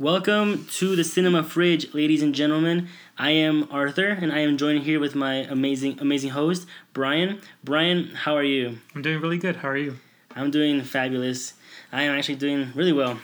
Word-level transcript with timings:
Welcome 0.00 0.64
to 0.78 0.96
the 0.96 1.04
Cinema 1.04 1.44
Fridge, 1.44 1.92
ladies 1.92 2.22
and 2.22 2.34
gentlemen. 2.34 2.88
I 3.18 3.32
am 3.32 3.68
Arthur, 3.70 4.08
and 4.08 4.32
I 4.32 4.38
am 4.38 4.56
joined 4.56 4.84
here 4.84 4.98
with 4.98 5.14
my 5.14 5.44
amazing, 5.44 5.98
amazing 6.00 6.30
host, 6.30 6.66
Brian. 6.94 7.42
Brian, 7.62 8.06
how 8.14 8.34
are 8.34 8.42
you? 8.42 8.78
I'm 8.94 9.02
doing 9.02 9.20
really 9.20 9.36
good. 9.36 9.56
How 9.56 9.68
are 9.68 9.76
you? 9.76 9.98
I'm 10.34 10.50
doing 10.50 10.80
fabulous. 10.84 11.52
I 11.92 12.04
am 12.04 12.16
actually 12.16 12.36
doing 12.36 12.72
really 12.74 12.94
well. 12.94 13.18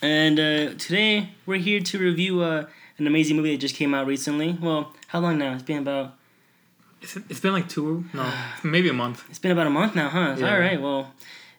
And 0.00 0.38
uh, 0.38 0.74
today 0.74 1.30
we're 1.44 1.58
here 1.58 1.80
to 1.80 1.98
review 1.98 2.40
uh, 2.40 2.66
an 2.98 3.08
amazing 3.08 3.34
movie 3.34 3.50
that 3.50 3.60
just 3.60 3.74
came 3.74 3.92
out 3.92 4.06
recently. 4.06 4.56
Well, 4.62 4.92
how 5.08 5.18
long 5.18 5.38
now? 5.38 5.54
It's 5.54 5.64
been 5.64 5.78
about 5.78 6.14
It's, 7.02 7.16
it's 7.16 7.40
been 7.40 7.52
like 7.52 7.68
two, 7.68 8.04
no, 8.14 8.32
maybe 8.62 8.88
a 8.88 8.92
month. 8.92 9.24
it's 9.28 9.40
been 9.40 9.50
about 9.50 9.66
a 9.66 9.70
month 9.70 9.96
now, 9.96 10.08
huh? 10.08 10.36
Yeah. 10.38 10.52
All 10.54 10.60
right. 10.60 10.80
Well, 10.80 11.12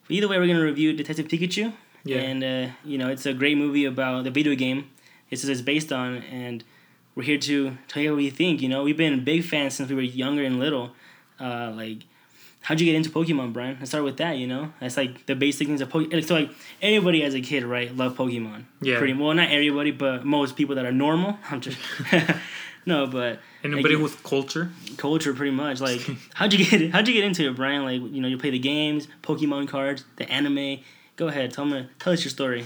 either 0.07 0.29
way, 0.29 0.37
we're 0.37 0.47
gonna 0.47 0.63
review 0.63 0.93
Detective 0.93 1.27
Pikachu. 1.27 1.73
Yeah. 2.09 2.17
And 2.21 2.43
uh, 2.43 2.73
you 2.85 2.97
know, 2.97 3.09
it's 3.09 3.25
a 3.25 3.33
great 3.33 3.57
movie 3.57 3.85
about 3.85 4.23
the 4.23 4.31
video 4.31 4.55
game. 4.55 4.89
It's 5.29 5.43
it's 5.43 5.61
based 5.61 5.91
on, 5.91 6.17
and 6.31 6.63
we're 7.15 7.23
here 7.23 7.37
to 7.39 7.77
tell 7.87 8.01
you 8.03 8.11
what 8.11 8.17
we 8.17 8.29
think. 8.29 8.61
You 8.61 8.69
know, 8.69 8.83
we've 8.83 8.97
been 8.97 9.23
big 9.23 9.43
fans 9.43 9.73
since 9.75 9.89
we 9.89 9.95
were 9.95 10.01
younger 10.01 10.43
and 10.43 10.59
little. 10.59 10.91
Uh, 11.39 11.71
like, 11.75 11.99
how'd 12.61 12.79
you 12.79 12.85
get 12.85 12.95
into 12.95 13.09
Pokemon, 13.09 13.53
Brian? 13.53 13.75
Let's 13.79 13.91
start 13.91 14.03
with 14.03 14.17
that. 14.17 14.37
You 14.37 14.47
know, 14.47 14.73
that's 14.79 14.97
like 14.97 15.25
the 15.25 15.35
basic 15.35 15.67
things 15.67 15.81
of 15.81 15.89
Pokemon. 15.89 16.25
So 16.25 16.35
like 16.35 16.49
everybody 16.81 17.23
as 17.23 17.33
a 17.33 17.41
kid, 17.41 17.63
right, 17.63 17.95
love 17.95 18.15
Pokemon. 18.15 18.63
Yeah. 18.81 18.97
Pretty 18.97 19.13
well, 19.13 19.33
not 19.33 19.49
everybody, 19.51 19.91
but 19.91 20.25
most 20.25 20.55
people 20.55 20.75
that 20.75 20.85
are 20.85 20.91
normal. 20.93 21.37
I'm 21.51 21.59
just 21.61 21.77
no, 22.85 23.05
but 23.07 23.39
Anybody 23.63 23.95
Like- 23.95 24.03
with 24.03 24.23
culture? 24.23 24.71
culture 24.97 25.33
pretty 25.33 25.51
much 25.51 25.79
like 25.81 25.99
how'd 26.33 26.53
you 26.53 26.63
get 26.65 26.91
how'd 26.91 27.07
you 27.07 27.13
get 27.13 27.23
into 27.23 27.47
it 27.47 27.55
brian 27.55 27.83
like 27.83 28.01
you 28.01 28.19
know 28.21 28.27
you 28.27 28.37
play 28.37 28.49
the 28.49 28.57
games 28.57 29.07
pokemon 29.21 29.67
cards 29.67 30.03
the 30.15 30.27
anime 30.31 30.79
go 31.17 31.27
ahead 31.27 31.51
tell 31.51 31.65
me 31.65 31.87
tell 31.99 32.13
us 32.13 32.23
your 32.23 32.31
story 32.31 32.63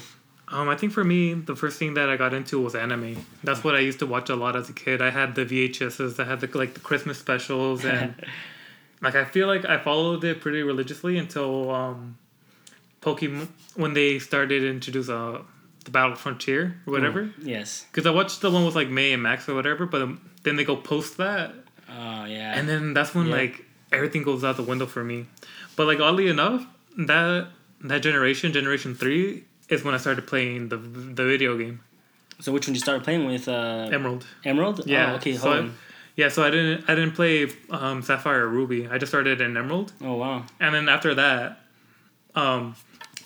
Um, 0.54 0.68
I 0.68 0.76
think 0.76 0.92
for 0.92 1.06
me, 1.06 1.34
the 1.34 1.56
first 1.56 1.80
thing 1.80 1.94
that 1.94 2.10
I 2.10 2.18
got 2.18 2.34
into 2.34 2.60
was 2.60 2.76
anime. 2.76 3.26
That's 3.42 3.64
what 3.64 3.74
I 3.74 3.80
used 3.80 4.00
to 4.00 4.06
watch 4.06 4.30
a 4.30 4.36
lot 4.36 4.58
as 4.58 4.68
a 4.70 4.74
kid. 4.74 5.02
I 5.02 5.10
had 5.10 5.34
the 5.34 5.46
VHSs. 5.46 6.20
I 6.20 6.26
had 6.26 6.42
the 6.42 6.50
like 6.58 6.74
the 6.74 6.82
Christmas 6.82 7.18
specials, 7.18 7.86
and 7.86 8.14
like 9.02 9.16
I 9.16 9.24
feel 9.24 9.48
like 9.48 9.64
I 9.64 9.78
followed 9.78 10.26
it 10.26 10.42
pretty 10.42 10.62
religiously 10.62 11.18
until 11.18 11.72
um, 11.72 12.18
Pokemon 13.02 13.48
when 13.76 13.94
they 13.94 14.20
started 14.20 14.62
introduce 14.64 15.08
uh, 15.08 15.40
the 15.86 15.92
Battle 15.92 16.16
Frontier 16.16 16.82
or 16.86 16.92
whatever. 16.92 17.32
yes 17.42 17.86
Because 17.90 18.06
I 18.06 18.12
watched 18.12 18.42
the 18.42 18.52
one 18.52 18.66
with 18.66 18.76
like 18.76 18.90
May 18.90 19.14
and 19.14 19.24
Max 19.24 19.48
or 19.48 19.56
whatever, 19.56 19.86
but 19.86 20.02
um, 20.02 20.20
then 20.44 20.58
they 20.58 20.66
go 20.66 20.76
post 20.76 21.16
that, 21.16 21.54
oh 21.90 22.26
yeah 22.26 22.58
and 22.58 22.68
then 22.68 22.94
that's 22.94 23.16
when 23.16 23.30
like 23.30 23.64
everything 23.94 24.24
goes 24.24 24.44
out 24.44 24.58
the 24.58 24.64
window 24.64 24.86
for 24.86 25.04
me. 25.04 25.28
But 25.78 25.88
like 25.88 26.02
oddly 26.02 26.28
enough, 26.28 26.66
that 26.98 27.48
that 27.84 28.02
generation, 28.04 28.52
generation 28.54 28.96
three, 28.96 29.44
is 29.70 29.84
when 29.84 29.94
I 29.94 29.98
started 29.98 30.28
playing 30.28 30.70
the 30.70 30.78
the 30.78 31.26
video 31.26 31.58
game 31.58 31.82
so 32.40 32.52
which 32.52 32.66
one 32.68 32.74
did 32.74 32.80
you 32.80 32.82
started 32.82 33.04
playing 33.04 33.26
with 33.28 33.48
uh 33.48 33.88
Emerald. 33.92 34.26
emerald 34.44 34.86
Yeah. 34.88 35.12
oh, 35.12 35.16
okay 35.18 35.34
so 35.36 35.42
hold 35.44 35.56
I, 35.56 35.60
on. 35.60 35.74
yeah, 36.16 36.30
so 36.30 36.44
I 36.44 36.50
didn't 36.50 36.90
I 36.90 36.96
didn't 36.96 37.14
play 37.14 37.48
um, 37.70 38.02
Sapphire 38.02 38.46
or 38.46 38.50
Ruby. 38.50 38.88
I 38.88 38.98
just 38.98 39.12
started 39.12 39.42
in 39.42 39.56
Emerald, 39.56 39.94
oh 40.02 40.16
wow 40.16 40.46
and 40.60 40.74
then 40.76 40.90
after 40.90 41.14
that, 41.16 41.60
um, 42.36 42.76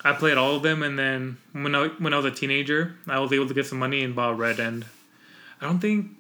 I 0.04 0.14
played 0.14 0.38
all 0.38 0.56
of 0.56 0.64
them. 0.64 0.84
And 0.84 1.00
then 1.00 1.38
when 1.54 1.74
I 1.76 1.88
when 2.04 2.14
I 2.14 2.18
was 2.18 2.26
a 2.26 2.32
teenager, 2.32 2.96
I 3.08 3.20
was 3.20 3.32
able 3.32 3.48
to 3.48 3.54
get 3.54 3.66
some 3.66 3.80
money 3.80 4.04
and 4.04 4.16
bought 4.16 4.38
Red. 4.38 4.60
And 4.60 4.86
I 5.62 5.66
don't 5.66 5.80
think. 5.80 6.12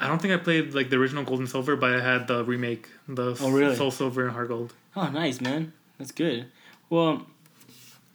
I 0.00 0.06
don't 0.06 0.22
think 0.22 0.32
I 0.32 0.36
played 0.36 0.74
like 0.74 0.90
the 0.90 0.96
original 0.96 1.24
Gold 1.24 1.40
and 1.40 1.48
Silver, 1.48 1.74
but 1.74 1.92
I 1.92 2.00
had 2.00 2.28
the 2.28 2.44
remake, 2.44 2.88
the 3.08 3.36
Oh, 3.40 3.50
really? 3.50 3.74
Soul 3.74 3.90
Silver 3.90 4.22
and 4.22 4.30
Heart 4.32 4.48
Gold. 4.48 4.72
oh 4.94 5.08
nice 5.10 5.40
man 5.40 5.72
that's 5.98 6.12
good 6.12 6.46
well 6.88 7.26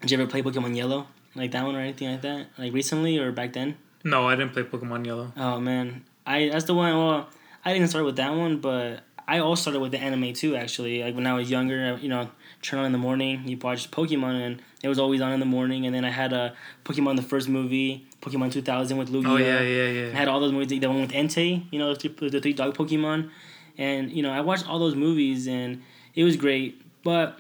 did 0.03 0.11
you 0.11 0.17
ever 0.19 0.29
play 0.29 0.43
pokemon 0.43 0.75
yellow 0.75 1.07
like 1.33 1.49
that 1.51 1.65
one 1.65 1.75
or 1.75 1.79
anything 1.79 2.11
like 2.11 2.21
that 2.21 2.47
like 2.59 2.71
recently 2.73 3.17
or 3.17 3.31
back 3.31 3.53
then 3.53 3.75
No, 4.05 4.27
I 4.27 4.35
didn't 4.35 4.51
play 4.51 4.63
Pokemon 4.63 5.05
Yellow. 5.05 5.31
Oh 5.37 5.61
man, 5.63 6.03
I 6.27 6.49
that's 6.51 6.65
the 6.65 6.73
one. 6.75 6.91
Well, 6.91 7.29
I 7.63 7.71
didn't 7.71 7.87
start 7.87 8.03
with 8.03 8.17
that 8.17 8.33
one, 8.35 8.59
but 8.59 8.99
I 9.25 9.39
also 9.39 9.61
started 9.61 9.79
with 9.79 9.93
the 9.95 10.01
anime 10.07 10.33
too. 10.33 10.57
Actually, 10.57 11.01
like 11.05 11.15
when 11.15 11.25
I 11.25 11.33
was 11.39 11.47
younger, 11.50 11.97
you 12.01 12.09
know, 12.09 12.28
turn 12.61 12.79
on 12.81 12.85
in 12.85 12.91
the 12.91 13.03
morning, 13.07 13.47
you 13.47 13.55
watch 13.55 13.89
Pokemon, 13.91 14.35
and 14.45 14.61
it 14.83 14.89
was 14.89 15.00
always 15.00 15.22
on 15.22 15.31
in 15.31 15.39
the 15.39 15.51
morning. 15.57 15.85
And 15.85 15.95
then 15.95 16.03
I 16.03 16.11
had 16.11 16.33
a 16.33 16.51
Pokemon 16.83 17.16
the 17.16 17.22
first 17.33 17.47
movie, 17.47 18.05
Pokemon 18.22 18.51
two 18.51 18.61
thousand 18.61 18.97
with 18.97 19.09
Lugia. 19.09 19.29
Oh 19.29 19.38
yeah, 19.38 19.61
yeah, 19.61 19.88
I 19.88 19.91
yeah. 19.99 20.09
had 20.11 20.28
all 20.28 20.41
those 20.44 20.51
movies. 20.51 20.67
The 20.81 20.88
one 20.88 20.99
with 21.07 21.11
Entei, 21.16 21.63
you 21.72 21.79
know, 21.79 21.94
the 21.94 21.99
three, 22.09 22.29
the 22.29 22.41
three 22.41 22.51
dog 22.51 22.75
Pokemon, 22.75 23.29
and 23.78 24.11
you 24.11 24.22
know, 24.22 24.31
I 24.31 24.41
watched 24.41 24.67
all 24.67 24.79
those 24.79 24.95
movies, 24.95 25.47
and 25.47 25.81
it 26.13 26.25
was 26.25 26.35
great. 26.35 26.69
But 27.03 27.39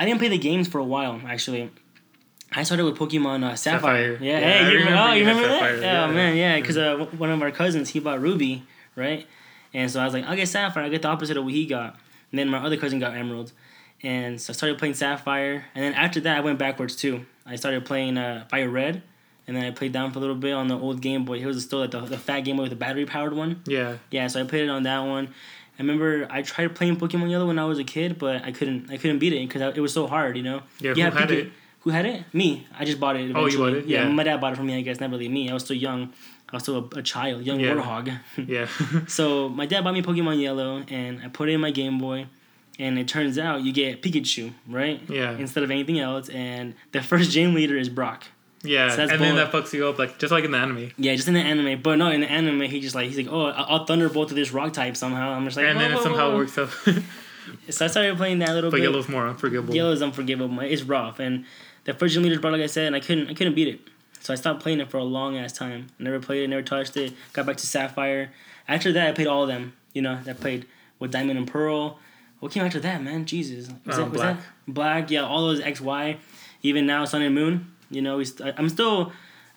I 0.00 0.04
didn't 0.04 0.18
play 0.18 0.30
the 0.36 0.42
games 0.50 0.66
for 0.66 0.78
a 0.78 0.88
while. 0.94 1.20
Actually, 1.34 1.70
I 2.54 2.62
started 2.64 2.84
with 2.84 2.96
Pokemon 2.96 3.44
uh, 3.44 3.54
Sapphire. 3.56 4.12
Sapphire. 4.14 4.18
Yeah, 4.24 4.38
Yeah, 4.40 4.64
hey, 4.64 4.70
you 4.72 4.78
remember, 4.78 4.98
oh, 5.00 5.12
you 5.12 5.24
had 5.24 5.36
remember 5.36 5.48
that? 5.48 5.60
Sapphire, 5.60 5.76
Yeah, 5.80 6.06
yeah. 6.08 6.12
man, 6.14 6.36
yeah, 6.36 6.60
because 6.60 6.76
uh, 6.76 6.96
one 7.16 7.30
of 7.30 7.40
our 7.42 7.50
cousins 7.50 7.90
he 7.90 8.00
bought 8.00 8.20
Ruby, 8.20 8.62
right? 8.96 9.26
And 9.74 9.90
so 9.90 10.00
I 10.00 10.04
was 10.04 10.12
like, 10.14 10.24
I'll 10.24 10.36
get 10.36 10.48
Sapphire. 10.48 10.84
I 10.84 10.88
get 10.90 11.02
the 11.02 11.08
opposite 11.08 11.36
of 11.36 11.44
what 11.44 11.52
he 11.54 11.64
got. 11.66 11.96
And 12.30 12.38
then 12.38 12.48
my 12.48 12.58
other 12.58 12.76
cousin 12.76 12.98
got 12.98 13.14
Emerald, 13.14 13.52
and 14.02 14.40
so 14.40 14.52
I 14.52 14.54
started 14.54 14.78
playing 14.78 14.94
Sapphire. 14.94 15.64
And 15.74 15.84
then 15.84 15.94
after 15.94 16.20
that, 16.20 16.36
I 16.38 16.40
went 16.40 16.58
backwards 16.58 16.96
too. 16.96 17.24
I 17.46 17.56
started 17.56 17.84
playing 17.84 18.16
uh, 18.18 18.46
Fire 18.50 18.68
Red, 18.70 19.02
and 19.46 19.56
then 19.56 19.64
I 19.64 19.70
played 19.70 19.92
down 19.92 20.12
for 20.12 20.18
a 20.18 20.20
little 20.20 20.36
bit 20.36 20.52
on 20.52 20.68
the 20.68 20.78
old 20.78 21.00
Game 21.02 21.24
Boy. 21.24 21.38
It 21.38 21.46
was 21.46 21.62
still 21.62 21.80
like 21.80 21.90
the, 21.90 22.00
the 22.00 22.18
fat 22.18 22.40
Game 22.40 22.56
Boy 22.56 22.62
with 22.64 22.70
the 22.70 22.76
battery 22.76 23.04
powered 23.06 23.32
one. 23.34 23.62
Yeah. 23.66 23.96
Yeah, 24.10 24.26
so 24.28 24.40
I 24.40 24.44
played 24.44 24.64
it 24.64 24.70
on 24.70 24.82
that 24.84 25.00
one. 25.00 25.28
I 25.78 25.82
remember 25.82 26.26
I 26.30 26.42
tried 26.42 26.74
playing 26.74 26.96
Pokemon 26.98 27.30
Yellow 27.30 27.46
when 27.46 27.58
I 27.58 27.64
was 27.64 27.78
a 27.78 27.84
kid, 27.84 28.18
but 28.18 28.44
I 28.44 28.52
couldn't. 28.52 28.90
I 28.90 28.96
couldn't 28.98 29.18
beat 29.18 29.32
it 29.32 29.46
because 29.48 29.74
it 29.76 29.80
was 29.80 29.92
so 29.92 30.06
hard. 30.06 30.36
You 30.36 30.42
know. 30.42 30.62
Yeah, 30.80 30.90
You 30.90 30.94
who 30.96 31.00
have 31.02 31.14
had 31.14 31.28
people- 31.28 31.46
it? 31.46 31.52
Who 31.82 31.90
had 31.90 32.06
it? 32.06 32.22
Me. 32.32 32.66
I 32.78 32.84
just 32.84 33.00
bought 33.00 33.16
it. 33.16 33.32
Oh, 33.34 33.46
you 33.46 33.58
bought 33.58 33.74
it? 33.74 33.86
Yeah, 33.86 34.04
Yeah. 34.04 34.08
my 34.12 34.22
dad 34.22 34.40
bought 34.40 34.52
it 34.52 34.56
for 34.56 34.62
me. 34.62 34.76
I 34.76 34.82
guess 34.82 35.00
not 35.00 35.10
really 35.10 35.28
me. 35.28 35.50
I 35.50 35.54
was 35.54 35.64
still 35.64 35.76
young. 35.76 36.12
I 36.50 36.56
was 36.56 36.62
still 36.62 36.88
a, 36.94 36.98
a 36.98 37.02
child, 37.02 37.44
young 37.44 37.60
Yeah. 37.60 37.74
warthog. 37.74 38.18
Yeah. 38.46 38.66
so 39.08 39.48
my 39.48 39.66
dad 39.66 39.82
bought 39.84 39.94
me 39.94 40.02
Pokemon 40.02 40.40
Yellow, 40.40 40.84
and 40.88 41.20
I 41.24 41.28
put 41.28 41.48
it 41.48 41.52
in 41.52 41.60
my 41.60 41.70
Game 41.70 41.98
Boy. 41.98 42.26
And 42.78 42.98
it 42.98 43.06
turns 43.06 43.38
out 43.38 43.62
you 43.62 43.72
get 43.72 44.00
Pikachu, 44.02 44.52
right? 44.66 45.00
Yeah. 45.08 45.32
Instead 45.36 45.62
of 45.62 45.70
anything 45.70 45.98
else, 46.00 46.28
and 46.30 46.74
the 46.92 47.02
first 47.02 47.30
gym 47.30 47.52
leader 47.54 47.76
is 47.76 47.88
Brock. 47.90 48.24
yeah. 48.62 48.88
So 48.94 49.02
and 49.02 49.20
then 49.20 49.36
that 49.36 49.52
fucks 49.52 49.72
you 49.74 49.86
up, 49.88 49.98
like 49.98 50.18
just 50.18 50.30
like 50.32 50.44
in 50.44 50.52
the 50.52 50.58
anime. 50.58 50.90
Yeah, 50.96 51.14
just 51.14 51.28
in 51.28 51.34
the 51.34 51.40
anime, 51.40 51.82
but 51.82 51.96
no, 51.96 52.10
in 52.10 52.20
the 52.22 52.30
anime, 52.30 52.62
he 52.62 52.80
just 52.80 52.94
like 52.94 53.08
he's 53.08 53.16
like, 53.18 53.28
oh, 53.30 53.46
I'll 53.46 53.84
thunderbolt 53.84 54.28
to 54.28 54.34
this 54.34 54.52
rock 54.52 54.72
type 54.72 54.96
somehow. 54.96 55.32
I'm 55.32 55.44
just 55.44 55.56
like, 55.58 55.66
and 55.66 55.78
then 55.78 55.90
whoa, 55.90 55.96
it 55.96 55.98
whoa, 55.98 56.02
somehow 56.04 56.30
whoa. 56.30 56.36
works 56.36 56.56
out. 56.58 56.70
So 57.70 57.84
I 57.84 57.88
started 57.88 58.16
playing 58.16 58.38
that 58.38 58.50
a 58.50 58.54
little 58.54 58.70
but 58.70 58.76
bit. 58.76 58.84
yellow's 58.84 59.08
more 59.08 59.26
unforgivable. 59.26 59.74
Yellow 59.74 59.90
is 59.90 60.00
unforgivable. 60.00 60.60
It's 60.60 60.82
rough, 60.82 61.18
and 61.18 61.44
the 61.84 61.94
first 61.94 62.14
gym 62.14 62.22
leader's 62.22 62.38
Brock, 62.38 62.52
like 62.52 62.62
I 62.62 62.66
said, 62.66 62.86
and 62.88 62.96
I 62.96 63.00
couldn't, 63.00 63.28
I 63.28 63.34
couldn't 63.34 63.54
beat 63.54 63.68
it. 63.68 63.80
So 64.20 64.32
I 64.32 64.36
stopped 64.36 64.62
playing 64.62 64.80
it 64.80 64.88
for 64.90 64.98
a 64.98 65.04
long 65.04 65.36
ass 65.36 65.52
time. 65.52 65.88
I 65.98 66.02
never 66.04 66.20
played 66.20 66.44
it, 66.44 66.48
never 66.48 66.62
touched 66.62 66.96
it. 66.96 67.12
Got 67.32 67.46
back 67.46 67.56
to 67.56 67.66
Sapphire. 67.66 68.30
After 68.68 68.92
that, 68.92 69.08
I 69.08 69.12
played 69.12 69.26
all 69.26 69.42
of 69.42 69.48
them. 69.48 69.72
You 69.92 70.02
know, 70.02 70.18
I 70.26 70.32
played 70.32 70.66
with 71.00 71.10
Diamond 71.10 71.38
and 71.38 71.46
Pearl. 71.48 71.98
What 72.40 72.52
came 72.52 72.64
after 72.64 72.80
that, 72.80 73.02
man? 73.02 73.24
Jesus, 73.26 73.68
was, 73.84 73.96
Uh, 73.98 74.02
that, 74.04 74.10
was 74.10 74.20
Black. 74.20 74.36
that 74.36 74.44
Black? 74.68 75.10
Yeah, 75.10 75.22
all 75.24 75.46
those 75.48 75.60
X 75.60 75.80
Y. 75.80 76.16
Even 76.62 76.86
now, 76.86 77.04
Sun 77.04 77.22
and 77.22 77.34
Moon. 77.34 77.72
You 77.90 78.02
know, 78.02 78.16
we 78.18 78.24
st- 78.24 78.54
I'm 78.56 78.68
still. 78.68 79.12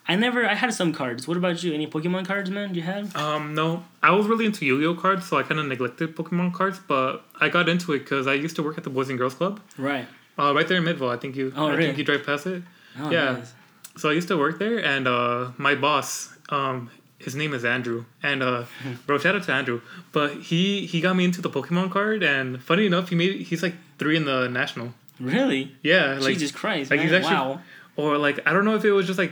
I 0.07 0.15
never. 0.15 0.45
I 0.47 0.53
had 0.55 0.71
some 0.73 0.93
cards. 0.93 1.27
What 1.27 1.37
about 1.37 1.63
you? 1.63 1.73
Any 1.73 1.87
Pokemon 1.87 2.27
cards, 2.27 2.49
man? 2.51 2.75
You 2.75 2.81
had? 2.83 3.15
Um, 3.15 3.55
no, 3.55 3.83
I 4.03 4.11
was 4.11 4.27
really 4.27 4.45
into 4.45 4.65
Yu-Gi-Oh 4.65 4.95
cards, 4.95 5.25
so 5.27 5.37
I 5.37 5.43
kind 5.43 5.59
of 5.59 5.65
neglected 5.67 6.15
Pokemon 6.15 6.53
cards. 6.53 6.79
But 6.87 7.23
I 7.39 7.49
got 7.49 7.69
into 7.69 7.93
it 7.93 7.99
because 7.99 8.27
I 8.27 8.33
used 8.33 8.55
to 8.57 8.63
work 8.63 8.77
at 8.77 8.83
the 8.83 8.89
Boys 8.91 9.09
and 9.09 9.17
Girls 9.17 9.33
Club, 9.35 9.59
Right. 9.77 10.07
Uh, 10.37 10.53
right 10.53 10.67
there 10.67 10.77
in 10.77 10.83
Midvale. 10.83 11.09
I 11.09 11.17
think 11.17 11.35
you, 11.35 11.53
Oh, 11.55 11.67
I 11.67 11.71
really? 11.71 11.85
think 11.85 11.97
you 11.97 12.03
drive 12.03 12.25
past 12.25 12.45
it. 12.47 12.61
Oh, 12.99 13.09
Yeah. 13.11 13.33
nice. 13.33 13.53
So 13.97 14.09
I 14.09 14.13
used 14.13 14.27
to 14.27 14.37
work 14.37 14.59
there, 14.59 14.83
and 14.83 15.07
uh, 15.07 15.51
my 15.57 15.73
boss, 15.75 16.35
um, 16.49 16.89
his 17.17 17.33
name 17.35 17.53
is 17.53 17.63
Andrew, 17.63 18.03
and 18.21 18.43
uh, 18.43 18.65
bro, 19.07 19.17
shout 19.17 19.35
out 19.35 19.43
to 19.43 19.53
Andrew. 19.53 19.79
But 20.11 20.33
he 20.49 20.85
he 20.85 20.99
got 20.99 21.15
me 21.15 21.23
into 21.23 21.41
the 21.41 21.49
Pokemon 21.49 21.91
card, 21.91 22.21
and 22.23 22.61
funny 22.61 22.85
enough, 22.85 23.07
he 23.09 23.15
made 23.15 23.41
he's 23.47 23.63
like 23.63 23.75
three 23.97 24.17
in 24.17 24.25
the 24.25 24.49
national. 24.49 24.93
Really? 25.19 25.73
Yeah, 25.81 26.17
like 26.19 26.33
Jesus 26.33 26.51
Christ, 26.51 26.91
like 26.91 26.99
man. 26.99 27.07
he's 27.07 27.15
actually- 27.15 27.35
wow. 27.35 27.61
or 27.95 28.17
like 28.17 28.45
I 28.45 28.51
don't 28.51 28.65
know 28.65 28.75
if 28.75 28.83
it 28.83 28.91
was 28.91 29.07
just 29.07 29.17
like 29.17 29.31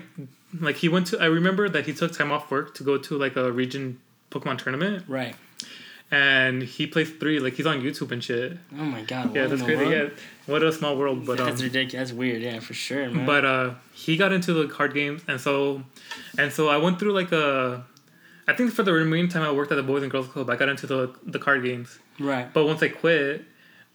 like 0.61 0.77
he 0.77 0.87
went 0.87 1.07
to. 1.07 1.19
I 1.19 1.25
remember 1.25 1.67
that 1.67 1.85
he 1.85 1.93
took 1.93 2.13
time 2.13 2.31
off 2.31 2.49
work 2.49 2.73
to 2.75 2.83
go 2.85 2.97
to 2.97 3.17
like 3.17 3.35
a 3.35 3.51
region 3.51 3.99
Pokemon 4.31 4.59
tournament, 4.63 5.03
Right. 5.09 5.35
And 6.11 6.61
he 6.63 6.87
placed 6.87 7.19
three. 7.19 7.39
Like 7.39 7.53
he's 7.53 7.65
on 7.65 7.81
YouTube 7.81 8.11
and 8.11 8.23
shit. 8.23 8.57
Oh 8.77 8.83
my 8.83 9.01
God. 9.01 9.35
Yeah, 9.35 9.47
that's 9.47 9.61
crazy. 9.61 9.85
world? 9.85 9.91
Yeah, 9.91 10.23
what 10.45 10.63
a 10.63 10.71
small 10.71 10.97
world. 10.97 11.25
But 11.25 11.39
um, 11.39 11.47
that's 11.47 11.61
ridiculous. 11.61 12.09
That's 12.09 12.17
weird. 12.17 12.41
Yeah, 12.41 12.59
for 12.59 12.73
sure, 12.73 13.09
man. 13.09 13.25
but 13.25 13.45
uh, 13.45 13.73
he 13.93 14.17
got 14.17 14.31
into 14.31 14.53
the 14.53 14.67
card 14.67 14.93
games, 14.93 15.21
and 15.27 15.39
so 15.39 15.83
and 16.37 16.51
so 16.51 16.67
I 16.69 16.77
went 16.77 16.99
through 16.99 17.13
like 17.13 17.31
a. 17.31 17.85
I 18.47 18.53
think 18.53 18.73
for 18.73 18.83
the 18.83 18.91
remaining 18.91 19.29
time 19.29 19.41
I 19.43 19.51
worked 19.51 19.71
at 19.71 19.75
the 19.75 19.83
Boys 19.83 20.03
and 20.03 20.11
Girls 20.11 20.27
Club, 20.27 20.49
I 20.49 20.55
got 20.55 20.69
into 20.69 20.85
the 20.85 21.13
the 21.25 21.39
card 21.39 21.63
games. 21.63 21.97
right. 22.19 22.51
But 22.53 22.65
once 22.65 22.83
I 22.83 22.89
quit, 22.89 23.45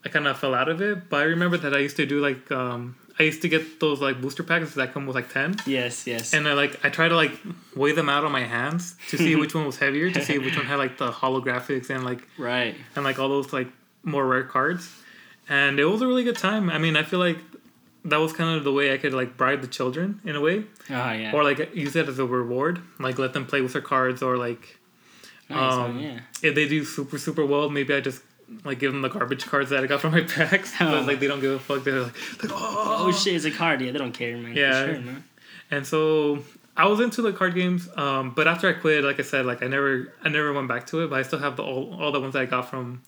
I 0.05 0.09
kind 0.09 0.27
of 0.27 0.39
fell 0.39 0.55
out 0.55 0.69
of 0.69 0.81
it. 0.81 1.09
But 1.11 1.21
I 1.21 1.25
remember 1.25 1.57
that 1.59 1.75
I 1.75 1.79
used 1.79 1.97
to 1.97 2.07
do 2.07 2.21
like 2.21 2.51
um, 2.51 2.97
I 3.19 3.25
used 3.25 3.43
to 3.43 3.49
get 3.49 3.81
those 3.81 4.01
like 4.01 4.21
booster 4.21 4.43
packs 4.45 4.75
that 4.75 4.93
come 4.93 5.07
with 5.07 5.17
like 5.17 5.33
ten. 5.33 5.57
Yes. 5.67 6.07
Yes. 6.07 6.33
And 6.35 6.47
I 6.47 6.53
like 6.53 6.85
I 6.85 6.89
try 6.89 7.09
to 7.09 7.17
like 7.17 7.33
weigh 7.75 7.93
them 7.93 8.09
out 8.09 8.25
on 8.25 8.33
my 8.33 8.45
hands 8.45 8.95
to 9.09 9.19
see 9.19 9.35
which 9.43 9.55
one 9.55 9.67
was 9.67 9.79
heavier, 9.79 10.11
to 10.11 10.25
see 10.25 10.39
which 10.39 10.57
one 10.57 10.67
had 10.67 10.77
like 10.77 10.99
the 10.99 11.11
holographics 11.11 11.91
and 11.91 12.05
like 12.05 12.27
right. 12.39 12.77
and 12.95 13.05
like 13.05 13.19
all 13.19 13.29
those 13.29 13.53
like 13.53 13.69
more 14.05 14.27
rare 14.27 14.45
cards. 14.45 14.89
And 15.49 15.81
it 15.81 15.85
was 15.87 16.03
a 16.03 16.07
really 16.07 16.25
good 16.25 16.37
time. 16.37 16.71
I 16.71 16.79
mean, 16.79 16.97
I 16.97 17.03
feel 17.03 17.19
like 17.19 17.39
that 18.05 18.19
was 18.19 18.33
kind 18.33 18.57
of 18.57 18.65
the 18.65 18.73
way 18.73 18.93
I 18.93 18.99
could 18.99 19.13
like 19.15 19.37
bribe 19.37 19.61
the 19.63 19.67
children 19.67 20.21
in 20.25 20.37
a 20.37 20.41
way, 20.41 20.65
Oh 20.91 21.13
yeah. 21.13 21.33
or 21.35 21.43
like 21.43 21.75
use 21.75 21.97
it 21.97 22.09
as 22.09 22.19
a 22.19 22.27
reward, 22.27 22.81
like 22.99 23.19
let 23.19 23.33
them 23.33 23.47
play 23.47 23.61
with 23.61 23.73
their 23.73 23.83
cards, 23.83 24.23
or 24.23 24.37
like 24.37 24.79
nice, 25.49 25.73
um, 25.73 25.97
man, 25.97 26.05
yeah. 26.05 26.49
if 26.49 26.55
they 26.55 26.69
do 26.69 26.85
super 26.85 27.19
super 27.19 27.45
well, 27.45 27.69
maybe 27.71 27.95
I 27.95 28.01
just 28.01 28.23
like 28.65 28.79
give 28.79 28.93
them 28.93 29.03
the 29.03 29.09
garbage 29.09 29.45
cards 29.47 29.71
that 29.71 29.83
I 29.85 29.87
got 29.87 30.01
from 30.01 30.13
my 30.13 30.23
packs, 30.23 30.73
Oh. 30.81 30.91
but 30.91 31.07
like 31.07 31.21
they 31.21 31.27
don't 31.27 31.41
give 31.41 31.53
a 31.53 31.59
fuck. 31.59 31.85
They're 31.85 32.01
like, 32.01 32.43
like 32.43 32.53
oh, 32.55 33.07
Oh 33.09 33.13
shit, 33.13 33.35
it's 33.35 33.45
a 33.45 33.51
card. 33.51 33.81
Yeah, 33.81 33.93
they 33.93 33.99
don't 33.99 34.13
care, 34.13 34.37
man. 34.37 34.55
Yeah. 34.57 34.85
sure, 34.87 35.01
man. 35.01 35.25
And 35.71 35.87
so 35.87 36.43
I 36.77 36.87
was 36.87 37.01
into 37.01 37.21
the 37.23 37.33
card 37.33 37.55
games, 37.55 37.89
um, 37.97 38.31
but 38.31 38.49
after 38.49 38.69
I 38.69 38.73
quit, 38.73 39.05
like 39.05 39.19
I 39.19 39.23
said, 39.23 39.45
like 39.47 39.63
I 39.63 39.67
never, 39.67 40.13
I 40.23 40.29
never 40.29 40.53
went 40.53 40.69
back 40.69 40.87
to 40.89 41.03
it. 41.03 41.11
But 41.11 41.19
I 41.19 41.23
still 41.23 41.41
have 41.41 41.57
the 41.57 41.63
all, 41.63 41.95
all 42.01 42.13
the 42.13 42.21
ones 42.21 42.33
that 42.35 42.43
I 42.43 42.47
got 42.47 42.71
from, 42.71 43.03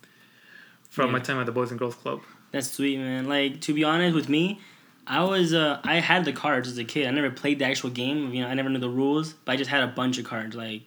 from 0.91 1.13
my 1.13 1.21
time 1.21 1.39
at 1.39 1.47
the 1.47 1.53
Boys 1.53 1.71
and 1.71 1.79
Girls 1.79 1.95
Club. 1.95 2.21
That's 2.53 2.71
sweet, 2.71 2.99
man. 2.99 3.29
Like 3.29 3.61
to 3.63 3.73
be 3.75 3.85
honest 3.85 4.15
with 4.15 4.29
me, 4.29 4.61
I 5.07 5.23
was 5.25 5.55
uh 5.55 5.81
I 5.85 6.01
had 6.01 6.25
the 6.25 6.33
cards 6.33 6.69
as 6.69 6.79
a 6.79 6.85
kid. 6.85 7.07
I 7.07 7.11
never 7.13 7.31
played 7.31 7.61
the 7.61 7.65
actual 7.65 7.91
game. 7.91 8.35
You 8.35 8.43
know, 8.43 8.49
I 8.49 8.55
never 8.55 8.69
knew 8.69 8.79
the 8.81 8.89
rules, 8.91 9.33
but 9.45 9.53
I 9.53 9.57
just 9.57 9.71
had 9.71 9.83
a 9.85 9.87
bunch 9.89 10.19
of 10.19 10.25
cards. 10.25 10.55
Like 10.57 10.83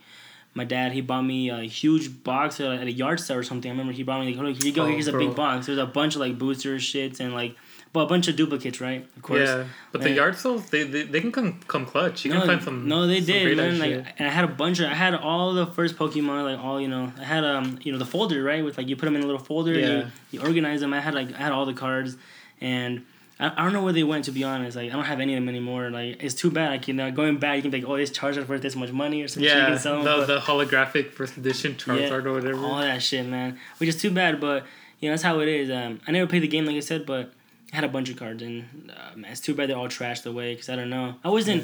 my 0.56 0.64
dad, 0.64 0.92
he 0.92 1.02
bought 1.02 1.24
me 1.24 1.50
a 1.50 1.62
huge 1.62 2.24
box 2.24 2.60
at 2.60 2.84
a, 2.84 2.92
yard 2.92 3.20
sale 3.20 3.38
or 3.38 3.44
something. 3.44 3.70
I 3.70 3.74
remember 3.74 3.94
he 3.94 4.04
brought 4.04 4.24
me 4.24 4.34
like, 4.34 4.40
"Oh, 4.44 4.46
here 4.46 4.66
you 4.68 4.72
go. 4.72 4.84
Oh, 4.84 4.88
Here's 4.88 5.08
a 5.08 5.18
big 5.18 5.36
box. 5.36 5.66
There's 5.66 5.78
a 5.80 5.86
bunch 5.86 6.16
of 6.16 6.22
like 6.22 6.38
booster 6.38 6.76
shits 6.76 7.20
and 7.20 7.34
like, 7.34 7.56
but 7.92 8.02
a 8.02 8.06
bunch 8.08 8.28
of 8.28 8.36
duplicates, 8.36 8.82
right? 8.82 9.06
Of 9.16 9.22
course. 9.22 9.48
Yeah, 9.48 9.66
but 9.92 10.02
the 10.02 10.12
yard 10.12 10.36
sales, 10.36 10.68
they, 10.72 10.84
they, 10.84 11.04
they 11.04 11.22
can 11.22 11.32
come 11.32 11.60
come 11.68 11.86
clutch. 11.86 12.26
You 12.26 12.34
no, 12.34 12.40
can 12.40 12.48
find 12.48 12.64
some. 12.64 12.88
no, 12.88 13.06
they 13.08 13.18
some 13.20 13.26
did, 13.28 13.58
man. 13.58 13.80
Like, 13.80 14.06
and 14.18 14.28
I 14.28 14.32
had 14.32 14.44
a 14.46 14.48
bunch 14.48 14.80
of, 14.80 14.86
I 14.90 14.96
had 14.96 15.14
all 15.16 15.54
the 15.54 15.68
first 15.68 15.96
Pokemon, 15.96 16.44
like 16.44 16.60
all 16.64 16.80
you 16.82 16.88
know. 16.88 17.12
I 17.20 17.24
had 17.24 17.44
um, 17.44 17.78
you 17.84 17.92
know, 17.92 17.98
the 17.98 18.06
folder, 18.06 18.44
right? 18.44 18.64
With 18.64 18.78
like 18.78 18.88
you 18.88 18.96
put 18.96 19.06
them 19.06 19.16
in 19.16 19.24
a 19.24 19.28
little 19.28 19.42
folder, 19.42 19.74
Yeah. 19.74 19.88
you, 19.88 20.08
you 20.32 20.42
organize 20.42 20.82
them. 20.82 20.94
I 20.94 21.00
had 21.02 21.14
like 21.14 21.34
I 21.34 21.38
had 21.38 21.52
all 21.52 21.66
the 21.66 21.74
cards, 21.74 22.18
and 22.62 23.06
I, 23.40 23.52
I 23.58 23.64
don't 23.64 23.74
know 23.74 23.84
where 23.84 23.94
they 23.94 24.04
went 24.04 24.26
to 24.26 24.32
be 24.32 24.44
honest. 24.44 24.78
Like 24.78 24.90
I 24.92 24.94
don't 24.94 25.06
have 25.06 25.20
any 25.20 25.34
of 25.34 25.38
them 25.38 25.50
anymore. 25.50 25.90
Like 25.90 26.22
it's 26.24 26.36
too 26.36 26.52
bad. 26.52 26.70
Like 26.72 26.88
you 26.88 26.94
know, 26.94 27.12
going 27.12 27.38
back, 27.38 27.56
you 27.58 27.62
can 27.64 27.72
be 27.72 27.82
like, 27.82 27.90
oh, 27.90 27.98
this 27.98 28.12
Charizard 28.12 28.48
worth 28.48 28.62
this 28.62 28.76
much 28.76 28.92
money 28.92 29.22
or 29.24 29.28
something. 29.28 29.50
yeah, 29.50 29.62
you 29.62 29.66
can 29.74 29.80
sell 29.80 29.98
'em, 29.98 30.04
the, 30.04 30.16
but- 30.18 30.26
the 30.28 30.40
holographic 30.40 31.12
first 31.12 31.38
edition 31.38 31.74
Charizard 31.76 32.26
or 32.26 32.34
whatever. 32.34 32.64
all 32.66 32.78
that 32.80 33.02
shit, 33.02 33.26
man. 33.26 33.60
Which 33.78 33.90
is 33.90 34.00
too 34.02 34.12
bad, 34.12 34.40
but 34.40 34.66
you 35.00 35.10
know 35.10 35.14
that's 35.14 35.24
how 35.24 35.40
it 35.40 35.48
is. 35.48 35.70
Um, 35.70 36.00
I 36.08 36.12
never 36.12 36.28
played 36.28 36.44
the 36.44 36.48
game 36.48 36.66
like 36.66 36.76
I 36.76 36.80
said, 36.82 37.06
but 37.06 37.34
I 37.72 37.76
had 37.78 37.84
a 37.84 37.88
bunch 37.90 38.10
of 38.10 38.18
cards, 38.18 38.44
and 38.44 38.92
uh, 38.96 39.16
man, 39.18 39.32
it's 39.32 39.42
too 39.42 39.56
bad 39.56 39.70
they're 39.70 39.78
all 39.78 39.88
trashed 39.88 40.26
away. 40.28 40.56
Cause 40.56 40.70
I 40.70 40.76
don't 40.76 40.90
know, 40.92 41.16
I 41.24 41.30
wasn't 41.30 41.64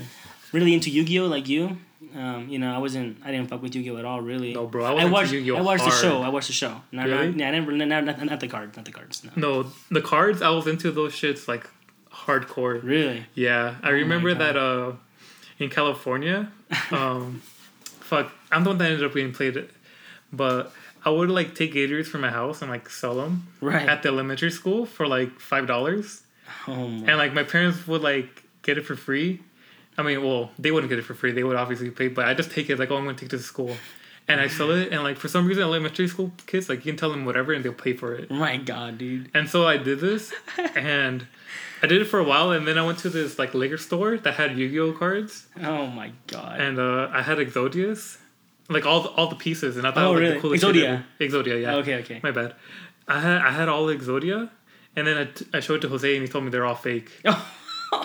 really 0.51 0.73
into 0.73 0.89
Yu 0.89 1.03
Gi 1.03 1.19
Oh 1.19 1.27
like 1.27 1.47
you. 1.47 1.77
Um, 2.15 2.47
you 2.49 2.57
know, 2.59 2.73
I 2.73 2.77
wasn't. 2.79 3.17
I 3.23 3.31
didn't 3.31 3.49
fuck 3.49 3.61
with 3.61 3.75
Yu 3.75 3.83
Gi 3.83 3.91
Oh 3.91 3.97
at 3.97 4.05
all, 4.05 4.21
really. 4.21 4.53
No, 4.53 4.65
bro, 4.65 4.85
I, 4.85 5.01
I, 5.03 5.05
watched. 5.05 5.31
Yu-Gi-Oh 5.33 5.57
I 5.57 5.61
watched 5.61 5.81
hard. 5.83 5.93
the 5.93 5.97
show. 5.97 6.21
I 6.21 6.29
watched 6.29 6.47
the 6.47 6.53
show. 6.53 6.81
Not, 6.91 7.05
Really? 7.07 7.27
not, 7.27 7.37
yeah, 7.37 7.47
I 7.49 7.51
never. 7.51 7.71
Not, 7.73 7.87
not, 8.05 8.25
not 8.25 8.39
the 8.39 8.47
cards. 8.47 8.75
Not 8.77 8.85
the 8.85 8.91
cards. 8.91 9.23
No. 9.23 9.31
No, 9.63 9.71
the 9.91 10.01
cards, 10.01 10.41
I 10.41 10.49
was 10.49 10.65
into 10.65 10.91
those 10.91 11.13
shits 11.13 11.47
like 11.47 11.69
hardcore. 12.11 12.81
Really? 12.83 13.25
Yeah, 13.35 13.75
I 13.83 13.89
Oh 13.89 13.93
remember 13.93 14.33
that 14.33 14.55
uh, 14.57 14.93
in 15.59 15.69
California, 15.69 16.51
um, 16.91 17.41
fuck, 17.99 18.31
I'm 18.51 18.63
the 18.63 18.69
one 18.71 18.77
that 18.79 18.91
ended 18.91 19.05
up 19.05 19.13
getting 19.13 19.33
played 19.33 19.57
it, 19.57 19.69
but 20.33 20.71
I 21.05 21.09
would 21.09 21.29
like 21.29 21.53
take 21.53 21.73
Gators 21.73 22.07
from 22.07 22.21
my 22.21 22.29
house 22.31 22.61
and 22.61 22.71
like 22.71 22.89
sell 22.89 23.15
them 23.15 23.47
Right. 23.61 23.87
at 23.87 24.03
the 24.03 24.09
elementary 24.09 24.51
school 24.51 24.85
for 24.85 25.05
like 25.07 25.39
five 25.39 25.67
dollars, 25.67 26.23
oh 26.67 26.87
my. 26.87 27.07
and 27.09 27.17
like 27.17 27.33
my 27.33 27.43
parents 27.43 27.85
would 27.87 28.01
like 28.01 28.43
get 28.63 28.77
it 28.77 28.85
for 28.85 28.95
free. 28.95 29.41
I 29.99 30.03
mean, 30.03 30.23
well, 30.23 30.49
they 30.57 30.71
wouldn't 30.71 30.89
get 30.89 30.97
it 30.99 31.03
for 31.03 31.13
free; 31.13 31.31
they 31.31 31.43
would 31.43 31.57
obviously 31.57 31.89
pay, 31.91 32.07
but 32.07 32.25
I 32.25 32.33
just 32.33 32.51
take 32.51 32.69
it 32.69 32.79
like, 32.79 32.89
oh, 32.91 32.97
I'm 32.97 33.05
gonna 33.05 33.17
take 33.17 33.27
it 33.33 33.37
to 33.37 33.39
school. 33.39 33.75
And 34.27 34.39
I 34.39 34.47
sell 34.47 34.69
it, 34.71 34.91
and 34.93 35.01
like 35.03 35.17
for 35.17 35.27
some 35.27 35.47
reason, 35.47 35.63
elementary 35.63 36.07
school 36.07 36.31
kids 36.45 36.69
like 36.69 36.85
you 36.85 36.91
can 36.91 36.97
tell 36.97 37.09
them 37.09 37.25
whatever, 37.25 37.51
and 37.51 37.65
they'll 37.65 37.73
pay 37.73 37.93
for 37.93 38.13
it. 38.13 38.29
my 38.29 38.57
God, 38.57 38.97
dude. 38.99 39.31
And 39.33 39.49
so 39.49 39.67
I 39.67 39.77
did 39.77 39.99
this, 39.99 40.31
and 40.75 41.25
I 41.81 41.87
did 41.87 41.99
it 42.01 42.05
for 42.05 42.19
a 42.19 42.23
while, 42.23 42.51
and 42.51 42.67
then 42.67 42.77
I 42.77 42.85
went 42.85 42.99
to 42.99 43.09
this 43.09 43.39
like 43.39 43.53
liquor 43.55 43.77
store 43.79 44.17
that 44.19 44.35
had 44.35 44.55
Yu-Gi-Oh 44.57 44.93
cards, 44.93 45.47
Oh 45.63 45.87
my 45.87 46.11
God. 46.27 46.61
and 46.61 46.77
uh, 46.77 47.09
I 47.11 47.23
had 47.23 47.39
Exodius, 47.39 48.17
like 48.69 48.85
all 48.85 49.01
the, 49.01 49.09
all 49.09 49.27
the 49.29 49.35
pieces, 49.35 49.77
and 49.77 49.87
I 49.87 49.91
thought 49.91 50.05
Oh, 50.05 50.11
like 50.11 50.19
really? 50.19 50.35
the 50.35 50.41
coolest 50.41 50.63
Exodia. 50.63 50.73
shit 50.73 50.85
ever. 51.29 51.43
Exodia, 51.43 51.61
yeah. 51.63 51.75
okay. 51.77 51.95
Okay. 51.95 52.19
My 52.21 52.29
bad. 52.31 52.53
I 53.07 53.19
had 53.19 53.41
I 53.41 53.49
had 53.51 53.67
all 53.67 53.87
Exodia, 53.87 54.49
and 54.95 55.07
then 55.07 55.17
I, 55.17 55.25
t- 55.25 55.45
I 55.55 55.59
showed 55.59 55.75
it 55.75 55.81
to 55.81 55.89
Jose, 55.89 56.13
and 56.15 56.21
he 56.23 56.31
told 56.31 56.43
me 56.43 56.51
they're 56.51 56.65
all 56.65 56.75
fake. 56.75 57.09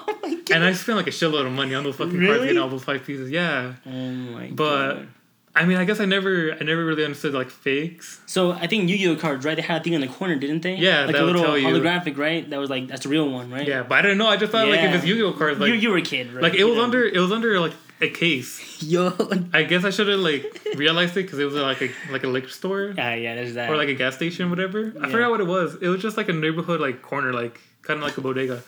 oh 0.09 0.19
my 0.23 0.35
God. 0.35 0.51
And 0.51 0.65
I 0.65 0.73
spent 0.73 0.97
like 0.97 1.07
a 1.07 1.11
shitload 1.11 1.47
of 1.47 1.53
money 1.53 1.75
on 1.75 1.85
those 1.85 1.97
fucking 1.97 2.13
cards, 2.13 2.23
Really? 2.29 2.47
getting 2.47 2.61
all 2.63 2.69
those 2.69 2.85
five 2.85 3.05
pieces. 3.05 3.31
Yeah, 3.31 3.75
Oh 3.87 3.91
my 3.91 4.51
but 4.53 4.87
God. 4.95 4.97
But 4.99 5.09
I 5.57 5.67
mean, 5.67 5.77
I 5.79 5.85
guess 5.85 6.01
I 6.01 6.05
never 6.05 6.53
I 6.53 6.65
never 6.65 6.85
really 6.85 7.05
understood 7.05 7.33
like 7.33 7.49
fakes. 7.49 8.21
So 8.27 8.51
I 8.51 8.67
think 8.67 8.89
Yu-Gi-Oh 8.91 9.17
cards, 9.17 9.45
right? 9.45 9.55
They 9.55 9.63
had 9.63 9.81
a 9.81 9.85
thing 9.85 9.93
in 9.93 10.01
the 10.01 10.09
corner, 10.09 10.35
didn't 10.35 10.63
they? 10.63 10.75
Yeah, 10.75 11.05
like 11.05 11.15
that 11.15 11.23
a 11.23 11.25
would 11.27 11.37
little 11.37 11.45
tell 11.45 11.57
you. 11.59 11.69
holographic, 11.69 12.19
right? 12.19 12.49
That 12.51 12.59
was 12.59 12.71
like 12.71 12.89
that's 12.89 13.05
the 13.05 13.09
real 13.09 13.31
one, 13.31 13.51
right? 13.53 13.67
Yeah, 13.67 13.85
but 13.85 13.99
I 13.99 14.03
didn't 14.03 14.19
know. 14.19 14.27
I 14.27 14.37
just 14.37 14.51
thought 14.51 14.67
like 14.67 14.81
if 14.81 14.91
Yeah. 14.91 14.97
it's 14.97 15.07
Yu-Gi-Oh 15.07 15.33
cards, 15.35 15.61
like 15.61 15.69
you, 15.69 15.75
you 15.75 15.91
were 15.91 15.99
a 15.99 16.03
kid, 16.03 16.33
right? 16.33 16.43
like 16.43 16.55
it 16.55 16.65
was 16.65 16.77
Yeah. 16.77 16.83
under 16.83 17.05
it 17.05 17.19
was 17.21 17.31
under 17.31 17.61
like 17.61 17.73
a 18.01 18.09
case. 18.11 18.83
Yo. 18.83 19.13
I 19.53 19.63
guess 19.63 19.85
I 19.85 19.91
should 19.91 20.09
have 20.09 20.19
like 20.19 20.45
realized 20.75 21.17
it 21.17 21.23
because 21.23 21.39
it 21.39 21.45
was 21.45 21.55
like 21.55 21.81
a 21.83 21.91
like 22.11 22.25
a 22.25 22.29
liquor 22.29 22.49
store 22.49 22.93
Yeah, 22.97 23.15
yeah. 23.15 23.37
There's 23.37 23.55
that. 23.55 23.71
or 23.71 23.77
like 23.77 23.89
a 23.89 23.95
gas 23.95 24.17
station, 24.17 24.51
whatever. 24.51 24.93
I 25.01 25.07
Yeah. 25.07 25.13
forgot 25.13 25.31
what 25.31 25.41
it 25.41 25.47
was. 25.47 25.77
It 25.81 25.87
was 25.87 26.03
just 26.03 26.17
like 26.17 26.29
a 26.29 26.33
neighborhood 26.33 26.81
like 26.81 27.01
corner, 27.01 27.33
like 27.33 27.61
kind 27.83 27.99
of 28.01 28.05
like 28.05 28.19
a 28.19 28.21
bodega, 28.23 28.61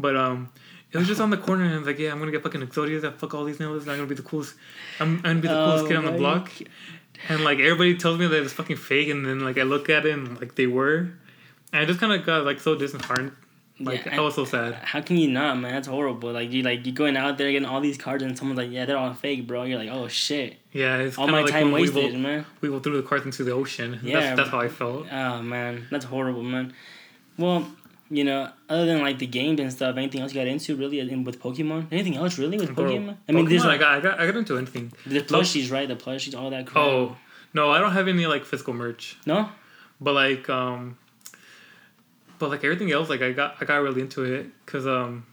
but 0.00 0.16
um. 0.16 0.48
It 0.94 0.98
was 0.98 1.08
just 1.08 1.20
on 1.20 1.30
the 1.30 1.36
corner, 1.36 1.64
and 1.64 1.74
I 1.74 1.78
was 1.78 1.86
like, 1.88 1.98
"Yeah, 1.98 2.12
I'm 2.12 2.20
gonna 2.20 2.30
get 2.30 2.42
fucking 2.44 2.60
Exodias. 2.60 3.04
I 3.04 3.10
fuck 3.10 3.34
all 3.34 3.44
these 3.44 3.58
niggas. 3.58 3.80
I'm 3.80 3.86
gonna 3.96 4.06
be 4.06 4.14
the 4.14 4.22
coolest. 4.22 4.54
I'm, 5.00 5.16
I'm 5.16 5.22
gonna 5.22 5.40
be 5.40 5.48
the 5.48 5.54
coolest 5.54 5.84
Oh 5.84 5.88
kid 5.88 5.96
on 5.96 6.04
the 6.04 6.10
oh 6.10 6.12
my 6.12 6.18
block." 6.18 6.52
And 7.28 7.42
like 7.42 7.58
everybody 7.58 7.96
tells 7.96 8.18
me 8.18 8.26
that 8.28 8.42
it's 8.42 8.52
fucking 8.52 8.76
fake, 8.76 9.08
and 9.08 9.26
then 9.26 9.40
like 9.40 9.58
I 9.58 9.62
look 9.64 9.90
at 9.90 10.06
it 10.06 10.12
and 10.12 10.38
like 10.40 10.54
they 10.54 10.66
were, 10.68 10.98
and 11.72 11.82
I 11.82 11.84
just 11.84 11.98
kind 11.98 12.12
of 12.12 12.24
got 12.24 12.44
like 12.44 12.60
so 12.60 12.74
disheartened. 12.76 13.32
Like 13.80 14.04
Yeah, 14.04 14.18
I 14.18 14.20
was 14.20 14.36
so 14.36 14.44
sad. 14.44 14.74
How 14.74 15.00
can 15.00 15.16
you 15.16 15.28
not, 15.28 15.58
man? 15.58 15.72
That's 15.72 15.88
horrible. 15.88 16.30
Like 16.30 16.52
you, 16.52 16.62
like 16.62 16.86
you 16.86 16.92
going 16.92 17.16
out 17.16 17.38
there 17.38 17.50
getting 17.50 17.66
all 17.66 17.80
these 17.80 17.98
cards, 17.98 18.22
and 18.22 18.38
someone's 18.38 18.58
like, 18.58 18.70
"Yeah, 18.70 18.84
they're 18.84 18.96
all 18.96 19.14
fake, 19.14 19.48
bro." 19.48 19.64
You're 19.64 19.78
like, 19.80 19.90
"Oh 19.90 20.06
shit!" 20.06 20.58
Yeah, 20.70 20.98
it's 20.98 21.18
All 21.18 21.26
my 21.26 21.42
like 21.42 21.50
time 21.50 21.72
when 21.72 21.82
we 21.82 21.88
wasted, 21.88 22.12
will, 22.12 22.20
man. 22.20 22.46
we 22.60 22.68
will 22.68 22.78
throw 22.78 22.92
the 22.92 23.02
cards 23.02 23.24
into 23.24 23.42
the 23.42 23.50
ocean. 23.50 23.98
Yeah. 24.02 24.20
that's, 24.20 24.36
that's 24.36 24.50
how 24.50 24.60
I 24.60 24.68
felt. 24.68 25.06
Oh 25.10 25.42
man, 25.42 25.88
that's 25.90 26.04
horrible, 26.04 26.44
man. 26.44 26.72
Well, 27.36 27.66
you 28.10 28.24
know, 28.24 28.50
other 28.68 28.86
than 28.86 29.00
like 29.00 29.18
the 29.18 29.26
games 29.26 29.60
and 29.60 29.72
stuff, 29.72 29.96
anything 29.96 30.20
else 30.20 30.34
you 30.34 30.40
got 30.40 30.46
into 30.46 30.76
really 30.76 31.00
in, 31.00 31.24
with 31.24 31.40
Pokemon? 31.40 31.86
Anything 31.90 32.16
else 32.16 32.38
really 32.38 32.58
with 32.58 32.74
Bro, 32.74 32.84
Pokemon? 32.84 33.16
I 33.28 33.32
mean, 33.32 33.48
there's 33.48 33.62
Pokemon, 33.62 33.64
I 33.64 33.68
like 33.68 33.80
got, 33.80 33.92
I 33.92 34.00
got, 34.00 34.20
I 34.20 34.26
got 34.26 34.36
into 34.36 34.56
anything. 34.56 34.92
the 35.06 35.20
plushies, 35.20 35.70
right? 35.70 35.88
The 35.88 35.96
plushies, 35.96 36.38
all 36.38 36.50
that 36.50 36.66
crap. 36.66 36.84
Oh 36.84 37.16
no, 37.54 37.70
I 37.70 37.78
don't 37.78 37.92
have 37.92 38.08
any 38.08 38.26
like 38.26 38.44
physical 38.44 38.74
merch, 38.74 39.16
no, 39.26 39.48
but 40.00 40.12
like 40.12 40.48
um, 40.50 40.98
but 42.38 42.50
like 42.50 42.64
everything 42.64 42.92
else, 42.92 43.08
like 43.08 43.22
I 43.22 43.32
got, 43.32 43.56
I 43.60 43.64
got 43.64 43.76
really 43.76 44.00
into 44.00 44.24
it 44.24 44.46
because 44.64 44.86
um, 44.86 45.24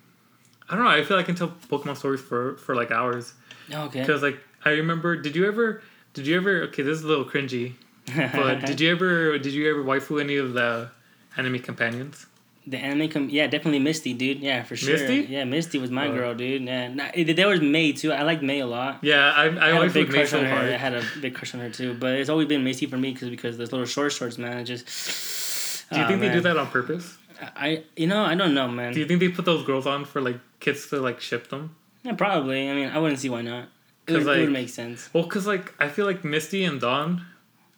I 0.69 0.75
don't 0.75 0.85
know. 0.85 0.89
I 0.89 1.03
feel 1.03 1.18
like 1.18 1.25
I 1.25 1.27
can 1.27 1.35
tell 1.35 1.53
Pokemon 1.69 1.97
stories 1.97 2.21
for 2.21 2.56
for 2.57 2.75
like 2.75 2.91
hours 2.91 3.33
okay. 3.71 4.00
because 4.00 4.21
like 4.21 4.39
I 4.63 4.71
remember. 4.71 5.18
Did 5.18 5.35
you 5.35 5.47
ever? 5.47 5.81
Did 6.13 6.28
you 6.28 6.37
ever? 6.37 6.63
Okay, 6.63 6.83
this 6.83 6.99
is 6.99 7.04
a 7.04 7.07
little 7.07 7.25
cringy, 7.25 7.73
but 8.16 8.59
did 8.66 8.80
you 8.80 8.92
ever? 8.92 9.37
Did 9.37 9.54
you 9.54 9.69
ever 9.69 9.83
waifu 9.83 10.21
any 10.21 10.37
of 10.37 10.54
the 10.54 10.90
anime 11.37 11.59
companions? 11.59 12.28
The 12.68 12.77
anime, 12.77 13.09
com- 13.09 13.30
yeah, 13.30 13.47
definitely 13.47 13.80
Misty, 13.80 14.13
dude. 14.13 14.39
Yeah, 14.39 14.61
for 14.63 14.75
sure. 14.75 14.94
Misty? 14.94 15.21
Yeah, 15.33 15.45
Misty 15.45 15.80
was 15.80 15.89
my 15.89 16.07
Oh. 16.07 16.13
girl, 16.13 16.35
dude. 16.35 16.61
Yeah, 16.61 16.89
nah, 16.94 17.09
there 17.15 17.47
was 17.47 17.59
May 17.59 17.91
too. 17.91 18.11
I 18.13 18.21
liked 18.21 18.44
May 18.44 18.59
a 18.59 18.68
lot. 18.68 18.99
Yeah, 19.01 19.31
I, 19.35 19.45
I, 19.45 19.45
I 19.45 19.49
had 19.49 19.57
a 19.71 19.75
always 19.77 19.94
big 19.94 20.01
looked 20.03 20.11
May 20.13 20.18
crush 20.19 20.30
so 20.30 20.39
on 20.39 20.45
her. 20.45 20.56
I 20.57 20.77
had 20.77 20.94
a 20.94 21.03
big 21.21 21.33
crush 21.33 21.56
on 21.56 21.59
her 21.61 21.69
too. 21.71 21.95
But 21.95 22.13
it's 22.19 22.30
always 22.30 22.47
been 22.47 22.63
Misty 22.63 22.85
for 22.85 22.97
me 22.97 23.13
because 23.13 23.30
because 23.31 23.57
those 23.57 23.71
little 23.71 23.87
short 23.87 24.11
shorts, 24.11 24.37
man. 24.37 24.59
It 24.59 24.65
just. 24.65 25.89
Do 25.89 25.97
you 25.97 26.03
Ah, 26.03 26.07
think 26.07 26.21
they 26.21 26.31
do 26.31 26.39
that 26.41 26.56
on 26.56 26.68
purpose? 26.68 27.18
I 27.41 27.83
you 27.97 28.06
know 28.07 28.23
I 28.23 28.35
don't 28.35 28.53
know, 28.53 28.68
man. 28.68 28.94
Do 28.94 28.99
you 28.99 29.07
think 29.07 29.19
they 29.19 29.30
put 29.30 29.45
those 29.45 29.65
girls 29.65 29.87
on 29.87 30.06
for 30.06 30.21
like 30.21 30.37
kids 30.59 30.87
to 30.89 30.99
like 30.99 31.19
ship 31.19 31.49
them? 31.49 31.75
yeah, 32.03 32.13
probably. 32.13 32.69
I 32.69 32.73
mean, 32.75 32.89
I 32.89 32.99
wouldn't 32.99 33.19
see 33.19 33.30
why 33.30 33.41
not. 33.41 33.69
It 34.07 34.13
would, 34.13 34.21
it 34.37 34.41
would 34.41 34.51
make 34.51 34.69
sense, 34.69 35.09
Well, 35.13 35.23
cause 35.25 35.45
like 35.47 35.73
I 35.80 35.87
feel 35.87 36.06
like 36.06 36.23
Misty 36.23 36.63
and 36.63 36.80
Dawn, 36.81 37.25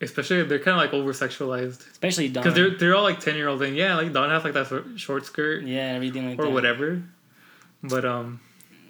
especially 0.03 0.43
they're 0.43 0.59
kind 0.59 0.75
of 0.75 0.77
like 0.77 0.93
over 0.93 1.11
sexualized. 1.13 1.89
especially 1.91 2.29
Dawn. 2.29 2.43
Cause 2.43 2.53
they're 2.53 2.71
they're 2.77 2.95
all 2.95 3.03
like 3.03 3.19
ten 3.19 3.35
year 3.35 3.47
olds 3.47 3.61
and 3.61 3.75
yeah, 3.75 3.95
like 3.95 4.13
Dawn 4.13 4.29
has 4.29 4.43
like 4.43 4.53
that 4.53 4.67
short- 4.67 4.99
short 4.99 5.25
skirt 5.25 5.63
yeah, 5.63 5.93
everything 5.93 6.29
like 6.29 6.39
or 6.39 6.43
that. 6.45 6.51
whatever. 6.51 7.01
But 7.81 8.05
um, 8.05 8.39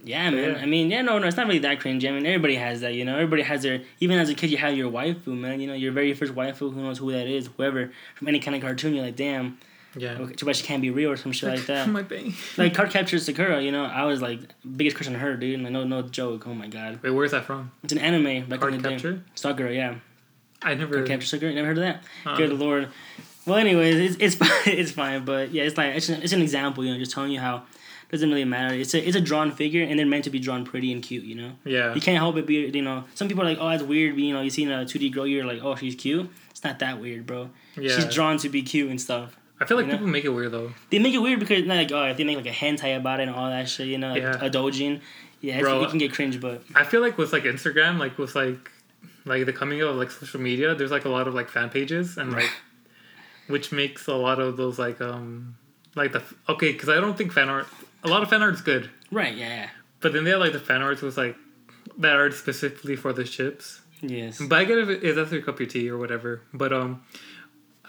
Yeah, 0.03 0.29
man. 0.29 0.51
Yeah. 0.55 0.61
I 0.61 0.65
mean, 0.65 0.91
yeah, 0.91 1.01
no, 1.01 1.17
no, 1.17 1.27
it's 1.27 1.37
not 1.37 1.47
really 1.47 1.59
that 1.59 1.79
cringe. 1.79 2.05
I 2.05 2.11
mean, 2.11 2.25
everybody 2.25 2.55
has 2.55 2.81
that, 2.81 2.93
you 2.93 3.05
know. 3.05 3.15
Everybody 3.15 3.41
has 3.43 3.63
their. 3.63 3.81
Even 4.01 4.19
as 4.19 4.29
a 4.29 4.35
kid, 4.35 4.51
you 4.51 4.57
have 4.57 4.75
your 4.77 4.91
waifu, 4.91 5.27
man. 5.27 5.59
You 5.61 5.67
know, 5.67 5.73
your 5.73 5.91
very 5.93 6.13
first 6.13 6.33
waifu. 6.35 6.73
Who 6.73 6.81
knows 6.81 6.97
who 6.99 7.11
that 7.13 7.27
is? 7.27 7.49
Whoever 7.57 7.91
from 8.15 8.27
any 8.27 8.39
kind 8.39 8.55
of 8.55 8.61
cartoon. 8.61 8.93
You're 8.93 9.05
like, 9.05 9.15
damn. 9.15 9.57
yeah. 9.95 10.17
Okay, 10.19 10.33
too 10.33 10.45
bad 10.45 10.55
she 10.55 10.63
can't 10.65 10.81
be 10.81 10.89
real 10.91 11.09
or 11.11 11.17
some 11.17 11.31
shit 11.31 11.49
like 11.49 11.65
that. 11.67 11.87
My 11.97 12.01
bang. 12.03 12.33
like 12.57 12.73
Cardcaptor 12.73 13.19
Sakura, 13.19 13.61
you 13.61 13.71
know, 13.71 13.85
I 13.85 14.03
was 14.05 14.21
like 14.21 14.39
biggest 14.75 14.95
crush 14.97 15.07
on 15.07 15.13
her, 15.15 15.35
dude. 15.37 15.61
Like, 15.61 15.71
no, 15.71 15.83
no 15.85 16.01
joke. 16.03 16.45
Oh 16.47 16.53
my 16.53 16.67
god, 16.67 16.99
Wait, 17.01 17.11
where's 17.11 17.31
that 17.31 17.45
from? 17.45 17.71
it's 17.83 17.93
an 17.93 17.99
anime 17.99 18.49
back 18.49 18.59
Card 18.59 18.73
in 18.73 18.81
the 18.81 18.89
day. 18.89 18.95
capture? 18.95 19.23
Sakura, 19.35 19.71
yeah, 19.73 19.95
I 20.63 20.73
never. 20.75 21.03
Cardcaptor 21.03 21.23
Sakura. 21.23 21.49
You 21.51 21.55
never 21.55 21.67
heard 21.67 21.77
of 21.77 21.83
that? 21.83 22.03
Uh-uh. 22.25 22.37
Good 22.37 22.53
lord. 22.53 22.89
Well, 23.45 23.57
anyways, 23.57 23.95
it's 23.95 24.17
it's 24.19 24.35
fine. 24.65 24.73
It's 24.73 24.91
fine, 24.91 25.25
but 25.25 25.51
yeah, 25.51 25.63
it's 25.63 25.77
like 25.77 25.95
it's 25.95 26.09
an, 26.09 26.21
it's 26.21 26.33
an 26.33 26.41
example, 26.41 26.83
you 26.85 26.93
know, 26.93 26.99
just 26.99 27.11
telling 27.11 27.31
you 27.31 27.39
how 27.39 27.57
it 27.57 28.11
doesn't 28.11 28.29
really 28.29 28.45
matter. 28.45 28.73
It's 28.73 28.93
a 28.93 29.05
it's 29.05 29.15
a 29.17 29.21
drawn 29.21 29.51
figure, 29.51 29.83
and 29.83 29.97
they're 29.99 30.05
meant 30.05 30.23
to 30.25 30.29
be 30.29 30.39
drawn 30.39 30.63
pretty 30.65 30.91
and 30.93 31.03
cute, 31.03 31.23
you 31.25 31.35
know. 31.35 31.51
Yeah. 31.65 31.93
You 31.93 32.01
can't 32.01 32.17
help 32.17 32.37
it 32.37 32.45
be, 32.45 32.55
you 32.73 32.81
know. 32.81 33.03
Some 33.15 33.27
people 33.27 33.43
are 33.43 33.47
like, 33.47 33.57
oh, 33.59 33.69
that's 33.69 33.83
weird. 33.83 34.15
But, 34.15 34.21
you 34.23 34.33
know, 34.33 34.41
you 34.41 34.49
see 34.49 34.63
a 34.71 34.85
two 34.85 34.99
D 34.99 35.09
girl, 35.09 35.27
you're 35.27 35.45
like, 35.45 35.61
oh, 35.63 35.75
she's 35.75 35.95
cute. 35.95 36.29
It's 36.51 36.63
not 36.63 36.79
that 36.79 37.01
weird, 37.01 37.25
bro. 37.25 37.49
Yeah. 37.75 37.95
She's 37.95 38.05
drawn 38.13 38.37
to 38.37 38.49
be 38.49 38.61
cute 38.61 38.89
and 38.89 39.01
stuff. 39.01 39.37
I 39.59 39.65
feel 39.65 39.77
like 39.77 39.85
You 39.85 39.91
know? 39.93 39.97
people 39.99 40.11
make 40.11 40.25
it 40.25 40.29
weird 40.29 40.51
though. 40.51 40.71
They 40.89 40.99
make 40.99 41.13
it 41.13 41.19
weird 41.19 41.39
because 41.39 41.63
like 41.65 41.91
oh 41.91 42.03
if 42.05 42.17
they 42.17 42.23
make 42.23 42.35
like 42.37 42.45
a 42.47 42.49
hentai 42.51 42.97
about 42.97 43.19
it 43.19 43.27
and 43.27 43.35
all 43.35 43.49
that 43.49 43.69
shit, 43.69 43.87
you 43.87 43.97
know, 43.97 44.11
like 44.11 44.21
Yeah. 44.21 44.45
a 44.45 44.49
dojin. 44.49 44.99
Yeah, 45.41 45.59
Bro. 45.59 45.83
it 45.83 45.89
can 45.89 45.99
get 45.99 46.13
cringe, 46.13 46.39
but 46.39 46.63
I 46.73 46.83
feel 46.85 47.01
like 47.01 47.17
with 47.17 47.33
like 47.33 47.43
Instagram, 47.43 47.97
like 47.97 48.17
with 48.17 48.33
like 48.35 48.71
like 49.25 49.45
the 49.45 49.53
coming 49.53 49.81
of 49.81 49.95
like 49.95 50.11
social 50.11 50.39
media, 50.39 50.75
there's 50.75 50.91
like 50.91 51.05
a 51.05 51.09
lot 51.09 51.27
of 51.27 51.33
like 51.33 51.49
fan 51.49 51.69
pages 51.69 52.17
and 52.17 52.33
like 52.33 52.51
which 53.47 53.71
makes 53.71 54.07
a 54.07 54.13
lot 54.13 54.39
of 54.39 54.57
those 54.57 54.79
like 54.79 55.01
um 55.01 55.55
like 55.95 56.11
the 56.11 56.23
okay 56.49 56.71
because 56.71 56.89
I 56.89 56.95
don't 56.95 57.17
think 57.17 57.31
fan 57.31 57.49
art 57.49 57.67
a 58.03 58.07
lot 58.07 58.23
of 58.23 58.29
fan 58.29 58.41
art 58.41 58.53
is 58.53 58.61
good, 58.61 58.89
right, 59.11 59.35
yeah, 59.35 59.69
but 60.01 60.13
then 60.13 60.23
they 60.23 60.31
have 60.31 60.39
like 60.39 60.53
the 60.53 60.59
fan 60.59 60.81
arts 60.81 61.01
was 61.01 61.17
like 61.17 61.35
that 61.97 62.15
art 62.15 62.33
specifically 62.33 62.95
for 62.95 63.13
the 63.13 63.25
ships. 63.25 63.81
yes. 64.01 64.41
But 64.41 64.59
I 64.59 64.65
get 64.65 64.77
if, 64.77 64.89
it, 64.89 65.03
if 65.03 65.15
that's 65.15 65.31
your 65.31 65.41
cup 65.41 65.59
of 65.59 65.69
tea 65.69 65.89
or 65.89 65.97
whatever. 65.97 66.41
But 66.53 66.73
um, 66.73 67.03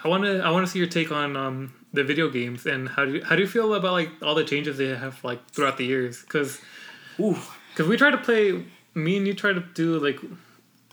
I 0.02 0.08
want 0.08 0.24
to 0.24 0.40
I 0.40 0.50
want 0.50 0.66
to 0.66 0.70
see 0.70 0.78
your 0.78 0.88
take 0.88 1.10
on 1.10 1.36
um 1.36 1.74
the 1.92 2.04
video 2.04 2.28
games 2.28 2.66
and 2.66 2.88
how 2.88 3.04
do 3.04 3.12
you, 3.14 3.24
how 3.24 3.36
do 3.36 3.42
you 3.42 3.48
feel 3.48 3.72
about 3.74 3.92
like 3.92 4.10
all 4.22 4.34
the 4.34 4.44
changes 4.44 4.78
they 4.78 4.88
have 4.88 5.22
like 5.24 5.48
throughout 5.50 5.78
the 5.78 5.84
years? 5.84 6.22
Because 6.22 6.60
Ooh, 7.18 7.36
because 7.70 7.88
we 7.88 7.96
try 7.96 8.10
to 8.10 8.18
play 8.18 8.64
me 8.94 9.16
and 9.16 9.26
you 9.26 9.34
try 9.34 9.52
to 9.52 9.60
do 9.60 9.98
like 9.98 10.20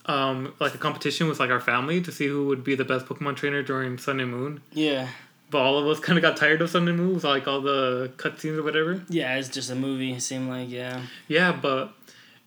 um 0.07 0.53
like 0.59 0.73
a 0.73 0.77
competition 0.77 1.27
with 1.27 1.39
like 1.39 1.49
our 1.51 1.59
family 1.59 2.01
to 2.01 2.11
see 2.11 2.27
who 2.27 2.47
would 2.47 2.63
be 2.63 2.75
the 2.75 2.85
best 2.85 3.05
Pokemon 3.05 3.35
trainer 3.35 3.61
during 3.61 3.97
Sun 3.97 4.19
and 4.19 4.31
Moon. 4.31 4.61
yeah, 4.73 5.07
But 5.49 5.59
all 5.59 5.77
of 5.77 5.85
us 5.87 5.99
kind 5.99 6.17
of 6.17 6.21
got 6.23 6.37
tired 6.37 6.61
of 6.61 6.69
Sun 6.69 6.87
and 6.87 6.97
Moon 6.97 7.13
with 7.15 7.23
like 7.23 7.47
all 7.47 7.61
the 7.61 8.11
cutscenes 8.17 8.57
or 8.57 8.63
whatever. 8.63 9.03
yeah. 9.09 9.35
It's 9.37 9.49
just 9.49 9.69
a 9.69 9.75
movie. 9.75 10.13
It 10.13 10.21
seemed 10.21 10.49
like 10.49 10.69
yeah. 10.69 11.01
Yeah, 11.27 11.51
but 11.51 11.93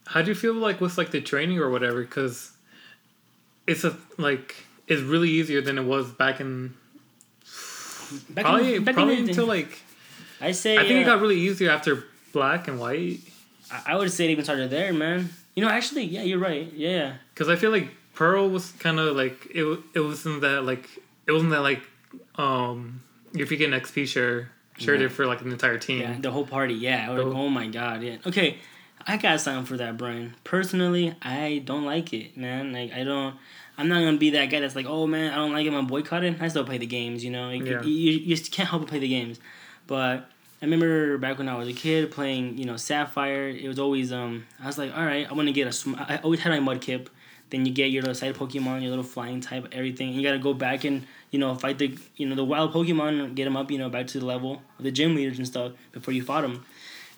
how 0.06 0.22
do 0.22 0.28
you 0.30 0.34
feel 0.34 0.54
like 0.54 0.80
with 0.80 0.98
like 0.98 1.10
the 1.12 1.20
training 1.20 1.58
or 1.58 1.70
whatever? 1.70 2.02
Because 2.02 2.50
it's 3.66 3.84
a 3.84 3.96
like 4.18 4.56
it's 4.88 5.00
really 5.02 5.30
easier 5.30 5.60
than 5.62 5.78
it 5.78 5.84
was 5.84 6.10
back 6.10 6.40
in 6.40 6.74
Back 8.30 8.44
probably 8.44 8.74
in, 8.76 8.84
back 8.84 8.94
probably 8.94 9.18
in 9.18 9.28
until 9.28 9.46
like 9.46 9.80
I 10.40 10.52
say 10.52 10.76
I 10.76 10.82
think 10.82 11.00
it 11.00 11.08
uh, 11.08 11.14
got 11.14 11.22
really 11.22 11.38
easier 11.40 11.70
after 11.70 12.04
Black 12.32 12.68
and 12.68 12.78
White. 12.78 13.20
I 13.72 13.92
I 13.92 13.96
would 13.96 14.12
say 14.12 14.26
it 14.26 14.30
even 14.30 14.44
started 14.44 14.68
there, 14.70 14.92
man. 14.92 15.30
You 15.54 15.64
know, 15.64 15.70
actually, 15.70 16.04
yeah, 16.04 16.22
you're 16.22 16.38
right. 16.38 16.72
Yeah, 16.72 17.14
Because 17.32 17.48
I 17.48 17.56
feel 17.56 17.70
like 17.70 17.88
Pearl 18.14 18.48
was 18.48 18.72
kind 18.72 18.98
of 18.98 19.14
like 19.16 19.46
it. 19.54 19.78
It 19.94 20.00
wasn't 20.00 20.40
that 20.42 20.64
like 20.64 20.88
it 21.26 21.32
wasn't 21.32 21.50
that 21.52 21.60
like 21.62 21.82
um 22.36 23.02
if 23.34 23.50
you 23.50 23.56
get 23.56 23.72
an 23.72 23.80
XP 23.80 24.06
share 24.06 24.50
shared 24.78 25.00
Yeah. 25.00 25.06
it 25.06 25.12
for 25.12 25.26
like 25.26 25.40
an 25.42 25.52
entire 25.52 25.78
team. 25.78 26.00
yeah, 26.00 26.16
the 26.20 26.30
whole 26.30 26.46
party. 26.46 26.74
Yeah, 26.74 27.08
like, 27.10 27.18
The- 27.18 27.24
oh 27.32 27.48
my 27.48 27.68
god, 27.68 28.02
yeah. 28.02 28.16
Okay, 28.26 28.58
I 29.06 29.16
got 29.16 29.40
something 29.40 29.64
for 29.66 29.76
that, 29.76 29.96
Brian. 29.96 30.34
Personally, 30.44 31.14
I 31.22 31.62
don't 31.64 31.84
like 31.84 32.12
it, 32.12 32.36
man. 32.36 32.72
Like, 32.72 32.92
I 32.92 33.04
don't. 33.04 33.36
I'm 33.76 33.88
not 33.88 34.00
gonna 34.04 34.18
be 34.18 34.30
that 34.30 34.46
guy 34.46 34.60
that's 34.60 34.76
like, 34.76 34.86
oh 34.86 35.06
man, 35.06 35.32
I 35.32 35.36
don't 35.36 35.52
like 35.52 35.66
it. 35.66 35.72
I'm 35.72 35.86
boycotting. 35.86 36.36
I 36.40 36.48
still 36.48 36.64
play 36.64 36.78
the 36.78 36.86
games, 36.86 37.24
you 37.24 37.30
know. 37.30 37.50
You, 37.50 37.64
Yeah. 37.64 37.82
you, 37.82 38.12
you 38.12 38.36
just 38.36 38.50
can't 38.52 38.68
help 38.68 38.82
but 38.82 38.88
play 38.90 38.98
the 39.00 39.08
games. 39.08 39.38
But 39.86 40.30
I 40.64 40.66
remember 40.66 41.18
back 41.18 41.36
when 41.36 41.46
I 41.46 41.56
was 41.58 41.68
a 41.68 41.74
kid 41.74 42.10
playing, 42.10 42.56
you 42.56 42.64
know, 42.64 42.78
Sapphire. 42.78 43.48
It 43.48 43.68
was 43.68 43.78
always 43.78 44.12
um. 44.14 44.46
I 44.62 44.66
was 44.66 44.78
like, 44.78 44.96
all 44.96 45.04
right, 45.04 45.28
I 45.30 45.34
want 45.34 45.46
to 45.48 45.52
get 45.52 45.66
a. 45.66 45.72
Sm- 45.72 45.96
I 45.98 46.18
always 46.24 46.40
had 46.40 46.58
my 46.58 46.74
Mudkip. 46.74 47.08
Then 47.50 47.66
you 47.66 47.72
get 47.72 47.90
your 47.90 48.00
little 48.00 48.14
side 48.14 48.34
Pokemon, 48.34 48.80
your 48.80 48.88
little 48.88 49.04
flying 49.04 49.42
type, 49.42 49.68
everything. 49.72 50.08
And 50.08 50.16
you 50.16 50.22
gotta 50.26 50.38
go 50.38 50.54
back 50.54 50.84
and 50.84 51.06
you 51.30 51.38
know 51.38 51.54
fight 51.54 51.76
the 51.76 51.94
you 52.16 52.26
know 52.26 52.34
the 52.34 52.44
wild 52.44 52.72
Pokemon, 52.72 53.34
get 53.34 53.44
them 53.44 53.58
up, 53.58 53.70
you 53.70 53.76
know, 53.76 53.90
back 53.90 54.06
to 54.08 54.18
the 54.18 54.24
level 54.24 54.62
of 54.78 54.84
the 54.84 54.90
gym 54.90 55.14
leaders 55.14 55.36
and 55.36 55.46
stuff 55.46 55.72
before 55.92 56.14
you 56.14 56.22
fought 56.22 56.40
them. 56.40 56.64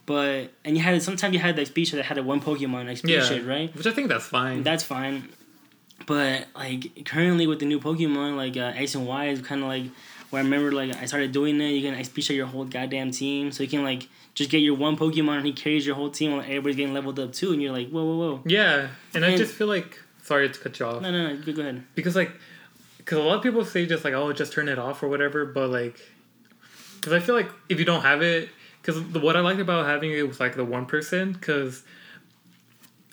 But 0.06 0.50
and 0.64 0.76
you 0.76 0.82
had 0.82 1.00
sometimes 1.00 1.32
you 1.32 1.38
had 1.38 1.54
the 1.54 1.62
XP 1.62 1.92
that 1.92 2.04
had 2.04 2.18
a 2.18 2.24
one 2.24 2.40
Pokemon 2.40 2.86
XP 2.90 3.08
Yeah. 3.08 3.48
right? 3.48 3.74
Which 3.76 3.86
I 3.86 3.92
think 3.92 4.08
that's 4.08 4.26
fine. 4.26 4.64
That's 4.64 4.82
fine. 4.82 5.28
But 6.06 6.48
like 6.56 7.04
currently 7.06 7.46
with 7.46 7.60
the 7.60 7.66
new 7.66 7.78
Pokemon, 7.78 8.36
like 8.36 8.56
uh, 8.56 8.72
X 8.74 8.96
and 8.96 9.06
Y 9.06 9.26
is 9.28 9.40
kind 9.40 9.62
of 9.62 9.68
like 9.68 9.84
where 10.30 10.40
I 10.40 10.44
remember 10.44 10.72
like 10.72 10.94
I 10.96 11.06
started 11.06 11.32
doing 11.32 11.60
it. 11.60 11.70
You 11.70 11.88
can 11.88 11.98
XP 11.98 12.22
share 12.22 12.36
your 12.36 12.46
whole 12.46 12.64
goddamn 12.64 13.10
team, 13.10 13.52
so 13.52 13.62
you 13.62 13.68
can 13.68 13.82
like 13.84 14.08
just 14.34 14.50
get 14.50 14.58
your 14.58 14.74
one 14.76 14.96
Pokemon 14.96 15.38
and 15.38 15.46
he 15.46 15.52
carries 15.52 15.86
your 15.86 15.94
whole 15.96 16.10
team 16.10 16.32
while 16.32 16.40
everybody's 16.40 16.76
getting 16.76 16.94
leveled 16.94 17.18
up 17.18 17.32
too, 17.32 17.52
and 17.52 17.62
you're 17.62 17.72
like, 17.72 17.88
whoa, 17.90 18.04
whoa, 18.04 18.16
whoa. 18.16 18.40
yeah, 18.44 18.88
and 19.14 19.24
I 19.24 19.36
just 19.36 19.54
feel 19.54 19.66
like 19.68 20.00
sorry 20.22 20.48
to 20.48 20.58
cut 20.58 20.78
you 20.80 20.86
off 20.86 21.02
No, 21.02 21.10
no, 21.12 21.28
no, 21.28 21.36
go, 21.36 21.52
go 21.52 21.62
ahead. 21.62 21.84
because 21.94 22.16
like 22.16 22.32
because 22.98 23.18
a 23.18 23.22
lot 23.22 23.36
of 23.36 23.42
people 23.44 23.64
say 23.64 23.86
just 23.86 24.04
like 24.04 24.14
oh 24.14 24.32
just 24.32 24.52
turn 24.52 24.68
it 24.68 24.78
off 24.78 25.02
or 25.02 25.08
whatever, 25.08 25.44
but 25.46 25.70
like 25.70 26.00
because 26.96 27.12
I 27.12 27.20
feel 27.20 27.34
like 27.36 27.48
if 27.68 27.78
you 27.78 27.84
don't 27.84 28.02
have 28.02 28.22
it 28.22 28.48
because 28.82 29.00
what 29.22 29.36
I 29.36 29.40
liked 29.40 29.60
about 29.60 29.86
having 29.86 30.10
it 30.12 30.26
was 30.26 30.40
like 30.40 30.56
the 30.56 30.64
one 30.64 30.86
person 30.86 31.32
because 31.32 31.84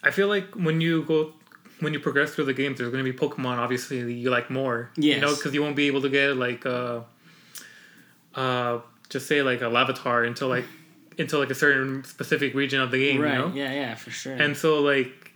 I 0.04 0.10
feel 0.12 0.28
like 0.28 0.56
when 0.56 0.82
you 0.82 1.04
go 1.04 1.34
when 1.84 1.94
you 1.94 2.00
progress 2.00 2.34
through 2.34 2.46
the 2.46 2.54
game, 2.54 2.76
there's 2.76 2.92
going 2.92 3.04
to 3.04 3.12
be 3.12 3.18
Pokemon 3.18 3.58
obviously 3.58 4.02
that 4.02 4.12
you 4.12 4.30
like 4.30 4.50
more. 4.50 4.90
Yes. 4.96 5.16
You 5.16 5.22
know, 5.22 5.36
because 5.36 5.54
you 5.54 5.62
won't 5.62 5.76
be 5.76 5.88
able 5.88 6.02
to 6.02 6.10
get 6.10 6.36
like 6.38 6.66
uh, 6.66 7.02
uh, 8.36 8.80
just 9.10 9.28
say 9.28 9.42
like 9.42 9.62
a 9.62 9.66
Larvitar 9.66 10.26
until 10.26 10.48
like 10.48 10.66
until 11.20 11.40
like 11.40 11.52
a 11.52 11.56
certain 11.56 12.04
specific 12.04 12.54
region 12.54 12.82
of 12.82 12.92
the 12.92 12.98
game. 12.98 13.22
right? 13.22 13.34
You 13.34 13.40
know? 13.40 13.52
Yeah, 13.54 13.72
yeah, 13.72 13.96
for 13.96 14.12
sure. 14.12 14.34
And 14.34 14.58
so 14.58 14.82
like, 14.82 15.32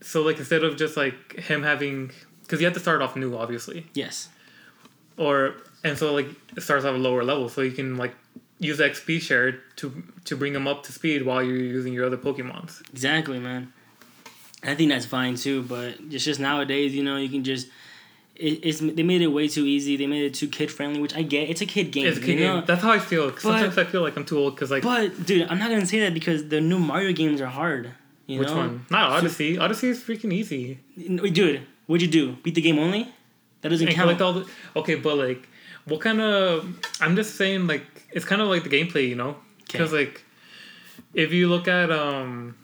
so 0.00 0.22
like 0.22 0.38
instead 0.38 0.64
of 0.64 0.76
just 0.76 0.96
like 0.96 1.38
him 1.38 1.62
having, 1.62 2.10
because 2.42 2.60
you 2.60 2.66
have 2.66 2.74
to 2.74 2.80
start 2.80 3.02
off 3.02 3.14
new, 3.16 3.36
obviously, 3.36 3.86
yes, 3.94 4.28
or 5.16 5.54
and 5.84 5.96
so 5.96 6.12
like 6.12 6.26
it 6.56 6.62
starts 6.62 6.84
off 6.84 6.94
a 6.94 6.98
lower 6.98 7.22
level, 7.22 7.48
so 7.48 7.60
you 7.60 7.72
can 7.72 7.96
like 7.96 8.14
use 8.58 8.78
XP 8.78 9.20
share 9.20 9.52
to 9.76 10.02
to 10.24 10.36
bring 10.36 10.52
them 10.52 10.66
up 10.66 10.82
to 10.84 10.92
speed 10.92 11.24
while 11.24 11.42
you're 11.42 11.56
using 11.56 11.92
your 11.92 12.06
other 12.06 12.16
Pokemons. 12.18 12.80
exactly, 12.90 13.38
man. 13.38 13.72
I 14.62 14.74
think 14.74 14.90
that's 14.90 15.06
fine 15.06 15.36
too, 15.36 15.62
but 15.62 15.94
it's 16.10 16.24
just 16.24 16.40
nowadays, 16.40 16.94
you 16.94 17.02
know, 17.02 17.16
you 17.16 17.28
can 17.28 17.44
just. 17.44 17.68
It, 18.36 18.60
it's 18.64 18.80
they 18.80 19.02
made 19.02 19.20
it 19.20 19.26
way 19.28 19.48
too 19.48 19.66
easy. 19.66 19.96
They 19.96 20.06
made 20.06 20.24
it 20.24 20.34
too 20.34 20.48
kid 20.48 20.70
friendly, 20.70 21.00
which 21.00 21.14
I 21.14 21.22
get. 21.22 21.50
It's 21.50 21.60
a 21.60 21.66
kid 21.66 21.92
game. 21.92 22.06
It's 22.06 22.16
a 22.18 22.20
kid 22.20 22.38
you 22.38 22.46
know? 22.46 22.56
game. 22.56 22.64
That's 22.66 22.82
how 22.82 22.90
I 22.90 22.98
feel. 22.98 23.30
But- 23.30 23.40
sometimes 23.40 23.76
I 23.76 23.84
feel 23.84 24.00
like 24.02 24.16
I'm 24.16 24.24
too 24.24 24.38
old 24.38 24.54
because 24.54 24.70
like 24.70 24.82
But 24.82 25.26
dude, 25.26 25.46
I'm 25.48 25.58
not 25.58 25.68
gonna 25.70 25.84
say 25.86 26.00
that 26.00 26.14
because 26.14 26.48
the 26.48 26.60
new 26.60 26.78
Mario 26.78 27.12
games 27.12 27.40
are 27.40 27.46
hard. 27.46 27.90
You 28.26 28.38
which 28.38 28.48
know? 28.48 28.56
one? 28.56 28.86
Not 28.90 29.10
Odyssey. 29.12 29.58
Odyssey 29.58 29.88
is 29.88 30.00
freaking 30.02 30.32
easy. 30.32 30.78
Dude, 30.96 31.66
what'd 31.86 32.02
you 32.02 32.08
do? 32.08 32.36
Beat 32.42 32.54
the 32.54 32.60
game 32.62 32.78
only? 32.78 33.12
That 33.62 33.70
doesn't 33.70 33.88
And 33.88 33.94
count. 33.96 34.06
collect 34.06 34.22
all 34.22 34.32
the 34.32 34.46
okay, 34.76 34.94
but 34.94 35.18
like, 35.18 35.48
what 35.84 36.00
kind 36.00 36.20
of? 36.20 36.78
I'm 37.00 37.16
just 37.16 37.34
saying 37.36 37.66
like 37.66 37.84
it's 38.12 38.24
kind 38.24 38.40
of 38.40 38.48
like 38.48 38.62
the 38.62 38.70
gameplay, 38.70 39.08
you 39.08 39.16
know, 39.16 39.36
because 39.66 39.92
like, 39.92 40.22
if 41.12 41.32
you 41.32 41.48
look 41.48 41.68
at 41.68 41.90
um. 41.90 42.56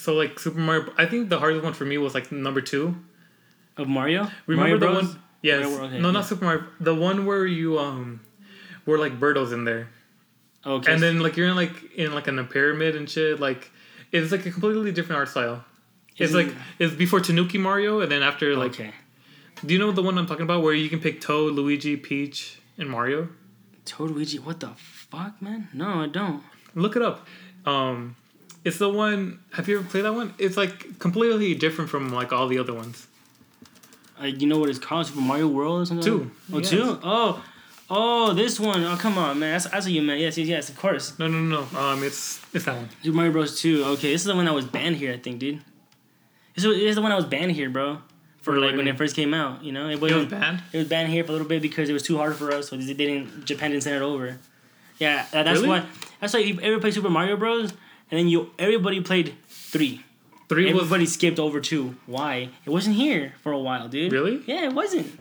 So 0.00 0.14
like 0.14 0.38
Super 0.38 0.58
Mario, 0.58 0.92
I 0.96 1.04
think 1.06 1.28
the 1.28 1.38
hardest 1.38 1.62
one 1.62 1.74
for 1.74 1.84
me 1.84 1.98
was 1.98 2.14
like 2.14 2.32
number 2.32 2.60
two. 2.62 2.96
of 3.76 3.86
Mario. 3.88 4.30
Remember 4.46 4.76
Mario 4.76 4.78
the 4.78 4.86
Bros? 4.86 5.08
one? 5.14 5.22
Yes. 5.42 5.66
World, 5.66 5.80
okay, 5.92 5.98
no, 5.98 6.08
yeah. 6.08 6.12
not 6.12 6.24
Super 6.24 6.44
Mario. 6.44 6.64
The 6.80 6.94
one 6.94 7.26
where 7.26 7.46
you 7.46 7.78
um, 7.78 8.20
were 8.86 8.98
like 8.98 9.18
Birdos 9.20 9.52
in 9.52 9.64
there, 9.64 9.88
Okay. 10.66 10.92
and 10.92 11.02
then 11.02 11.20
like 11.20 11.36
you're 11.36 11.48
in 11.48 11.56
like 11.56 11.74
in 11.94 12.14
like 12.14 12.28
in 12.28 12.38
a 12.38 12.44
pyramid 12.44 12.96
and 12.96 13.08
shit. 13.08 13.40
Like 13.40 13.70
it's 14.12 14.32
like 14.32 14.44
a 14.46 14.50
completely 14.50 14.92
different 14.92 15.18
art 15.18 15.28
style. 15.28 15.64
It's 16.16 16.30
Isn't- 16.32 16.48
like 16.48 16.56
it's 16.78 16.94
before 16.94 17.20
Tanuki 17.20 17.58
Mario, 17.58 18.00
and 18.00 18.10
then 18.10 18.22
after 18.22 18.56
like. 18.56 18.72
okay. 18.72 18.92
Do 19.64 19.74
you 19.74 19.78
know 19.78 19.92
the 19.92 20.02
one 20.02 20.16
I'm 20.16 20.26
talking 20.26 20.44
about 20.44 20.62
where 20.62 20.72
you 20.72 20.88
can 20.88 21.00
pick 21.00 21.20
Toad, 21.20 21.52
Luigi, 21.52 21.94
Peach, 21.98 22.58
and 22.78 22.88
Mario? 22.88 23.28
Toad 23.84 24.10
Luigi, 24.12 24.38
what 24.38 24.58
the 24.60 24.70
fuck, 24.76 25.42
man? 25.42 25.68
No, 25.74 26.00
I 26.00 26.06
don't. 26.06 26.42
Look 26.74 26.96
it 26.96 27.02
up. 27.02 27.26
Um, 27.66 28.16
it's 28.64 28.78
the 28.78 28.88
one. 28.88 29.40
Have 29.52 29.68
you 29.68 29.78
ever 29.78 29.88
played 29.88 30.04
that 30.04 30.14
one? 30.14 30.34
It's 30.38 30.56
like 30.56 30.98
completely 30.98 31.54
different 31.54 31.90
from 31.90 32.10
like 32.10 32.32
all 32.32 32.46
the 32.48 32.58
other 32.58 32.74
ones. 32.74 33.06
Uh, 34.20 34.26
you 34.26 34.46
know 34.46 34.58
what 34.58 34.68
it's 34.68 34.78
called? 34.78 35.06
Super 35.06 35.20
Mario 35.20 35.48
World 35.48 35.82
or 35.82 35.86
something? 35.86 36.04
Two. 36.04 36.30
Oh, 36.52 36.58
Yes. 36.58 36.70
two? 36.70 36.98
Oh, 37.02 37.42
oh, 37.88 38.34
this 38.34 38.60
one. 38.60 38.84
Oh, 38.84 38.96
come 38.96 39.16
on, 39.16 39.38
man. 39.38 39.52
That's, 39.52 39.68
that's 39.70 39.86
what 39.86 39.92
you 39.92 40.02
meant. 40.02 40.20
Yes, 40.20 40.36
yes, 40.36 40.46
yes, 40.46 40.68
of 40.68 40.76
course. 40.78 41.18
No, 41.18 41.26
no, 41.26 41.38
no. 41.40 41.66
no. 41.72 41.78
Um, 41.78 42.02
it's 42.02 42.38
it's 42.52 42.66
that 42.66 42.76
one. 42.76 42.88
Super 43.02 43.16
Mario 43.16 43.32
Bros. 43.32 43.58
2. 43.60 43.84
Okay, 43.84 44.12
this 44.12 44.20
is 44.20 44.26
the 44.26 44.34
one 44.34 44.44
that 44.44 44.54
was 44.54 44.66
banned 44.66 44.96
here, 44.96 45.14
I 45.14 45.16
think, 45.18 45.38
dude. 45.38 45.60
This 46.54 46.64
is, 46.64 46.96
the 46.96 47.00
one 47.00 47.10
that 47.10 47.16
was 47.16 47.24
banned 47.24 47.52
here, 47.52 47.70
bro. 47.70 47.98
For 48.42 48.58
like 48.58 48.74
when 48.76 48.88
it 48.88 48.96
first 48.98 49.16
came 49.16 49.32
out, 49.34 49.62
you 49.64 49.72
know? 49.72 49.88
It 49.88 50.00
was 50.00 50.26
banned. 50.26 50.62
It 50.72 50.78
was 50.78 50.88
banned 50.88 51.10
here 51.10 51.24
for 51.24 51.30
a 51.30 51.32
little 51.32 51.46
bit 51.48 51.62
because 51.62 51.88
it 51.88 51.92
was 51.92 52.02
too 52.02 52.16
hard 52.18 52.36
for 52.36 52.52
us, 52.52 52.68
so 52.68 52.76
they 52.76 52.92
didn't. 52.94 53.44
Japan 53.46 53.70
didn't 53.70 53.84
send 53.84 53.96
it 53.96 54.02
over. 54.02 54.38
Yeah, 54.98 55.24
that, 55.32 55.44
that's 55.44 55.60
Really? 55.60 55.68
why. 55.68 55.86
That's 56.20 56.34
why 56.34 56.40
if 56.40 56.46
you 56.48 56.60
ever 56.60 56.78
play 56.80 56.90
Super 56.90 57.08
Mario 57.10 57.36
Bros. 57.36 57.72
And 58.10 58.18
then 58.18 58.28
you 58.28 58.50
everybody 58.58 59.00
played 59.00 59.34
three. 59.48 60.02
Three 60.48 60.72
was 60.72 60.82
Everybody 60.82 61.06
skipped 61.06 61.38
over 61.38 61.60
two. 61.60 61.94
Why? 62.06 62.50
It 62.64 62.70
wasn't 62.70 62.96
here 62.96 63.34
for 63.42 63.52
a 63.52 63.58
while, 63.58 63.88
dude. 63.88 64.12
really. 64.12 64.42
Yeah, 64.46 64.64
it 64.64 64.72
wasn't. 64.72 65.18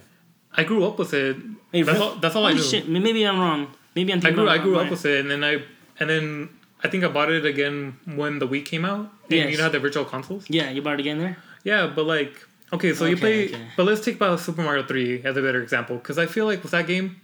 I 0.53 0.63
grew 0.63 0.83
up 0.85 0.97
with 0.97 1.13
it. 1.13 1.37
Wait, 1.71 1.83
That's 1.83 1.99
all. 1.99 2.15
That's 2.15 2.35
all 2.35 2.45
I 2.45 2.53
knew. 2.53 2.63
shit! 2.63 2.89
Maybe 2.89 3.23
I'm 3.25 3.39
wrong. 3.39 3.67
Maybe 3.95 4.11
I'm. 4.11 4.25
I 4.25 4.31
grew. 4.31 4.49
I 4.49 4.57
grew 4.57 4.75
up 4.75 4.83
right. 4.83 4.91
with 4.91 5.05
it, 5.05 5.19
and 5.19 5.29
then 5.29 5.43
I 5.43 5.61
and 5.99 6.09
then 6.09 6.49
I 6.83 6.87
think 6.87 7.03
I 7.03 7.07
bought 7.09 7.31
it 7.31 7.45
again 7.45 7.97
when 8.05 8.39
the 8.39 8.47
Wii 8.47 8.65
came 8.65 8.85
out. 8.85 8.99
And 8.99 9.09
Yes. 9.29 9.51
You 9.51 9.57
know 9.57 9.63
how 9.63 9.69
the 9.69 9.79
virtual 9.79 10.05
consoles. 10.05 10.45
Yeah, 10.49 10.69
you 10.71 10.81
bought 10.81 10.95
it 10.95 11.01
again 11.01 11.19
there. 11.19 11.37
Yeah, 11.63 11.91
but 11.93 12.05
like, 12.05 12.33
okay, 12.73 12.93
so 12.93 13.05
you 13.05 13.17
play, 13.17 13.49
okay. 13.49 13.67
but 13.75 13.85
let's 13.85 14.01
take 14.01 14.15
about 14.15 14.39
Super 14.39 14.63
Mario 14.63 14.83
Three 14.83 15.21
as 15.23 15.37
a 15.37 15.41
better 15.41 15.61
example, 15.61 15.97
because 15.97 16.17
I 16.17 16.25
feel 16.25 16.45
like 16.45 16.63
with 16.63 16.71
that 16.71 16.87
game, 16.87 17.21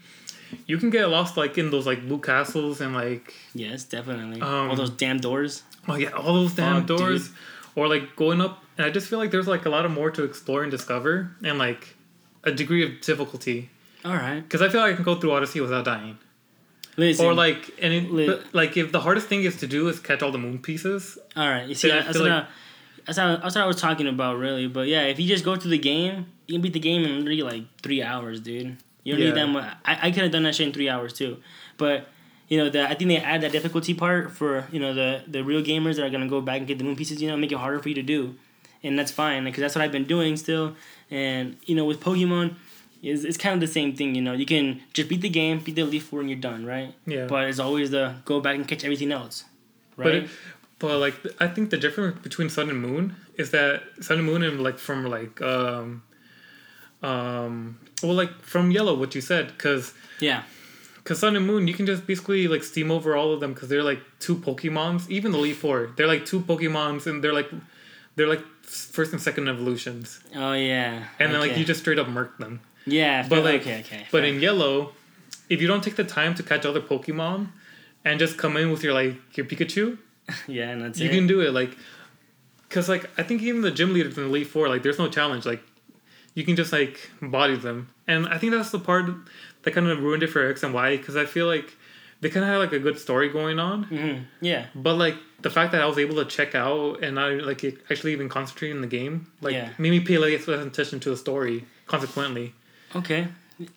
you 0.68 0.78
can 0.78 0.90
get 0.90 1.10
lost 1.10 1.38
like 1.38 1.58
in 1.58 1.72
those 1.72 1.86
like 1.86 2.02
blue 2.08 2.20
castles 2.20 2.82
and 2.82 2.94
like, 2.94 3.34
Yes, 3.54 3.84
definitely. 3.84 4.42
Um, 4.42 4.70
All 4.70 4.76
those 4.76 4.90
damn 4.92 5.20
doors. 5.20 5.64
oh 5.88 5.96
yeah, 5.96 6.10
all 6.12 6.34
those 6.34 6.54
damn 6.54 6.86
Fuck, 6.88 6.98
doors, 6.98 7.32
or 7.76 7.88
like 7.88 8.16
going 8.16 8.42
up, 8.42 8.64
and 8.78 8.86
I 8.86 8.90
just 8.90 9.08
feel 9.08 9.20
like 9.20 9.32
there's 9.32 9.48
like 9.48 9.66
a 9.66 9.70
lot 9.70 9.86
of 9.86 9.92
more 9.92 10.12
to 10.12 10.24
explore 10.24 10.64
and 10.64 10.72
discover, 10.72 11.32
and 11.44 11.58
like 11.58 11.96
a 12.44 12.52
degree 12.52 12.84
of 12.84 13.02
difficulty. 13.02 13.70
All 14.04 14.14
right. 14.14 14.42
Because 14.42 14.62
I 14.62 14.70
feel 14.70 14.82
like 14.82 14.94
I 14.94 14.96
can 14.96 15.04
go 15.04 15.16
through 15.16 15.32
Odyssey 15.32 15.62
without 15.62 15.86
dying. 15.86 16.18
Listen. 16.98 17.26
Or 17.26 17.34
like, 17.34 17.72
and 17.82 17.92
it, 17.92 18.12
Li- 18.12 18.28
but, 18.28 18.54
like 18.54 18.78
if 18.78 18.92
the 18.92 19.00
hardest 19.02 19.28
thing 19.28 19.44
is 19.44 19.58
to 19.58 19.68
do 19.68 19.88
is 19.90 20.00
catch 20.00 20.22
all 20.22 20.32
the 20.32 20.38
moon 20.38 20.60
pieces. 20.60 21.18
All 21.36 21.48
right. 21.50 21.68
You 21.68 21.74
see, 21.76 21.88
Yeah, 21.90 21.96
I 21.96 22.02
that's, 22.04 22.14
feel 22.18 22.22
what 22.28 22.32
I, 22.32 22.48
that's, 23.06 23.18
how, 23.18 23.36
that's 23.38 23.56
what 23.56 23.64
I 23.64 23.66
was 23.66 23.82
talking 23.82 24.08
about, 24.08 24.38
really. 24.38 24.68
But 24.68 24.88
yeah, 24.88 25.02
if 25.04 25.20
you 25.20 25.28
just 25.28 25.44
go 25.44 25.56
through 25.56 25.72
the 25.72 25.78
game, 25.80 26.28
you 26.48 26.54
can 26.56 26.62
beat 26.62 26.74
the 26.74 26.80
game 26.80 27.04
in 27.04 27.18
literally 27.26 27.42
like 27.42 27.64
three 27.82 28.02
hours, 28.04 28.40
dude. 28.40 28.78
You 29.06 29.14
don't 29.14 29.22
Yeah. 29.22 29.28
need 29.30 29.36
that 29.38 29.48
much. 29.48 29.74
I, 29.86 30.08
I 30.08 30.12
could 30.12 30.24
have 30.24 30.32
done 30.34 30.44
that 30.44 30.54
shit 30.56 30.68
in 30.68 30.74
three 30.74 30.90
hours 30.90 31.14
too. 31.14 31.38
But 31.78 32.10
you 32.50 32.58
know, 32.58 32.70
the, 32.70 32.86
I 32.90 32.94
think 32.96 33.08
they 33.08 33.18
add 33.18 33.40
that 33.42 33.54
difficulty 33.54 33.94
part 33.94 34.32
for 34.32 34.68
you 34.74 34.80
know 34.82 34.94
the 34.94 35.24
the 35.28 35.44
real 35.46 35.62
gamers 35.64 35.96
that 35.96 36.04
are 36.06 36.10
gonna 36.10 36.28
go 36.28 36.42
back 36.42 36.58
and 36.58 36.68
get 36.68 36.78
the 36.80 36.84
moon 36.84 36.98
pieces. 36.98 37.22
You 37.22 37.30
know, 37.30 37.38
make 37.38 37.52
it 37.54 37.58
harder 37.58 37.80
for 37.80 37.88
you 37.90 37.96
to 37.96 38.04
do, 38.04 38.36
and 38.84 39.00
that's 39.00 39.12
fine 39.12 39.46
because 39.46 39.62
that's 39.62 39.76
what 39.76 39.84
I've 39.84 39.92
been 39.94 40.04
doing 40.06 40.36
still. 40.36 40.76
And 41.10 41.56
you 41.66 41.76
know, 41.76 41.86
with 41.86 42.02
Pokemon. 42.02 42.56
It's, 43.04 43.24
it's 43.24 43.38
kind 43.38 43.54
of 43.54 43.60
the 43.60 43.68
same 43.68 43.94
thing, 43.96 44.16
you 44.16 44.22
know. 44.24 44.34
You 44.34 44.48
can 44.48 44.82
just 44.94 45.08
beat 45.10 45.22
the 45.22 45.30
game, 45.30 45.60
beat 45.60 45.76
the 45.76 45.84
Elite 45.84 46.02
Four, 46.02 46.22
and 46.22 46.30
you're 46.30 46.40
done, 46.40 46.66
right? 46.66 46.92
Yeah. 47.06 47.28
But 47.28 47.48
it's 47.50 47.60
always 47.60 47.92
the 47.92 48.16
go 48.26 48.40
back 48.40 48.56
and 48.56 48.68
catch 48.68 48.84
everything 48.84 49.12
else, 49.12 49.44
right? 49.96 50.06
But 50.06 50.14
it, 50.16 50.30
but 50.80 50.98
like 50.98 51.14
I 51.40 51.48
think 51.48 51.70
the 51.70 51.78
difference 51.78 52.18
between 52.24 52.50
Sun 52.50 52.68
and 52.72 52.82
Moon 52.82 53.16
is 53.38 53.52
that 53.52 53.84
Sun 54.02 54.18
and 54.18 54.26
Moon 54.26 54.42
and 54.42 54.64
like 54.64 54.80
from 54.80 55.06
like 55.06 55.40
um 55.44 56.02
um 57.06 57.78
well 58.04 58.14
like 58.22 58.34
from 58.42 58.72
Yellow 58.72 58.96
what 59.02 59.14
you 59.16 59.22
said 59.22 59.46
because 59.48 59.94
yeah, 60.20 60.44
because 60.98 61.20
Sun 61.20 61.36
and 61.36 61.46
Moon 61.46 61.68
you 61.68 61.74
can 61.80 61.86
just 61.86 62.08
basically 62.08 62.48
like 62.48 62.64
steam 62.64 62.90
over 62.92 63.16
all 63.20 63.30
of 63.34 63.40
them 63.42 63.54
because 63.54 63.70
they're 63.70 63.84
like 63.92 64.02
two 64.20 64.36
Pokemons 64.48 65.02
even 65.10 65.32
the 65.34 65.38
Elite 65.38 65.56
Four 65.64 65.78
they're 65.96 66.08
like 66.16 66.26
two 66.26 66.40
Pokemons 66.42 67.06
and 67.08 67.24
they're 67.24 67.34
like 67.42 67.50
they're 68.16 68.28
like 68.36 68.44
first 68.64 69.12
and 69.14 69.22
second 69.22 69.48
evolutions 69.48 70.20
Oh 70.36 70.54
yeah. 70.54 71.04
and 71.20 71.32
then 71.34 71.40
like 71.40 71.56
you 71.58 71.64
just 71.66 71.82
straight 71.82 72.00
up 72.00 72.08
murk 72.08 72.38
them 72.40 72.62
yeah, 72.88 73.28
but, 73.28 73.44
like- 73.44 73.62
okay, 73.62 73.80
okay. 73.82 74.04
but 74.12 74.24
in 74.24 74.40
Yellow 74.40 74.92
if 75.50 75.62
you 75.62 75.68
don't 75.68 75.84
take 75.84 75.96
the 75.96 76.04
time 76.04 76.34
to 76.36 76.44
catch 76.44 76.66
other 76.66 76.82
Pokemon 76.82 77.50
and 78.04 78.20
just 78.20 78.38
come 78.38 78.58
in 78.58 78.72
with 78.72 78.84
your 78.84 78.94
like 78.94 79.16
your 79.38 79.46
Pikachu 79.46 79.98
yeah, 80.48 80.70
and 80.72 80.82
that's 80.82 81.00
you 81.00 81.10
it. 81.10 81.14
can 81.14 81.28
do 81.28 81.42
it 81.42 81.52
like 81.52 81.78
because 82.68 82.90
like 82.90 83.08
i 83.20 83.24
think 83.24 83.44
even 83.44 83.62
the 83.62 83.70
gym 83.80 83.94
leaders 83.94 84.18
in 84.18 84.24
the 84.24 84.30
elite 84.30 84.48
four 84.48 84.68
like 84.68 84.82
there's 84.82 84.98
no 84.98 85.08
challenge 85.08 85.46
like 85.46 85.62
you 86.36 86.44
can 86.46 86.56
just 86.56 86.72
like 86.72 87.10
body 87.22 87.56
them 87.56 87.90
and 88.08 88.28
i 88.30 88.38
think 88.38 88.52
that's 88.54 88.70
the 88.72 88.80
part 88.80 89.06
that 89.64 89.72
kind 89.74 89.88
of 89.88 90.00
ruined 90.00 90.22
it 90.22 90.28
for 90.28 90.48
x 90.48 90.62
and 90.64 90.74
y 90.74 90.96
because 90.98 91.16
i 91.18 91.26
feel 91.26 91.48
like 91.48 91.76
they 92.22 92.30
kind 92.30 92.44
of 92.46 92.50
had 92.50 92.58
like 92.58 92.72
a 92.74 92.80
good 92.80 92.98
story 93.00 93.30
going 93.30 93.58
on 93.60 93.84
hmm 93.84 94.18
Yeah, 94.42 94.68
but 94.76 94.96
like 94.96 95.16
the 95.42 95.50
fact 95.50 95.72
that 95.74 95.82
i 95.82 95.86
was 95.86 95.98
able 95.98 96.16
to 96.16 96.26
check 96.26 96.54
out 96.56 97.02
and 97.04 97.20
i 97.20 97.30
like 97.50 97.64
actually 97.90 98.14
even 98.14 98.30
concentrate 98.30 98.72
in 98.72 98.82
the 98.82 98.88
game 99.00 99.28
like 99.42 99.54
Yeah. 99.54 99.70
made 99.78 99.92
me 99.92 100.00
pay 100.02 100.18
less 100.18 100.48
attention 100.48 101.00
to 101.02 101.10
the 101.10 101.18
story 101.18 101.66
consequently 101.88 102.54
okay. 102.96 103.28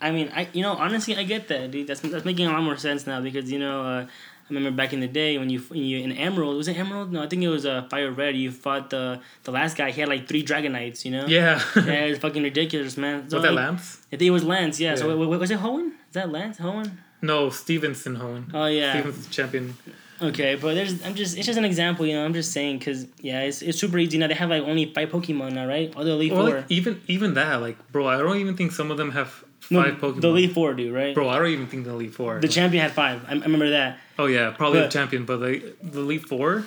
I 0.00 0.11
mean, 0.11 0.29
I 0.35 0.49
you 0.53 0.62
know 0.62 0.73
honestly 0.73 1.15
I 1.17 1.23
get 1.23 1.47
that, 1.49 1.71
dude. 1.71 1.87
That's 1.87 2.00
that's 2.00 2.25
making 2.25 2.47
a 2.49 2.50
lot 2.50 2.65
more 2.65 2.77
sense 2.77 3.07
now 3.07 3.21
because 3.21 3.47
you 3.53 3.61
know 3.61 3.83
uh, 3.93 4.07
I 4.50 4.55
remember 4.55 4.71
back 4.76 4.93
in 4.93 5.00
the 5.00 5.09
day 5.09 5.37
when 5.38 5.50
you 5.50 5.61
you 5.73 5.99
in 5.99 6.12
Emerald 6.12 6.57
was 6.57 6.69
it 6.69 6.78
Emerald? 6.78 7.12
No, 7.12 7.23
I 7.23 7.26
think 7.28 7.43
it 7.43 7.49
was 7.49 7.67
uh, 7.67 7.83
Fire 7.90 8.11
Red. 8.11 8.35
You 8.37 8.50
fought 8.50 8.88
the 8.90 9.21
the 9.45 9.50
last 9.52 9.76
guy. 9.76 9.90
He 9.90 10.00
had 10.00 10.09
like 10.09 10.26
three 10.28 10.43
Dragonites. 10.45 11.05
You 11.05 11.11
know. 11.12 11.26
yeah 11.26 11.61
Yeah, 11.76 12.09
it's 12.11 12.19
fucking 12.21 12.43
ridiculous, 12.43 12.97
man. 12.97 13.28
So, 13.28 13.37
was 13.37 13.43
that 13.45 13.52
like, 13.52 13.67
lance 13.67 13.99
I 14.12 14.17
think 14.17 14.28
it 14.28 14.31
was 14.31 14.45
Lance. 14.45 14.81
Yeah. 14.81 14.95
So 14.95 15.09
Yeah. 15.09 15.14
wait, 15.17 15.28
wait, 15.28 15.40
was 15.40 15.50
it 15.50 15.59
Hoenn? 15.61 15.88
Is 15.88 16.14
that 16.14 16.31
Lance 16.31 16.59
Hoenn? 16.59 16.90
no 17.21 17.50
stevenson 17.50 18.14
hoenn 18.17 18.45
Oh 18.55 18.67
yeah. 18.67 18.93
stevenson's 18.93 19.26
champion 19.28 19.76
Okay, 20.21 20.55
but 20.57 20.75
there's 20.75 21.00
I'm 21.05 21.14
just 21.14 21.37
it's 21.37 21.47
just 21.47 21.59
an 21.59 21.64
example, 21.64 22.05
you 22.07 22.14
know. 22.14 22.25
I'm 22.25 22.35
just 22.35 22.50
saying 22.52 22.78
because 22.78 23.07
yeah, 23.21 23.43
it's, 23.43 23.62
it's 23.62 23.78
super 23.78 23.99
easy 23.99 24.19
now. 24.19 24.26
They 24.26 24.35
have 24.35 24.50
like 24.50 24.62
only 24.64 24.93
five 24.93 25.11
Pokemon 25.11 25.52
now, 25.52 25.67
right? 25.67 25.95
All 25.97 26.02
the 26.05 26.11
Elite 26.11 26.33
or 26.33 26.37
Four. 26.47 26.57
like 26.57 26.64
even 26.71 27.00
even 27.07 27.35
that 27.35 27.61
like 27.61 27.76
bro 27.93 28.09
i 28.09 28.17
don't 28.17 28.38
even 28.38 28.57
think 28.57 28.73
some 28.73 28.90
of 28.90 28.97
them 28.97 29.12
have 29.12 29.45
no, 29.70 29.82
five 29.82 29.94
pokemon 30.00 30.20
the 30.20 30.28
Elite 30.28 30.52
Four 30.52 30.75
do 30.75 30.94
right. 30.94 31.14
Bro, 31.14 31.28
I 31.28 31.38
don't 31.38 31.48
even 31.48 31.66
think 31.66 31.84
the 31.84 31.90
Elite 31.90 32.14
Four. 32.14 32.40
The 32.40 32.48
champion 32.48 32.82
had 32.82 32.92
five. 32.92 33.25
I, 33.28 33.32
I 33.32 33.34
remember 33.34 33.70
that. 33.70 33.98
oh 34.18 34.26
yeah, 34.26 34.50
probably 34.50 34.80
But- 34.80 34.87
the 34.87 34.92
champion, 34.92 35.25
but 35.25 35.38
the 35.38 35.75
the 35.82 36.00
Elite 36.00 36.26
Four. 36.28 36.64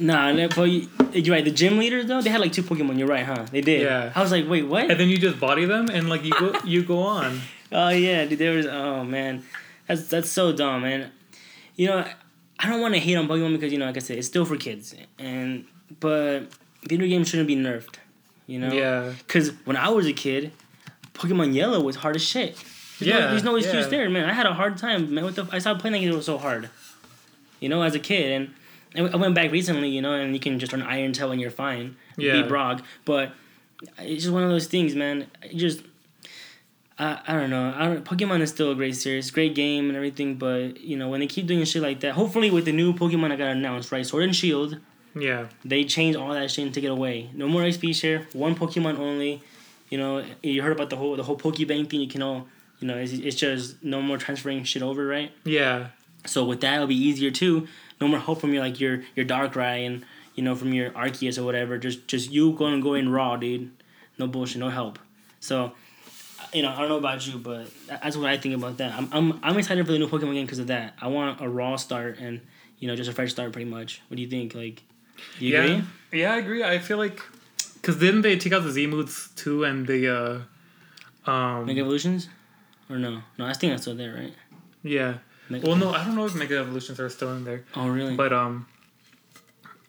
Nah, 0.00 0.32
but 0.54 0.62
you, 0.70 0.88
you're 1.12 1.34
right. 1.34 1.44
The 1.44 1.50
gym 1.50 1.76
leaders 1.76 2.06
though, 2.06 2.22
they 2.22 2.30
had 2.30 2.40
like 2.40 2.52
two 2.52 2.62
Pokemon. 2.62 2.98
You're 2.98 3.08
right, 3.08 3.26
huh? 3.26 3.46
They 3.50 3.60
did. 3.60 3.82
Yeah. 3.82 4.12
I 4.14 4.22
was 4.22 4.30
like, 4.30 4.48
wait, 4.48 4.62
what? 4.62 4.88
And 4.90 5.00
then 5.00 5.08
you 5.08 5.18
just 5.18 5.40
body 5.40 5.64
them, 5.64 5.88
and 5.88 6.08
like 6.08 6.22
you 6.24 6.30
go 6.30 6.56
you 6.64 6.84
go 6.84 7.00
on. 7.02 7.40
Oh 7.72 7.88
yeah, 7.88 8.24
dude. 8.24 8.38
There 8.38 8.54
was. 8.56 8.66
Oh 8.66 9.02
man, 9.02 9.42
that's 9.88 10.06
that's 10.08 10.30
so 10.30 10.52
dumb, 10.52 10.82
man. 10.82 11.10
You 11.74 11.88
know, 11.88 12.04
I 12.60 12.68
don't 12.68 12.80
want 12.80 12.94
to 12.94 13.00
hate 13.00 13.16
on 13.16 13.26
Pokemon 13.26 13.54
because 13.54 13.72
you 13.72 13.78
know, 13.78 13.86
like 13.86 13.96
I 13.96 14.00
said, 14.00 14.18
it's 14.18 14.28
still 14.28 14.44
for 14.44 14.56
kids, 14.56 14.94
and 15.18 15.64
but 15.98 16.42
video 16.84 17.08
games 17.08 17.28
shouldn't 17.28 17.48
be 17.48 17.56
nerfed. 17.56 17.96
You 18.46 18.60
know. 18.60 18.72
Yeah, 18.72 19.12
Because 19.26 19.50
when 19.64 19.76
I 19.76 19.88
was 19.90 20.06
a 20.06 20.12
kid, 20.12 20.52
Pokemon 21.18 21.54
Yellow 21.54 21.80
was 21.80 21.96
hard 21.96 22.16
as 22.16 22.22
shit. 22.22 22.56
There's 22.98 23.12
no, 23.12 23.18
Yeah, 23.18 23.26
there's 23.28 23.44
no 23.44 23.56
excuse 23.56 23.84
yeah. 23.84 23.90
there, 23.90 24.10
man. 24.10 24.28
I 24.28 24.32
had 24.32 24.46
a 24.46 24.54
hard 24.54 24.76
time, 24.76 25.14
man. 25.14 25.24
What 25.24 25.36
the? 25.36 25.46
I 25.50 25.58
stopped 25.58 25.80
playing 25.80 25.94
like 25.94 26.02
it 26.02 26.14
was 26.14 26.26
so 26.26 26.38
hard. 26.38 26.70
You 27.60 27.68
know, 27.68 27.82
as 27.82 27.94
a 27.94 27.98
kid, 27.98 28.32
and 28.32 28.54
and 28.94 29.14
I 29.14 29.16
went 29.16 29.34
back 29.34 29.50
recently, 29.52 29.88
you 29.88 30.00
know, 30.02 30.14
and 30.14 30.32
you 30.32 30.40
can 30.40 30.58
just 30.58 30.72
run 30.72 30.82
Iron 30.82 31.12
Tail 31.12 31.30
and 31.32 31.40
you're 31.40 31.50
fine. 31.50 31.96
Yeah. 32.16 32.42
Be 32.42 32.48
Brock, 32.48 32.82
but 33.04 33.32
it's 33.98 34.22
just 34.24 34.32
one 34.32 34.42
of 34.42 34.50
those 34.50 34.66
things, 34.66 34.94
man. 34.94 35.26
It 35.42 35.56
just. 35.56 35.82
I, 37.00 37.20
I 37.28 37.34
don't 37.34 37.50
know. 37.50 37.72
I 37.76 37.84
don't, 37.86 38.04
Pokemon 38.04 38.40
is 38.40 38.50
still 38.50 38.72
a 38.72 38.74
great 38.74 38.96
series, 38.96 39.30
great 39.30 39.54
game 39.54 39.86
and 39.88 39.94
everything, 39.96 40.34
but 40.34 40.80
you 40.80 40.96
know 40.96 41.08
when 41.08 41.20
they 41.20 41.28
keep 41.28 41.46
doing 41.46 41.64
shit 41.64 41.80
like 41.80 42.00
that, 42.00 42.14
hopefully 42.14 42.50
with 42.50 42.64
the 42.64 42.72
new 42.72 42.92
Pokemon 42.92 43.28
that 43.28 43.38
got 43.38 43.50
announced, 43.50 43.92
right, 43.92 44.04
Sword 44.04 44.24
and 44.24 44.34
Shield, 44.34 44.78
yeah, 45.14 45.46
they 45.64 45.84
change 45.84 46.16
all 46.16 46.32
that 46.32 46.50
shit 46.50 46.64
and 46.64 46.74
take 46.74 46.82
it 46.82 46.88
away. 46.88 47.30
No 47.34 47.46
more 47.46 47.62
XP 47.62 47.94
share, 47.94 48.26
one 48.32 48.56
Pokemon 48.56 48.98
only. 48.98 49.42
You 49.90 49.98
know, 49.98 50.24
you 50.42 50.62
heard 50.62 50.72
about 50.72 50.90
the 50.90 50.96
whole 50.96 51.16
the 51.16 51.22
whole 51.22 51.36
Pokebank 51.36 51.90
thing. 51.90 52.00
You 52.00 52.08
can 52.08 52.22
all, 52.22 52.46
you 52.80 52.86
know, 52.88 52.96
it's, 52.96 53.12
it's 53.12 53.36
just 53.36 53.82
no 53.82 54.02
more 54.02 54.18
transferring 54.18 54.64
shit 54.64 54.82
over, 54.82 55.06
right? 55.06 55.32
yeah, 55.44 55.88
So 56.26 56.44
with 56.44 56.60
that, 56.60 56.74
it'll 56.74 56.86
be 56.86 56.94
easier 56.96 57.30
too. 57.30 57.66
No 58.00 58.08
more 58.08 58.18
help 58.20 58.40
from 58.40 58.52
your 58.52 58.62
like 58.62 58.80
your 58.80 59.02
your 59.16 59.26
Darkrai 59.26 59.86
and 59.86 60.04
you 60.34 60.42
know 60.44 60.54
from 60.54 60.72
your 60.72 60.90
Arceus 60.90 61.38
or 61.38 61.44
whatever. 61.44 61.78
Just 61.78 62.06
just 62.06 62.30
you 62.30 62.52
going 62.52 62.80
go 62.80 62.94
in 62.94 63.08
raw, 63.10 63.36
dude. 63.36 63.70
No 64.18 64.26
bullshit, 64.26 64.58
no 64.58 64.68
help. 64.68 64.98
So. 65.40 65.72
You 66.52 66.62
know, 66.62 66.70
I 66.70 66.78
don't 66.78 66.88
know 66.88 66.96
about 66.96 67.26
you, 67.26 67.36
but 67.36 67.68
that's 67.86 68.16
what 68.16 68.30
I 68.30 68.38
think 68.38 68.54
about 68.54 68.78
that. 68.78 68.94
I'm, 68.94 69.08
I'm, 69.12 69.40
I'm 69.42 69.58
excited 69.58 69.84
for 69.84 69.92
the 69.92 69.98
new 69.98 70.08
Pokemon 70.08 70.32
game 70.32 70.46
because 70.46 70.60
of 70.60 70.68
that. 70.68 70.94
I 70.98 71.08
want 71.08 71.42
a 71.42 71.48
raw 71.48 71.76
start 71.76 72.18
and, 72.20 72.40
you 72.78 72.88
know, 72.88 72.96
just 72.96 73.10
a 73.10 73.12
fresh 73.12 73.32
start 73.32 73.52
pretty 73.52 73.68
much. 73.68 74.00
What 74.08 74.16
do 74.16 74.22
you 74.22 74.28
think? 74.30 74.54
Like, 74.54 74.82
do 75.38 75.44
you 75.44 75.52
yeah, 75.52 75.62
agree? 75.62 75.84
yeah. 76.12 76.32
I 76.32 76.36
agree. 76.38 76.64
I 76.64 76.78
feel 76.78 76.96
like 76.96 77.20
because 77.88 78.00
didn't 78.00 78.20
they 78.20 78.36
take 78.36 78.52
out 78.52 78.62
the 78.64 78.70
Z 78.70 78.86
moves 78.86 79.30
too, 79.34 79.64
and 79.64 79.86
the 79.86 80.44
uh, 81.26 81.30
um, 81.30 81.64
Mega 81.64 81.80
Evolutions? 81.80 82.28
Or 82.90 82.98
no? 82.98 83.22
No, 83.38 83.46
I 83.46 83.54
think 83.54 83.72
that's 83.72 83.82
still 83.82 83.94
there, 83.94 84.12
right? 84.14 84.34
yeah. 84.82 85.14
Mega- 85.48 85.66
Well, 85.66 85.76
no, 85.76 85.92
I 85.92 86.04
don't 86.04 86.14
know 86.14 86.26
if 86.26 86.34
Mega 86.34 86.58
Evolutions 86.58 87.00
are 87.00 87.08
still 87.08 87.32
in 87.34 87.44
there, 87.44 87.64
Oh, 87.74 87.88
really? 87.88 88.14
but 88.14 88.32
um, 88.34 88.66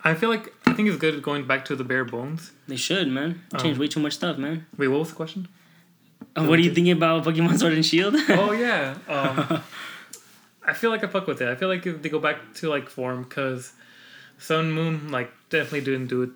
I 0.02 0.14
feel 0.14 0.30
like 0.30 0.54
I 0.66 0.72
think 0.74 0.88
it's 0.88 0.98
good 0.98 1.22
going 1.22 1.46
back 1.46 1.66
to 1.66 1.76
the 1.76 1.84
bare 1.84 2.06
bones. 2.06 2.52
they 2.70 2.78
should, 2.78 3.10
man. 3.10 3.42
They 3.52 3.58
changed 3.60 3.76
Um, 3.76 3.82
way 3.82 3.88
too 3.90 4.00
much 4.00 4.14
stuff, 4.14 4.38
man. 4.38 4.66
Wait, 4.78 4.88
what 4.88 5.00
was 5.00 5.10
the 5.10 5.16
question? 5.16 5.50
Uh, 6.38 6.46
what 6.46 6.58
are 6.60 6.62
you 6.62 6.74
thinking 6.74 6.94
about 6.94 7.26
Pokemon 7.26 7.58
Sword 7.60 7.74
and 7.74 7.86
Shield? 7.86 8.16
oh 8.30 8.54
yeah. 8.54 8.96
Um, 9.10 9.62
I 10.66 10.74
feel 10.74 10.92
like 10.92 11.04
I 11.04 11.08
fuck 11.08 11.28
with 11.28 11.42
it. 11.42 11.50
I 11.50 11.56
feel 11.56 11.68
like 11.68 11.86
if 11.86 12.02
they 12.02 12.08
go 12.10 12.20
back 12.20 12.54
to 12.56 12.70
like 12.70 12.88
form, 12.90 13.24
because 13.24 13.74
Sun 14.38 14.72
Moon 14.72 15.12
like 15.12 15.32
definitely 15.50 15.82
didn't 15.82 16.08
do 16.08 16.22
it. 16.24 16.30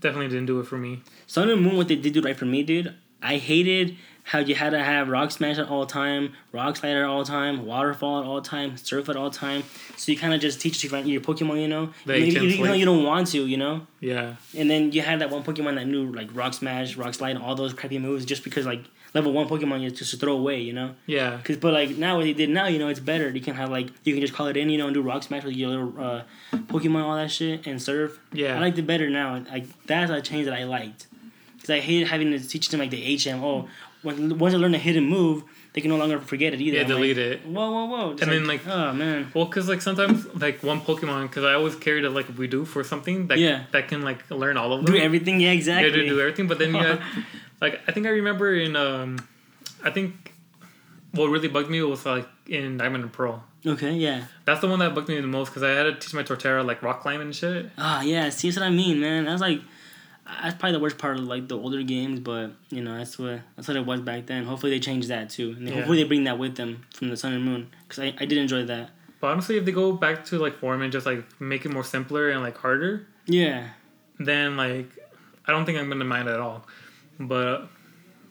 Definitely 0.00 0.28
didn't 0.28 0.46
do 0.46 0.60
it 0.60 0.66
for 0.66 0.78
me. 0.78 1.02
Sun 1.26 1.50
and 1.50 1.62
Moon, 1.62 1.76
what 1.76 1.88
they 1.88 1.96
did 1.96 2.14
do 2.14 2.22
right 2.22 2.36
for 2.36 2.46
me, 2.46 2.62
dude. 2.62 2.94
I 3.22 3.36
hated 3.36 3.96
how 4.22 4.38
you 4.38 4.54
had 4.54 4.70
to 4.70 4.82
have 4.82 5.08
Rock 5.08 5.30
Smash 5.30 5.58
at 5.58 5.68
all 5.68 5.86
time, 5.86 6.34
Rock 6.52 6.76
Slide 6.76 6.96
at 6.96 7.04
all 7.04 7.24
time, 7.24 7.66
Waterfall 7.66 8.20
at 8.20 8.26
all 8.26 8.40
time, 8.40 8.76
Surf 8.76 9.08
at 9.08 9.16
all 9.16 9.30
time. 9.30 9.64
So 9.96 10.12
you 10.12 10.18
kind 10.18 10.32
of 10.32 10.40
just 10.40 10.60
teach 10.60 10.82
your 10.84 10.96
your 11.00 11.20
Pokemon, 11.20 11.60
you 11.60 11.68
know, 11.68 11.92
even, 12.06 12.62
though 12.62 12.72
you 12.72 12.84
don't 12.84 13.04
want 13.04 13.28
to, 13.28 13.46
you 13.46 13.56
know. 13.56 13.86
Yeah. 14.00 14.36
And 14.56 14.70
then 14.70 14.92
you 14.92 15.02
had 15.02 15.20
that 15.20 15.30
one 15.30 15.42
Pokemon 15.42 15.74
that 15.74 15.86
knew 15.86 16.12
like 16.12 16.34
Rock 16.34 16.54
Smash, 16.54 16.96
Rock 16.96 17.14
Slide, 17.14 17.36
and 17.36 17.44
all 17.44 17.54
those 17.54 17.72
crappy 17.72 17.98
moves 17.98 18.24
just 18.24 18.44
because 18.44 18.66
like 18.66 18.84
level 19.14 19.32
one 19.32 19.48
Pokemon 19.48 19.80
you 19.82 19.90
just 19.90 20.18
throw 20.20 20.34
away, 20.34 20.60
you 20.60 20.72
know. 20.72 20.94
Yeah. 21.06 21.40
Cause, 21.44 21.56
but 21.56 21.72
like 21.72 21.90
now 21.96 22.16
what 22.16 22.24
they 22.24 22.32
did 22.32 22.50
now, 22.50 22.66
you 22.66 22.78
know, 22.78 22.88
it's 22.88 23.00
better. 23.00 23.28
You 23.30 23.40
can 23.40 23.54
have 23.54 23.70
like 23.70 23.88
you 24.04 24.12
can 24.14 24.20
just 24.20 24.34
call 24.34 24.46
it 24.46 24.56
in, 24.56 24.70
you 24.70 24.78
know, 24.78 24.86
and 24.86 24.94
do 24.94 25.02
rock 25.02 25.22
smash 25.22 25.44
with 25.44 25.54
your 25.54 25.70
little 25.70 25.94
uh, 26.04 26.22
Pokemon, 26.52 27.02
all 27.02 27.16
that 27.16 27.30
shit, 27.30 27.66
and 27.66 27.80
Surf. 27.82 28.18
Yeah. 28.32 28.56
I 28.56 28.60
liked 28.60 28.78
it 28.78 28.86
better 28.86 29.08
now. 29.10 29.42
Like 29.50 29.66
that's 29.86 30.10
a 30.10 30.20
change 30.20 30.44
that 30.46 30.54
I 30.54 30.64
liked. 30.64 31.06
Cause 31.60 31.70
I 31.70 31.80
hated 31.80 32.08
having 32.08 32.30
to 32.30 32.38
teach 32.40 32.68
them 32.70 32.80
like 32.80 32.90
the 32.90 33.16
HM. 33.16 33.42
Oh, 33.44 33.68
when, 34.02 34.38
once 34.38 34.54
I 34.54 34.56
learn 34.56 34.74
a 34.74 34.78
hidden 34.78 35.04
move, 35.04 35.42
they 35.74 35.80
can 35.82 35.90
no 35.90 35.98
longer 35.98 36.18
forget 36.18 36.54
it 36.54 36.60
either. 36.60 36.76
Yeah, 36.78 36.82
I'm 36.84 36.88
delete 36.88 37.16
like, 37.18 37.26
it. 37.26 37.46
Whoa, 37.46 37.70
whoa, 37.70 37.84
whoa! 37.84 38.10
Just 38.12 38.22
And 38.22 38.32
then, 38.32 38.46
like- 38.46 38.66
oh 38.66 38.92
man, 38.94 39.30
Well, 39.34 39.46
cause 39.46 39.68
like 39.68 39.82
sometimes 39.82 40.26
like 40.34 40.62
one 40.62 40.80
Pokemon, 40.80 41.30
cause 41.30 41.44
I 41.44 41.52
always 41.52 41.76
carried 41.76 42.04
it 42.04 42.10
like 42.10 42.26
we 42.38 42.46
do 42.46 42.64
for 42.64 42.82
something 42.82 43.26
that 43.26 43.38
Yeah. 43.38 43.64
that 43.72 43.88
can 43.88 44.00
like 44.02 44.28
learn 44.30 44.56
all 44.56 44.72
of 44.72 44.84
them. 44.84 44.94
do 44.94 45.00
everything. 45.00 45.38
Yeah, 45.40 45.48
Yeah, 45.48 45.52
exactly. 45.52 45.90
to 45.92 46.08
do 46.08 46.18
everything. 46.18 46.46
But 46.48 46.58
then 46.58 46.74
you 46.74 46.80
had, 46.90 47.02
like 47.60 47.80
I 47.86 47.92
think 47.92 48.06
I 48.06 48.10
remember 48.10 48.54
in 48.54 48.76
um, 48.76 49.18
I 49.84 49.90
think 49.90 50.32
what 51.12 51.26
really 51.28 51.48
bugged 51.48 51.70
me 51.70 51.82
was 51.82 52.04
like 52.06 52.28
in 52.46 52.76
Diamond 52.78 53.04
and 53.04 53.12
Pearl. 53.12 53.44
Okay, 53.66 53.92
yeah. 53.92 54.24
That's 54.46 54.60
the 54.60 54.68
one 54.68 54.78
that 54.78 54.94
bugged 54.94 55.08
me 55.08 55.20
the 55.20 55.26
most 55.26 55.48
because 55.50 55.62
I 55.62 55.70
had 55.70 55.82
to 55.84 55.94
teach 55.94 56.14
my 56.14 56.22
Torterra 56.22 56.64
like 56.64 56.82
rock 56.82 57.00
climbing 57.02 57.26
and 57.28 57.34
shit. 57.36 57.70
Ah, 57.76 58.00
yeah. 58.02 58.30
See, 58.30 58.48
that's 58.48 58.58
what 58.58 58.66
I 58.66 58.70
mean, 58.70 59.00
man. 59.00 59.26
Was 59.26 59.40
like, 59.40 59.60
that's 60.42 60.54
probably 60.54 60.72
the 60.72 60.78
worst 60.80 60.96
part 60.96 61.18
of 61.18 61.24
like 61.24 61.48
the 61.48 61.58
older 61.58 61.82
games, 61.82 62.20
but 62.20 62.52
you 62.70 62.80
know 62.82 62.96
that's 62.96 63.18
what 63.18 63.40
that's 63.56 63.68
what 63.68 63.76
it 63.76 63.84
was 63.84 64.00
back 64.00 64.26
then. 64.26 64.44
Hopefully 64.44 64.70
they 64.72 64.80
change 64.80 65.08
that 65.08 65.28
too, 65.30 65.54
and 65.58 65.68
Yeah. 65.68 65.74
hopefully 65.74 65.98
they 66.02 66.08
bring 66.08 66.24
that 66.24 66.38
with 66.38 66.56
them 66.56 66.86
from 66.94 67.10
the 67.10 67.16
Sun 67.16 67.32
and 67.34 67.44
Moon 67.44 67.68
because 67.86 67.98
I, 68.04 68.14
I 68.18 68.24
did 68.24 68.38
enjoy 68.38 68.64
that. 68.64 68.90
But 69.20 69.32
honestly, 69.32 69.58
if 69.58 69.66
they 69.66 69.72
go 69.72 69.92
back 69.92 70.24
to 70.26 70.38
like 70.38 70.56
form 70.58 70.80
and 70.80 70.90
just 70.90 71.04
like 71.04 71.24
make 71.40 71.66
it 71.66 71.70
more 71.70 71.84
simpler 71.84 72.30
and 72.30 72.40
like 72.40 72.56
harder, 72.56 73.06
Yeah, 73.26 73.68
then 74.18 74.56
like 74.56 74.86
I 75.46 75.52
don't 75.52 75.66
think 75.66 75.78
I'm 75.78 75.88
gonna 75.90 76.04
mind 76.04 76.28
at 76.28 76.40
all. 76.40 76.66
But 77.20 77.68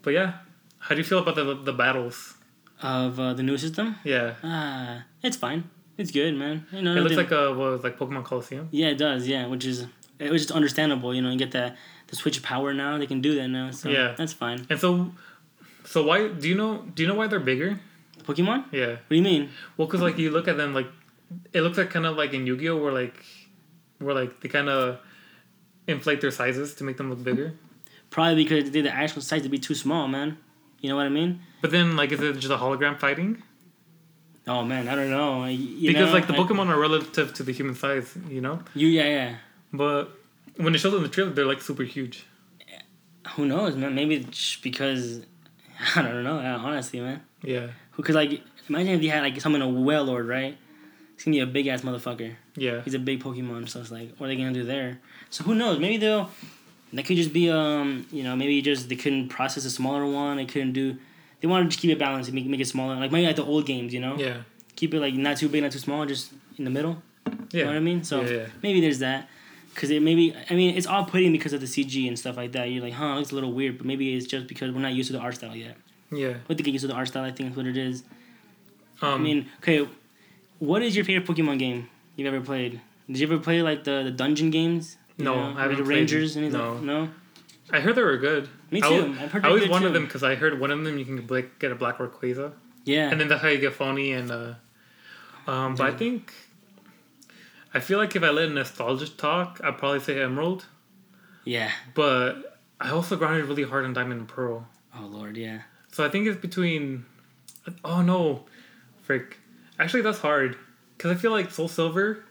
but 0.01 0.11
yeah, 0.13 0.33
how 0.79 0.95
do 0.95 0.99
you 1.01 1.05
feel 1.05 1.19
about 1.19 1.35
the 1.35 1.53
the 1.53 1.73
battles? 1.73 2.35
of 2.81 3.19
uh, 3.19 3.33
the 3.33 3.43
new 3.43 3.57
system. 3.57 3.97
Yeah, 4.05 4.35
Ah, 4.41 5.03
it's 5.21 5.35
fine. 5.35 5.69
It's 5.97 6.11
good, 6.11 6.33
man. 6.35 6.65
You 6.71 6.81
know, 6.81 6.95
it 6.95 7.01
looks 7.01 7.09
they- 7.15 7.23
like 7.23 7.31
a 7.31 7.53
what 7.53 7.83
like 7.83 7.97
Pokemon 7.99 8.23
Colosseum. 8.23 8.69
yeah, 8.71 8.87
it 8.87 8.97
does. 8.97 9.27
Yeah, 9.27 9.47
which 9.47 9.65
is 9.65 9.85
it 10.17 10.31
was 10.31 10.41
just 10.43 10.51
understandable. 10.55 11.13
You 11.13 11.21
know, 11.21 11.29
you 11.29 11.37
get 11.37 11.51
that 11.51 11.75
the 12.07 12.15
switch 12.15 12.37
of 12.37 12.43
power 12.43 12.73
now. 12.73 12.97
They 12.97 13.05
can 13.05 13.19
do 13.21 13.35
that 13.35 13.49
now. 13.49 13.71
So 13.71 13.89
Yeah. 13.89 14.15
that's 14.17 14.31
fine. 14.33 14.65
And 14.69 14.79
so, 14.79 15.11
so 15.83 16.03
why 16.05 16.29
do 16.29 16.47
you 16.47 16.55
know? 16.55 16.85
Do 16.95 17.03
you 17.03 17.07
know 17.09 17.15
why 17.15 17.27
they're 17.27 17.39
bigger? 17.51 17.79
Pokemon? 18.23 18.71
Yeah. 18.71 18.91
What 19.03 19.09
do 19.09 19.15
you 19.17 19.23
mean? 19.23 19.49
Well, 19.75 19.85
because 19.87 20.01
like 20.01 20.17
you 20.17 20.31
look 20.31 20.47
at 20.47 20.55
them, 20.55 20.73
like 20.73 20.87
it 21.51 21.61
looks 21.61 21.77
like 21.77 21.89
kind 21.89 22.05
of 22.05 22.15
like 22.15 22.31
in 22.33 22.47
Yu 22.47 22.55
Gi 22.55 22.69
Oh, 22.69 22.77
where 22.77 22.93
like 22.93 23.25
where 23.99 24.15
like 24.15 24.39
they 24.39 24.47
kind 24.47 24.69
of 24.69 24.99
inflate 25.87 26.21
their 26.21 26.31
sizes 26.31 26.75
to 26.75 26.83
make 26.85 26.95
them 26.95 27.09
look 27.09 27.21
bigger. 27.23 27.55
Probably 28.09 28.43
because 28.43 28.63
they 28.65 28.69
did 28.71 28.85
the 28.85 28.93
actual 28.93 29.21
size 29.21 29.43
to 29.43 29.49
be 29.49 29.59
too 29.59 29.75
small, 29.75 30.07
man. 30.07 30.37
You 30.81 30.89
know 30.89 30.95
what 30.95 31.05
I 31.05 31.09
mean? 31.09 31.41
But 31.61 31.71
then, 31.71 31.95
like, 31.95 32.11
is 32.11 32.19
it 32.21 32.33
just 32.39 32.51
a 32.53 32.57
hologram 32.57 32.97
fighting? 32.99 33.43
Oh 34.47 34.63
man, 34.63 34.87
I 34.87 34.95
don't 34.95 35.11
know. 35.11 35.45
You 35.45 35.89
because 35.89 36.07
know, 36.07 36.13
like 36.13 36.25
the 36.27 36.33
I- 36.33 36.37
Pokemon 36.37 36.69
are 36.69 36.79
relative 36.79 37.33
to 37.35 37.43
the 37.43 37.51
human 37.51 37.75
size, 37.75 38.17
you 38.29 38.41
know. 38.41 38.59
You 38.73 38.87
yeah 38.87 39.03
yeah. 39.05 39.35
But 39.71 40.09
when 40.55 40.73
they 40.73 40.79
show 40.79 40.89
them 40.89 40.97
in 40.97 41.03
the 41.03 41.09
trailer, 41.09 41.29
they're 41.31 41.45
like 41.45 41.61
super 41.61 41.83
huge. 41.83 42.25
Who 43.35 43.45
knows, 43.45 43.75
man? 43.75 43.93
Maybe 43.93 44.15
it's 44.15 44.55
because 44.55 45.21
I 45.95 46.01
don't 46.01 46.23
know. 46.23 46.39
Honestly, 46.39 46.99
man. 46.99 47.21
Yeah, 47.43 47.67
Because 47.95 48.15
like, 48.15 48.41
imagine 48.67 48.95
if 48.95 49.03
you 49.03 49.11
had 49.11 49.21
like 49.23 49.39
someone 49.39 49.61
a 49.61 49.65
Wailord, 49.67 50.27
right? 50.27 50.57
It's 51.13 51.23
gonna 51.25 51.35
be 51.35 51.41
a 51.41 51.45
big 51.45 51.67
ass 51.67 51.81
motherfucker. 51.81 52.35
yeah, 52.55 52.81
He's 52.81 52.93
a 52.95 52.99
big 52.99 53.21
Pokemon, 53.23 53.69
so 53.69 53.79
it's 53.81 53.91
like, 53.91 54.15
what 54.17 54.25
are 54.25 54.29
they 54.29 54.35
gonna 54.37 54.51
do 54.53 54.63
there? 54.65 54.99
So 55.29 55.43
who 55.43 55.53
knows? 55.53 55.77
Maybe 55.79 55.97
they'll. 55.97 56.29
That 56.93 57.05
could 57.05 57.17
just 57.17 57.33
be 57.33 57.49
um, 57.51 58.07
you 58.11 58.23
know, 58.23 58.35
maybe 58.35 58.61
just 58.61 58.89
they 58.89 58.95
couldn't 58.95 59.29
process 59.29 59.63
a 59.65 59.69
smaller 59.69 60.05
one. 60.05 60.37
They 60.37 60.45
couldn't 60.45 60.73
do. 60.73 60.97
They 61.41 61.47
wanted 61.47 61.65
to 61.65 61.69
just 61.69 61.79
keep 61.81 61.91
it 61.91 61.99
balanced 61.99 62.29
and 62.29 62.35
make 62.35 62.45
make 62.47 62.59
it 62.59 62.67
smaller, 62.67 62.95
like 62.95 63.11
maybe 63.11 63.27
like 63.27 63.35
the 63.35 63.45
old 63.45 63.65
games, 63.65 63.93
you 63.93 63.99
know. 63.99 64.15
yeah, 64.17 64.37
Keep 64.75 64.93
it 64.95 64.99
like 64.99 65.13
not 65.13 65.37
too 65.37 65.47
big, 65.49 65.61
not 65.63 65.71
too 65.71 65.79
small, 65.79 66.05
just 66.05 66.31
in 66.57 66.63
the 66.65 66.69
middle. 66.71 67.01
yeah. 67.25 67.33
You 67.51 67.59
know 67.61 67.67
what 67.71 67.75
I 67.77 67.79
mean? 67.79 68.03
So 68.03 68.21
yeah, 68.21 68.29
yeah. 68.31 68.45
maybe 68.63 68.81
there's 68.81 68.99
that. 68.99 69.29
Cause 69.75 69.91
it 69.91 70.01
maybe 70.01 70.35
I 70.49 70.55
mean 70.55 70.75
it's 70.75 70.87
all 70.87 71.05
putting 71.05 71.31
because 71.31 71.53
of 71.53 71.61
the 71.61 71.67
CG 71.67 72.07
and 72.07 72.17
stuff 72.19 72.35
like 72.35 72.51
that. 72.53 72.65
You're 72.71 72.83
like, 72.83 72.93
huh, 72.93 73.17
it's 73.21 73.31
a 73.31 73.35
little 73.35 73.53
weird, 73.53 73.77
but 73.77 73.85
maybe 73.87 74.15
it's 74.15 74.25
just 74.25 74.47
because 74.47 74.71
we're 74.71 74.81
not 74.81 74.93
used 74.93 75.07
to 75.11 75.13
the 75.13 75.19
art 75.19 75.35
style 75.35 75.55
yet. 75.55 75.77
yeah. 76.11 76.33
Have 76.47 76.57
to 76.57 76.63
get 76.63 76.71
used 76.71 76.81
to 76.83 76.87
the 76.87 76.95
art 76.95 77.07
style. 77.07 77.23
I 77.23 77.31
think 77.31 77.51
is 77.51 77.55
what 77.57 77.67
it 77.67 77.77
is. 77.77 78.03
Um, 79.01 79.13
I 79.13 79.17
mean, 79.17 79.45
okay, 79.59 79.87
what 80.57 80.81
is 80.81 80.95
your 80.95 81.05
favorite 81.05 81.25
Pokemon 81.29 81.59
game 81.59 81.87
you've 82.17 82.27
ever 82.33 82.41
played? 82.43 82.81
Did 83.07 83.19
you 83.19 83.27
ever 83.27 83.37
play 83.39 83.61
like 83.61 83.85
the, 83.85 84.01
the 84.03 84.11
dungeon 84.11 84.49
games? 84.51 84.97
No, 85.19 85.35
know, 85.51 85.57
I 85.57 85.61
haven't 85.63 85.77
the 85.77 85.83
played- 85.83 85.95
Rangers. 85.97 86.37
Anything? 86.37 86.59
no. 86.59 86.77
no. 86.79 87.09
I 87.71 87.79
heard 87.81 87.93
they 87.95 88.01
were 88.01 88.17
good. 88.17 88.49
Me 88.71 88.81
I 88.81 88.87
too. 88.89 88.95
al- 88.95 89.19
I've 89.23 89.31
heard 89.31 89.45
I 89.45 89.49
always 89.49 89.69
wanted 89.69 89.89
too. 89.89 89.93
them 89.93 90.05
because 90.05 90.23
I 90.23 90.33
heard 90.35 90.59
one 90.59 90.71
of 90.71 90.83
them 90.83 90.97
you 90.97 91.05
can 91.05 91.27
like 91.27 91.59
get 91.59 91.71
a 91.71 91.75
black 91.75 91.97
Rayquaza, 91.99 92.53
Yeah. 92.85 93.09
and 93.11 93.19
then 93.21 93.27
that's 93.27 93.41
how 93.41 93.47
you 93.49 93.59
get 93.59 93.73
Phony 93.73 94.11
and. 94.13 94.31
uh 94.31 94.53
um, 95.47 95.73
but 95.75 95.87
I 95.87 95.97
think, 95.97 96.31
I 97.73 97.79
feel 97.79 97.97
like 97.97 98.15
if 98.15 98.21
I 98.23 98.29
let 98.29 98.49
a 98.49 98.51
nostalgia 98.51 99.09
talk, 99.09 99.59
I'd 99.63 99.77
probably 99.77 99.99
say 99.99 100.21
Emerald. 100.21 100.65
yeah. 101.43 101.71
But 101.95 102.59
I 102.79 102.89
also 102.91 103.15
grinded 103.15 103.45
really 103.45 103.63
hard 103.63 103.85
on 103.85 103.93
Diamond 103.93 104.19
and 104.21 104.27
Pearl. 104.27 104.67
Oh 104.95 105.05
lord, 105.05 105.37
yeah. 105.37 105.61
So 105.91 106.05
I 106.05 106.09
think 106.09 106.27
it's 106.27 106.39
between. 106.39 107.05
Oh 107.83 108.01
no, 108.01 108.45
frick! 109.01 109.37
Actually, 109.79 110.01
that's 110.03 110.19
hard 110.19 110.57
because 110.97 111.11
I 111.11 111.15
feel 111.15 111.31
like 111.31 111.51
Soul 111.51 111.67
Silver, 111.67 112.23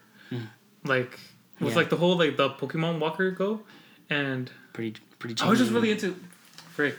like 0.85 1.19
was 1.59 1.59
Hmm. 1.59 1.65
Yeah. 1.69 1.75
like 1.75 1.89
the 1.89 1.97
whole 1.97 2.17
like 2.17 2.37
the 2.37 2.49
Pokemon 2.49 2.99
Walker 2.99 3.31
go, 3.31 3.61
and 4.09 4.51
Pretty 4.73 4.99
pretty. 5.17 5.35
I 5.41 5.49
was 5.49 5.59
just 5.59 5.71
really 5.71 5.91
into, 5.91 6.15
frick. 6.71 6.95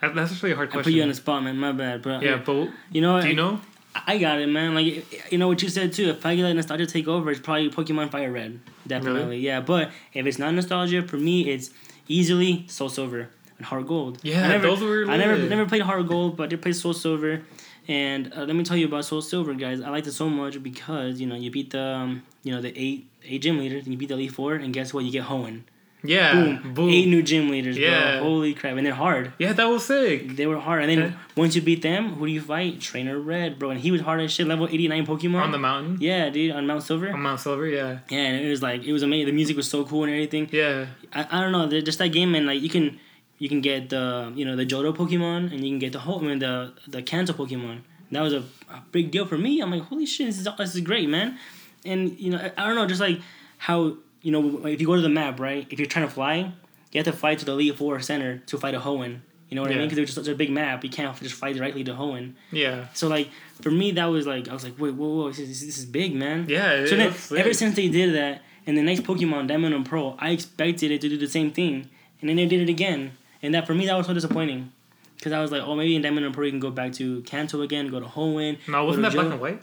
That- 0.00 0.14
That's 0.14 0.32
actually 0.32 0.52
a 0.52 0.56
hard 0.56 0.70
I 0.70 0.82
put 0.82 0.92
you 0.92 1.02
on 1.02 1.08
the 1.08 1.14
spot, 1.14 1.42
man. 1.44 1.58
My 1.58 1.72
bad, 1.72 2.02
but 2.02 2.22
yeah, 2.22 2.36
but 2.36 2.70
you 2.90 3.02
know 3.02 3.20
do 3.20 3.28
you 3.28 3.34
know? 3.34 3.60
I 4.06 4.16
got 4.18 4.40
it, 4.40 4.48
man. 4.48 4.74
Like 4.74 5.30
you 5.30 5.36
know 5.38 5.48
what 5.48 5.60
you 5.62 5.68
said 5.68 5.92
too. 5.92 6.08
If 6.10 6.24
I 6.24 6.34
get 6.36 6.44
let 6.44 6.54
nostalgia 6.56 6.86
take 6.86 7.06
over, 7.08 7.30
it's 7.30 7.40
probably 7.40 7.68
Pokemon 7.70 8.10
Fire 8.10 8.32
Red. 8.32 8.60
Definitely, 8.86 9.20
Really? 9.20 9.38
yeah. 9.40 9.60
But 9.60 9.90
if 10.14 10.24
it's 10.26 10.38
not 10.38 10.54
nostalgia, 10.54 11.02
for 11.02 11.18
me, 11.18 11.50
it's 11.50 11.70
easily 12.08 12.64
Soul 12.68 12.88
Silver 12.88 13.28
and 13.58 13.66
Heart 13.66 13.86
Gold. 13.86 14.18
Yeah, 14.22 14.44
I 14.44 14.48
never, 14.48 14.66
those 14.68 14.80
were 14.80 15.04
I 15.10 15.16
never 15.18 15.36
never 15.36 15.66
played 15.66 15.82
Heart 15.82 16.08
Gold, 16.08 16.36
but 16.38 16.44
I 16.44 16.46
did 16.46 16.62
play 16.62 16.72
Soul 16.72 16.94
Silver. 16.94 17.42
And 17.88 18.32
uh, 18.36 18.44
let 18.44 18.54
me 18.54 18.62
tell 18.64 18.76
you 18.76 18.86
about 18.86 19.04
Soul 19.04 19.22
Silver, 19.22 19.54
guys. 19.54 19.80
I 19.80 19.88
liked 19.90 20.06
it 20.06 20.12
so 20.12 20.28
much 20.28 20.62
because 20.62 21.20
you 21.20 21.26
know 21.26 21.34
you 21.34 21.50
beat 21.50 21.70
the 21.70 21.82
um, 21.82 22.22
you 22.44 22.52
know 22.54 22.60
the 22.60 22.72
eight 22.78 23.08
eight 23.24 23.42
gym 23.42 23.58
leaders, 23.58 23.84
and 23.84 23.92
you 23.92 23.98
beat 23.98 24.08
the 24.08 24.14
elite 24.14 24.32
four, 24.32 24.54
and 24.54 24.72
guess 24.72 24.94
what? 24.94 25.04
You 25.04 25.10
get 25.12 25.24
Hoenn. 25.24 25.62
Yeah, 26.04 26.32
Boom, 26.34 26.74
boom. 26.74 26.90
eight 26.90 27.06
new 27.06 27.22
gym 27.22 27.48
leaders, 27.48 27.78
Yeah. 27.78 28.18
bro. 28.18 28.24
Holy 28.28 28.54
crap! 28.54 28.76
And 28.76 28.84
they're 28.84 28.92
hard. 28.92 29.32
Yeah, 29.38 29.52
that 29.52 29.66
was 29.68 29.84
sick. 29.86 30.34
They 30.34 30.48
were 30.48 30.58
hard. 30.58 30.82
And 30.82 30.90
then 30.90 31.02
Okay. 31.04 31.14
once 31.36 31.54
you 31.54 31.62
beat 31.62 31.82
them, 31.82 32.14
who 32.14 32.26
do 32.26 32.32
you 32.32 32.40
fight? 32.40 32.80
Trainer 32.80 33.20
Red, 33.20 33.56
bro. 33.56 33.70
And 33.70 33.78
he 33.80 33.92
was 33.92 34.00
hard 34.00 34.20
as 34.20 34.32
shit, 34.32 34.48
level 34.48 34.66
89 34.68 35.06
Pokemon. 35.06 35.40
On 35.42 35.52
the 35.52 35.58
mountain, 35.58 35.98
yeah, 36.00 36.28
dude, 36.28 36.50
on 36.50 36.66
Mount 36.66 36.82
Silver. 36.82 37.12
on 37.12 37.20
Mount 37.22 37.38
Silver. 37.38 37.68
Yeah, 37.68 37.98
yeah, 38.10 38.18
and 38.18 38.44
it 38.44 38.50
was 38.50 38.62
like, 38.62 38.82
it 38.84 38.92
was 38.92 39.04
amazing. 39.04 39.26
The 39.26 39.32
music 39.32 39.56
was 39.56 39.68
so 39.70 39.84
cool 39.84 40.02
and 40.02 40.12
everything. 40.12 40.48
yeah, 40.50 40.86
I, 41.14 41.26
I 41.30 41.40
don't 41.40 41.52
know, 41.52 41.68
just 41.80 41.98
that 42.00 42.08
game, 42.08 42.34
and 42.34 42.46
like, 42.46 42.60
you 42.60 42.68
can 42.68 42.98
you 43.38 43.48
can 43.48 43.60
get 43.60 43.88
the, 43.90 44.32
you 44.36 44.44
know, 44.44 44.54
the 44.56 44.64
Johto 44.66 44.94
Pokemon, 44.94 45.52
and 45.52 45.64
you 45.64 45.70
can 45.70 45.78
get 45.78 45.92
the 45.92 45.98
whole, 46.00 46.20
I 46.20 46.22
mean, 46.22 46.38
the, 46.38 46.72
the 46.86 47.02
Kanto 47.02 47.32
Pokemon. 47.32 47.80
That 48.12 48.20
was 48.20 48.32
a, 48.34 48.44
a 48.70 48.82
big 48.92 49.10
deal 49.10 49.26
for 49.26 49.38
me. 49.38 49.60
I'm 49.60 49.70
like, 49.70 49.82
holy 49.84 50.04
shit, 50.06 50.26
this 50.26 50.38
is, 50.38 50.48
this 50.58 50.74
is 50.74 50.80
great, 50.82 51.08
man. 51.08 51.38
And, 51.84 52.18
you 52.20 52.30
know, 52.30 52.38
I, 52.38 52.52
I 52.62 52.66
don't 52.66 52.76
know, 52.76 52.86
just 52.86 53.00
like 53.00 53.20
how, 53.58 53.96
you 54.20 54.30
know, 54.30 54.66
if 54.66 54.80
you 54.80 54.86
go 54.86 54.94
to 54.94 55.00
the 55.00 55.08
map, 55.08 55.40
right, 55.40 55.66
if 55.70 55.78
you're 55.78 55.88
trying 55.88 56.06
to 56.06 56.12
fly, 56.12 56.52
you 56.92 56.98
have 56.98 57.06
to 57.06 57.12
fly 57.12 57.34
to 57.34 57.44
the 57.44 57.52
Elite 57.52 57.76
Four 57.76 57.98
Center 58.00 58.38
to 58.46 58.58
fight 58.58 58.74
a 58.74 58.80
Hoenn. 58.80 59.20
You 59.48 59.56
know 59.56 59.62
what 59.62 59.70
I 59.70 59.74
mean? 59.76 59.88
Because 59.88 59.98
it's 59.98 60.12
such 60.14 60.28
a 60.28 60.34
big 60.34 60.50
map, 60.50 60.82
you 60.84 60.88
can't 60.90 61.14
just 61.20 61.34
fly 61.34 61.52
directly 61.52 61.84
to 61.84 61.92
Hoenn. 61.92 62.34
yeah, 62.52 62.86
So 62.94 63.08
like 63.08 63.28
for 63.60 63.70
me, 63.70 63.90
that 63.92 64.06
was 64.06 64.26
like 64.26 64.48
I 64.48 64.52
was 64.54 64.64
like, 64.64 64.78
wait, 64.78 64.94
whoa, 64.94 65.08
whoa, 65.08 65.28
this 65.28 65.40
is, 65.40 65.66
this 65.66 65.76
is 65.78 65.84
big, 65.84 66.14
man. 66.14 66.46
yeah. 66.48 66.72
It 66.72 66.88
So 66.88 66.96
then, 66.96 67.08
ever 67.40 67.52
since 67.52 67.76
they 67.76 67.88
did 67.88 68.14
that, 68.14 68.42
and 68.66 68.78
the 68.78 68.82
next 68.82 69.02
Pokemon 69.02 69.48
Diamond 69.48 69.74
and 69.74 69.84
Pearl, 69.84 70.16
I 70.18 70.30
expected 70.30 70.90
it 70.90 71.00
to 71.02 71.08
do 71.08 71.18
the 71.18 71.26
same 71.28 71.50
thing, 71.50 71.90
and 72.20 72.28
then 72.30 72.36
they 72.36 72.46
did 72.46 72.60
it 72.60 72.68
again, 72.70 73.12
and 73.42 73.54
that 73.54 73.66
for 73.66 73.74
me 73.74 73.86
that 73.86 73.96
was 73.96 74.06
so 74.06 74.14
disappointing, 74.14 74.72
because 75.16 75.32
I 75.32 75.40
was 75.40 75.50
like, 75.52 75.62
oh, 75.62 75.74
maybe 75.74 75.96
in 75.96 76.02
Diamond 76.02 76.24
and 76.26 76.34
Pearl 76.34 76.44
you 76.46 76.50
can 76.52 76.60
go 76.60 76.70
back 76.70 76.92
to 76.94 77.22
Kanto 77.22 77.62
again, 77.62 77.88
go 77.88 78.00
to 78.00 78.06
Hoenn. 78.06 78.58
no, 78.68 78.84
wasn't 78.84 79.02
that 79.02 79.12
black 79.12 79.26
Johto. 79.26 79.32
and 79.32 79.40
white? 79.40 79.62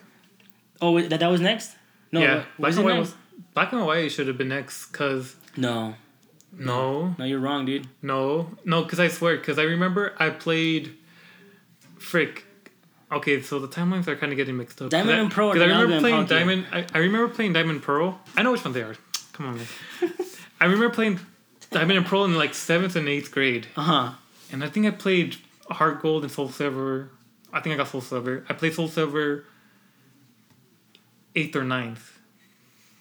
Oh, 0.82 0.92
wait, 0.92 1.10
that 1.10 1.20
that 1.20 1.28
was 1.32 1.42
next. 1.42 1.76
No, 2.12 2.22
yeah, 2.22 2.44
black 2.58 2.74
and 2.76 2.84
white 2.86 2.96
next? 2.96 3.10
was 3.10 3.16
black 3.54 3.72
and 3.74 3.86
white 3.86 4.12
should 4.12 4.28
have 4.28 4.38
been 4.38 4.50
next. 4.50 4.86
Cause 4.88 5.36
No, 5.58 5.96
no, 6.52 7.16
no, 7.18 7.26
you're 7.26 7.40
wrong, 7.40 7.66
dude. 7.66 7.88
No, 8.02 8.52
no, 8.66 8.84
because 8.84 9.00
I 9.00 9.08
swear, 9.10 9.38
because 9.38 9.60
I 9.60 9.64
remember 9.64 10.14
I 10.20 10.30
played. 10.30 10.96
Frick. 11.98 12.46
Okay, 13.12 13.42
so 13.42 13.60
the 13.60 13.68
timelines 13.68 14.08
are 14.08 14.16
kind 14.16 14.32
of 14.32 14.38
getting 14.38 14.56
mixed 14.56 14.82
up. 14.82 14.90
Diamond 14.92 15.18
I- 15.18 15.22
and 15.24 15.32
Pearl 15.32 15.50
are 15.50 15.54
'cause 15.54 15.62
I 15.62 15.66
remember 15.66 16.00
playing 16.00 16.26
Diamond. 16.28 16.66
I, 16.72 16.86
I 16.94 16.98
remember 17.00 17.28
playing 17.34 17.54
Diamond 17.54 17.82
Pearl. 17.82 18.20
I 18.38 18.44
know 18.44 18.52
which 18.52 18.64
one 18.64 18.74
they 18.74 18.84
are. 18.84 18.96
Come 19.34 19.48
on, 19.48 19.58
man. 19.58 19.68
I 20.62 20.66
remember 20.66 20.90
playing 20.90 21.20
Diamond 21.72 21.98
and 21.98 22.06
Pearl 22.06 22.26
in 22.26 22.36
like 22.36 22.54
seventh 22.54 22.96
and 22.96 23.08
eighth 23.08 23.32
grade, 23.32 23.68
Uh 23.76 23.82
huh. 23.82 24.12
and 24.52 24.64
I 24.64 24.70
think 24.70 24.86
I 24.86 24.92
played 24.92 25.38
Heart 25.70 26.02
Gold 26.02 26.24
and 26.24 26.32
Soul 26.32 26.50
Silver. 26.50 27.10
I 27.54 27.60
think 27.62 27.74
I 27.74 27.78
got 27.78 27.88
Soul 27.88 28.02
Silver. 28.02 28.44
I 28.50 28.54
played 28.54 28.74
Soul 28.74 28.88
Silver 28.88 29.46
eighth 31.36 31.56
or 31.56 31.64
ninth, 31.64 32.18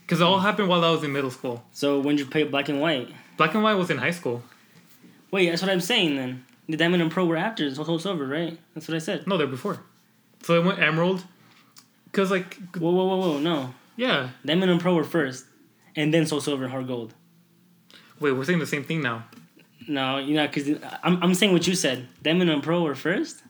because 0.03 0.21
it 0.21 0.25
all 0.25 0.39
happened 0.41 0.69
while 0.69 0.85
I 0.85 0.91
was 0.91 1.03
in 1.03 1.13
middle 1.13 1.31
school. 1.31 1.65
So 1.73 1.99
when 2.01 2.17
did 2.17 2.25
you 2.27 2.31
play 2.31 2.45
Black 2.45 2.69
and 2.69 2.81
White? 2.81 3.09
Black 3.37 3.55
and 3.55 3.63
White 3.63 3.75
was 3.75 3.91
in 3.91 3.99
high 3.99 4.11
school. 4.11 4.43
Wait, 5.31 5.49
that's 5.49 5.63
what 5.63 5.71
I'm 5.71 5.81
saying 5.81 6.17
then. 6.17 6.45
The 6.69 6.77
Diamond 6.77 7.03
and 7.03 7.11
Pearl 7.11 7.27
were 7.27 7.37
after 7.37 7.75
Soul 7.75 7.99
Silver, 7.99 8.27
right? 8.27 8.59
That's 8.75 8.87
what 8.89 8.95
I 8.95 8.99
said. 8.99 9.27
No, 9.27 9.39
they're 9.39 9.47
before. 9.47 9.81
So 10.43 10.55
I 10.61 10.65
went 10.65 10.79
Emerald. 10.79 11.25
Cause 12.13 12.31
like 12.31 12.55
Whoa, 12.77 12.91
whoa, 12.91 13.05
whoa, 13.07 13.17
whoa, 13.17 13.39
no. 13.39 13.75
yeah. 13.97 14.31
Diamond 14.45 14.71
and 14.71 14.81
Pearl 14.81 14.95
were 14.95 15.05
first, 15.05 15.45
and 15.97 16.13
then 16.13 16.27
Soul 16.27 16.41
Silver, 16.41 16.69
Heart 16.69 16.87
Gold. 16.87 17.15
Wait, 18.21 18.33
we're 18.33 18.45
saying 18.45 18.59
the 18.59 18.67
same 18.67 18.85
thing 18.85 19.01
now. 19.03 19.25
No, 19.87 20.19
you 20.19 20.35
know, 20.35 20.47
because 20.47 20.69
I'm, 21.03 21.23
I'm 21.23 21.35
saying 21.35 21.53
what 21.53 21.67
you 21.67 21.75
said. 21.75 22.07
Them 22.23 22.41
and 22.41 22.63
Pearl 22.63 22.83
were 22.83 22.95
first, 22.95 23.43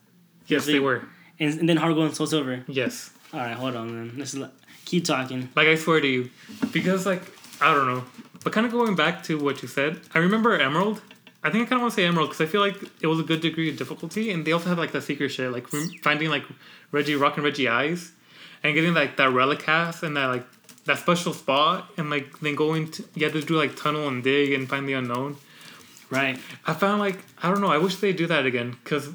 Yes, 0.47 0.67
they- 0.67 0.75
they 0.75 0.79
were. 0.81 1.03
and, 1.41 1.59
and 1.61 1.69
then 1.69 1.77
Heart 1.77 1.95
Gold 1.95 2.07
and 2.07 2.15
Soul 2.17 2.27
Silver. 2.27 2.65
Yes. 2.69 3.11
All 3.33 3.41
right, 3.41 3.53
hold 3.55 3.75
on, 3.77 3.89
then. 3.89 4.13
Let's 4.19 4.37
keep 4.85 5.05
talking. 5.05 5.49
Like 5.57 5.69
I 5.69 5.75
swear 5.75 6.01
to 6.01 6.07
you, 6.07 6.31
because 6.73 7.05
like 7.07 7.23
I 7.61 7.75
don't 7.75 7.87
know, 7.87 8.05
but 8.45 8.53
kind 8.53 8.65
of 8.67 8.73
going 8.73 8.95
back 8.95 9.23
to 9.25 9.39
what 9.39 9.61
you 9.63 9.69
said, 9.69 10.01
I 10.15 10.19
remember 10.21 10.57
Emerald. 10.59 11.03
I 11.43 11.51
think 11.51 11.67
I 11.67 11.69
kind 11.69 11.79
of 11.81 11.83
want 11.83 11.93
to 11.95 11.97
say 11.97 12.05
Emerald 12.07 12.31
because 12.31 12.41
I 12.47 12.51
feel 12.51 12.61
like 12.61 12.77
it 13.01 13.07
was 13.07 13.21
a 13.21 13.23
good 13.23 13.41
degree 13.41 13.69
of 13.71 13.77
difficulty, 13.77 14.31
and 14.31 14.45
they 14.47 14.53
also 14.53 14.69
had 14.71 14.79
like 14.79 14.93
the 14.93 15.01
secret 15.03 15.29
shit, 15.31 15.51
like 15.53 15.67
finding 16.03 16.31
like 16.31 16.45
Regirock 16.93 17.37
and 17.37 17.45
Regice, 17.45 18.11
and 18.63 18.75
getting 18.75 18.95
like 18.95 19.17
that 19.19 19.31
relic 19.33 19.59
cast 19.61 20.03
and 20.03 20.17
that 20.17 20.27
like 20.27 20.47
that 20.89 20.99
special 20.99 21.35
spot, 21.35 21.91
and 21.97 22.11
like 22.11 22.41
then 22.41 22.55
going 22.55 22.91
to 22.91 23.05
you 23.15 23.25
had 23.25 23.35
to 23.35 23.43
do 23.43 23.57
like 23.57 23.77
tunnel 23.77 24.09
and 24.09 24.25
dig 24.25 24.53
and 24.53 24.69
find 24.69 24.89
the 24.89 24.95
unknown. 24.95 25.37
Right. 26.11 26.41
I 26.67 26.73
found 26.73 26.99
like 26.99 27.19
I 27.43 27.51
don't 27.51 27.61
know. 27.61 27.71
I 27.71 27.79
wish 27.79 27.97
they 27.97 28.13
do 28.13 28.27
that 28.27 28.47
again 28.47 28.77
because, 28.83 29.11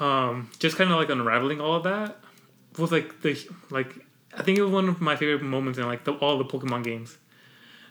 um, 0.00 0.50
just 0.58 0.76
kind 0.76 0.90
of 0.90 0.98
like 0.98 1.08
unraveling 1.08 1.60
all 1.60 1.76
of 1.76 1.84
that 1.84 2.18
was 2.78 2.90
like 2.90 3.22
the 3.22 3.38
like 3.70 3.94
I 4.36 4.42
think 4.42 4.58
it 4.58 4.62
was 4.62 4.72
one 4.72 4.88
of 4.88 5.00
my 5.00 5.14
favorite 5.14 5.42
moments 5.42 5.78
in 5.78 5.86
like 5.86 6.04
the, 6.04 6.12
all 6.14 6.36
the 6.36 6.44
Pokemon 6.44 6.84
games. 6.84 7.16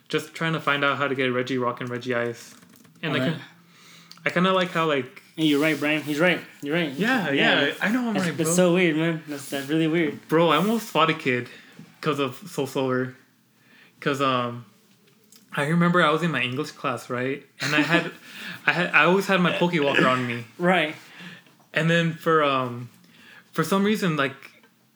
Just 0.08 0.34
trying 0.34 0.52
to 0.52 0.60
find 0.60 0.84
out 0.84 0.98
how 0.98 1.08
to 1.08 1.14
get 1.14 1.30
Regirock 1.30 1.80
and 1.80 1.88
Regice, 1.88 2.54
and 3.02 3.14
like 3.14 3.22
yeah. 3.22 3.38
I 4.26 4.30
kind 4.30 4.46
of 4.46 4.54
like 4.54 4.70
how 4.70 4.86
like 4.86 5.22
Hey, 5.34 5.44
you're 5.44 5.62
right, 5.62 5.80
Brian. 5.80 6.02
He's 6.02 6.20
right. 6.20 6.38
You're 6.60 6.74
right. 6.74 6.92
yeah 6.92 7.30
yeah, 7.30 7.72
I 7.80 7.90
know 7.90 8.08
I'm 8.08 8.12
That's, 8.12 8.26
right 8.26 8.36
bro. 8.36 8.44
that's 8.44 8.54
so 8.54 8.74
weird, 8.74 8.96
man. 8.96 9.22
That's 9.26 9.48
that's 9.48 9.68
really 9.68 9.86
weird. 9.86 10.28
bro 10.28 10.50
I 10.50 10.56
almost 10.56 10.88
fought 10.88 11.08
a 11.08 11.14
kid 11.14 11.48
because 12.02 12.18
of 12.18 12.34
Soul 12.50 12.66
Silver, 12.66 13.16
because 13.98 14.20
um. 14.20 14.66
I 15.54 15.66
remember 15.66 16.02
I 16.02 16.08
was 16.08 16.22
in 16.22 16.30
my 16.30 16.40
English 16.40 16.70
class, 16.70 17.10
right? 17.10 17.44
And 17.60 17.76
I 17.76 17.82
had, 17.82 18.10
I 18.66 18.72
had, 18.72 18.94
I 18.94 19.04
always 19.04 19.26
had 19.26 19.38
my 19.38 19.52
Pokewalker 19.52 20.10
on 20.10 20.26
me. 20.26 20.44
Right. 20.56 20.94
And 21.74 21.90
then 21.90 22.14
for 22.14 22.42
um 22.42 22.88
for 23.52 23.62
some 23.62 23.84
reason 23.84 24.16
like 24.16 24.34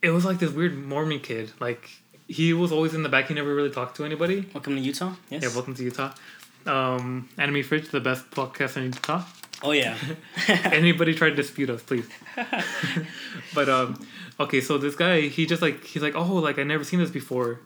it 0.01 0.11
was 0.11 0.25
like 0.25 0.39
this 0.39 0.51
weird 0.51 0.75
Mormon 0.75 1.21
kid. 1.21 1.53
Like 1.61 1.91
he 2.27 2.55
was 2.55 2.73
always 2.73 2.95
in 2.95 3.03
the 3.03 3.11
back, 3.11 3.29
he 3.29 3.35
never 3.35 3.55
really 3.55 3.71
talked 3.71 3.97
to 3.99 4.05
anybody. 4.07 4.49
Welcome 4.55 4.77
to 4.77 4.81
Utah. 4.81 5.15
Yes. 5.29 5.43
Yeah, 5.43 5.51
welcome 5.51 5.75
to 5.75 5.85
Utah. 5.85 6.15
Um 6.65 7.29
Anime 7.37 7.63
Fridge, 7.63 7.91
the 7.91 8.01
best 8.01 8.31
podcast 8.31 8.79
in 8.79 8.85
Utah. 8.85 9.25
Oh 9.63 9.73
yeah. 9.73 9.97
Anybody 10.49 11.15
try 11.15 11.31
to 11.31 11.35
dispute 11.37 11.71
us, 11.71 11.83
please. 11.83 12.09
but 13.55 13.69
um 13.69 14.07
okay, 14.41 14.61
so 14.61 14.79
this 14.79 14.95
guy, 14.95 15.23
he 15.23 15.47
just 15.47 15.63
like 15.63 15.85
he's 15.85 16.03
like, 16.03 16.15
Oh, 16.15 16.35
like 16.35 16.59
I 16.59 16.63
never 16.63 16.85
seen 16.85 17.01
this 17.01 17.11
before. 17.11 17.61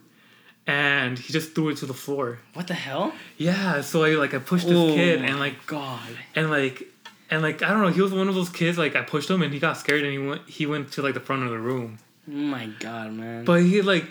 And 0.66 1.18
he 1.18 1.32
just 1.32 1.54
threw 1.54 1.70
it 1.70 1.78
to 1.78 1.86
the 1.86 1.94
floor. 1.94 2.38
what 2.54 2.66
the 2.68 2.74
hell? 2.74 3.12
Yeah, 3.38 3.80
so 3.80 4.04
I 4.04 4.10
like 4.10 4.34
I 4.34 4.38
pushed 4.38 4.66
this 4.66 4.76
Oh 4.76 4.94
kid 4.94 5.22
and 5.22 5.38
like 5.40 5.66
God. 5.66 6.00
and 6.34 6.50
like 6.50 6.82
and 7.30 7.42
like 7.42 7.62
I 7.62 7.70
don't 7.70 7.82
know, 7.82 7.88
he 7.88 8.00
was 8.02 8.12
one 8.12 8.28
of 8.28 8.34
those 8.34 8.50
kids 8.50 8.76
like 8.78 8.94
I 8.94 9.02
pushed 9.02 9.28
him 9.30 9.42
and 9.42 9.52
he 9.52 9.58
got 9.58 9.76
scared 9.76 10.02
and 10.04 10.12
he 10.12 10.18
went 10.18 10.48
he 10.48 10.66
went 10.66 10.92
to 10.92 11.02
like 11.02 11.14
the 11.14 11.20
front 11.20 11.42
of 11.44 11.50
the 11.50 11.58
room. 11.58 11.98
Oh 12.28 12.32
my 12.32 12.66
God, 12.78 13.12
man. 13.14 13.44
But 13.44 13.62
he 13.62 13.82
like 13.82 14.06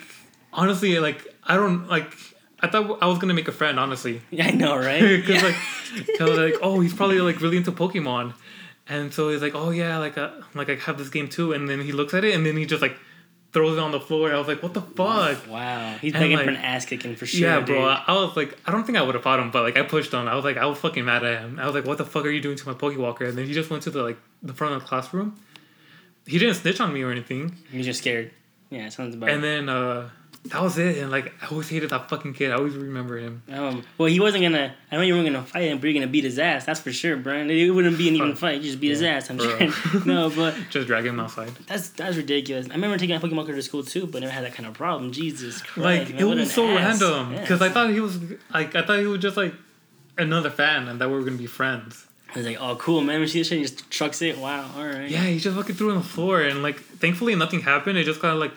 honestly 0.52 1.00
like 1.00 1.24
I 1.44 1.56
don't 1.56 1.88
like 1.88 2.14
I 2.62 2.68
thought 2.68 3.00
I 3.02 3.08
was 3.08 3.20
gonna 3.20 3.34
make 3.34 3.48
a 3.48 3.52
friend 3.54 3.80
honestly 3.80 4.22
yeah, 4.32 4.48
I 4.48 4.52
know, 4.52 4.78
right? 4.78 5.02
because 5.26 5.44
like 5.44 5.56
I 6.20 6.24
was 6.24 6.38
like 6.38 6.56
oh 6.62 6.80
he's 6.80 6.94
probably 6.94 7.20
like 7.22 7.42
really 7.42 7.58
into 7.58 7.72
Pokemon, 7.72 8.34
and 8.88 9.14
so 9.14 9.30
he's 9.30 9.42
like 9.42 9.56
oh 9.56 9.70
yeah 9.72 9.98
like 9.98 10.18
uh, 10.18 10.32
like 10.56 10.70
I 10.70 10.76
have 10.76 10.98
this 10.98 11.10
game 11.10 11.28
too 11.30 11.54
and 11.54 11.70
then 11.70 11.82
he 11.82 11.92
looks 11.92 12.14
at 12.14 12.24
it 12.24 12.34
and 12.36 12.46
then 12.46 12.58
he 12.58 12.66
just 12.66 12.82
like 12.82 12.98
throws 13.52 13.78
it 13.78 13.82
on 13.82 13.92
the 13.92 14.00
floor. 14.00 14.32
I 14.32 14.38
was 14.38 14.48
like 14.48 14.62
what 14.62 14.74
the 14.76 14.82
fuck. 14.82 15.48
Wow. 15.50 15.96
He's 16.00 16.14
And, 16.14 16.22
begging 16.22 16.38
like- 16.38 16.46
for 16.46 16.52
an 16.52 16.58
ass 16.58 16.86
kicking 16.86 17.16
for 17.16 17.26
sure. 17.26 17.48
yeah, 17.48 17.60
bro. 17.62 17.76
dude. 17.78 17.84
I, 17.84 18.04
I 18.08 18.14
was 18.14 18.36
like, 18.38 18.56
I 18.68 18.72
don't 18.72 18.84
think 18.86 18.98
I 18.98 19.02
would 19.02 19.16
have 19.16 19.24
fought 19.24 19.40
him, 19.40 19.50
but 19.50 19.64
like, 19.64 19.76
I 19.76 19.82
pushed 19.82 20.14
him. 20.14 20.28
I 20.28 20.36
was 20.36 20.46
like, 20.46 20.58
I 20.58 20.66
was 20.68 20.78
fucking 20.78 21.04
mad 21.04 21.24
at 21.24 21.42
him. 21.42 21.58
I 21.60 21.66
was 21.66 21.74
like, 21.74 21.86
what 21.86 21.98
the 21.98 22.06
fuck 22.06 22.26
are 22.26 22.30
you 22.30 22.42
doing 22.42 22.58
to 22.58 22.68
my 22.68 22.76
Pokewalker? 22.76 23.28
And 23.28 23.36
then 23.36 23.48
he 23.48 23.54
just 23.54 23.72
went 23.72 23.82
to 23.84 23.90
the 23.90 24.04
like 24.04 24.18
the 24.44 24.54
front 24.54 24.76
of 24.76 24.82
the 24.82 24.88
classroom. 24.88 25.36
He 26.28 26.38
didn't 26.38 26.56
snitch 26.56 26.80
on 26.80 26.94
me 26.94 27.02
or 27.02 27.10
anything. 27.12 27.56
He's 27.72 27.86
just 27.88 28.02
scared. 28.02 28.30
Yeah, 28.70 28.88
sounds 28.90 29.16
about. 29.16 29.30
And 29.30 29.44
then 29.44 29.68
uh 29.68 30.10
that 30.46 30.62
was 30.64 30.78
it. 30.78 30.98
And 30.98 31.12
like, 31.12 31.34
I 31.42 31.48
always 31.48 31.70
hated 31.70 31.90
that 31.92 32.10
fucking 32.10 32.34
kid. 32.34 32.52
I 32.52 32.56
always 32.56 32.74
remember 32.76 33.18
him. 33.18 33.44
Um, 33.52 33.84
well, 33.98 34.08
he 34.08 34.20
wasn't 34.20 34.44
gonna. 34.44 34.74
I 34.92 34.96
know 34.96 35.02
you 35.02 35.14
weren't 35.14 35.28
gonna 35.28 35.44
fight 35.46 35.64
him, 35.64 35.78
but 35.80 35.86
you're 35.88 35.94
gonna 35.94 36.12
beat 36.12 36.24
his 36.24 36.40
ass. 36.40 36.66
That's 36.66 36.80
for 36.80 36.92
sure, 36.92 37.18
Brian. 37.18 37.50
It 37.52 37.70
wouldn't 37.70 37.98
be 37.98 38.08
an 38.08 38.16
even 38.16 38.36
fight. 38.36 38.58
You 38.62 38.64
just 38.64 38.80
beat 38.80 38.90
his 38.90 39.04
ass. 39.04 39.30
I'm 39.30 39.38
bro. 39.38 39.70
sure. 39.70 40.02
no, 40.06 40.30
but 40.30 40.56
Just 40.70 40.88
drag 40.88 41.06
him 41.06 41.20
outside. 41.20 41.50
that's 41.68 41.90
that's 41.90 42.16
ridiculous. 42.16 42.68
I 42.70 42.74
remember 42.76 42.98
taking 42.98 43.16
a 43.16 43.20
Pokemon 43.20 43.46
card 43.46 43.58
to 43.58 43.62
school 43.62 43.84
too, 43.84 44.08
but 44.08 44.22
never 44.22 44.32
had 44.34 44.46
that 44.46 44.54
kind 44.54 44.68
of 44.68 44.74
problem. 44.74 45.12
Jesus 45.12 45.62
Christ! 45.62 46.10
Like, 46.10 46.10
man, 46.16 46.22
it 46.22 46.36
was 46.36 46.52
so 46.54 46.68
ass. 46.70 47.02
random 47.02 47.34
Yeah. 47.34 47.42
because 47.42 47.62
I 47.62 47.70
thought 47.70 47.90
he 47.92 48.00
was 48.00 48.18
like, 48.54 48.76
I 48.76 48.82
thought 48.86 49.00
he 49.00 49.06
was 49.06 49.20
just 49.22 49.36
like 49.38 49.54
another 50.18 50.50
fan 50.50 50.88
and 50.88 51.00
that 51.02 51.10
we 51.10 51.16
were 51.16 51.24
gonna 51.24 51.38
be 51.38 51.48
friends. 51.48 52.06
I 52.34 52.38
was 52.38 52.46
like, 52.48 52.58
oh, 52.62 52.76
cool, 52.76 53.02
man. 53.02 53.20
When 53.20 53.28
she 53.28 53.44
shit, 53.44 53.58
he 53.58 53.64
just 53.64 53.90
trucks 53.90 54.22
it. 54.22 54.38
Wow, 54.38 54.70
all 54.78 54.86
right. 54.86 55.10
Yeah, 55.10 55.24
he 55.24 55.40
just 55.40 55.58
fucking 55.58 55.76
threw 55.76 55.90
it 55.90 55.94
on 55.94 55.98
the 55.98 56.04
floor 56.08 56.42
and 56.42 56.62
like, 56.62 56.80
thankfully 56.80 57.34
nothing 57.36 57.60
happened. 57.62 57.98
It 57.98 58.04
just 58.04 58.20
kind 58.22 58.34
of 58.36 58.40
like, 58.40 58.52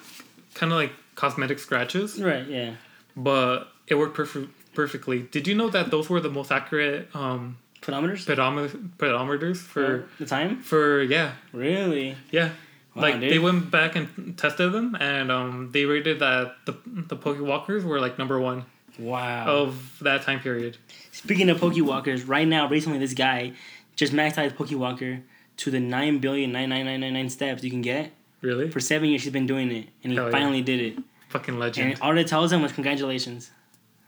kind 0.54 0.70
of 0.72 0.76
like 0.78 0.92
cosmetic 1.14 1.58
scratches. 1.58 2.20
Right. 2.20 2.46
Yeah. 2.46 2.74
but 3.16 3.68
it 3.86 3.96
worked 3.96 4.16
perf- 4.16 4.48
perfectly. 4.74 5.22
Did 5.22 5.46
you 5.46 5.54
know 5.54 5.68
that 5.70 5.90
those 5.90 6.08
were 6.08 6.20
the 6.20 6.30
most 6.30 6.50
accurate 6.52 7.08
um, 7.14 7.58
Pedometers 7.82 8.24
pedometer- 8.26 8.78
pedometers 8.98 9.56
for 9.58 10.08
the 10.18 10.24
time. 10.26 10.60
for 10.60 11.02
yeah 11.02 11.32
Really? 11.52 12.16
yeah. 12.30 12.50
Wow, 12.94 13.02
like 13.02 13.20
dude. 13.20 13.32
they 13.32 13.38
went 13.38 13.70
back 13.70 13.96
and 13.96 14.36
tested 14.38 14.70
them, 14.72 14.94
and 15.00 15.32
um, 15.32 15.70
they 15.72 15.84
rated 15.86 16.18
that 16.20 16.56
the 16.66 16.74
the 16.84 17.16
Pokewalkers 17.16 17.84
were 17.84 17.98
like 18.00 18.18
number 18.18 18.38
one 18.38 18.66
Wow. 18.98 19.46
of 19.46 19.98
that 20.02 20.22
time 20.22 20.40
period. 20.40 20.76
Speaking 21.10 21.48
of 21.48 21.58
Pokewalkers, 21.58 22.28
right 22.28 22.46
now, 22.46 22.68
recently, 22.68 22.98
this 22.98 23.14
guy 23.14 23.52
just 23.96 24.12
maxed 24.12 24.36
out 24.36 24.44
his 24.44 24.52
Pokewalker 24.52 25.22
to 25.56 25.70
the 25.70 25.80
nine 25.80 26.18
billion 26.18 26.52
nine 26.52 26.68
nine 26.68 26.84
nine 26.84 27.00
nine 27.00 27.14
nine 27.14 27.30
steps 27.30 27.64
you 27.64 27.70
can 27.70 27.80
get. 27.82 28.12
Really, 28.42 28.68
For 28.70 28.80
seven 28.80 29.08
years, 29.08 29.22
he's 29.22 29.32
been 29.32 29.46
doing 29.46 29.70
it, 29.70 29.88
and 30.02 30.12
he 30.12 30.16
Hell 30.16 30.26
yeah. 30.26 30.30
finally 30.32 30.60
did 30.62 30.80
it. 30.80 30.98
fucking 31.30 31.58
legend. 31.58 31.92
And 31.92 32.00
all 32.02 32.16
it 32.18 32.26
tells 32.26 32.52
him 32.52 32.60
was 32.62 32.72
congratulations. 32.72 33.50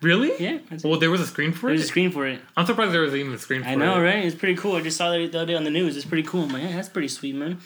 really? 0.02 0.32
Yeah, 0.38 0.58
Well, 0.82 0.98
there 0.98 1.10
was 1.10 1.20
a 1.22 1.26
screen 1.26 1.52
for 1.52 1.68
it. 1.68 1.70
There 1.70 1.72
was 1.74 1.84
a 1.84 1.86
screen 1.86 2.10
for 2.10 2.26
it. 2.26 2.40
I'm 2.56 2.66
surprised 2.66 2.92
there 2.92 3.00
was 3.00 3.14
even 3.14 3.32
a 3.32 3.38
screen 3.38 3.62
for 3.62 3.68
it. 3.68 3.72
I 3.72 3.74
know, 3.76 3.96
it. 3.96 4.00
right? 4.02 4.24
It's 4.24 4.34
pretty 4.34 4.56
cool. 4.56 4.76
I 4.76 4.82
just 4.82 4.96
saw 4.98 5.10
that 5.12 5.32
the 5.32 5.38
other 5.38 5.46
day 5.46 5.54
on 5.54 5.64
the 5.64 5.70
news. 5.70 5.96
It's 5.96 6.04
pretty 6.04 6.24
cool. 6.24 6.42
I'm 6.44 6.50
like, 6.52 6.62
yeah, 6.64 6.72
that's 6.76 6.88
pretty 6.90 7.08
sweet, 7.08 7.34
man. 7.34 7.58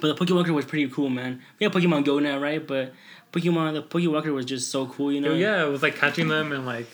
But 0.00 0.16
the 0.16 0.24
Pokewalker 0.24 0.50
was 0.54 0.64
pretty 0.64 0.88
cool, 0.88 1.10
man. 1.10 1.42
We 1.58 1.64
have 1.64 1.72
Pokemon 1.72 2.04
Go 2.04 2.18
now, 2.20 2.38
right? 2.38 2.64
But 2.64 2.94
Pokemon, 3.32 3.74
the 3.74 3.82
Pokewalker 3.82 4.32
was 4.32 4.46
just 4.46 4.70
so 4.70 4.86
cool, 4.86 5.12
you 5.12 5.20
know? 5.20 5.34
Yeah, 5.34 5.64
it 5.66 5.68
was 5.68 5.82
like 5.82 5.96
catching 5.96 6.28
them 6.28 6.52
and 6.52 6.64
like 6.64 6.88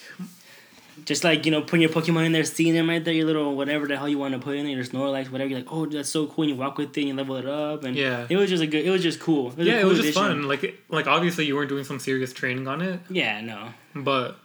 Just 1.05 1.25
like, 1.25 1.45
you 1.45 1.53
know, 1.53 1.61
putting 1.61 1.83
your 1.83 1.91
Pokemon 1.91 2.25
in 2.27 2.33
there, 2.33 2.43
seeing 2.43 2.73
them 2.75 2.89
right 2.89 3.05
there, 3.05 3.13
your 3.13 3.27
little 3.27 3.55
whatever 3.55 3.87
the 3.87 3.97
hell 3.99 4.09
you 4.09 4.19
want 4.19 4.33
to 4.33 4.41
put 4.41 4.57
in 4.57 4.65
there, 4.65 4.75
your 4.75 4.85
Snorlax, 4.85 5.31
whatever. 5.31 5.51
You're 5.51 5.59
like, 5.61 5.69
oh, 5.71 5.85
that's 5.87 6.09
so 6.09 6.27
cool. 6.27 6.45
And 6.45 6.51
you 6.53 6.57
walk 6.57 6.79
with 6.79 6.97
it 6.97 7.01
and 7.01 7.09
you 7.09 7.15
level 7.15 7.37
it 7.37 7.47
up. 7.47 7.85
And 7.85 7.95
Yeah. 7.95 8.27
it 8.29 8.37
was 8.37 8.49
just 8.49 8.63
a 8.63 8.67
good, 8.67 8.85
it 8.85 8.91
was 8.91 9.03
just 9.03 9.21
cool. 9.21 9.51
It 9.53 9.59
was 9.59 9.67
yeah, 9.67 9.81
it 9.81 9.85
was 9.85 9.99
just 9.99 10.17
addition. 10.17 10.23
fun. 10.41 10.49
Like 10.49 10.81
like 10.89 11.07
obviously 11.07 11.45
you 11.47 11.55
weren't 11.55 11.69
doing 11.69 11.85
some 11.85 12.01
serious 12.01 12.33
training 12.33 12.67
on 12.67 12.81
it, 12.81 13.01
Yeah, 13.11 13.41
no. 13.43 13.69
but 13.95 14.39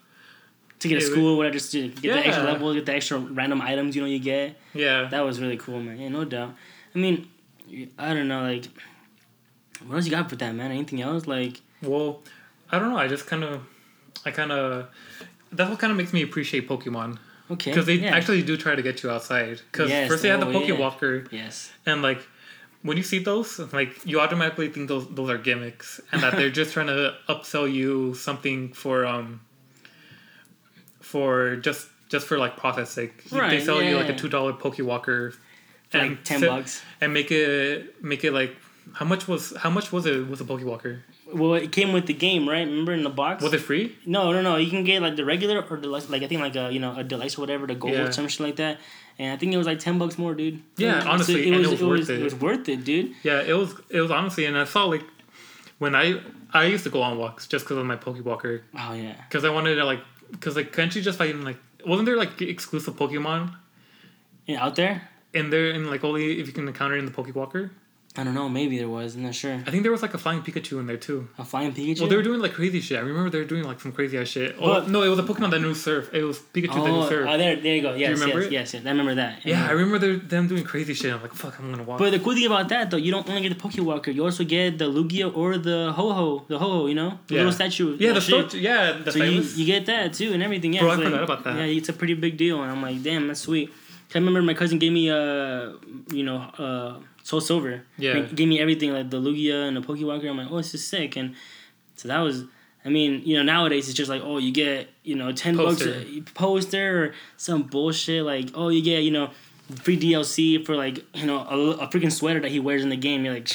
To 0.79 0.87
get 0.89 0.97
a 0.97 1.01
school, 1.01 1.15
school, 1.15 1.37
whatever, 1.37 1.53
just 1.53 1.71
to 1.71 1.87
get 1.87 2.01
the 2.13 2.27
extra 2.27 2.43
Yeah. 2.43 2.51
levels, 2.51 2.75
get 2.75 2.85
the 2.85 2.93
extra 2.95 3.17
random 3.17 3.61
items, 3.61 3.95
you 3.95 4.01
know, 4.01 4.07
you 4.09 4.19
get. 4.19 4.59
yeah. 4.73 5.07
That 5.09 5.21
was 5.21 5.39
really 5.39 5.57
cool, 5.57 5.79
man. 5.81 5.99
Yeah, 5.99 6.09
no 6.09 6.25
doubt. 6.25 6.53
I 6.93 6.99
mean, 6.99 7.27
I 7.97 8.13
don't 8.13 8.27
know, 8.27 8.41
like, 8.43 8.65
what 9.85 9.95
else 9.95 10.05
you 10.05 10.11
got 10.11 10.29
for 10.29 10.35
that, 10.35 10.53
man? 10.53 10.71
Anything 10.71 11.01
else? 11.01 11.25
Like, 11.27 11.61
Well, 11.81 12.21
I 12.71 12.77
don't 12.77 12.89
know. 12.91 12.97
I 12.97 13.07
just 13.07 13.25
kind 13.25 13.43
of, 13.43 13.61
I 14.25 14.31
kind 14.31 14.51
of, 14.51 14.87
that's 15.51 15.69
what 15.69 15.79
kind 15.79 15.91
of 15.91 15.97
makes 15.97 16.13
me 16.13 16.21
appreciate 16.21 16.67
Pokemon 16.67 17.17
okay. 17.51 17.71
because 17.71 17.85
they 17.85 17.95
yeah. 17.95 18.15
actually 18.15 18.41
do 18.43 18.55
try 18.57 18.75
to 18.75 18.81
get 18.81 19.03
you 19.03 19.09
outside. 19.11 19.61
Because 19.71 19.89
Yes, 19.89 20.07
first 20.09 20.23
they 20.23 20.29
had 20.29 20.41
the 20.41 20.47
oh, 20.47 20.51
yeah. 20.61 20.75
Pokewalker, 20.75 21.31
Yes. 21.31 21.71
and 21.85 22.01
like 22.01 22.19
when 22.83 22.97
you 22.97 23.03
see 23.03 23.19
those, 23.19 23.59
like 23.73 24.05
you 24.05 24.19
automatically 24.19 24.69
think 24.69 24.87
those 24.87 25.07
those 25.09 25.29
are 25.29 25.37
gimmicks, 25.37 26.01
and 26.11 26.23
that 26.23 26.35
they're 26.35 26.49
just 26.49 26.73
trying 26.75 26.87
to 26.87 27.15
upsell 27.29 27.71
you 27.71 28.13
something 28.15 28.73
for 28.73 29.05
um, 29.05 29.41
for 30.99 31.55
just 31.57 31.87
just 32.09 32.27
for 32.27 32.37
like 32.37 32.57
profit's 32.57 32.91
sake. 32.91 33.23
they 33.29 33.39
Right, 33.39 33.61
sell 33.63 33.81
you 33.81 33.95
like 33.95 34.09
a 34.09 34.15
two 34.15 34.29
dollar 34.29 34.53
Pokewalker, 34.53 35.33
For 35.89 35.97
like 35.97 36.23
10 36.23 36.39
sit- 36.39 36.49
bucks. 36.49 36.81
and 36.99 37.13
make 37.13 37.31
it 37.31 38.03
make 38.03 38.23
it 38.23 38.31
like. 38.33 38.55
How 38.93 39.05
much 39.05 39.27
was 39.27 39.53
how 39.57 39.69
much 39.69 39.91
was 39.91 40.05
it 40.07 40.27
was 40.27 40.41
a 40.41 40.43
Pokewalker? 40.43 41.01
Well, 41.33 41.53
it 41.55 41.71
came 41.71 41.93
with 41.93 42.07
the 42.07 42.13
game, 42.13 42.47
right? 42.47 42.65
Remember 42.67 42.93
in 42.93 43.03
the 43.03 43.09
box? 43.09 43.43
Was 43.43 43.53
it 43.53 43.59
free? 43.59 43.95
No, 44.05 44.31
no, 44.31 44.41
no. 44.41 44.57
You 44.57 44.69
can 44.69 44.83
get 44.83 45.01
like 45.01 45.15
the 45.15 45.25
regular 45.25 45.61
or 45.69 45.77
deluxe, 45.77 46.09
like 46.09 46.23
I 46.23 46.27
think 46.27 46.41
like 46.41 46.55
a 46.55 46.71
you 46.71 46.79
know 46.79 46.95
a 46.95 47.03
deluxe 47.03 47.37
or 47.37 47.41
whatever, 47.41 47.65
the 47.67 47.75
gold 47.75 47.93
Yeah. 47.93 48.01
or 48.07 48.11
some 48.11 48.27
shit 48.27 48.41
like 48.41 48.55
that. 48.57 48.79
And 49.19 49.31
I 49.33 49.37
think 49.37 49.53
it 49.53 49.57
was 49.57 49.67
like 49.67 49.79
ten 49.79 49.97
bucks 49.99 50.17
more, 50.17 50.33
dude. 50.35 50.61
Yeah, 50.77 51.03
So 51.03 51.09
honestly, 51.09 51.47
and 51.51 51.63
it 51.63 51.67
was 51.69 51.81
worth 51.83 52.09
It 52.09 52.19
it. 52.19 52.23
was 52.23 52.35
worth 52.35 52.67
it, 52.69 52.83
dude. 52.83 53.13
Yeah, 53.23 53.41
it 53.41 53.53
was 53.53 53.73
it 53.89 54.01
was 54.01 54.11
honestly, 54.11 54.45
and 54.45 54.57
I 54.57 54.65
saw 54.65 54.85
like 54.85 55.03
when 55.79 55.95
I 55.95 56.21
I 56.53 56.65
used 56.65 56.83
to 56.83 56.89
go 56.89 57.01
on 57.01 57.17
walks 57.17 57.47
just 57.47 57.65
because 57.65 57.77
of 57.77 57.85
my 57.85 57.95
Pokewalker 57.97 58.61
Oh 58.77 58.93
yeah. 58.93 59.15
because 59.29 59.43
I 59.45 59.49
wanted 59.49 59.75
to 59.75 59.85
like 59.85 60.01
because 60.31 60.55
like 60.55 60.71
couldn't 60.73 60.95
you 60.95 61.01
just 61.01 61.17
find 61.17 61.43
like 61.43 61.57
wasn't 61.85 62.05
there 62.07 62.17
like 62.17 62.41
exclusive 62.41 62.95
Pokemon 62.95 63.53
Yeah, 64.47 64.63
out 64.65 64.75
there. 64.75 65.09
in 65.33 65.49
there 65.49 65.71
and 65.71 65.89
like 65.89 66.03
only 66.03 66.39
if 66.39 66.47
you 66.47 66.53
can 66.53 66.67
encounter 66.67 66.95
it 66.95 66.99
in 66.99 67.05
the 67.05 67.11
Pokewalker? 67.11 67.71
I 68.17 68.25
don't 68.25 68.33
know. 68.33 68.49
Maybe 68.49 68.77
there 68.77 68.89
was. 68.89 69.15
I'm 69.15 69.23
not 69.23 69.33
sure. 69.33 69.53
I 69.65 69.71
think 69.71 69.83
there 69.83 69.91
was 69.91 70.01
like 70.01 70.13
a 70.13 70.17
flying 70.17 70.41
Pikachu 70.41 70.79
in 70.81 70.85
there 70.85 70.97
too. 70.97 71.29
A 71.37 71.45
flying 71.45 71.71
Pikachu. 71.71 72.01
Well, 72.01 72.09
they 72.09 72.17
were 72.17 72.21
doing 72.23 72.41
like 72.41 72.51
crazy 72.51 72.81
shit. 72.81 72.97
I 72.97 73.01
remember 73.01 73.29
they 73.29 73.37
were 73.39 73.45
doing 73.45 73.63
like 73.63 73.79
some 73.79 73.93
crazy 73.93 74.17
ass 74.17 74.27
shit. 74.27 74.57
Oh 74.59 74.85
no, 74.85 75.03
it 75.03 75.07
was 75.07 75.17
a 75.19 75.23
Pokemon 75.23 75.51
that 75.51 75.61
knew 75.61 75.73
Surf. 75.73 76.13
It 76.13 76.23
was 76.23 76.37
Pikachu 76.39 76.73
that 76.83 76.91
knew 76.91 77.03
Oh, 77.03 77.07
Surf. 77.09 77.25
oh, 77.29 77.37
there, 77.37 77.55
there 77.55 77.73
you 77.77 77.81
go. 77.81 77.93
Yes, 77.93 78.19
remember 78.19 78.41
yes, 78.43 78.51
yes, 78.51 78.73
yes. 78.73 78.85
I 78.85 78.89
remember 78.89 79.15
that. 79.15 79.45
yeah, 79.45 79.65
I 79.65 79.71
remember 79.71 80.17
them 80.17 80.49
doing 80.49 80.65
crazy 80.65 80.93
shit. 80.93 81.13
I'm 81.13 81.21
like, 81.21 81.33
fuck, 81.33 81.57
I'm 81.57 81.71
gonna 81.71 81.83
walk. 81.83 81.99
But 81.99 82.11
the 82.11 82.19
cool 82.19 82.33
thing 82.33 82.47
about 82.47 82.67
that 82.67 82.91
though, 82.91 82.97
you 82.97 83.11
don't 83.13 83.27
only 83.29 83.43
get 83.47 83.57
the 83.57 83.63
Pokewalker, 83.69 84.13
you 84.13 84.25
also 84.25 84.43
get 84.43 84.77
the 84.77 84.85
Lugia 84.91 85.33
or 85.33 85.57
the 85.57 85.93
Ho-Oh, 85.95 86.43
the 86.49 86.59
Ho-Oh, 86.59 86.87
you 86.87 86.95
know, 86.95 87.17
the 87.27 87.35
Yeah. 87.35 87.39
little 87.41 87.53
statue. 87.53 87.95
yeah, 87.97 88.11
the 88.11 88.19
sto- 88.19 88.49
yeah, 88.57 88.91
the 89.05 89.11
So 89.13 89.23
you, 89.23 89.39
you 89.41 89.65
get 89.65 89.85
that 89.85 90.11
too 90.13 90.33
and 90.33 90.43
everything. 90.43 90.73
Yeah, 90.73 90.81
Bro, 90.81 90.89
I 90.91 90.95
like- 90.95 91.03
forgot 91.05 91.23
about 91.23 91.43
that. 91.45 91.55
Yeah, 91.55 91.63
it's 91.79 91.87
a 91.87 91.93
pretty 91.93 92.15
big 92.15 92.35
deal, 92.35 92.61
and 92.61 92.69
I'm 92.69 92.81
like, 92.81 93.01
damn, 93.01 93.27
that's 93.27 93.39
sweet. 93.39 93.71
I 94.13 94.17
remember 94.17 94.41
my 94.41 94.53
cousin 94.53 94.77
gave 94.77 94.91
me 94.91 95.09
uh, 95.09 95.71
you 96.11 96.23
know, 96.23 96.39
uh, 96.59 96.99
Soul 97.23 97.41
Silver. 97.41 97.83
Yeah. 97.97 98.13
Like, 98.13 98.35
gave 98.35 98.47
me 98.47 98.59
everything 98.59 98.93
like 98.93 99.09
the 99.09 99.17
Lugia 99.17 99.67
and 99.67 99.77
the 99.77 99.81
Pokewalker. 99.81 100.29
I'm 100.29 100.37
like, 100.37 100.47
oh, 100.51 100.57
this 100.57 100.73
is 100.73 100.85
sick, 100.87 101.15
and 101.15 101.35
so 101.95 102.07
that 102.07 102.19
was 102.19 102.45
I 102.83 102.89
mean, 102.89 103.21
you 103.25 103.37
know, 103.37 103.43
nowadays 103.43 103.87
it's 103.87 103.95
just 103.97 104.09
like, 104.09 104.21
oh, 104.23 104.37
you 104.39 104.51
get, 104.51 104.89
you 105.03 105.15
know, 105.15 105.31
ten 105.31 105.55
Poster. 105.55 105.93
bucks 105.93 106.05
a 106.09 106.21
poster 106.33 107.03
or 107.03 107.13
some 107.37 107.63
bullshit 107.63 108.25
like, 108.25 108.49
oh, 108.55 108.69
you 108.69 108.81
get, 108.81 109.03
you 109.03 109.11
know, 109.11 109.29
free 109.75 109.97
DLC 109.99 110.65
for 110.65 110.75
like, 110.75 111.05
you 111.13 111.27
know, 111.27 111.37
a, 111.39 111.71
a 111.83 111.87
freaking 111.89 112.11
sweater 112.11 112.39
that 112.39 112.49
he 112.49 112.59
wears 112.59 112.81
in 112.83 112.89
the 112.89 112.95
game. 112.97 113.23
You're 113.23 113.35
like, 113.35 113.49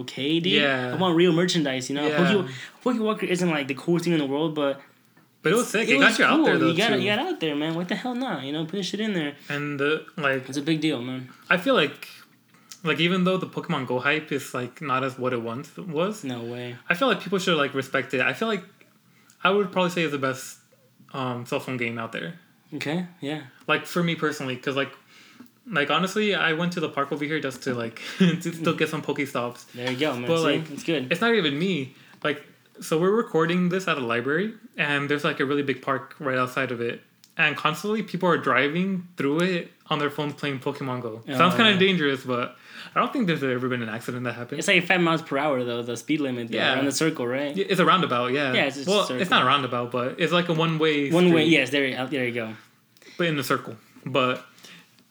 okay, 0.00 0.40
dude. 0.40 0.52
Yeah. 0.54 0.92
I 0.92 0.96
want 0.96 1.14
real 1.16 1.32
merchandise. 1.32 1.88
You 1.88 1.96
know, 1.96 2.06
Yeah. 2.08 2.16
Poke, 2.32 2.48
Poke 2.82 3.00
Walker 3.00 3.26
isn't 3.26 3.48
like 3.48 3.68
the 3.68 3.74
coolest 3.74 4.04
thing 4.04 4.12
in 4.14 4.18
the 4.18 4.26
world, 4.26 4.56
but 4.56 4.80
But 5.42 5.52
it 5.52 5.56
was 5.56 5.68
sick. 5.68 5.88
It, 5.88 5.96
was 5.96 6.08
got 6.08 6.18
you 6.18 6.24
out 6.24 6.44
there 6.44 6.54
cool. 6.54 6.60
though 6.60 6.70
You 6.72 6.76
got 6.76 6.88
too. 6.88 6.98
you 6.98 7.06
got 7.06 7.18
out 7.20 7.38
there, 7.38 7.54
man. 7.54 7.74
What 7.76 7.88
the 7.88 7.94
hell 7.94 8.16
not? 8.16 8.42
You 8.42 8.52
know, 8.52 8.64
put 8.64 8.84
shit 8.84 8.98
in 8.98 9.14
there. 9.14 9.34
And 9.48 9.78
the 9.78 10.04
like, 10.16 10.48
It's 10.48 10.58
a 10.58 10.62
big 10.62 10.80
deal, 10.80 11.00
man. 11.00 11.28
I 11.48 11.58
feel 11.58 11.74
like, 11.74 12.08
like 12.84 13.00
even 13.00 13.24
though 13.24 13.38
the 13.38 13.46
Pokemon 13.46 13.86
Go 13.86 13.98
hype 13.98 14.30
is 14.30 14.54
like 14.54 14.80
not 14.80 15.02
as 15.02 15.18
what 15.18 15.32
it 15.32 15.42
once 15.42 15.76
was, 15.76 16.22
No 16.22 16.42
way. 16.42 16.76
I 16.88 16.94
feel 16.94 17.08
like 17.08 17.20
people 17.20 17.38
should 17.38 17.56
like 17.56 17.74
respect 17.74 18.14
it. 18.14 18.20
I 18.20 18.34
feel 18.34 18.46
like 18.46 18.62
I 19.42 19.50
would 19.50 19.72
probably 19.72 19.90
say 19.90 20.02
it's 20.02 20.12
the 20.12 20.18
best 20.18 20.58
um, 21.12 21.46
cell 21.46 21.60
phone 21.60 21.76
game 21.76 21.98
out 21.98 22.12
there. 22.12 22.34
Okay. 22.74 23.06
Yeah. 23.20 23.42
Like 23.66 23.86
for 23.86 24.02
me 24.02 24.14
personally, 24.14 24.56
because 24.56 24.76
like, 24.76 24.92
like 25.66 25.90
honestly, 25.90 26.34
I 26.34 26.52
went 26.52 26.72
to 26.74 26.80
the 26.80 26.88
park 26.88 27.10
over 27.10 27.24
here 27.24 27.40
just 27.40 27.62
to 27.62 27.74
like 27.74 28.00
to 28.18 28.40
still 28.40 28.74
get 28.74 28.90
some 28.90 29.02
Pokestops. 29.02 29.72
There 29.72 29.90
you 29.90 29.96
go, 29.96 30.14
man. 30.14 30.26
But, 30.26 30.40
like, 30.40 30.70
it's 30.70 30.84
good. 30.84 31.10
It's 31.10 31.20
not 31.20 31.34
even 31.34 31.58
me. 31.58 31.94
Like, 32.22 32.42
so 32.80 33.00
we're 33.00 33.14
recording 33.14 33.68
this 33.68 33.86
at 33.86 33.96
a 33.96 34.00
library, 34.00 34.54
and 34.76 35.08
there's 35.08 35.24
like 35.24 35.40
a 35.40 35.44
really 35.44 35.62
big 35.62 35.80
park 35.80 36.16
right 36.18 36.36
outside 36.36 36.72
of 36.72 36.80
it, 36.80 37.00
and 37.36 37.56
constantly 37.56 38.02
people 38.02 38.28
are 38.28 38.38
driving 38.38 39.08
through 39.16 39.40
it 39.40 39.70
on 39.88 39.98
their 39.98 40.10
phones 40.10 40.34
playing 40.34 40.60
Pokemon 40.60 41.02
Go. 41.02 41.22
Sounds 41.26 41.54
Oh, 41.54 41.56
kind 41.56 41.68
yeah. 41.68 41.74
of 41.74 41.78
dangerous, 41.78 42.22
but 42.24 42.56
I 42.94 43.00
don't 43.00 43.12
think 43.12 43.26
there's 43.26 43.42
ever 43.42 43.68
been 43.68 43.82
an 43.82 43.88
accident 43.88 44.24
that 44.24 44.34
happened. 44.34 44.58
It's 44.60 44.68
like 44.68 44.86
five 44.86 45.00
miles 45.00 45.20
per 45.22 45.36
hour 45.36 45.62
though. 45.64 45.82
The 45.82 45.96
speed 45.96 46.20
limit. 46.20 46.48
Though, 46.50 46.56
Yeah. 46.58 46.74
Around 46.74 46.84
the 46.86 46.92
circle, 46.92 47.26
right? 47.26 47.56
It's 47.58 47.80
a 47.80 47.84
roundabout, 47.84 48.28
yeah. 48.32 48.52
Yeah, 48.52 48.64
it's 48.66 48.86
well, 48.86 49.06
it's 49.10 49.30
not 49.30 49.42
a 49.42 49.46
roundabout, 49.46 49.90
but 49.90 50.20
it's 50.20 50.32
like 50.32 50.48
a 50.48 50.54
one 50.54 50.78
way. 50.78 51.10
One 51.10 51.32
way. 51.32 51.44
Yes. 51.44 51.70
There. 51.70 51.86
you- 51.86 52.06
There 52.08 52.24
you 52.24 52.32
go. 52.32 52.54
but 53.18 53.26
in 53.26 53.38
a 53.38 53.44
circle. 53.44 53.76
But 54.06 54.44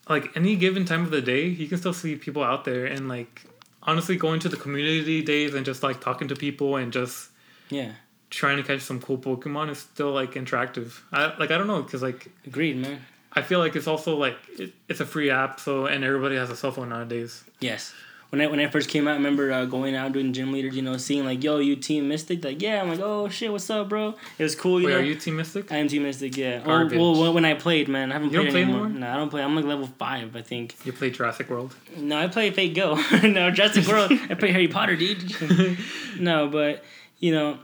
like 0.08 0.34
any 0.36 0.56
given 0.56 0.84
time 0.84 1.02
of 1.02 1.10
the 1.10 1.22
day, 1.22 1.46
you 1.46 1.66
can 1.68 1.78
still 1.78 1.92
see 1.94 2.16
people 2.16 2.42
out 2.42 2.64
there 2.64 2.84
and 2.86 3.08
like 3.08 3.42
honestly 3.82 4.16
going 4.16 4.40
to 4.40 4.48
the 4.48 4.56
community 4.56 5.22
days 5.22 5.54
and 5.54 5.64
just 5.66 5.82
like 5.82 6.00
talking 6.00 6.28
to 6.28 6.34
people 6.36 6.76
and 6.76 6.92
just 6.92 7.28
Yeah. 7.70 7.92
Trying 8.34 8.56
to 8.56 8.62
catch 8.62 8.80
some 8.82 9.00
cool 9.00 9.18
Pokemon 9.18 9.70
is 9.70 9.78
still 9.78 10.12
like 10.12 10.32
interactive. 10.34 11.00
I 11.12 11.36
like 11.38 11.50
I 11.50 11.58
don't 11.58 11.66
know 11.66 11.82
because 11.82 12.02
like 12.02 12.30
Agreed, 12.46 12.76
man. 12.76 13.00
I 13.36 13.42
feel 13.42 13.58
like 13.58 13.74
it's 13.74 13.86
also 13.88 14.16
like 14.16 14.36
it, 14.58 14.72
it's 14.88 15.00
a 15.00 15.06
free 15.06 15.30
app, 15.30 15.58
so 15.60 15.86
and 15.86 16.04
everybody 16.04 16.36
has 16.36 16.50
a 16.50 16.56
cell 16.56 16.70
phone 16.72 16.88
nowadays. 16.90 17.42
Yes. 17.60 17.92
When 18.30 18.40
I 18.40 18.46
when 18.48 18.58
I 18.58 18.66
first 18.68 18.88
came 18.88 19.06
out, 19.06 19.12
I 19.12 19.14
remember 19.16 19.52
uh, 19.52 19.64
going 19.64 19.94
out 19.94 20.10
doing 20.12 20.32
gym 20.32 20.52
leaders. 20.52 20.74
You 20.74 20.82
know, 20.82 20.96
seeing 20.96 21.24
like, 21.24 21.44
yo, 21.44 21.58
you 21.58 21.76
Team 21.76 22.08
Mystic. 22.08 22.42
Like, 22.44 22.60
yeah. 22.60 22.80
I'm 22.82 22.88
like, 22.88 22.98
oh 23.00 23.28
shit, 23.28 23.52
what's 23.52 23.68
up, 23.70 23.88
bro? 23.88 24.14
It 24.38 24.42
was 24.42 24.56
cool. 24.56 24.80
You 24.80 24.86
Wait, 24.86 24.92
know. 24.94 24.98
are 24.98 25.02
you 25.02 25.14
Team 25.14 25.36
Mystic? 25.36 25.70
I 25.70 25.76
am 25.76 25.86
Team 25.86 26.02
Mystic. 26.02 26.36
Yeah. 26.36 26.60
Oh, 26.62 26.66
Garbage. 26.66 26.98
well, 26.98 27.20
when- 27.20 27.34
when 27.34 27.44
I 27.44 27.54
played, 27.54 27.86
man, 27.88 28.10
I 28.10 28.14
haven't 28.14 28.32
You 28.32 28.40
played 28.40 28.50
play 28.50 28.62
anymore. 28.62 28.86
anymore? 28.86 29.00
No, 29.00 29.10
I 29.12 29.16
don't 29.16 29.30
play. 29.30 29.42
I'm 29.42 29.54
like 29.54 29.64
level 29.64 29.86
five, 29.98 30.34
I 30.34 30.42
think. 30.42 30.74
You 30.84 30.92
play 30.92 31.10
Jurassic 31.10 31.48
World. 31.48 31.76
No, 31.96 32.16
I 32.18 32.26
play 32.26 32.50
Fate 32.50 32.74
Go. 32.74 32.94
no, 33.22 33.50
Jurassic 33.52 33.86
World. 33.86 34.10
I 34.28 34.34
play 34.34 34.50
Harry 34.50 34.68
Potter, 34.68 34.96
dude. 34.96 35.22
no, 36.18 36.48
but 36.48 36.82
you 37.20 37.30
know, 37.32 37.58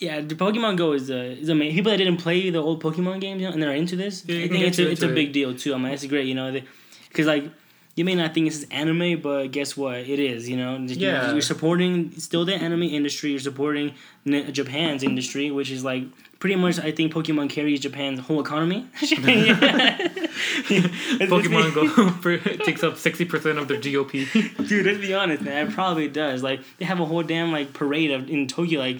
yeah, 0.00 0.20
the 0.20 0.34
Pokemon 0.34 0.76
Go 0.76 0.92
is 0.92 1.10
uh, 1.10 1.36
is 1.40 1.48
amazing. 1.48 1.74
People 1.76 1.90
that 1.92 1.98
didn't 1.98 2.18
play 2.18 2.50
the 2.50 2.58
old 2.58 2.82
Pokemon 2.82 3.20
games 3.20 3.40
you 3.40 3.46
know, 3.48 3.52
and 3.54 3.62
they're 3.62 3.74
into 3.74 3.96
this, 3.96 4.24
Yeah, 4.26 4.44
I 4.44 4.48
think 4.48 4.64
it's 4.64 4.78
a, 4.78 4.90
it's 4.90 5.02
a 5.02 5.08
big 5.08 5.32
deal 5.32 5.54
too. 5.54 5.74
I 5.74 5.78
mean, 5.78 5.92
it's 5.92 6.04
great, 6.06 6.26
you 6.26 6.34
know, 6.34 6.60
because 7.08 7.26
like 7.26 7.44
you 7.94 8.04
may 8.04 8.14
not 8.14 8.34
think 8.34 8.46
this 8.46 8.58
is 8.62 8.66
anime, 8.70 9.20
but 9.22 9.48
guess 9.52 9.74
what? 9.74 9.96
It 10.00 10.18
is. 10.18 10.48
You 10.50 10.58
know, 10.58 10.76
Yeah. 10.86 11.32
you're 11.32 11.40
supporting 11.40 12.12
still 12.18 12.44
the 12.44 12.54
anime 12.54 12.82
industry. 12.82 13.30
You're 13.30 13.40
supporting 13.40 13.94
Japan's 14.52 15.02
industry, 15.02 15.50
which 15.50 15.70
is 15.70 15.82
like 15.82 16.04
pretty 16.38 16.56
much. 16.56 16.78
I 16.78 16.92
think 16.92 17.12
Pokemon 17.14 17.48
carries 17.48 17.80
Japan's 17.80 18.20
whole 18.20 18.40
economy. 18.40 18.86
Pokemon 20.66 21.74
Go 21.74 21.86
takes 22.64 22.82
up 22.82 22.96
sixty 22.96 23.24
percent 23.24 23.58
of 23.58 23.68
their 23.68 23.78
GDP. 23.78 24.68
Dude, 24.68 24.86
let's 24.86 24.98
be 24.98 25.14
honest, 25.14 25.42
man. 25.42 25.68
It 25.68 25.72
probably 25.74 26.08
does. 26.08 26.42
Like 26.42 26.60
they 26.78 26.84
have 26.84 27.00
a 27.00 27.04
whole 27.04 27.22
damn 27.22 27.52
like 27.52 27.72
parade 27.72 28.10
of 28.10 28.28
in 28.28 28.46
Tokyo, 28.46 28.80
like 28.80 28.98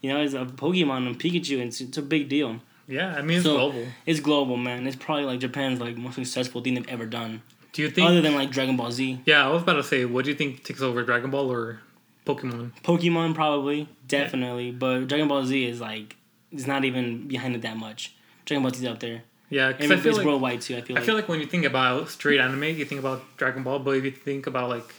you 0.00 0.12
know, 0.12 0.20
it's 0.20 0.34
a 0.34 0.44
Pokemon 0.44 1.06
and 1.06 1.18
Pikachu, 1.18 1.54
and 1.60 1.68
it's, 1.68 1.80
it's 1.80 1.98
a 1.98 2.02
big 2.02 2.28
deal. 2.28 2.60
yeah, 2.88 3.14
I 3.16 3.22
mean 3.22 3.38
it's 3.38 3.46
So- 3.46 3.56
global. 3.56 3.86
It's 4.06 4.20
global, 4.20 4.56
man. 4.56 4.86
It's 4.86 4.96
probably 4.96 5.24
like 5.24 5.40
Japan's 5.40 5.80
like 5.80 5.96
most 5.96 6.14
successful 6.16 6.60
thing 6.62 6.74
they've 6.74 6.88
ever 6.88 7.06
done, 7.06 7.42
Do 7.72 7.82
you 7.82 7.90
think? 7.90 8.08
other 8.08 8.20
than 8.20 8.34
like 8.34 8.50
Dragon 8.50 8.76
Ball 8.76 8.90
Z. 8.92 9.20
yeah, 9.26 9.46
I 9.46 9.50
was 9.50 9.62
about 9.62 9.74
to 9.74 9.82
say, 9.82 10.04
what 10.04 10.24
do 10.24 10.30
you 10.30 10.36
think 10.36 10.62
takes 10.64 10.82
over 10.82 11.02
Dragon 11.02 11.30
Ball 11.30 11.50
or 11.50 11.80
Pokemon? 12.24 12.72
Pokemon 12.82 13.34
probably, 13.34 13.88
definitely, 14.06 14.70
but 14.70 15.06
Dragon 15.08 15.28
Ball 15.28 15.44
Z 15.44 15.64
is 15.64 15.80
like 15.80 16.16
it's 16.52 16.66
not 16.66 16.84
even 16.84 17.26
behind 17.28 17.54
it 17.56 17.62
that 17.62 17.76
much. 17.76 18.14
Dragon 18.44 18.62
Ball 18.62 18.72
Z's 18.72 18.86
up 18.86 19.00
there, 19.00 19.22
Yeah, 19.50 19.68
and 19.70 19.78
because 19.78 20.06
I 20.06 20.08
it's 20.10 20.18
like 20.18 20.26
worldwide 20.26 20.60
too. 20.60 20.76
I 20.76 20.80
feel 20.82 20.96
I 20.96 21.00
like. 21.00 21.06
feel 21.06 21.14
like 21.16 21.28
when 21.28 21.40
you 21.40 21.46
think 21.46 21.64
about 21.64 22.08
straight 22.08 22.38
anime, 22.38 22.62
you 22.64 22.84
think 22.84 23.00
about 23.00 23.24
Dragon 23.36 23.64
Ball, 23.64 23.80
but 23.80 23.96
if 23.96 24.04
you 24.04 24.12
think 24.12 24.46
about 24.46 24.68
like 24.70 24.94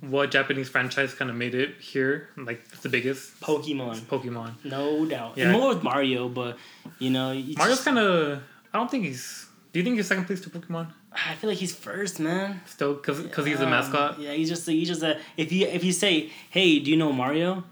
what 0.00 0.30
Japanese 0.30 0.68
franchise 0.68 1.12
kind 1.14 1.30
of 1.30 1.36
made 1.36 1.54
it 1.54 1.74
here, 1.80 2.28
like 2.36 2.62
it's 2.72 2.80
the 2.82 2.88
biggest 2.88 3.38
Pokemon, 3.40 4.00
Pokemon. 4.02 4.52
no 4.64 5.04
doubt. 5.06 5.36
Yeah. 5.36 5.44
And 5.50 5.52
more 5.52 5.68
with 5.74 5.82
Mario, 5.82 6.28
but 6.28 6.56
you 6.98 7.10
know, 7.10 7.32
it's 7.32 7.56
Mario's 7.58 7.76
just- 7.78 7.84
kind 7.84 7.98
of. 7.98 8.42
I 8.72 8.78
don't 8.78 8.90
think 8.90 9.04
he's. 9.04 9.46
Do 9.72 9.78
you 9.78 9.84
think 9.84 9.96
he's 9.96 10.06
second 10.08 10.24
place 10.24 10.40
to 10.40 10.50
Pokemon 10.50 10.92
I 11.12 11.34
feel 11.36 11.48
like 11.50 11.58
he's 11.58 11.74
first, 11.74 12.18
man. 12.20 12.60
still? 12.66 12.94
Because 12.94 13.20
because 13.22 13.46
he's 13.46 13.60
Um, 13.60 13.70
mascot. 13.70 14.18
Yeah, 14.20 14.32
he's 14.32 14.48
just 14.48 14.66
he's 14.66 14.88
just 14.88 15.02
a 15.02 15.18
if 15.36 15.52
you 15.52 15.66
if 15.66 15.82
you 15.84 15.92
say, 15.92 16.30
hey, 16.50 16.78
do 16.78 16.90
you 16.90 16.96
know 16.96 17.12
Mario? 17.12 17.64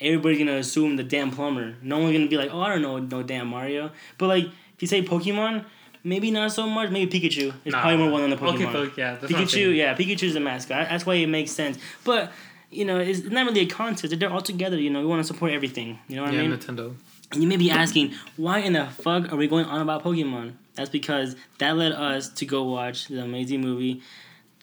Everybody's 0.00 0.38
gonna 0.38 0.56
assume 0.58 0.96
the 0.96 1.04
damn 1.04 1.30
plumber. 1.30 1.76
No 1.82 1.98
one's 2.00 2.12
gonna 2.14 2.26
be 2.28 2.36
like, 2.36 2.50
oh, 2.52 2.60
I 2.60 2.68
don't 2.70 2.82
know 2.82 2.98
no 2.98 3.22
damn 3.22 3.46
Mario. 3.48 3.90
But 4.18 4.26
like 4.26 4.44
if 4.46 4.82
you 4.82 4.88
say 4.88 5.02
Pokemon, 5.02 5.64
maybe 6.04 6.30
not 6.30 6.52
so 6.52 6.68
much. 6.68 6.90
Maybe 6.90 7.18
Pikachu 7.18 7.52
is 7.64 7.72
Nah. 7.72 7.80
probably 7.80 7.98
more 7.98 8.10
one 8.12 8.20
than 8.20 8.30
the 8.30 8.36
Pokemon. 8.36 8.74
Okay, 8.74 8.92
yeah, 9.00 9.16
Pikachu, 9.16 9.74
yeah, 9.74 9.94
Pikachu's 9.96 10.34
the 10.34 10.40
mascot. 10.40 10.88
That's 10.88 11.04
why 11.04 11.14
it 11.14 11.26
makes 11.26 11.50
sense. 11.50 11.78
But 12.04 12.32
you 12.70 12.84
know, 12.84 12.98
it's 12.98 13.22
not 13.24 13.46
really 13.46 13.60
a 13.60 13.66
contest. 13.66 14.18
They're 14.18 14.30
all 14.30 14.40
together. 14.40 14.78
You 14.78 14.90
know, 14.90 15.00
we 15.00 15.06
want 15.06 15.20
to 15.20 15.26
support 15.26 15.52
everything. 15.52 15.98
You 16.08 16.16
know 16.16 16.22
what 16.24 16.32
Yeah, 16.34 16.40
I 16.42 16.46
mean? 16.48 16.58
Nintendo. 16.58 16.94
And 17.32 17.42
you 17.42 17.48
may 17.48 17.56
be 17.56 17.70
asking, 17.70 18.12
why 18.36 18.58
in 18.60 18.72
the 18.74 18.86
fuck 18.86 19.32
are 19.32 19.36
we 19.36 19.46
going 19.48 19.64
on 19.66 19.80
about 19.80 20.02
Pokemon? 20.04 20.52
That's 20.74 20.90
because 20.90 21.36
that 21.58 21.76
led 21.76 21.92
us 21.92 22.28
to 22.30 22.44
go 22.46 22.64
watch 22.64 23.06
the 23.08 23.22
amazing 23.22 23.60
movie 23.60 24.02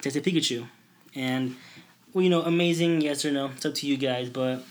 Detective 0.02 0.24
Pikachu. 0.24 0.68
And, 1.16 1.56
well, 2.14 2.24
you 2.24 2.30
know, 2.30 2.42
amazing, 2.42 3.02
yes 3.02 3.24
or 3.26 3.32
no. 3.32 3.48
It's 3.56 3.66
up 3.66 3.76
to 3.76 3.88
you 3.88 3.96
guys. 3.98 4.30
But, 4.30 4.64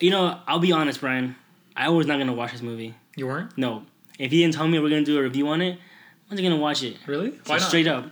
you 0.00 0.10
know, 0.10 0.38
I'll 0.48 0.58
be 0.58 0.72
honest, 0.72 1.00
Brian. 1.00 1.36
I 1.76 1.88
was 1.90 2.06
not 2.06 2.16
going 2.16 2.26
to 2.26 2.32
watch 2.32 2.52
this 2.52 2.62
movie. 2.62 2.94
You 3.16 3.26
weren't 3.26 3.56
No. 3.56 3.84
If 4.18 4.32
you 4.32 4.42
didn't 4.42 4.54
tell 4.54 4.66
me 4.68 4.78
we 4.78 4.90
going 4.90 5.04
to 5.04 5.10
do 5.10 5.18
a 5.18 5.22
review 5.22 5.48
on 5.48 5.62
it, 5.62 5.78
wasn't 6.30 6.48
to 6.48 6.56
watch 6.56 6.82
it. 6.82 6.96
really. 7.06 7.30
So 7.32 7.36
Why 7.46 7.58
not? 7.58 7.68
straight 7.68 7.86
up. 7.86 8.06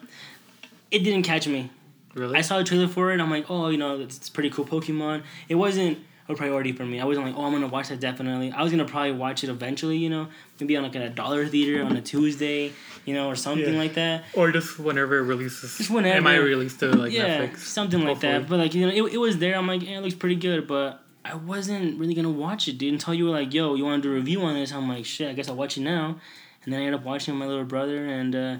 It 0.90 1.00
didn't 1.00 1.22
catch 1.22 1.46
me. 1.46 1.70
Really? 2.14 2.36
I 2.36 2.40
saw 2.40 2.58
the 2.58 2.64
trailer 2.64 2.88
for 2.88 3.12
it. 3.12 3.20
I'm 3.20 3.30
like, 3.30 3.46
oh, 3.50 3.68
you 3.68 3.78
know, 3.78 4.00
it's, 4.00 4.16
it's 4.16 4.28
pretty 4.30 4.50
cool 4.50 4.64
Pokemon. 4.64 5.22
It 5.48 5.54
wasn't 5.54 5.98
a 6.28 6.34
priority 6.34 6.72
for 6.72 6.84
me. 6.84 7.00
I 7.00 7.04
wasn't 7.04 7.26
like, 7.26 7.36
oh, 7.36 7.44
I'm 7.44 7.52
gonna 7.52 7.68
watch 7.68 7.88
that 7.88 8.00
definitely. 8.00 8.50
I 8.52 8.62
was 8.62 8.70
gonna 8.70 8.84
probably 8.84 9.12
watch 9.12 9.44
it 9.44 9.50
eventually. 9.50 9.96
You 9.98 10.10
know, 10.10 10.28
maybe 10.60 10.76
on 10.76 10.82
like 10.82 10.94
a 10.94 11.08
dollar 11.10 11.46
theater 11.46 11.84
on 11.84 11.96
a 11.96 12.02
Tuesday, 12.02 12.72
you 13.04 13.14
know, 13.14 13.28
or 13.28 13.36
something 13.36 13.72
Yeah. 13.74 13.78
like 13.78 13.94
that. 13.94 14.24
or 14.34 14.50
just 14.52 14.78
whenever 14.78 15.18
it 15.18 15.22
releases. 15.22 15.78
Just 15.78 15.90
whenever. 15.90 16.28
It 16.28 16.32
I 16.32 16.36
released 16.36 16.80
to 16.80 16.88
like 16.94 17.12
yeah, 17.12 17.46
Netflix. 17.46 17.58
something 17.58 18.00
like 18.00 18.08
hopefully. 18.08 18.32
that. 18.32 18.48
But 18.48 18.58
like, 18.58 18.74
you 18.74 18.86
know, 18.86 18.92
it, 19.06 19.14
it 19.14 19.18
was 19.18 19.38
there. 19.38 19.56
I'm 19.56 19.66
like, 19.66 19.82
yeah, 19.82 19.98
it 19.98 20.02
looks 20.02 20.14
pretty 20.14 20.36
good, 20.36 20.66
but. 20.66 21.02
I 21.24 21.34
wasn't 21.34 21.98
really 21.98 22.14
gonna 22.14 22.30
watch 22.30 22.68
it, 22.68 22.78
dude, 22.78 22.90
until 22.94 23.12
you 23.12 23.26
were 23.26 23.30
like, 23.32 23.52
"Yo, 23.52 23.74
you 23.74 23.84
want 23.84 24.02
to 24.02 24.08
do 24.08 24.12
a 24.12 24.16
review 24.16 24.40
on 24.42 24.54
this?" 24.54 24.72
I'm 24.72 24.88
like, 24.88 25.04
"Shit, 25.04 25.28
I 25.28 25.34
guess 25.34 25.46
I'll 25.50 25.56
watch 25.56 25.76
it 25.76 25.82
now." 25.82 26.18
And 26.64 26.72
then 26.72 26.80
I 26.80 26.84
ended 26.84 27.00
up 27.00 27.06
watching 27.06 27.34
with 27.34 27.40
my 27.40 27.46
little 27.46 27.64
brother, 27.64 28.04
and 28.04 28.34
uh, 28.34 28.56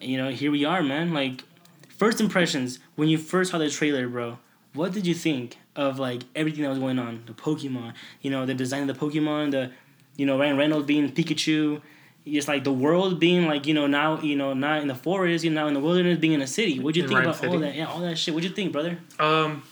you 0.00 0.16
know, 0.16 0.30
here 0.30 0.50
we 0.50 0.64
are, 0.64 0.82
man. 0.82 1.12
Like, 1.12 1.42
first 1.88 2.20
impressions 2.20 2.78
when 2.94 3.08
you 3.08 3.18
first 3.18 3.50
saw 3.50 3.58
the 3.58 3.70
trailer, 3.70 4.08
bro. 4.08 4.38
What 4.72 4.92
did 4.92 5.06
you 5.06 5.14
think 5.14 5.56
of 5.74 5.98
like 5.98 6.22
everything 6.34 6.62
that 6.62 6.68
was 6.68 6.78
going 6.78 6.98
on? 6.98 7.22
The 7.26 7.32
Pokemon, 7.32 7.94
you 8.20 8.30
know, 8.30 8.44
the 8.44 8.54
design 8.54 8.88
of 8.88 8.98
the 8.98 9.06
Pokemon, 9.06 9.50
the, 9.52 9.72
you 10.16 10.26
know, 10.26 10.38
Ryan 10.38 10.58
Reynolds 10.58 10.86
being 10.86 11.10
Pikachu, 11.10 11.80
just 12.26 12.48
like 12.48 12.64
the 12.64 12.72
world 12.72 13.20
being 13.20 13.46
like 13.46 13.66
you 13.66 13.74
know 13.74 13.86
now 13.86 14.20
you 14.20 14.36
know 14.36 14.52
not 14.52 14.82
in 14.82 14.88
the 14.88 14.94
forest, 14.94 15.44
you 15.44 15.50
know, 15.50 15.62
now 15.62 15.68
in 15.68 15.74
the 15.74 15.80
wilderness, 15.80 16.18
being 16.18 16.32
in 16.32 16.42
a 16.42 16.46
city. 16.46 16.78
What'd 16.78 16.96
you 16.96 17.04
In 17.04 17.08
think 17.08 17.20
Rhyme 17.20 17.28
about 17.30 17.46
all 17.46 17.58
that? 17.60 17.74
Yeah, 17.74 17.86
all 17.86 18.00
that 18.00 18.18
shit. 18.18 18.34
What'd 18.34 18.48
you 18.48 18.54
think, 18.54 18.72
brother? 18.72 18.98
Um, 19.18 19.62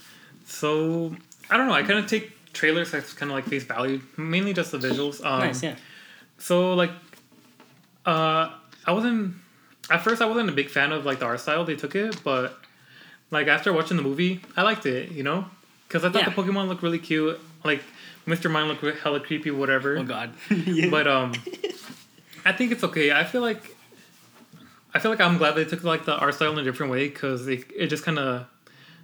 so 0.47 1.15
I 1.51 1.57
don't 1.57 1.67
know. 1.67 1.75
I 1.75 1.83
kind 1.83 1.99
of 1.99 2.07
take 2.07 2.53
trailers 2.53 2.95
as 2.95 3.13
kind 3.13 3.31
of 3.31 3.37
like 3.37 3.47
face 3.47 3.65
value, 3.65 4.01
mainly 4.17 4.53
just 4.53 4.73
the 4.73 4.79
visuals. 4.79 5.25
Um, 5.25 5.41
nice, 5.41 5.63
yeah. 5.63 5.77
So 6.39 6.75
like, 6.75 6.91
uh, 8.07 8.51
I 8.87 8.93
wasn't 8.93 9.35
at 9.91 10.03
first. 10.03 10.21
I 10.23 10.27
wasn't 10.27 10.49
a 10.49 10.53
big 10.53 10.69
fan 10.71 10.93
of 10.93 11.05
like 11.05 11.19
the 11.21 11.27
art 11.27 11.41
style 11.41 11.65
they 11.65 11.77
took 11.77 11.95
it, 11.95 12.23
but 12.25 12.59
like 13.31 13.47
after 13.49 13.73
watching 13.73 13.97
the 13.97 14.03
movie, 14.03 14.41
I 14.57 14.63
liked 14.63 14.87
it. 14.87 15.11
You 15.13 15.23
know, 15.23 15.47
because 15.89 16.05
I 16.05 16.11
thought 16.11 16.23
Yeah. 16.23 16.31
the 16.31 16.43
Pokemon 16.43 16.69
looked 16.69 16.83
really 16.83 16.99
cute. 16.99 17.39
Like 17.65 17.83
Mr. 18.27 18.51
Mime 18.51 18.69
looked 18.69 18.99
hella 19.01 19.21
creepy, 19.21 19.51
whatever. 19.51 19.97
Oh 19.99 20.05
God. 20.05 20.35
yeah. 20.51 20.87
But 20.91 21.07
um, 21.09 21.33
I 22.45 22.53
think 22.53 22.73
it's 22.73 22.85
okay. 22.85 23.11
I 23.13 23.25
feel 23.25 23.41
like 23.41 23.75
I 24.93 24.99
feel 25.01 25.11
like 25.11 25.21
I'm 25.21 25.39
glad 25.39 25.55
they 25.55 25.65
took 25.65 25.83
like 25.83 26.05
the 26.05 26.15
art 26.17 26.35
style 26.35 26.53
in 26.53 26.59
a 26.59 26.63
different 26.65 26.93
way 26.93 27.09
because 27.09 27.49
it 27.49 27.65
it 27.77 27.87
just 27.89 28.05
kind 28.05 28.19
of 28.19 28.47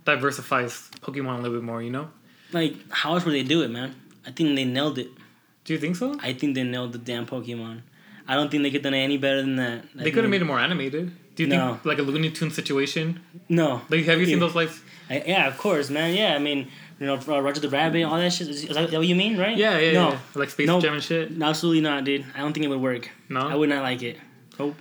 diversifies 0.05 0.91
Pokemon 1.01 1.39
a 1.39 1.43
little 1.43 1.59
bit 1.59 1.65
more. 1.65 1.83
You 1.83 1.91
know. 1.91 2.11
like 2.53 2.75
how 2.91 3.15
else 3.15 3.25
would 3.25 3.35
they 3.35 3.43
do 3.43 3.63
it, 3.63 3.71
man? 3.71 3.95
I 4.27 4.31
think 4.33 4.55
they 4.57 4.65
nailed 4.65 4.99
it. 4.99 5.09
Do 5.15 5.21
Do 5.65 5.73
you 5.75 5.79
think 5.81 5.97
so? 5.97 6.17
I 6.21 6.33
think 6.33 6.55
they 6.55 6.63
nailed 6.65 6.93
the 6.93 6.99
damn 6.99 7.27
Pokemon. 7.27 7.83
I 8.31 8.35
don't 8.35 8.49
think 8.51 8.63
they 8.63 8.71
could 8.71 8.85
have 8.85 8.93
done 8.93 8.95
it 8.95 9.03
any 9.03 9.19
better 9.19 9.41
than 9.43 9.57
that. 9.57 9.79
I 9.99 10.05
They 10.05 10.11
could 10.13 10.23
have 10.25 10.31
made 10.31 10.41
it 10.43 10.45
more 10.53 10.61
animated. 10.61 11.11
Do 11.35 11.43
you 11.43 11.49
No. 11.49 11.73
think 11.75 11.85
like 11.91 11.99
a 11.99 12.03
Looney 12.03 12.31
Tunes 12.31 12.55
situation? 12.55 13.21
No. 13.49 13.83
Like, 13.89 14.05
have 14.05 14.21
you 14.21 14.27
seen 14.27 14.35
Yeah. 14.39 14.41
those 14.47 14.55
like? 14.55 14.71
I, 15.11 15.23
yeah, 15.27 15.49
of 15.49 15.57
course, 15.59 15.91
man. 15.91 16.15
Yeah, 16.15 16.37
I 16.37 16.39
mean, 16.39 16.69
you 17.01 17.07
know, 17.07 17.19
uh, 17.29 17.41
Roger 17.43 17.61
the 17.61 17.69
Rabbit, 17.69 18.05
all 18.05 18.19
that 18.19 18.33
shit. 18.33 18.47
Is, 18.49 18.65
is 18.65 18.75
that 18.77 18.93
what 18.93 19.07
you 19.07 19.17
mean, 19.17 19.37
right? 19.37 19.57
Yeah, 19.57 19.77
yeah, 19.79 19.93
No, 19.93 20.09
yeah. 20.11 20.19
Like 20.37 20.51
Space 20.51 20.69
No. 20.69 20.81
Jam 20.81 20.95
and 20.95 21.03
shit. 21.03 21.33
absolutely 21.43 21.81
not, 21.81 22.05
dude. 22.05 22.25
I 22.37 22.39
don't 22.43 22.53
think 22.53 22.65
it 22.67 22.69
would 22.69 22.81
work. 22.81 23.11
No, 23.29 23.41
I 23.41 23.57
would 23.57 23.69
not 23.69 23.83
like 23.83 24.01
it. 24.11 24.17
Nope. 24.61 24.77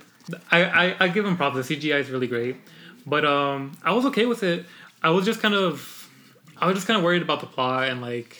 I, 0.52 0.58
I, 0.82 0.96
I 1.00 1.08
give 1.08 1.24
him 1.26 1.36
props. 1.36 1.56
The 1.66 1.76
CGI 1.76 1.98
is 2.00 2.10
really 2.10 2.28
great, 2.28 2.54
but 3.04 3.24
um, 3.24 3.72
I 3.82 3.90
was 3.92 4.04
okay 4.06 4.26
with 4.26 4.42
it. 4.44 4.64
I 5.02 5.10
was 5.10 5.24
just 5.24 5.40
kind 5.40 5.54
of, 5.54 6.08
I 6.56 6.66
was 6.66 6.76
just 6.76 6.86
kind 6.86 6.98
of 6.98 7.02
worried 7.02 7.22
about 7.22 7.40
the 7.40 7.46
plot 7.46 7.88
and 7.88 8.00
like, 8.00 8.36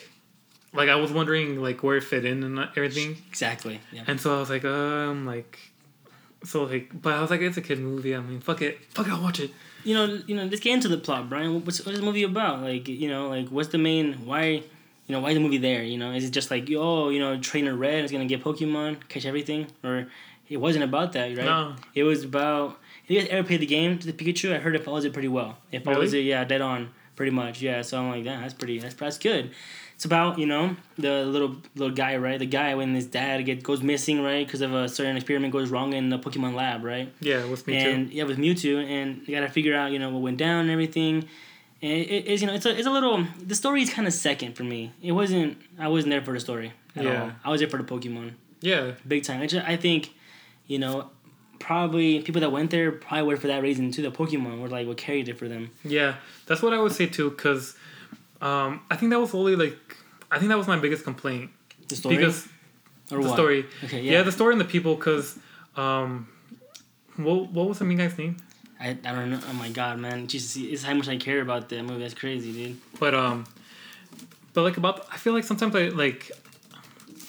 like 0.72 0.88
I 0.88 0.96
was 0.96 1.12
wondering 1.12 1.60
like 1.62 1.82
where 1.82 1.96
it 1.96 2.04
fit 2.04 2.24
in 2.24 2.42
and 2.42 2.58
everything. 2.76 3.16
Exactly. 3.28 3.80
Yeah. 3.92 4.04
And 4.06 4.20
so 4.20 4.36
I 4.36 4.40
was 4.40 4.50
like, 4.50 4.64
um, 4.64 5.26
like, 5.26 5.58
so 6.44 6.64
like, 6.64 6.90
but 7.00 7.14
I 7.14 7.20
was 7.20 7.30
like, 7.30 7.40
it's 7.40 7.56
a 7.56 7.62
kid 7.62 7.78
movie. 7.80 8.14
I 8.14 8.20
mean, 8.20 8.40
fuck 8.40 8.62
it, 8.62 8.78
fuck 8.90 9.06
it, 9.06 9.12
I'll 9.12 9.22
watch 9.22 9.40
it. 9.40 9.50
You 9.84 9.94
know, 9.94 10.20
you 10.26 10.36
know. 10.36 10.44
Let's 10.44 10.60
get 10.60 10.74
into 10.74 10.88
the 10.88 10.98
plot, 10.98 11.28
Brian. 11.28 11.64
What's 11.64 11.84
what's 11.84 11.98
the 11.98 12.04
movie 12.04 12.22
about? 12.22 12.60
Like, 12.62 12.86
you 12.88 13.08
know, 13.08 13.28
like 13.28 13.48
what's 13.48 13.68
the 13.70 13.78
main? 13.78 14.26
Why, 14.26 14.44
you 14.46 14.62
know, 15.08 15.20
why 15.20 15.30
is 15.30 15.34
the 15.36 15.40
movie 15.40 15.58
there? 15.58 15.82
You 15.82 15.96
know, 15.98 16.12
is 16.12 16.24
it 16.24 16.30
just 16.32 16.50
like, 16.50 16.68
oh, 16.76 17.08
you 17.08 17.18
know, 17.18 17.38
Trainer 17.40 17.74
Red 17.74 18.04
is 18.04 18.12
gonna 18.12 18.26
get 18.26 18.44
Pokemon, 18.44 19.08
catch 19.08 19.24
everything, 19.24 19.66
or 19.82 20.06
it 20.48 20.58
wasn't 20.58 20.84
about 20.84 21.12
that, 21.14 21.28
right? 21.36 21.46
No, 21.46 21.76
It 21.94 22.02
was 22.04 22.24
about. 22.24 22.70
Have 22.70 23.10
you 23.16 23.20
guys 23.20 23.28
ever 23.30 23.46
played 23.46 23.60
the 23.60 23.66
game, 23.66 23.98
to 23.98 24.06
the 24.06 24.12
Pikachu? 24.12 24.54
I 24.54 24.58
heard 24.58 24.76
it 24.76 24.84
follows 24.84 25.04
it 25.04 25.12
pretty 25.12 25.28
well. 25.28 25.58
It 25.72 25.82
follows 25.82 26.12
Really? 26.12 26.26
it, 26.26 26.30
yeah, 26.30 26.44
dead 26.44 26.60
on, 26.60 26.90
pretty 27.16 27.32
much. 27.32 27.60
Yeah, 27.60 27.82
so 27.82 27.98
I'm 27.98 28.10
like, 28.10 28.24
yeah, 28.24 28.40
that's 28.40 28.54
pretty. 28.54 28.78
That's 28.78 28.94
that's 28.94 29.18
good. 29.18 29.50
It's 30.00 30.06
about 30.06 30.38
you 30.38 30.46
know 30.46 30.76
the 30.96 31.26
little 31.26 31.56
little 31.74 31.94
guy, 31.94 32.16
right? 32.16 32.38
The 32.38 32.46
guy 32.46 32.74
when 32.74 32.94
his 32.94 33.04
dad 33.04 33.44
get 33.44 33.62
goes 33.62 33.82
missing, 33.82 34.22
right? 34.22 34.46
Because 34.46 34.62
of 34.62 34.72
a 34.72 34.88
certain 34.88 35.14
experiment 35.14 35.52
goes 35.52 35.68
wrong 35.68 35.92
in 35.92 36.08
the 36.08 36.18
Pokemon 36.18 36.54
lab, 36.54 36.82
right? 36.84 37.12
yeah, 37.20 37.40
with 37.42 37.50
was 37.50 37.66
me 37.66 37.76
and 37.76 38.10
yeah, 38.10 38.24
with 38.24 38.38
Mewtwo, 38.38 38.82
and 38.82 39.20
you 39.28 39.34
gotta 39.34 39.50
figure 39.50 39.74
out 39.76 39.92
you 39.92 39.98
know 39.98 40.08
what 40.08 40.22
went 40.22 40.38
down 40.38 40.60
and 40.62 40.70
everything. 40.70 41.28
And 41.82 41.92
it, 41.92 42.26
is 42.26 42.40
you 42.40 42.46
know 42.46 42.54
it's 42.54 42.64
a 42.64 42.74
it's 42.74 42.86
a 42.86 42.90
little 42.90 43.26
the 43.44 43.54
story 43.54 43.82
is 43.82 43.92
kind 43.92 44.08
of 44.08 44.14
second 44.14 44.54
for 44.56 44.64
me. 44.64 44.90
It 45.02 45.12
wasn't 45.12 45.58
I 45.78 45.88
wasn't 45.88 46.12
there 46.12 46.22
for 46.22 46.32
the 46.32 46.40
story 46.40 46.72
at 46.96 47.04
Yeah. 47.04 47.22
all. 47.22 47.32
I 47.44 47.50
was 47.50 47.60
there 47.60 47.68
for 47.68 47.76
the 47.76 47.84
Pokemon. 47.84 48.32
Yeah, 48.62 48.92
big 49.06 49.24
time. 49.24 49.42
I, 49.42 49.46
just, 49.48 49.66
I 49.68 49.76
think, 49.76 50.14
you 50.66 50.78
know, 50.78 51.10
probably 51.58 52.22
people 52.22 52.40
that 52.40 52.50
went 52.52 52.70
there 52.70 52.90
probably 52.90 53.24
were 53.28 53.36
for 53.36 53.48
that 53.48 53.62
reason 53.62 53.90
too. 53.92 54.00
The 54.00 54.10
Pokemon 54.10 54.60
were 54.62 54.68
like 54.68 54.86
what 54.86 54.96
carried 54.96 55.28
it 55.28 55.38
for 55.38 55.46
them. 55.46 55.70
yeah, 55.84 56.14
that's 56.46 56.62
what 56.62 56.72
I 56.72 56.78
would 56.80 56.92
say 56.92 57.04
too. 57.06 57.30
Cause, 57.32 57.76
um, 58.40 58.80
I 58.90 58.96
think 58.96 59.10
that 59.10 59.20
was 59.20 59.34
only 59.34 59.56
like, 59.56 59.78
I 60.30 60.38
think 60.38 60.48
that 60.50 60.58
was 60.58 60.66
my 60.68 60.78
biggest 60.78 61.04
complaint 61.04 61.50
The 61.88 61.96
story 61.96 62.16
because 62.16 62.46
or 63.12 63.18
the 63.22 63.28
what? 63.28 63.34
story. 63.34 63.66
Okay, 63.84 64.00
Yeah. 64.02 64.12
yeah. 64.12 64.22
the 64.22 64.32
story 64.32 64.52
and 64.54 64.60
the 64.60 64.64
people. 64.64 64.96
Cause, 64.96 65.38
um, 65.76 66.28
what 67.16 67.50
what 67.50 67.68
was 67.68 67.78
the 67.78 67.84
main 67.84 67.98
guy's 67.98 68.16
name? 68.16 68.36
I, 68.80 68.90
I 68.90 69.12
don't 69.12 69.30
know. 69.30 69.40
Oh 69.48 69.52
my 69.52 69.68
god, 69.68 69.98
man! 69.98 70.26
Jesus, 70.26 70.56
it's 70.56 70.82
how 70.84 70.94
much 70.94 71.08
I 71.08 71.16
care 71.18 71.40
about 71.42 71.68
that 71.68 71.82
movie. 71.82 72.00
That's 72.00 72.14
crazy, 72.14 72.50
dude. 72.52 72.76
But 72.98 73.14
um, 73.14 73.44
but 74.54 74.62
like 74.62 74.76
about 74.78 75.06
I 75.12 75.16
feel 75.18 75.32
like 75.34 75.44
sometimes 75.44 75.74
I 75.76 75.88
like, 75.88 76.30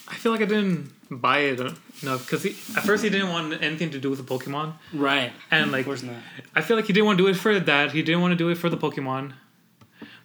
I 0.07 0.16
feel 0.16 0.32
like 0.32 0.41
I 0.41 0.45
didn't 0.45 0.91
buy 1.12 1.39
it 1.39 1.59
enough 1.59 2.26
because 2.26 2.45
at 2.45 2.84
first 2.84 3.03
he 3.03 3.09
didn't 3.09 3.30
want 3.30 3.62
anything 3.62 3.89
to 3.91 3.99
do 3.99 4.09
with 4.09 4.26
the 4.26 4.34
Pokemon, 4.34 4.74
Right. 4.93 5.34
and 5.51 5.66
of 5.66 5.72
like 5.72 5.86
course 5.86 6.03
not. 6.03 6.16
I 6.55 6.62
feel 6.62 6.78
like 6.78 6.86
he 6.86 6.93
didn't 6.93 7.05
want 7.07 7.18
to 7.18 7.24
do 7.26 7.30
it 7.30 7.36
for 7.36 7.59
that. 7.59 7.91
He 7.91 8.01
didn't 8.01 8.22
want 8.22 8.32
to 8.32 8.38
do 8.38 8.47
it 8.49 8.55
for 8.57 8.70
the 8.70 8.78
Pokemon, 8.78 9.34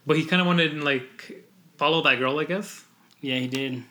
but 0.06 0.16
he 0.16 0.24
kind 0.24 0.40
of 0.40 0.46
wanted 0.46 0.70
to 0.72 0.82
like 0.82 1.44
follow 1.76 2.02
that 2.02 2.18
girl, 2.18 2.38
I 2.38 2.44
guess. 2.44 2.84
Yeah, 3.20 3.38
he 3.38 3.46
did. 3.48 3.82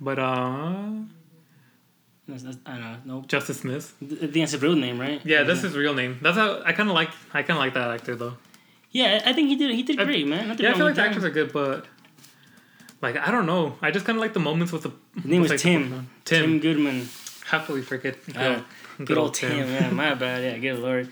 But 0.00 0.18
uh, 0.18 0.82
That's, 2.26 2.42
that's, 2.42 2.56
I 2.66 2.72
don't 2.72 2.80
know. 2.80 2.96
Nope. 3.04 3.28
Justice 3.28 3.60
Smith. 3.60 3.94
I 4.02 4.06
think 4.06 4.32
that's 4.32 4.52
his 4.52 4.62
real 4.62 4.74
name, 4.74 4.98
right? 4.98 5.20
Yeah, 5.24 5.42
that's 5.44 5.62
his 5.62 5.76
real 5.76 5.94
name. 5.94 6.18
That's 6.22 6.36
how 6.36 6.62
I 6.64 6.72
kind 6.72 6.88
of 6.88 6.94
like. 6.94 7.10
I 7.32 7.42
kind 7.42 7.58
of 7.58 7.58
like 7.58 7.74
that 7.74 7.90
actor 7.90 8.16
though. 8.16 8.34
Yeah, 8.90 9.22
I 9.24 9.32
think 9.32 9.48
he 9.48 9.56
did. 9.56 9.70
He 9.74 9.82
did 9.82 10.00
I- 10.00 10.04
great, 10.04 10.26
man. 10.26 10.48
Nothing 10.48 10.64
Yeah, 10.64 10.72
I 10.72 10.74
feel 10.74 10.86
like 10.86 10.94
the 10.96 11.02
actors 11.02 11.24
are 11.24 11.30
good, 11.30 11.52
but 11.52 11.86
like 13.00 13.16
I 13.16 13.30
don't 13.30 13.46
know. 13.46 13.76
I 13.80 13.90
just 13.90 14.06
kind 14.06 14.16
of 14.16 14.20
like 14.20 14.32
the 14.34 14.40
moments 14.40 14.72
with 14.72 14.82
the. 14.82 14.92
His 15.16 15.24
name 15.24 15.42
with, 15.42 15.50
was 15.50 15.64
like, 15.64 15.72
Tim. 15.72 16.08
Tim. 16.24 16.42
Tim. 16.50 16.60
Goodman. 16.60 17.08
Happily 17.46 17.82
forget. 17.82 18.16
Uh, 18.34 18.60
Good 19.04 19.18
old 19.18 19.34
Tim. 19.34 19.68
Yeah, 19.68 19.90
my 19.90 20.14
bad. 20.14 20.42
Yeah, 20.42 20.58
good 20.58 20.78
lord. 20.78 21.08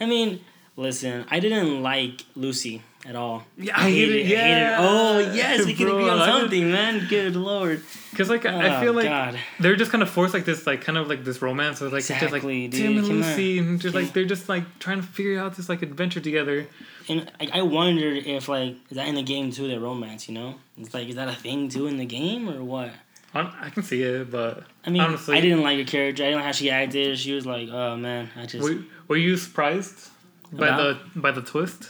I 0.00 0.06
mean, 0.06 0.40
listen, 0.76 1.24
I 1.30 1.40
didn't 1.40 1.82
like 1.82 2.22
Lucy 2.36 2.82
at 3.06 3.16
all. 3.16 3.44
Yeah, 3.58 3.76
I 3.78 3.90
hate 3.90 4.08
it. 4.10 4.26
I 4.26 4.28
Yeah. 4.28 4.76
Oh 4.80 5.18
yes, 5.18 5.64
we 5.66 5.74
could 5.74 5.86
Bro, 5.86 5.98
agree 5.98 6.08
on 6.10 6.18
something, 6.26 6.70
man. 6.72 7.06
Good 7.08 7.36
lord. 7.36 7.82
Because 8.10 8.30
like 8.30 8.46
I 8.46 8.76
Oh, 8.78 8.80
feel 8.80 8.92
like 8.92 9.06
God. 9.06 9.38
they're 9.60 9.76
just 9.76 9.90
kind 9.90 10.02
of 10.02 10.08
forced 10.10 10.32
like 10.34 10.44
this 10.44 10.66
like 10.66 10.80
kind 10.82 10.96
of 10.96 11.08
like 11.08 11.24
this 11.24 11.42
romance 11.42 11.80
with 11.80 11.92
like 11.92 12.04
just 12.04 12.22
Exactly, 12.22 12.62
like 12.62 12.70
dude. 12.70 12.80
Tim 12.80 12.98
and 12.98 13.06
Come 13.06 13.22
on. 13.22 13.28
Lucy 13.28 13.58
and 13.58 13.80
just 13.80 13.94
like 13.94 14.12
they're 14.12 14.24
just 14.24 14.48
like 14.48 14.78
trying 14.78 15.00
to 15.00 15.06
figure 15.06 15.38
out 15.38 15.56
this 15.56 15.68
like 15.68 15.82
adventure 15.82 16.20
together. 16.20 16.66
And 17.08 17.30
I, 17.40 17.48
I 17.58 17.62
wondered 17.62 18.24
if 18.24 18.48
like 18.48 18.76
is 18.90 18.96
that 18.96 19.08
in 19.08 19.14
the 19.16 19.22
game 19.22 19.50
too? 19.50 19.68
Their 19.68 19.80
romance, 19.80 20.28
you 20.28 20.34
know? 20.34 20.54
It's 20.78 20.94
like 20.94 21.08
is 21.08 21.16
that 21.16 21.28
a 21.28 21.34
thing 21.34 21.68
too 21.68 21.86
in 21.86 21.96
the 21.98 22.06
game 22.06 22.48
or 22.48 22.62
what? 22.62 22.90
I, 23.34 23.52
I 23.62 23.70
can 23.70 23.82
see 23.82 24.00
it, 24.02 24.30
but 24.30 24.62
I 24.86 24.90
mean, 24.90 25.02
Honestly- 25.02 25.36
I 25.36 25.40
didn't 25.40 25.62
like 25.62 25.76
her 25.78 25.84
character. 25.84 26.22
I 26.22 26.26
didn't 26.26 26.36
like 26.36 26.46
how 26.46 26.52
she 26.52 26.70
acted. 26.70 27.18
She 27.18 27.32
was 27.32 27.44
like, 27.44 27.68
oh 27.68 27.96
man, 27.96 28.30
I 28.36 28.46
just 28.46 28.62
were, 28.62 28.78
were 29.08 29.16
you 29.16 29.36
surprised 29.36 30.08
by 30.52 30.68
the 30.68 31.00
by 31.16 31.32
the 31.32 31.42
twist? 31.42 31.88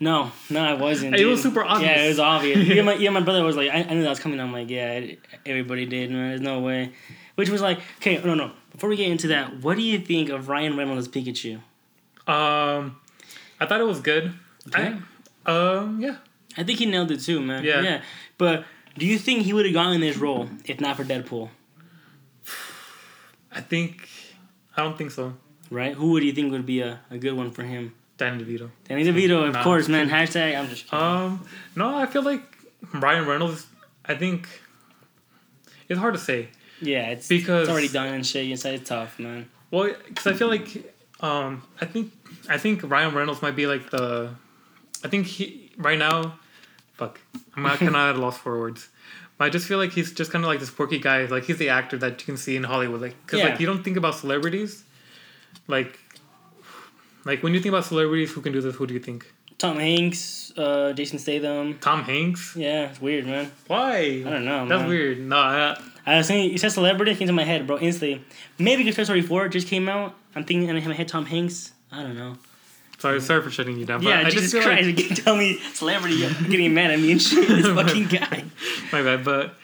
No, 0.00 0.30
no, 0.50 0.64
I 0.64 0.74
wasn't. 0.74 1.16
It 1.16 1.24
was 1.24 1.42
super 1.42 1.64
obvious. 1.64 1.90
Yeah, 1.90 2.04
it 2.04 2.08
was 2.08 2.18
obvious. 2.20 2.68
yeah, 2.68 2.82
my 2.82 2.94
yeah, 2.94 3.10
my 3.10 3.20
brother 3.28 3.42
was 3.42 3.56
like, 3.56 3.70
I, 3.70 3.82
I 3.82 3.94
knew 3.94 4.02
that 4.02 4.10
was 4.10 4.20
coming. 4.20 4.40
I'm 4.40 4.52
like, 4.52 4.70
yeah, 4.70 5.00
everybody 5.44 5.86
did, 5.86 6.10
man. 6.10 6.28
There's 6.30 6.40
no 6.40 6.60
way. 6.60 6.92
Which 7.34 7.50
was 7.50 7.60
like, 7.60 7.80
okay, 7.98 8.20
no, 8.22 8.34
no. 8.34 8.52
Before 8.72 8.88
we 8.88 8.96
get 8.96 9.10
into 9.10 9.28
that, 9.28 9.60
what 9.60 9.76
do 9.76 9.82
you 9.82 9.98
think 9.98 10.28
of 10.28 10.48
Ryan 10.48 10.76
Reynolds' 10.76 11.08
Pikachu? 11.08 11.56
Um, 12.26 13.00
I 13.58 13.66
thought 13.66 13.80
it 13.80 13.86
was 13.86 14.00
good. 14.00 14.34
Okay. 14.68 14.96
I, 15.46 15.50
um, 15.50 16.00
yeah. 16.00 16.16
I 16.56 16.64
think 16.64 16.78
he 16.78 16.86
nailed 16.86 17.10
it 17.10 17.20
too, 17.20 17.40
man. 17.40 17.64
Yeah. 17.64 17.80
Yeah. 17.80 18.02
But 18.36 18.64
do 18.96 19.06
you 19.06 19.18
think 19.18 19.42
he 19.42 19.52
would 19.52 19.64
have 19.64 19.74
gotten 19.74 19.94
in 19.94 20.00
this 20.00 20.16
role 20.16 20.48
if 20.64 20.80
not 20.80 20.96
for 20.96 21.04
Deadpool? 21.04 21.48
I 23.52 23.60
think 23.60 24.08
I 24.76 24.82
don't 24.82 24.96
think 24.96 25.10
so. 25.10 25.34
Right? 25.70 25.94
Who 25.94 26.12
would 26.12 26.22
you 26.22 26.32
think 26.32 26.52
would 26.52 26.66
be 26.66 26.80
a, 26.80 27.00
a 27.10 27.18
good 27.18 27.34
one 27.34 27.50
for 27.50 27.62
him? 27.62 27.94
Danny 28.18 28.44
DeVito. 28.44 28.68
Danny 28.88 29.04
DeVito, 29.04 29.46
of 29.48 29.54
Nah. 29.54 29.62
course, 29.62 29.88
man. 29.88 30.10
Hashtag. 30.10 30.58
I'm 30.58 30.68
just. 30.68 30.92
Um, 30.92 31.46
no, 31.76 31.96
I 31.96 32.06
feel 32.06 32.22
like 32.22 32.42
Ryan 32.92 33.26
Reynolds. 33.26 33.66
I 34.04 34.14
think 34.14 34.48
it's 35.88 35.98
hard 35.98 36.14
to 36.14 36.20
say. 36.20 36.48
Yeah, 36.80 37.08
it's 37.10 37.28
Because- 37.28 37.62
it's 37.62 37.70
already 37.70 37.88
done 37.88 38.08
and 38.08 38.26
shit. 38.26 38.46
You 38.46 38.56
said 38.56 38.74
it's 38.74 38.88
tough, 38.88 39.18
man. 39.18 39.48
Well, 39.70 39.94
because 40.06 40.26
I 40.26 40.32
feel 40.34 40.48
like 40.48 40.68
um, 41.20 41.62
I 41.80 41.84
think 41.86 42.12
I 42.48 42.58
think 42.58 42.82
Ryan 42.84 43.14
Reynolds 43.14 43.40
might 43.42 43.56
be 43.56 43.66
like 43.66 43.90
the. 43.90 44.30
I 45.04 45.08
think 45.08 45.26
he 45.26 45.70
right 45.76 45.98
now, 45.98 46.38
fuck, 46.94 47.20
I'm 47.54 47.62
not 47.62 47.78
kind 47.78 47.88
of 47.90 47.94
at 47.96 48.16
a 48.16 48.18
loss 48.18 48.36
for 48.38 48.58
words. 48.58 48.88
But 49.36 49.44
I 49.44 49.50
just 49.50 49.68
feel 49.68 49.78
like 49.78 49.92
he's 49.92 50.12
just 50.12 50.32
kind 50.32 50.44
of 50.44 50.48
like 50.48 50.58
this 50.58 50.70
quirky 50.70 50.98
guy. 50.98 51.26
Like 51.26 51.44
he's 51.44 51.58
the 51.58 51.68
actor 51.68 51.96
that 51.98 52.20
you 52.20 52.26
can 52.26 52.36
see 52.36 52.56
in 52.56 52.64
Hollywood. 52.64 53.00
Like 53.00 53.14
because 53.24 53.38
Yeah. 53.40 53.50
like 53.50 53.60
you 53.60 53.66
don't 53.66 53.82
think 53.84 53.96
about 53.96 54.14
celebrities, 54.16 54.82
like. 55.68 55.98
Like 57.28 57.42
when 57.42 57.52
you 57.52 57.60
think 57.60 57.74
about 57.74 57.84
celebrities, 57.84 58.32
who 58.32 58.40
can 58.40 58.54
do 58.54 58.62
this? 58.62 58.74
Who 58.76 58.86
do 58.86 58.94
you 58.94 59.00
think? 59.00 59.30
Tom 59.58 59.78
Hanks, 59.78 60.50
uh, 60.56 60.94
Jason 60.94 61.18
Statham. 61.18 61.78
Tom 61.78 62.02
Hanks? 62.02 62.56
Yeah, 62.56 62.88
it's 62.88 63.02
weird, 63.02 63.26
man. 63.26 63.52
Why? 63.66 64.22
I 64.26 64.30
don't 64.30 64.46
know. 64.46 64.66
That's 64.66 64.80
man. 64.80 64.88
weird. 64.88 65.20
No, 65.20 65.36
I, 65.36 65.78
I 66.06 66.16
was 66.16 66.26
saying, 66.26 66.50
you 66.50 66.56
said 66.56 66.72
celebrity, 66.72 67.12
it 67.12 67.18
came 67.18 67.26
to 67.26 67.34
my 67.34 67.44
head, 67.44 67.66
bro, 67.66 67.78
instantly. 67.78 68.24
Maybe 68.58 68.82
because 68.82 68.96
Toy 68.96 69.04
Story 69.04 69.20
4 69.20 69.48
just 69.48 69.68
came 69.68 69.90
out. 69.90 70.14
I'm 70.34 70.44
thinking 70.44 70.70
in 70.70 70.88
my 70.88 70.94
head 70.94 71.08
Tom 71.08 71.26
Hanks. 71.26 71.72
I 71.92 72.02
don't 72.02 72.16
know. 72.16 72.38
sorry, 72.96 73.20
sorry 73.20 73.42
for 73.42 73.50
shutting 73.50 73.76
you 73.78 73.84
down. 73.84 74.02
But 74.02 74.08
yeah, 74.08 74.20
I 74.20 74.30
Jesus 74.30 74.52
just 74.52 74.64
Christ, 74.64 74.86
like 74.86 74.98
you 75.10 75.14
tell 75.14 75.36
me 75.36 75.58
celebrity, 75.74 76.14
you're 76.14 76.30
getting 76.30 76.72
mad 76.72 76.92
at 76.92 76.98
me 76.98 77.12
and 77.12 77.20
shit. 77.20 77.46
This 77.46 77.66
fucking 77.78 78.06
guy. 78.06 78.44
my 78.90 79.02
bad, 79.02 79.22
but 79.22 79.54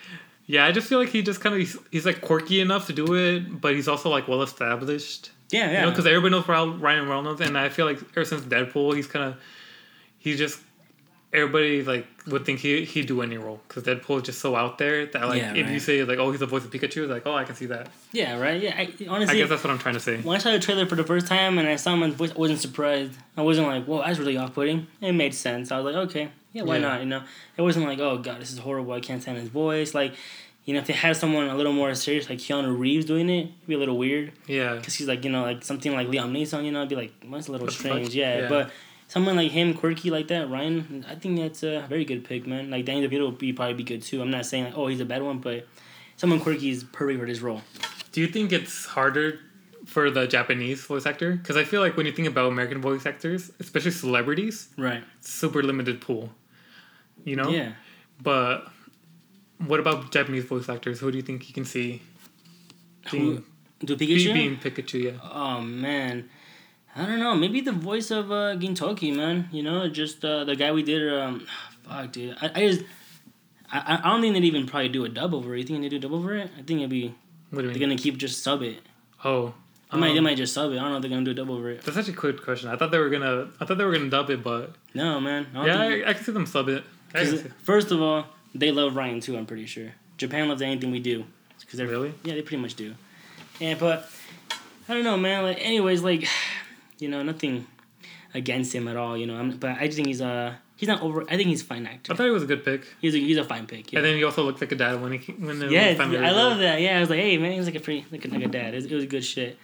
yeah, 0.46 0.64
I 0.66 0.72
just 0.72 0.88
feel 0.88 0.98
like 0.98 1.08
he 1.08 1.22
just 1.22 1.40
kind 1.40 1.54
of 1.54 1.60
he's, 1.60 1.76
he's 1.90 2.06
like 2.06 2.20
quirky 2.20 2.60
enough 2.60 2.86
to 2.88 2.92
do 2.92 3.14
it, 3.14 3.60
but 3.60 3.74
he's 3.74 3.88
also 3.88 4.10
like 4.10 4.28
well 4.28 4.42
established. 4.42 5.30
Yeah, 5.50 5.66
You 5.68 5.72
yeah. 5.72 5.82
know, 5.84 5.90
because 5.90 6.06
everybody 6.06 6.32
knows 6.32 6.48
Ryan 6.48 6.80
Ryan 6.80 7.08
Reynolds, 7.08 7.40
and 7.40 7.56
I 7.56 7.68
feel 7.68 7.86
like 7.86 7.98
ever 8.16 8.24
since 8.24 8.42
Deadpool, 8.42 8.94
he's 8.96 9.06
kind 9.06 9.24
of 9.26 9.36
he's 10.18 10.38
just 10.38 10.60
everybody 11.32 11.82
like 11.82 12.06
would 12.28 12.44
think 12.46 12.60
he 12.60 12.84
he'd 12.84 13.06
do 13.06 13.20
any 13.20 13.36
role 13.36 13.60
because 13.66 13.82
Deadpool 13.82 14.18
is 14.18 14.22
just 14.22 14.40
so 14.40 14.54
out 14.54 14.78
there 14.78 15.04
that 15.06 15.26
like 15.28 15.42
Yeah, 15.42 15.54
if 15.54 15.68
you 15.68 15.80
say 15.80 16.02
like 16.04 16.18
oh 16.18 16.30
he's 16.30 16.40
the 16.40 16.46
voice 16.46 16.64
of 16.64 16.70
Pikachu, 16.70 17.02
it's 17.02 17.10
like 17.10 17.26
oh 17.26 17.34
I 17.34 17.44
can 17.44 17.54
see 17.56 17.66
that. 17.66 17.88
yeah, 18.12 18.38
right? 18.38 18.60
Yeah, 18.60 18.74
I, 18.76 18.82
I 18.82 18.86
guess 19.34 19.48
that's 19.48 19.64
what 19.64 19.70
I'm 19.70 19.78
trying 19.78 19.94
to 19.94 20.00
say. 20.00 20.18
when 20.20 20.36
I 20.36 20.38
saw 20.38 20.52
the 20.52 20.60
trailer 20.60 20.86
for 20.86 20.94
the 20.96 21.04
first 21.04 21.26
time 21.26 21.58
and 21.58 21.68
I 21.68 21.76
saw 21.76 21.94
my 21.96 22.10
voice, 22.10 22.30
I 22.32 22.38
wasn't 22.38 22.60
surprised. 22.60 23.12
I 23.36 23.42
wasn't 23.42 23.66
like, 23.66 23.84
whoa, 23.84 24.02
that's 24.02 24.18
really 24.18 24.36
off 24.36 24.54
putting. 24.54 24.86
It 25.00 25.12
made 25.12 25.34
sense. 25.34 25.72
I 25.72 25.80
was 25.80 25.92
like, 25.94 26.08
okay, 26.08 26.28
yeah, 26.54 26.62
why 26.62 26.76
Yeah. 26.76 26.80
not? 26.88 27.00
You 27.00 27.06
know, 27.06 27.22
it 27.58 27.62
wasn't 27.62 27.84
like, 27.86 27.98
oh, 27.98 28.16
God, 28.16 28.40
this 28.40 28.50
is 28.52 28.58
horrible. 28.58 28.94
I 28.94 29.00
can't 29.00 29.20
stand 29.20 29.36
his 29.36 29.48
voice. 29.48 29.92
Like, 29.94 30.14
you 30.64 30.72
know, 30.72 30.80
if 30.80 30.86
they 30.86 30.94
had 30.94 31.14
someone 31.18 31.48
a 31.48 31.54
little 31.56 31.74
more 31.74 31.94
serious, 31.94 32.30
like 32.30 32.38
Keanu 32.38 32.78
Reeves 32.78 33.04
doing 33.04 33.28
it, 33.28 33.40
it'd 33.48 33.66
be 33.66 33.74
a 33.74 33.78
little 33.78 33.98
weird. 33.98 34.32
Yeah, 34.46 34.76
Because 34.76 34.94
he's 34.94 35.06
like, 35.06 35.22
you 35.24 35.30
know, 35.30 35.42
like 35.42 35.62
something 35.62 35.92
like 35.92 36.08
Liam 36.08 36.32
Neeson, 36.32 36.64
you 36.64 36.72
know, 36.72 36.78
it'd 36.78 36.88
be 36.88 36.96
like, 36.96 37.12
that's 37.30 37.48
a 37.48 37.52
little 37.52 37.66
What 37.66 37.76
the 37.76 37.82
fuck? 37.82 37.92
strange. 37.92 38.14
Yeah. 38.14 38.38
Yeah. 38.42 38.48
But 38.48 38.70
someone 39.08 39.36
like 39.36 39.50
him, 39.50 39.74
quirky 39.74 40.10
like 40.10 40.28
that, 40.28 40.48
Ryan. 40.48 41.04
I 41.06 41.16
think 41.16 41.38
that's 41.38 41.62
a 41.62 41.84
very 41.88 42.06
good 42.06 42.24
pick, 42.24 42.46
man. 42.46 42.70
Like 42.70 42.86
Danny 42.86 43.06
DeVito 43.06 43.26
would 43.26 43.36
be 43.38 43.52
probably 43.52 43.74
be 43.74 43.84
good 43.84 44.00
too. 44.00 44.22
I'm 44.22 44.30
not 44.30 44.46
saying 44.46 44.64
like, 44.64 44.78
oh 44.78 44.86
he's 44.86 45.00
a 45.00 45.04
bad 45.04 45.22
one, 45.22 45.38
but 45.40 45.66
someone 46.16 46.40
quirky 46.40 46.70
is 46.70 46.84
perfect 46.84 47.20
for 47.20 47.26
this 47.26 47.40
role. 47.40 47.60
Do 48.12 48.22
you 48.22 48.28
think 48.28 48.50
it's 48.52 48.86
harder 48.86 49.40
for 49.84 50.08
the 50.10 50.26
Japanese 50.26 50.86
voice 50.86 51.04
actor? 51.04 51.32
Because 51.36 51.58
I 51.58 51.64
feel 51.64 51.82
like 51.82 51.94
when 51.98 52.06
you 52.06 52.12
think 52.12 52.26
about 52.28 52.46
American 52.50 52.80
voice 52.80 53.04
actors, 53.04 53.52
especially 53.60 53.90
celebrities, 53.90 54.68
Right. 54.78 55.04
super 55.20 55.62
limited 55.62 56.00
pool. 56.00 56.30
You 57.24 57.36
know. 57.36 57.48
Yeah. 57.50 57.72
But 58.22 58.68
what 59.58 59.80
about 59.80 60.12
Japanese 60.12 60.44
voice 60.44 60.68
actors? 60.68 61.00
Who 61.00 61.10
do 61.10 61.16
you 61.16 61.22
think 61.22 61.48
you 61.48 61.54
can 61.54 61.64
see 61.64 62.02
Who, 63.10 63.18
being, 63.18 63.44
do 63.84 63.96
be- 63.96 64.06
Pikachu? 64.06 64.32
being 64.34 64.56
Pikachu? 64.56 65.02
Yeah. 65.04 65.18
Oh 65.32 65.60
man, 65.60 66.28
I 66.94 67.06
don't 67.06 67.18
know. 67.18 67.34
Maybe 67.34 67.60
the 67.60 67.72
voice 67.72 68.10
of 68.10 68.30
uh, 68.30 68.56
Gintoki, 68.56 69.14
man. 69.14 69.48
You 69.52 69.62
know, 69.62 69.88
just 69.88 70.24
uh, 70.24 70.44
the 70.44 70.56
guy 70.56 70.72
we 70.72 70.82
did. 70.82 71.12
Um, 71.12 71.46
fuck, 71.88 72.12
dude. 72.12 72.36
I, 72.40 72.50
I 72.54 72.68
just. 72.68 72.82
I, 73.72 73.98
I 74.04 74.10
don't 74.10 74.20
think 74.20 74.34
they'd 74.34 74.44
even 74.44 74.66
probably 74.66 74.90
do 74.90 75.04
a 75.04 75.08
dub 75.08 75.34
over 75.34 75.54
it. 75.54 75.58
You 75.60 75.64
think 75.64 75.80
they 75.82 75.88
do 75.88 75.96
a 75.96 76.00
dub 76.00 76.12
over 76.12 76.34
it? 76.36 76.50
I 76.58 76.62
think 76.62 76.78
it'd 76.80 76.90
be. 76.90 77.14
What 77.50 77.62
do 77.62 77.68
you 77.68 77.72
They're 77.72 77.80
mean? 77.80 77.88
gonna 77.90 77.98
keep 77.98 78.18
just 78.18 78.42
sub 78.42 78.62
it. 78.62 78.80
Oh. 79.24 79.54
They 79.90 79.98
might. 79.98 80.12
They 80.12 80.18
um, 80.18 80.24
might 80.24 80.36
just 80.36 80.52
sub 80.54 80.70
it. 80.72 80.76
I 80.76 80.80
don't 80.82 80.90
know 80.90 80.96
if 80.96 81.02
they're 81.02 81.10
gonna 81.10 81.24
do 81.24 81.30
a 81.30 81.34
dub 81.34 81.50
over 81.50 81.70
it. 81.70 81.82
That's 81.82 81.96
such 81.96 82.08
a 82.08 82.12
good 82.12 82.42
question. 82.42 82.68
I 82.68 82.76
thought 82.76 82.90
they 82.90 82.98
were 82.98 83.10
gonna. 83.10 83.48
I 83.60 83.64
thought 83.64 83.78
they 83.78 83.84
were 83.84 83.92
gonna 83.92 84.10
dub 84.10 84.30
it, 84.30 84.42
but 84.42 84.74
No, 84.94 85.20
man. 85.20 85.46
I 85.54 85.66
yeah, 85.66 85.88
think- 85.88 86.06
I, 86.06 86.10
I 86.10 86.12
can 86.14 86.24
see 86.24 86.32
them 86.32 86.46
sub 86.46 86.68
it. 86.68 86.84
I 87.14 87.22
can 87.24 87.30
'cause 87.30 87.42
see. 87.42 87.48
first 87.62 87.90
of 87.90 88.00
all, 88.02 88.26
they 88.54 88.70
love 88.70 88.96
Ryan 88.96 89.20
too. 89.20 89.36
I'm 89.36 89.46
pretty 89.46 89.66
sure. 89.66 89.92
Japan 90.16 90.48
loves 90.48 90.62
anything 90.62 90.90
we 90.90 91.00
do. 91.00 91.24
Cause 91.70 91.78
they're 91.78 91.86
Really? 91.86 92.12
Yeah, 92.24 92.34
they 92.34 92.42
pretty 92.42 92.60
much 92.62 92.74
do. 92.74 92.94
And 93.60 93.78
but 93.78 94.08
I 94.88 94.94
don't 94.94 95.02
know, 95.04 95.16
man. 95.16 95.44
Like, 95.44 95.58
anyways, 95.64 96.02
like 96.02 96.28
you 96.98 97.08
know, 97.08 97.22
nothing 97.22 97.66
against 98.34 98.74
him 98.74 98.86
at 98.88 98.96
all. 98.96 99.16
You 99.16 99.26
know, 99.26 99.36
I'm, 99.36 99.56
but 99.56 99.78
I 99.80 99.86
just 99.86 99.96
think 99.96 100.08
he's 100.08 100.20
uh 100.20 100.54
he's 100.76 100.88
not 100.88 101.02
over. 101.02 101.22
I 101.22 101.36
think 101.36 101.48
he's 101.48 101.62
a 101.62 101.64
fine 101.64 101.86
actor. 101.86 102.12
I 102.12 102.16
thought 102.16 102.24
he 102.24 102.30
was 102.30 102.42
a 102.42 102.46
good 102.46 102.64
pick. 102.64 102.86
He's 103.00 103.14
a 103.14 103.18
he's 103.18 103.36
a 103.38 103.44
fine 103.44 103.66
pick. 103.66 103.92
Yeah. 103.92 104.00
And 104.00 104.06
then 104.06 104.16
he 104.16 104.24
also 104.24 104.42
looked 104.44 104.60
like 104.60 104.72
a 104.72 104.76
dad 104.76 105.00
when 105.00 105.12
he 105.18 105.32
when 105.32 105.58
the 105.58 105.68
yeah, 105.70 105.96
I 105.98 106.30
love 106.32 106.58
that. 106.58 106.80
Yeah, 106.80 106.96
I 106.96 107.00
was 107.00 107.10
like, 107.10 107.20
hey 107.20 107.38
man, 107.38 107.52
he 107.52 107.58
was 107.58 107.66
like 107.66 107.76
a 107.76 107.80
pretty 107.80 108.04
like 108.12 108.24
a, 108.24 108.28
like 108.28 108.42
a 108.44 108.48
dad. 108.48 108.74
It 108.74 108.76
was, 108.76 108.84
it 108.86 108.94
was 108.94 109.06
good 109.06 109.24
shit. 109.24 109.58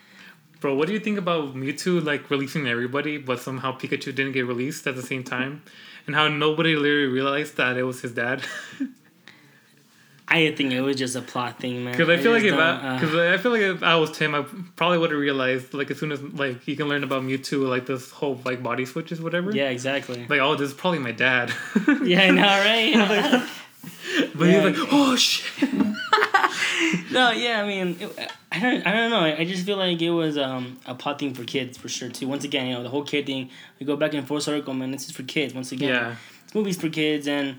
Bro, 0.61 0.74
what 0.74 0.86
do 0.88 0.92
you 0.92 1.01
think 1.01 1.16
about 1.18 1.55
Mewtwo 1.55 2.05
like 2.05 2.30
releasing 2.30 2.66
everybody, 2.68 3.16
but 3.16 3.40
somehow 3.40 3.76
Pikachu 3.78 4.14
didn't 4.14 4.32
get 4.32 4.46
released 4.46 4.86
at 4.86 4.94
the 4.94 5.03
same 5.03 5.24
time, 5.24 5.62
and 6.07 6.14
how 6.16 6.28
nobody 6.28 6.74
literally 6.76 7.07
realized 7.07 7.57
that 7.57 7.76
it 7.76 7.82
was 7.84 8.01
his 8.03 8.12
dad? 8.12 8.42
I 10.32 10.53
think 10.53 10.70
it 10.72 10.80
was 10.80 10.94
just 10.94 11.16
a 11.16 11.22
plot 11.22 11.59
thing, 11.59 11.82
man. 11.82 11.92
Because 11.92 12.09
I 12.09 12.16
feel 12.16 12.30
like 12.30 12.44
if 12.44 12.55
I, 12.55 12.59
uh, 12.70 12.94
because 13.01 13.16
I 13.16 13.36
feel 13.38 13.51
like 13.51 13.62
if 13.62 13.82
I 13.82 13.96
was 13.96 14.12
Tim, 14.16 14.32
I 14.32 14.44
probably 14.76 14.98
would 14.98 15.11
have 15.11 15.18
realized 15.18 15.74
like 15.74 15.90
as 15.90 15.98
soon 15.98 16.12
as 16.12 16.22
like 16.22 16.68
you 16.68 16.76
can 16.76 16.88
learn 16.88 17.03
about 17.03 17.24
Mewtwo, 17.24 17.68
like 17.68 17.86
this 17.86 18.12
whole 18.12 18.40
like 18.44 18.62
body 18.62 18.86
switches, 18.86 19.20
whatever. 19.20 19.51
yeah, 19.51 19.70
exactly. 19.70 20.24
Like 20.28 20.38
oh, 20.40 20.55
this 20.55 20.68
is 20.70 20.74
probably 20.74 21.01
my 21.01 21.11
dad. 21.11 21.53
yeah, 22.05 22.22
I 22.22 22.30
know, 22.30 22.42
right? 22.42 23.48
But 24.34 24.44
Yeah. 24.48 24.68
he's 24.68 24.78
like, 24.78 24.88
oh 24.92 25.16
shit. 25.16 25.68
No, 27.11 27.30
yeah, 27.32 27.62
I 27.62 27.66
mean, 27.66 27.96
it, 28.00 28.32
I 28.52 28.61
don't, 28.61 28.86
I 28.86 28.92
don't 28.92 29.11
know. 29.11 29.20
I 29.20 29.44
just 29.44 29.64
feel 29.66 29.76
like 29.76 30.00
it 30.00 30.11
was 30.11 30.36
um, 30.38 30.78
a 30.86 30.94
plot 30.94 31.18
thing 31.18 31.34
for 31.34 31.44
kids 31.44 31.76
for 31.78 31.88
sure 31.88 32.08
too. 32.08 32.26
Once 32.28 32.44
again, 32.44 32.66
you 32.66 32.74
know, 32.74 32.82
the 32.82 32.88
whole 32.88 33.04
kid 33.04 33.26
thing. 33.26 33.50
We 33.78 33.86
go 33.86 33.96
back 33.96 34.14
in 34.14 34.24
full 34.24 34.40
circle, 34.40 34.74
man. 34.74 34.90
This 34.90 35.06
is 35.06 35.12
for 35.12 35.22
kids. 35.22 35.54
Once 35.54 35.72
again, 35.72 35.88
Yeah. 35.90 36.14
this 36.44 36.54
movie's 36.54 36.76
for 36.80 36.88
kids, 36.88 37.26
and 37.28 37.58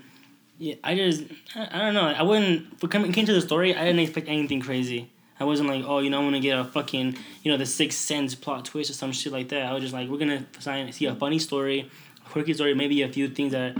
yeah, 0.58 0.74
I 0.84 0.94
just, 0.94 1.24
I, 1.54 1.68
I 1.72 1.78
don't 1.78 1.94
know. 1.94 2.02
I 2.06 2.22
wouldn't. 2.22 2.78
For 2.80 2.88
coming 2.88 3.12
came 3.12 3.26
to 3.26 3.32
the 3.32 3.40
story, 3.40 3.74
I 3.74 3.84
didn't 3.84 4.00
expect 4.00 4.28
anything 4.28 4.60
crazy. 4.60 5.10
I 5.40 5.44
wasn't 5.44 5.68
like, 5.68 5.84
oh, 5.86 5.98
you 5.98 6.08
know, 6.10 6.18
I'm 6.18 6.26
gonna 6.26 6.38
get 6.40 6.56
a 6.58 6.64
fucking, 6.64 7.16
you 7.42 7.50
know, 7.50 7.56
the 7.58 7.66
sixth 7.66 7.98
sense 7.98 8.34
plot 8.34 8.64
twist 8.64 8.90
or 8.90 8.92
some 8.94 9.10
shit 9.12 9.32
like 9.32 9.48
that. 9.48 9.62
I 9.62 9.72
was 9.72 9.82
just 9.82 9.92
like, 9.94 10.08
we're 10.08 10.18
gonna 10.18 10.46
sign, 10.60 10.92
see 10.92 11.06
a 11.06 11.14
funny 11.16 11.38
story, 11.40 11.90
a 12.24 12.28
quirky 12.30 12.54
story, 12.54 12.74
maybe 12.74 13.02
a 13.02 13.08
few 13.08 13.28
things 13.28 13.50
that, 13.52 13.76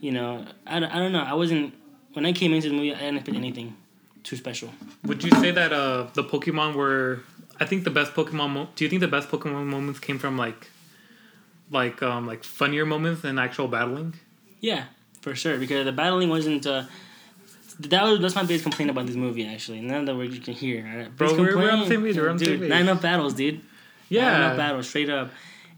you 0.00 0.10
know, 0.12 0.46
I, 0.66 0.80
don't- 0.80 0.90
I 0.90 0.98
don't 0.98 1.12
know. 1.12 1.22
I 1.22 1.34
wasn't 1.34 1.74
when 2.14 2.24
I 2.24 2.32
came 2.32 2.54
into 2.54 2.68
the 2.70 2.74
movie, 2.74 2.94
I 2.94 2.98
didn't 3.00 3.16
expect 3.18 3.36
anything 3.36 3.76
too 4.22 4.36
special. 4.36 4.70
Would 5.04 5.22
you 5.24 5.30
say 5.32 5.50
that 5.50 5.72
uh 5.72 6.06
the 6.14 6.24
Pokemon 6.24 6.74
were? 6.74 7.20
I 7.60 7.64
think 7.64 7.84
the 7.84 7.90
best 7.90 8.12
Pokemon. 8.14 8.50
Mo- 8.50 8.68
do 8.74 8.84
you 8.84 8.90
think 8.90 9.00
the 9.00 9.08
best 9.08 9.28
Pokemon 9.28 9.66
moments 9.66 9.98
came 10.00 10.18
from 10.18 10.36
like, 10.38 10.68
like 11.70 12.02
um 12.02 12.26
like 12.26 12.44
funnier 12.44 12.84
moments 12.86 13.22
than 13.22 13.38
actual 13.38 13.68
battling? 13.68 14.14
Yeah, 14.60 14.84
for 15.20 15.34
sure. 15.34 15.58
Because 15.58 15.84
the 15.84 15.92
battling 15.92 16.28
wasn't. 16.28 16.66
Uh, 16.66 16.84
that 17.80 18.02
was 18.04 18.20
that's 18.20 18.34
my 18.34 18.42
biggest 18.42 18.64
complaint 18.64 18.90
about 18.90 19.06
this 19.06 19.16
movie. 19.16 19.46
Actually, 19.46 19.80
now 19.80 20.04
that 20.04 20.14
we're 20.14 20.24
you 20.24 20.40
can 20.40 20.54
hear? 20.54 21.08
Bro, 21.16 21.34
we're- 21.36 21.54
we're 21.54 21.70
on 21.70 21.80
the 21.80 21.86
same 21.86 22.02
page, 22.02 22.16
we're 22.16 22.28
on 22.28 22.36
the 22.36 22.44
same 22.44 22.60
page. 22.60 22.68
Not 22.68 22.80
enough 22.80 23.02
battles, 23.02 23.34
dude. 23.34 23.54
Not 23.56 23.62
Yeah. 24.08 24.36
enough 24.36 24.56
battles, 24.58 24.88
straight 24.88 25.08
up, 25.08 25.30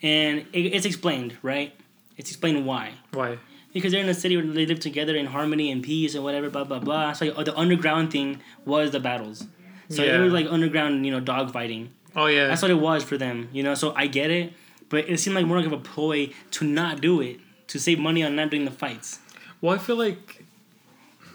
and 0.03 0.41
it, 0.53 0.61
it's 0.75 0.87
explained, 0.87 1.37
right? 1.43 1.73
It's 2.17 2.31
explained 2.31 2.67
why. 2.67 2.93
Why? 3.13 3.39
Because 3.75 3.93
they're 3.93 4.01
in 4.01 4.09
a 4.09 4.15
city 4.15 4.37
where 4.39 4.47
they 4.47 4.65
live 4.65 4.81
together 4.81 5.15
in 5.17 5.27
harmony 5.27 5.71
and 5.71 5.83
peace 5.83 6.15
and 6.15 6.25
whatever, 6.25 6.49
blah 6.49 6.65
blah 6.65 6.79
blah. 6.79 7.13
So 7.13 7.27
like, 7.27 7.45
the 7.45 7.55
underground 7.57 8.11
thing 8.13 8.41
was 8.65 8.93
the 8.93 9.01
battles. 9.01 9.47
So 9.91 10.03
it 10.03 10.19
was 10.19 10.33
like 10.33 10.47
underground, 10.49 11.05
you 11.05 11.13
know, 11.13 11.21
dog 11.21 11.53
fighting. 11.53 11.93
Oh 12.17 12.27
yeah. 12.27 12.47
That's 12.47 12.63
what 12.63 12.71
it 12.71 12.81
was 12.81 13.05
for 13.05 13.19
them, 13.19 13.49
you 13.53 13.63
know. 13.63 13.75
So 13.75 13.93
I 13.95 14.07
get 14.07 14.31
it, 14.31 14.55
but 14.89 15.09
it 15.09 15.19
seemed 15.19 15.37
like 15.37 15.45
more 15.45 15.59
like 15.59 15.67
of 15.67 15.73
a 15.75 15.79
ploy 15.79 16.31
to 16.53 16.65
not 16.65 17.01
do 17.03 17.21
it, 17.21 17.41
to 17.69 17.79
save 17.79 17.99
money 17.99 18.23
on 18.23 18.35
not 18.37 18.51
doing 18.51 18.65
the 18.65 18.71
fights. 18.71 19.19
Well, 19.61 19.75
I 19.75 19.79
feel 19.79 19.97
like, 19.97 20.45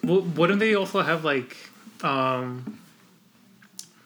well, 0.03 0.21
wouldn't 0.21 0.59
they 0.59 0.73
also 0.75 1.01
have 1.01 1.23
like, 1.25 1.57
um, 2.03 2.79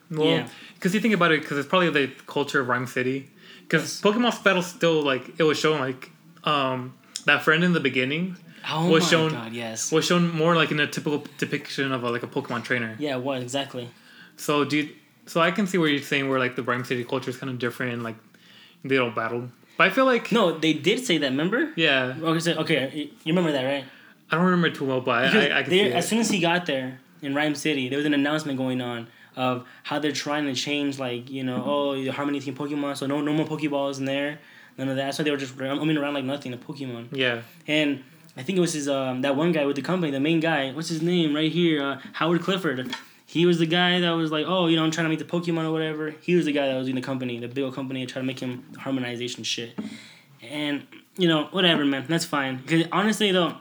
well, 0.10 0.28
Yeah. 0.28 0.48
because 0.76 0.94
you 0.94 1.00
think 1.00 1.14
about 1.14 1.32
it, 1.32 1.42
because 1.42 1.58
it's 1.58 1.68
probably 1.68 1.90
the 1.90 2.12
culture 2.26 2.60
of 2.62 2.68
Rhyme 2.68 2.88
City. 2.88 3.30
Because 3.62 4.02
Pokemon 4.02 4.44
Battle 4.44 4.62
still 4.62 5.02
like 5.04 5.40
it 5.40 5.44
was 5.44 5.58
shown 5.60 5.80
like, 5.80 6.12
um, 6.44 6.94
that 7.26 7.44
friend 7.44 7.64
in 7.64 7.74
the 7.74 7.80
beginning 7.80 8.38
Oh 8.70 8.90
Was 8.90 9.04
my 9.04 9.10
shown- 9.10 9.32
god, 9.32 9.52
yes. 9.54 9.92
was 9.92 10.06
shown 10.06 10.32
more 10.34 10.56
like 10.56 10.72
in 10.72 10.80
a 10.80 10.88
typical 10.88 11.26
depiction 11.38 11.92
of 11.92 12.04
a, 12.04 12.10
like 12.10 12.24
a 12.24 12.28
Pokemon 12.28 12.64
trainer. 12.64 12.96
Yeah, 12.98 13.18
what 13.18 13.42
exactly. 13.42 13.90
So 14.38 14.64
do 14.64 14.78
you, 14.78 14.90
so 15.26 15.42
I 15.42 15.52
can 15.52 15.68
see 15.68 15.78
where 15.78 15.90
you're 15.90 16.02
saying 16.02 16.30
where 16.30 16.40
like 16.40 16.56
the 16.56 16.64
Rhyme 16.64 16.86
City 16.86 17.04
culture 17.04 17.30
is 17.30 17.36
kind 17.38 17.50
of 17.50 17.60
different, 17.60 17.92
and 17.94 18.04
like 18.04 18.16
they 18.86 18.96
don't 18.96 19.14
battle. 19.14 19.50
But 19.78 19.88
I 19.88 19.90
feel 19.90 20.06
like 20.06 20.32
No, 20.32 20.58
they 20.58 20.72
did 20.74 21.06
say 21.06 21.18
that. 21.18 21.28
Remember? 21.32 21.74
yeah, 21.76 22.16
Okay, 22.22 22.40
so, 22.40 22.52
okay, 22.60 23.10
you 23.26 23.34
remember 23.34 23.52
that, 23.52 23.64
right? 23.64 23.84
I 24.32 24.36
don't 24.38 24.46
remember 24.46 24.70
too 24.70 24.86
well, 24.86 25.02
but 25.02 25.26
Because 25.28 25.46
I, 25.46 25.48
I, 25.56 25.60
I 25.60 25.62
can 25.64 25.70
they- 25.72 25.78
see 25.90 25.92
as 25.94 26.08
soon 26.08 26.20
as 26.20 26.30
he 26.30 26.40
got 26.40 26.66
there 26.66 27.00
in 27.22 27.36
Rhyme 27.36 27.56
City, 27.56 27.90
there 27.90 27.98
was 27.98 28.06
an 28.06 28.14
announcement 28.14 28.58
going 28.58 28.80
on 28.82 29.08
of 29.36 29.66
how 29.84 30.00
they're 30.00 30.12
trying 30.14 30.46
to 30.46 30.54
change, 30.54 31.00
like 31.00 31.30
you 31.30 31.44
know, 31.44 31.60
mm-hmm. 31.60 31.70
oh, 31.70 31.96
the 31.96 32.10
Harmony 32.14 32.40
Team 32.40 32.56
Pokemon, 32.56 32.96
so 32.96 33.08
no, 33.08 33.20
no 33.20 33.34
more 33.34 33.46
Pokeballs 33.46 33.98
in 34.00 34.06
there, 34.06 34.40
none 34.78 34.90
of 34.90 34.96
that. 34.98 35.16
So 35.16 35.24
they 35.24 35.32
were 35.32 35.38
just 35.38 35.58
roaming 35.58 35.98
around 35.98 36.14
like 36.14 36.26
nothing, 36.26 36.54
a 36.54 36.58
Pokemon. 36.58 37.08
Yeah, 37.12 37.42
And 37.68 38.04
I 38.36 38.44
think 38.44 38.58
it 38.58 38.62
was 38.62 38.74
his 38.74 38.88
um 38.90 39.22
that 39.22 39.36
one 39.36 39.52
guy 39.52 39.66
with 39.66 39.76
the 39.76 39.82
company, 39.82 40.12
the 40.12 40.20
main 40.20 40.40
guy. 40.40 40.72
What's 40.72 40.90
his 40.90 41.02
name 41.02 41.36
right 41.36 41.52
here? 41.52 41.82
Uh, 41.84 42.00
Howard 42.14 42.42
Clifford. 42.42 42.96
He 43.26 43.46
was 43.48 43.58
the 43.58 43.66
guy 43.66 44.00
that 44.00 44.12
was 44.12 44.32
like, 44.32 44.46
oh, 44.48 44.68
you 44.68 44.76
know, 44.76 44.84
I'm 44.84 44.92
trying 44.92 45.06
to 45.06 45.10
make 45.10 45.18
the 45.20 45.26
Pokemon 45.26 45.66
or 45.66 45.72
whatever. 45.72 46.12
He 46.22 46.36
was 46.36 46.46
the 46.46 46.52
guy 46.52 46.68
that 46.68 46.76
was 46.76 46.88
in 46.88 46.94
the 46.96 47.02
company, 47.02 47.40
the 47.40 47.48
big 47.48 47.64
old 47.64 47.74
company, 47.74 48.06
trying 48.06 48.24
to 48.24 48.28
make 48.28 48.40
him 48.40 48.64
harmonization 48.78 49.44
shit. 49.44 49.78
And 50.42 50.86
you 51.18 51.28
know, 51.28 51.46
whatever, 51.46 51.86
man, 51.86 52.06
that's 52.08 52.26
fine. 52.26 52.58
Because 52.58 52.86
honestly, 52.92 53.32
though, 53.32 53.58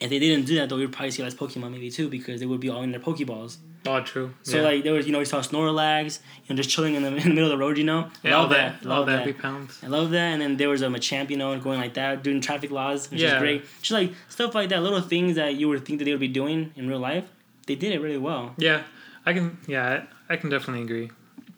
if 0.00 0.10
they 0.10 0.18
didn't 0.18 0.46
do 0.46 0.56
that, 0.56 0.68
though, 0.68 0.76
we'd 0.76 0.92
probably 0.92 1.10
see 1.10 1.22
less 1.22 1.34
Pokemon 1.34 1.72
maybe 1.72 1.90
too, 1.90 2.08
because 2.08 2.40
they 2.40 2.46
would 2.46 2.60
be 2.60 2.68
all 2.68 2.82
in 2.82 2.90
their 2.90 3.00
Pokeballs. 3.00 3.58
Oh 3.86 4.00
true. 4.00 4.34
So 4.42 4.56
yeah. 4.58 4.62
like 4.62 4.84
there 4.84 4.92
was, 4.92 5.06
you 5.06 5.12
know, 5.12 5.18
we 5.18 5.24
saw 5.24 5.40
Snorlax, 5.40 6.20
you 6.46 6.54
know, 6.54 6.56
just 6.56 6.70
chilling 6.70 6.94
in 6.94 7.02
the, 7.02 7.08
in 7.16 7.16
the 7.22 7.28
middle 7.28 7.44
of 7.44 7.50
the 7.50 7.58
road, 7.58 7.76
you 7.78 7.84
know. 7.84 8.08
yeah, 8.22 8.32
all 8.34 8.42
Love 8.42 8.50
that, 8.50 8.72
all 8.84 8.88
love 8.98 9.06
that, 9.06 9.24
big 9.24 9.38
pounds. 9.38 9.78
I 9.82 9.86
love 9.88 10.10
that. 10.10 10.32
And 10.32 10.40
then 10.42 10.56
there 10.56 10.68
was 10.68 10.82
um, 10.82 10.94
a 10.94 10.98
Machamp, 10.98 11.30
you 11.30 11.36
know, 11.36 11.58
going 11.60 11.80
like 11.80 11.94
that, 11.94 12.22
doing 12.22 12.40
traffic 12.40 12.70
laws, 12.70 13.10
which 13.10 13.20
Yeah. 13.20 13.34
is 13.36 13.40
great. 13.40 13.64
Just 13.80 13.90
like 13.92 14.12
stuff 14.28 14.54
like 14.54 14.68
that, 14.70 14.82
little 14.82 15.00
things 15.00 15.36
that 15.36 15.54
you 15.56 15.68
would 15.68 15.84
think 15.84 15.98
that 15.98 16.04
they 16.06 16.12
would 16.12 16.20
be 16.20 16.28
doing 16.28 16.72
in 16.76 16.88
real 16.88 16.98
life. 16.98 17.24
They 17.66 17.74
did 17.74 17.92
it 17.92 18.00
really 18.00 18.18
well. 18.18 18.54
Yeah, 18.58 18.82
I 19.24 19.32
can. 19.32 19.56
Yeah, 19.66 20.04
I, 20.28 20.36
can 20.36 20.50
definitely 20.50 20.82
agree. 20.82 21.10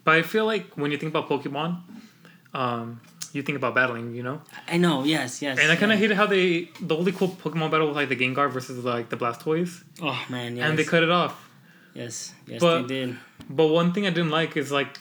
But 0.04 0.14
I 0.14 0.22
feel 0.22 0.46
like 0.46 0.74
when 0.76 0.92
you 0.92 0.98
think 0.98 1.10
about 1.14 1.28
Pokemon, 1.28 1.80
um, 2.54 3.00
you 3.32 3.42
think 3.42 3.56
about 3.56 3.74
battling, 3.74 4.14
you 4.14 4.22
know. 4.22 4.40
I 4.68 4.76
know, 4.78 5.04
yes, 5.04 5.42
yes. 5.42 5.58
And 5.58 5.70
I 5.70 5.76
kind 5.76 5.90
yeah. 5.90 5.94
of 5.94 6.00
hated 6.00 6.16
how 6.16 6.26
they 6.26 6.70
the 6.80 6.96
only 6.96 7.12
cool 7.12 7.28
Pokemon 7.28 7.70
battle 7.70 7.88
was 7.88 7.96
like 7.96 8.08
the 8.08 8.16
Gengar 8.16 8.50
versus 8.50 8.84
like 8.84 9.08
the 9.10 9.16
Blastoise, 9.16 9.82
Oh 10.00 10.18
man, 10.30 10.56
yes. 10.56 10.68
and 10.68 10.78
they 10.78 10.84
cut 10.84 11.02
it 11.02 11.10
off. 11.10 11.45
Yes, 11.96 12.34
yes, 12.46 12.60
But- 12.60 12.82
they 12.88 13.06
did. 13.06 13.16
But 13.48 13.68
one 13.68 13.92
thing 13.92 14.06
I 14.06 14.10
didn't 14.10 14.30
like 14.30 14.56
is 14.56 14.70
like, 14.72 14.98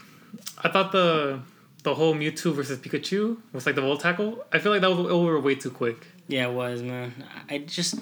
I 0.63 0.69
thought 0.69 0.91
the 0.91 1.39
the 1.83 1.93
whole 1.93 2.15
Mewtwo 2.15 2.53
versus 2.53 2.79
Pikachu 2.79 3.37
was 3.53 3.65
like 3.67 3.75
the 3.75 3.81
Volt 3.81 4.01
Tackle. 4.01 4.43
I 4.51 4.57
feel 4.59 4.71
like 4.71 4.81
that 4.81 4.89
was 4.89 4.99
over 5.11 5.39
way 5.39 5.53
too 5.55 5.69
quick. 5.69 6.07
Yeah, 6.27 6.47
it 6.47 6.53
was, 6.53 6.81
man. 6.81 7.13
I 7.49 7.59
just 7.59 7.95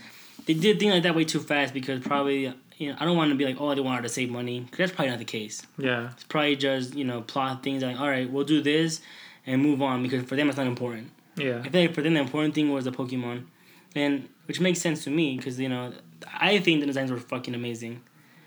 they 0.46 0.54
did 0.54 0.80
things 0.80 0.94
like 0.94 1.04
that 1.04 1.16
way 1.16 1.26
too 1.26 1.40
fast 1.40 1.74
because 1.74 2.00
probably 2.02 2.54
you 2.78 2.90
know 2.92 2.98
I 3.00 3.06
don't 3.06 3.18
want 3.18 3.30
to 3.32 3.36
be 3.36 3.46
like 3.46 3.58
oh 3.60 3.74
they 3.76 3.82
wanted 3.82 4.04
to 4.04 4.10
save 4.10 4.30
money 4.30 4.62
'cause 4.72 4.78
that's 4.78 4.92
probably 4.94 5.10
not 5.12 5.20
the 5.20 5.26
case. 5.26 5.62
Yeah, 5.78 6.12
It's 6.14 6.24
probably 6.26 6.56
just 6.56 6.96
you 6.96 7.04
know 7.04 7.22
plot 7.22 7.64
things 7.64 7.84
like 7.84 8.00
all 8.00 8.08
right 8.08 8.30
we'll 8.30 8.46
do 8.46 8.62
this 8.62 9.02
and 9.46 9.62
move 9.62 9.82
on 9.82 10.02
because 10.04 10.24
for 10.24 10.36
them 10.38 10.48
it's 10.50 10.58
not 10.58 10.68
important. 10.68 11.12
yeah, 11.36 11.62
I 11.64 11.70
think 11.70 11.94
for 11.94 12.02
them 12.02 12.14
the 12.16 12.22
important 12.22 12.54
thing 12.56 12.72
was 12.72 12.86
the 12.86 12.92
Pokemon, 12.92 13.44
and 13.96 14.28
which 14.46 14.60
makes 14.62 14.80
sense 14.80 15.04
to 15.06 15.10
me 15.10 15.36
because 15.38 15.60
you 15.60 15.70
know 15.70 15.94
I 16.40 16.60
think 16.60 16.80
the 16.82 16.86
designs 16.88 17.12
were 17.12 17.18
fucking 17.20 17.54
amazing. 17.56 18.02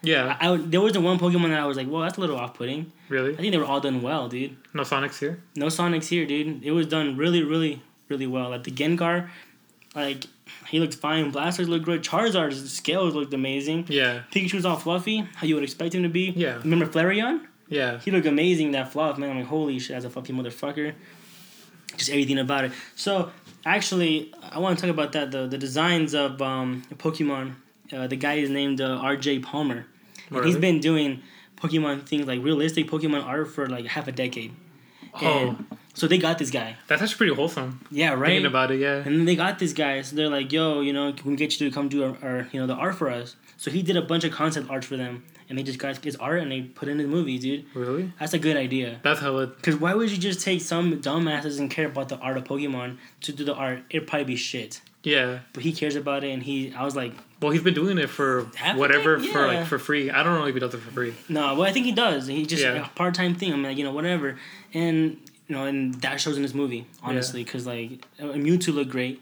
Yeah. 0.07 0.37
I, 0.41 0.53
I 0.53 0.57
there 0.57 0.81
wasn't 0.81 1.05
one 1.05 1.19
Pokemon 1.19 1.49
that 1.49 1.61
I 1.61 1.67
was 1.67 1.77
like, 1.77 1.89
well, 1.91 2.03
that's 2.03 2.17
a 2.17 2.21
little 2.21 2.37
off 2.37 2.55
putting. 2.55 2.93
Really? 3.09 3.35
I 3.35 3.37
think 3.37 3.53
they 3.53 3.59
were 3.59 3.65
all 3.65 3.81
done 3.81 4.03
well, 4.03 4.29
dude. 4.29 4.57
No 4.73 4.83
Sonics 4.83 5.19
here. 5.19 5.43
No 5.55 5.67
Sonics 5.67 6.09
here, 6.09 6.27
dude. 6.27 6.65
It 6.65 6.71
was 6.71 6.87
done 6.87 7.17
really, 7.17 7.43
really 7.43 7.83
really 8.09 8.27
well. 8.27 8.51
Like 8.51 8.65
the 8.65 8.71
Gengar, 8.71 9.29
like 9.95 10.25
he 10.69 10.81
looked 10.81 10.95
fine. 10.95 11.33
Blastoise 11.33 11.69
looked 11.69 11.85
good. 11.85 12.03
Charizard's 12.03 12.73
scales 12.73 13.15
looked 13.15 13.35
amazing. 13.35 13.87
Yeah. 13.89 14.23
Pikachu's 14.33 14.65
all 14.65 14.77
fluffy, 14.77 15.27
how 15.35 15.47
you 15.47 15.55
would 15.55 15.65
expect 15.65 15.95
him 15.95 16.03
to 16.03 16.09
be. 16.09 16.33
Yeah. 16.37 16.59
Remember 16.59 16.87
Flareon? 16.87 17.47
Yeah. 17.69 17.99
He 18.01 18.11
looked 18.11 18.27
amazing. 18.27 18.73
That 18.73 18.93
fluff, 18.93 19.19
man. 19.19 19.31
I'm 19.31 19.39
like, 19.39 19.47
holy 19.47 19.79
shit, 19.79 19.97
as 19.97 20.05
a 20.05 20.11
fluffy 20.11 20.33
motherfucker. 20.33 20.95
Just 21.97 22.11
everything 22.11 22.39
about 22.39 22.65
it. 22.65 22.73
So 22.95 23.31
actually, 23.65 24.33
I 24.43 24.59
want 24.59 24.79
to 24.79 24.87
talk 24.87 24.93
about 24.93 25.13
that. 25.13 25.31
The 25.31 25.47
the 25.47 25.59
designs 25.59 26.15
of 26.15 26.41
um, 26.43 26.83
Pokemon. 26.95 27.55
Uh, 27.93 28.07
the 28.09 28.17
guy 28.17 28.35
is 28.35 28.51
named 28.51 28.81
uh, 28.81 28.99
R.J. 29.01 29.39
Palmer. 29.41 29.87
And 30.31 30.45
he's 30.45 30.55
Really? 30.55 30.61
been 30.61 30.81
doing 30.81 31.23
Pokemon 31.57 32.07
things 32.07 32.27
like 32.27 32.43
realistic 32.43 32.87
Pokemon 32.89 33.25
art 33.25 33.51
for 33.53 33.67
like 33.69 33.87
half 33.87 34.09
a 34.09 34.13
decade. 34.13 34.53
Oh, 35.23 35.57
And 35.59 35.67
so 35.95 36.07
they 36.07 36.19
got 36.19 36.39
this 36.39 36.51
guy. 36.51 36.77
that's 36.89 37.01
actually 37.01 37.17
pretty 37.17 37.35
wholesome. 37.35 37.81
Yeah, 37.91 38.13
right. 38.13 38.27
Thinking 38.29 38.47
about 38.47 38.71
it, 38.71 38.81
yeah. 38.81 38.97
And 38.97 39.17
then 39.19 39.25
they 39.25 39.35
got 39.37 39.59
this 39.59 39.73
guy, 39.73 40.03
so 40.03 40.15
they're 40.15 40.29
like, 40.29 40.53
"Yo, 40.53 40.81
you 40.83 40.93
know, 40.93 41.13
can 41.15 41.31
we 41.31 41.37
get 41.37 41.59
you 41.59 41.69
to 41.71 41.75
come 41.75 41.89
do 41.89 42.05
our, 42.05 42.17
our, 42.23 42.49
you 42.53 42.61
know, 42.61 42.67
the 42.67 42.75
art 42.75 42.97
for 42.97 43.09
us?" 43.11 43.37
So 43.57 43.71
he 43.71 43.83
did 43.83 43.97
a 43.97 44.03
bunch 44.03 44.25
of 44.25 44.33
concept 44.33 44.69
art 44.69 44.85
for 44.85 44.99
them, 44.99 45.25
and 45.49 45.57
they 45.59 45.63
just 45.63 45.79
got 45.79 45.97
his 46.05 46.17
art 46.17 46.41
and 46.43 46.53
they 46.53 46.61
put 46.61 46.89
it 46.89 46.93
in 46.93 46.99
the 46.99 47.07
movie, 47.07 47.39
dude. 47.39 47.65
Really? 47.73 48.13
That's 48.21 48.35
a 48.35 48.39
good 48.39 48.59
idea. 48.59 49.01
That's 49.03 49.21
hella. 49.21 49.47
Cause 49.63 49.77
why 49.77 49.95
would 49.95 50.11
you 50.11 50.19
just 50.19 50.43
take 50.43 50.61
some 50.61 51.01
dumbass 51.01 51.43
that 51.43 51.45
doesn't 51.45 51.71
care 51.71 51.87
about 51.87 52.11
the 52.11 52.19
art 52.19 52.37
of 52.37 52.45
Pokemon 52.45 52.99
to 53.23 53.33
do 53.33 53.45
the 53.45 53.55
art? 53.55 53.79
It'd 53.89 54.07
probably 54.07 54.25
be 54.27 54.37
shit. 54.37 54.83
Yeah. 55.03 55.39
But 55.55 55.63
he 55.63 55.73
cares 55.73 55.97
about 55.97 56.25
it, 56.25 56.31
and 56.33 56.43
he, 56.43 56.75
I 56.75 56.85
was 56.85 56.95
like, 56.95 57.15
Well, 57.41 57.53
he's 57.53 57.63
been 57.63 57.75
doing 57.75 57.99
it 57.99 58.09
for 58.09 58.47
a 58.65 58.75
whatever 58.77 59.19
day? 59.19 59.27
for 59.29 59.47
like 59.47 59.67
for 59.67 59.79
free. 59.79 60.11
I 60.11 60.23
don't 60.23 60.39
know 60.39 60.47
if 60.47 60.55
he 60.55 60.61
does 60.61 60.73
it 60.75 60.79
for 60.79 60.91
free. 60.91 61.15
no. 61.29 61.55
Well, 61.55 61.65
I 61.65 61.73
think 61.73 61.85
he 61.87 61.93
does. 61.93 62.27
He 62.27 62.47
just 62.47 62.63
Yeah. 62.63 62.87
a 62.87 62.89
part 62.91 63.15
time 63.15 63.35
thing. 63.35 63.53
I'm 63.53 63.63
like, 63.63 63.77
you 63.77 63.85
know, 63.85 63.93
whatever. 63.93 64.39
And 64.73 65.19
you 65.49 65.55
know, 65.55 65.65
and 65.65 65.95
that 66.03 66.21
shows 66.21 66.37
in 66.37 66.43
this 66.43 66.55
movie, 66.55 66.87
honestly, 67.03 67.45
because 67.45 67.67
like 67.67 68.05
uh, 68.19 68.25
Mewtwo 68.25 68.75
looked 68.75 68.91
great. 68.91 69.21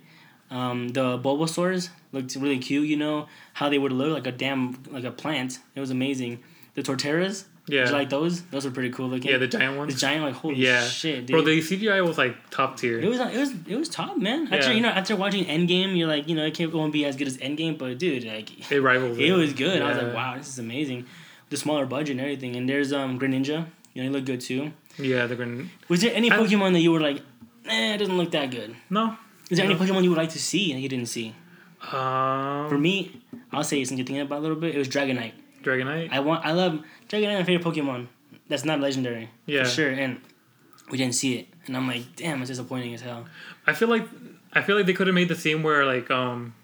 Um, 0.50 0.88
the 0.88 1.18
Bulbasaurs 1.18 1.88
looked 2.12 2.36
really 2.36 2.58
cute. 2.58 2.86
You 2.86 2.96
know 2.96 3.28
how 3.54 3.68
they 3.68 3.78
would 3.78 3.92
look 3.92 4.12
like 4.12 4.26
a 4.26 4.32
damn 4.32 4.78
like 4.90 5.04
a 5.04 5.10
plant. 5.10 5.58
It 5.74 5.80
was 5.80 5.90
amazing. 5.90 6.42
The 6.74 6.82
Torterras, 6.82 7.44
Yeah. 7.66 7.80
did 7.80 7.88
you 7.90 7.94
like 7.94 8.10
those? 8.10 8.42
Those 8.42 8.64
were 8.66 8.70
pretty 8.70 8.90
cool 8.90 9.08
looking. 9.08 9.30
yeah, 9.30 9.38
the 9.38 9.46
giant 9.48 9.78
ones. 9.78 9.94
the 9.94 9.98
giant 9.98 10.22
like 10.24 10.34
holy 10.34 10.56
Yeah. 10.56 10.84
shit, 10.84 11.26
dude. 11.26 11.34
Bro, 11.34 11.42
the 11.42 11.60
CGI 11.60 12.04
was 12.06 12.18
like 12.18 12.36
top 12.50 12.76
tier. 12.78 12.98
It 13.00 13.08
was 13.08 13.18
it 13.18 13.38
was 13.38 13.52
it 13.66 13.76
was 13.76 13.88
top, 13.88 14.18
man. 14.18 14.44
After 14.52 14.68
Yeah. 14.70 14.72
you 14.72 14.80
know 14.82 14.88
after 14.90 15.16
watching 15.16 15.44
Endgame, 15.46 15.96
you're 15.96 16.08
like 16.08 16.28
you 16.28 16.34
know 16.36 16.44
it 16.44 16.52
can't 16.54 16.72
won't 16.74 16.92
be 16.92 17.04
as 17.06 17.16
good 17.16 17.26
as 17.26 17.38
Endgame, 17.38 17.78
but 17.78 17.96
dude, 17.98 18.24
like 18.24 18.70
It 18.70 18.80
rivals. 18.82 19.16
it 19.18 19.32
was 19.32 19.52
good. 19.54 19.80
I 19.80 19.88
was 19.88 19.96
Yeah. 19.96 20.04
like, 20.04 20.14
wow, 20.14 20.36
this 20.36 20.48
is 20.48 20.58
amazing. 20.58 21.06
The 21.50 21.56
smaller 21.56 21.86
budget 21.86 22.12
and 22.12 22.20
everything, 22.20 22.54
and 22.56 22.68
there's 22.68 22.92
um 22.92 23.18
Greninja. 23.18 23.66
You 23.94 24.02
know, 24.02 24.08
he 24.08 24.14
looked 24.14 24.26
good 24.26 24.40
too. 24.40 24.72
Yeah, 24.98 25.26
they're 25.26 25.36
going. 25.36 25.70
Was 25.88 26.00
there 26.02 26.12
any 26.14 26.30
I- 26.30 26.36
Pokemon 26.36 26.72
that 26.74 26.80
you 26.80 26.92
were 26.92 27.00
like, 27.00 27.22
eh, 27.68 27.94
it 27.94 27.98
doesn't 27.98 28.16
look 28.18 28.30
that 28.32 28.50
good? 28.50 28.74
No. 28.90 29.16
Is 29.50 29.56
there 29.58 29.64
any 29.66 29.74
Pokemon 29.76 30.02
you 30.04 30.10
would 30.10 30.18
like 30.18 30.30
to 30.30 30.38
see 30.38 30.70
and 30.72 30.82
you 30.82 30.88
didn't 30.88 31.06
see? 31.06 31.34
Um. 31.92 32.68
For 32.68 32.78
me, 32.78 33.20
I'll 33.52 33.64
say 33.64 33.82
since 33.84 33.98
you're 33.98 34.06
thinking 34.06 34.20
about 34.22 34.38
a 34.38 34.42
little 34.42 34.56
bit, 34.56 34.74
it 34.74 34.78
was 34.78 34.88
Dragonite. 34.88 35.32
Dragonite. 35.62 36.10
I 36.12 36.20
want, 36.20 36.44
I 36.44 36.52
love 36.52 36.80
Dragonite. 37.08 37.38
My 37.38 37.44
favorite 37.44 37.64
Pokemon. 37.74 38.06
That's 38.48 38.64
not 38.64 38.80
legendary. 38.80 39.30
Yeah. 39.46 39.64
for 39.64 39.70
sure. 39.70 39.90
And 39.90 40.20
we 40.90 40.98
didn't 40.98 41.14
see 41.14 41.36
it, 41.38 41.46
and 41.66 41.76
I'm 41.76 41.86
like, 41.88 42.14
damn, 42.16 42.40
it's 42.42 42.50
disappointing 42.50 42.92
as 42.94 43.00
hell. 43.00 43.24
I 43.66 43.72
feel 43.72 43.88
like 43.88 44.06
I 44.52 44.60
feel 44.62 44.76
like 44.76 44.86
they 44.86 44.92
could 44.92 45.06
have 45.06 45.14
made 45.14 45.28
the 45.28 45.34
scene 45.34 45.62
where 45.62 45.84
like 45.86 46.10
um 46.10 46.54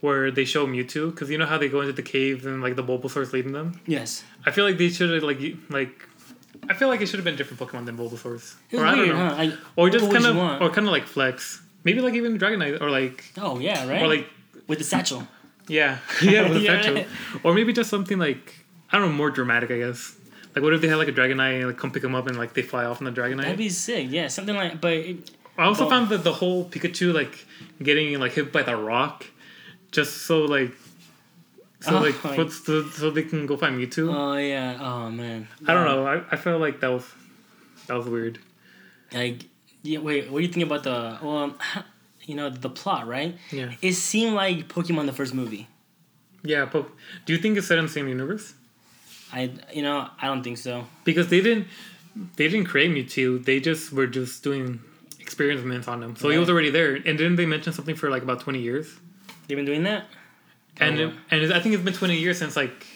where 0.00 0.30
they 0.30 0.44
show 0.44 0.66
Mewtwo 0.66 1.10
because 1.10 1.28
you 1.30 1.36
know 1.36 1.46
how 1.46 1.58
they 1.58 1.68
go 1.68 1.80
into 1.80 1.92
the 1.92 2.02
caves 2.02 2.46
and 2.46 2.62
like 2.62 2.76
the 2.76 2.84
Bulbasaur's 2.84 3.32
leading 3.32 3.52
them. 3.52 3.80
Yes, 3.86 4.24
I 4.46 4.50
feel 4.50 4.64
like 4.64 4.78
they 4.78 4.88
should 4.88 5.10
have 5.10 5.22
like 5.22 5.40
like 5.68 6.06
I 6.68 6.74
feel 6.74 6.88
like 6.88 7.00
it 7.00 7.06
should 7.06 7.18
have 7.18 7.24
been 7.24 7.36
different 7.36 7.58
Pokemon 7.60 7.86
than 7.86 7.96
Bulbasaur's. 7.98 8.56
or 8.72 8.86
I 8.86 8.94
don't 8.94 9.08
know. 9.08 9.16
huh? 9.16 9.34
Like, 9.36 9.52
Or 9.76 9.90
just 9.90 10.10
kind 10.12 10.26
of 10.26 10.36
or 10.36 10.70
kind 10.70 10.86
of 10.86 10.92
like 10.92 11.06
Flex. 11.06 11.60
Maybe 11.82 12.00
like 12.00 12.14
even 12.14 12.38
Dragonite 12.38 12.80
or 12.80 12.90
like 12.90 13.24
oh 13.38 13.58
yeah, 13.58 13.88
right. 13.88 14.02
or 14.02 14.06
like 14.06 14.28
with 14.68 14.78
the 14.78 14.84
satchel. 14.84 15.26
yeah 15.66 15.98
yeah 16.22 16.48
with 16.48 16.58
a 16.58 16.60
Yeah. 16.66 16.80
satchel. 16.82 17.04
Or 17.42 17.52
maybe 17.54 17.72
just 17.72 17.90
something 17.90 18.18
like 18.18 18.59
I 18.92 18.98
don't 18.98 19.10
know 19.10 19.14
more 19.16 19.30
dramatic 19.30 19.70
I 19.70 19.78
guess. 19.78 20.16
Like 20.54 20.62
what 20.64 20.72
if 20.74 20.80
they 20.80 20.88
had 20.88 20.96
like 20.96 21.08
a 21.08 21.12
Dragonite 21.12 21.58
and 21.58 21.66
like 21.68 21.76
come 21.76 21.92
pick 21.92 22.02
them 22.02 22.14
up 22.14 22.26
and 22.26 22.36
like 22.36 22.54
they 22.54 22.62
fly 22.62 22.84
off 22.84 23.00
in 23.00 23.04
the 23.04 23.12
Dragonite? 23.12 23.42
That'd 23.42 23.56
be 23.58 23.68
sick. 23.68 24.06
Yeah, 24.10 24.28
something 24.28 24.56
like. 24.56 24.80
But 24.80 24.92
it, 24.94 25.30
I 25.56 25.64
also 25.64 25.82
Well- 25.82 25.90
found 25.90 26.08
that 26.10 26.24
the 26.24 26.32
whole 26.32 26.64
Pikachu 26.68 27.12
like 27.14 27.46
getting 27.82 28.18
like 28.18 28.32
hit 28.32 28.52
by 28.52 28.62
the 28.62 28.76
rock, 28.76 29.26
just 29.92 30.22
so 30.22 30.40
like, 30.44 30.72
so 31.80 31.96
Oh, 31.98 32.00
like 32.00 32.24
like- 32.24 32.36
the, 32.36 32.90
so 32.96 33.10
they 33.10 33.22
can 33.22 33.46
go 33.46 33.56
find 33.56 33.78
Mewtwo. 33.78 34.12
oh 34.14 34.36
yeah. 34.38 34.78
Oh 34.80 35.10
man. 35.10 35.46
I 35.68 35.74
don't 35.74 35.84
know. 35.84 36.06
I, 36.06 36.22
I 36.32 36.36
felt 36.36 36.60
like 36.60 36.80
that 36.80 36.88
was 36.90 37.06
that 37.86 37.94
was 37.94 38.06
weird. 38.06 38.38
Like, 39.12 39.44
yeah. 39.82 39.98
Wait. 40.00 40.30
What 40.30 40.40
do 40.40 40.46
you 40.46 40.52
think 40.52 40.66
about 40.66 40.82
the? 40.82 41.18
Well, 41.22 41.36
um, 41.36 41.58
you 42.24 42.34
know 42.34 42.50
the 42.50 42.70
plot, 42.70 43.06
right? 43.06 43.36
Yeah, 43.52 43.72
It 43.82 43.92
seemed 43.94 44.34
like 44.34 44.66
Pokemon 44.68 45.06
the 45.06 45.12
first 45.12 45.32
movie. 45.34 45.68
yeah. 46.42 46.64
But 46.64 46.88
do 47.24 47.32
you 47.34 47.38
think 47.38 47.56
it's 47.56 47.68
set 47.68 47.78
in 47.78 47.84
the 47.86 47.90
same 47.90 48.08
universe? 48.08 48.54
I 49.32 49.50
you 49.72 49.82
know 49.82 50.08
I 50.20 50.26
don't 50.26 50.42
think 50.42 50.58
so. 50.58 50.86
Because 51.04 51.28
they 51.28 51.40
didn't 51.40 51.66
they 52.36 52.48
didn't 52.48 52.66
create 52.66 52.90
Mewtwo. 52.90 53.44
They 53.44 53.60
just 53.60 53.92
were 53.92 54.06
just 54.06 54.42
doing 54.42 54.80
experiments 55.20 55.86
on 55.88 56.02
him. 56.02 56.16
So 56.16 56.28
he 56.28 56.38
was 56.38 56.50
already 56.50 56.70
there. 56.70 56.94
And 56.96 57.16
didn't 57.18 57.36
they 57.36 57.46
mention 57.46 57.72
something 57.72 57.94
for 57.94 58.10
like 58.10 58.22
about 58.22 58.40
twenty 58.40 58.60
years? 58.60 58.86
They've 59.46 59.56
been 59.56 59.64
doing 59.66 59.84
that. 59.84 60.06
And 60.78 60.98
Oh, 60.98 61.08
it- 61.08 61.14
and 61.30 61.52
I 61.52 61.60
think 61.60 61.74
it's 61.74 61.84
been 61.84 61.94
twenty 61.94 62.18
years 62.18 62.38
since 62.38 62.56
like, 62.56 62.86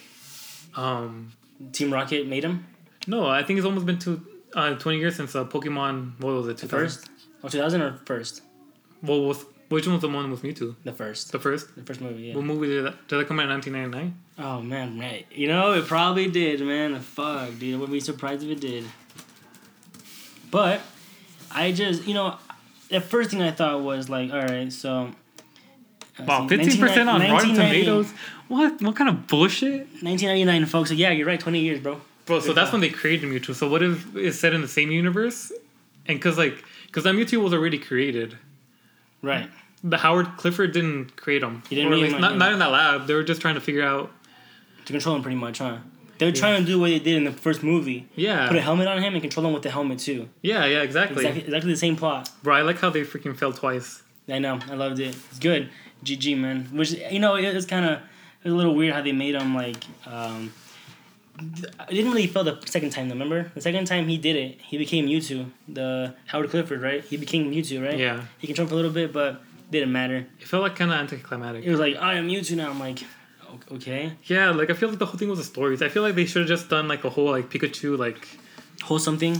um, 0.74 1.32
Team 1.72 1.92
Rocket 1.92 2.26
made 2.26 2.44
him 2.44 2.66
no, 3.06 3.26
I 3.26 3.42
think 3.42 3.58
it's 3.58 3.66
almost 3.66 3.84
been 3.84 3.98
two, 3.98 4.26
uh, 4.54 4.74
twenty 4.76 4.98
years 4.98 5.14
since 5.16 5.34
uh, 5.36 5.44
Pokemon. 5.44 6.18
What 6.20 6.32
was 6.36 6.48
it? 6.48 6.56
the 6.56 6.62
2000? 6.66 6.68
first. 6.88 7.10
Oh, 7.42 7.48
2000 7.48 7.82
or 7.82 7.98
first? 8.06 8.40
Well, 9.02 9.20
was 9.26 9.44
which 9.74 9.86
one 9.86 9.94
was 9.94 10.02
the 10.02 10.08
one 10.08 10.30
with 10.30 10.42
Mewtwo? 10.42 10.74
The 10.84 10.92
first. 10.92 11.32
The 11.32 11.38
first. 11.38 11.74
The 11.76 11.82
first 11.82 12.00
movie. 12.00 12.24
Yeah. 12.24 12.34
What 12.36 12.44
movie 12.44 12.68
did 12.68 12.84
that? 12.86 13.08
Did 13.08 13.18
that 13.18 13.28
come 13.28 13.38
out 13.40 13.44
in 13.44 13.48
nineteen 13.50 13.72
ninety 13.74 13.96
nine? 13.96 14.18
Oh 14.38 14.60
man, 14.62 14.98
right. 14.98 15.26
You 15.30 15.48
know, 15.48 15.72
it 15.72 15.86
probably 15.86 16.30
did, 16.30 16.60
man. 16.60 16.92
The 16.92 17.00
Fuck, 17.00 17.58
dude. 17.58 17.74
I 17.74 17.78
wouldn't 17.78 17.92
be 17.92 18.00
surprised 18.00 18.42
if 18.42 18.50
it 18.50 18.60
did. 18.60 18.84
But 20.50 20.80
I 21.50 21.72
just, 21.72 22.06
you 22.06 22.14
know, 22.14 22.36
the 22.88 23.00
first 23.00 23.30
thing 23.30 23.42
I 23.42 23.50
thought 23.50 23.82
was 23.82 24.08
like, 24.08 24.32
all 24.32 24.42
right, 24.42 24.72
so. 24.72 25.10
uh, 26.18 26.24
Wow, 26.26 26.46
fifteen 26.48 26.78
percent 26.78 27.08
on 27.08 27.20
Rotten 27.20 27.54
Tomatoes. 27.54 28.12
What? 28.48 28.80
What 28.82 28.94
kind 28.96 29.08
of 29.10 29.26
bullshit? 29.26 29.86
1999, 30.02 30.66
folks. 30.66 30.90
So 30.90 30.94
yeah, 30.94 31.10
you're 31.10 31.26
right. 31.26 31.40
20 31.40 31.58
years, 31.60 31.80
bro. 31.80 32.00
Bro, 32.26 32.40
so 32.40 32.52
that's 32.52 32.72
when 32.72 32.80
they 32.80 32.88
created 32.90 33.28
Mewtwo. 33.28 33.54
So 33.54 33.68
what 33.68 33.82
if 33.82 34.14
it's 34.16 34.38
set 34.38 34.52
in 34.54 34.60
the 34.62 34.68
same 34.68 34.90
universe? 34.90 35.50
And 36.06 36.20
cause 36.20 36.38
like, 36.38 36.62
cause 36.92 37.04
that 37.04 37.14
Mewtwo 37.14 37.42
was 37.42 37.52
already 37.54 37.78
created. 37.78 38.36
Right. 39.22 39.48
The 39.84 39.98
Howard 39.98 40.36
Clifford 40.38 40.72
didn't 40.72 41.16
create 41.16 41.42
him. 41.42 41.62
He 41.68 41.76
didn't 41.76 41.92
least 41.92 42.18
not, 42.18 42.36
not 42.36 42.52
in 42.52 42.58
that 42.58 42.70
lab. 42.70 43.06
They 43.06 43.14
were 43.14 43.22
just 43.22 43.40
trying 43.40 43.54
to 43.54 43.60
figure 43.60 43.82
out. 43.82 44.10
To 44.86 44.92
control 44.92 45.14
him, 45.16 45.22
pretty 45.22 45.36
much, 45.36 45.58
huh? 45.58 45.78
They 46.18 46.26
were 46.26 46.32
trying 46.32 46.60
to 46.60 46.66
do 46.66 46.78
what 46.78 46.88
they 46.88 46.98
did 46.98 47.16
in 47.16 47.24
the 47.24 47.32
first 47.32 47.62
movie. 47.62 48.08
Yeah. 48.14 48.48
Put 48.48 48.56
a 48.56 48.62
helmet 48.62 48.86
on 48.86 49.02
him 49.02 49.14
and 49.14 49.22
control 49.22 49.46
him 49.46 49.52
with 49.52 49.62
the 49.62 49.70
helmet 49.70 49.98
too. 49.98 50.28
yeah, 50.42 50.64
yeah, 50.64 50.82
exactly. 50.82 51.18
Exactly, 51.18 51.44
exactly 51.44 51.72
the 51.72 51.78
same 51.78 51.96
plot. 51.96 52.30
Bro, 52.42 52.54
I 52.54 52.62
like 52.62 52.78
how 52.78 52.90
they 52.90 53.02
freaking 53.02 53.36
fell 53.36 53.52
twice. 53.52 54.02
I 54.28 54.38
know. 54.38 54.58
I 54.70 54.74
loved 54.74 55.00
it. 55.00 55.08
It's 55.30 55.38
good. 55.38 55.68
GG, 56.04 56.38
man. 56.38 56.68
Which 56.72 56.92
you 56.92 57.18
know, 57.18 57.36
it 57.36 57.54
was 57.54 57.66
kind 57.66 57.84
of 57.84 58.00
a 58.44 58.48
little 58.48 58.74
weird 58.74 58.94
how 58.94 59.02
they 59.02 59.12
made 59.12 59.34
him 59.34 59.54
like. 59.54 59.84
Um, 60.06 60.52
I 61.80 61.90
didn't 61.90 62.12
really 62.12 62.28
feel 62.28 62.44
the 62.44 62.60
second 62.64 62.90
time. 62.90 63.08
Remember 63.08 63.50
the 63.54 63.60
second 63.60 63.86
time 63.86 64.06
he 64.06 64.16
did 64.16 64.36
it, 64.36 64.60
he 64.60 64.78
became 64.78 65.06
Mewtwo. 65.06 65.50
The 65.68 66.14
Howard 66.26 66.50
Clifford, 66.50 66.80
right? 66.80 67.02
He 67.02 67.16
became 67.16 67.50
Mewtwo, 67.50 67.84
right? 67.84 67.98
Yeah. 67.98 68.22
He 68.38 68.46
controlled 68.46 68.68
for 68.70 68.74
a 68.74 68.76
little 68.76 68.92
bit, 68.92 69.12
but 69.12 69.42
didn't 69.74 69.92
matter. 69.92 70.18
It 70.40 70.46
felt 70.46 70.62
like 70.62 70.76
kind 70.76 70.90
of 70.92 70.96
anticlimactic. 70.98 71.64
It 71.66 71.70
was 71.70 71.80
like 71.80 71.96
I 71.96 72.14
am 72.20 72.28
Mewtwo 72.28 72.56
now. 72.56 72.70
I'm 72.70 72.80
like, 72.88 73.00
okay, 73.72 74.12
Yeah, 74.24 74.50
like 74.50 74.70
I 74.70 74.74
feel 74.74 74.88
like 74.88 74.98
the 74.98 75.06
whole 75.06 75.18
thing 75.18 75.28
was 75.28 75.38
a 75.38 75.44
story. 75.54 75.76
I 75.80 75.88
feel 75.88 76.02
like 76.02 76.14
they 76.14 76.24
should 76.26 76.42
have 76.42 76.48
just 76.56 76.68
done 76.70 76.86
like 76.88 77.04
a 77.04 77.10
whole 77.10 77.30
like 77.30 77.50
Pikachu 77.50 77.98
like 77.98 78.26
whole 78.82 78.98
something. 78.98 79.34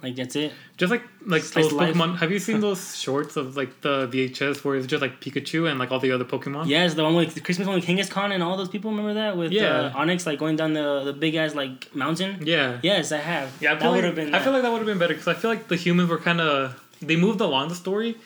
Like 0.00 0.14
that's 0.14 0.36
it. 0.36 0.52
just 0.76 0.92
like 0.92 1.02
like 1.26 1.42
Slice 1.42 1.64
those 1.64 1.72
of 1.72 1.78
life. 1.78 1.94
Pokemon. 1.96 2.18
Have 2.18 2.30
you 2.30 2.38
seen 2.38 2.60
those 2.68 2.96
shorts 2.96 3.34
of 3.36 3.56
like 3.56 3.80
the 3.80 4.06
VHS 4.12 4.62
where 4.64 4.76
it's 4.76 4.86
just 4.86 5.02
like 5.02 5.20
Pikachu 5.20 5.68
and 5.68 5.76
like 5.80 5.90
all 5.90 5.98
the 5.98 6.12
other 6.12 6.24
Pokemon? 6.24 6.68
Yes, 6.68 6.94
the 6.94 7.02
one 7.02 7.16
with 7.16 7.34
the 7.34 7.40
Christmas 7.40 7.66
one 7.66 7.74
with 7.74 7.84
Kangaskhan 7.84 8.30
and 8.34 8.40
all 8.40 8.56
those 8.56 8.68
people. 8.68 8.92
Remember 8.92 9.14
that 9.14 9.36
with 9.36 9.50
Yeah. 9.50 9.90
uh, 9.92 10.00
Onix 10.00 10.24
like 10.24 10.38
going 10.38 10.54
down 10.54 10.72
the 10.74 11.02
the 11.02 11.12
big 11.12 11.34
ass 11.34 11.52
like 11.56 11.92
mountain. 11.96 12.32
Yeah. 12.46 12.78
Yes, 12.90 13.10
I 13.10 13.18
have. 13.18 13.48
Yeah, 13.60 13.72
I 13.72 13.74
that 13.74 13.84
would 13.90 13.96
like, 13.96 14.04
have 14.04 14.14
been. 14.14 14.28
I 14.28 14.38
that. 14.38 14.44
feel 14.44 14.52
like 14.52 14.62
that 14.62 14.70
would 14.70 14.78
have 14.84 14.86
been 14.92 14.98
better 15.04 15.14
because 15.14 15.26
I 15.26 15.34
feel 15.34 15.50
like 15.50 15.66
the 15.66 15.76
humans 15.84 16.08
were 16.08 16.18
kind 16.28 16.40
of 16.40 16.80
they 17.02 17.16
moved 17.16 17.40
along 17.40 17.64
the 17.68 17.74
story, 17.84 18.16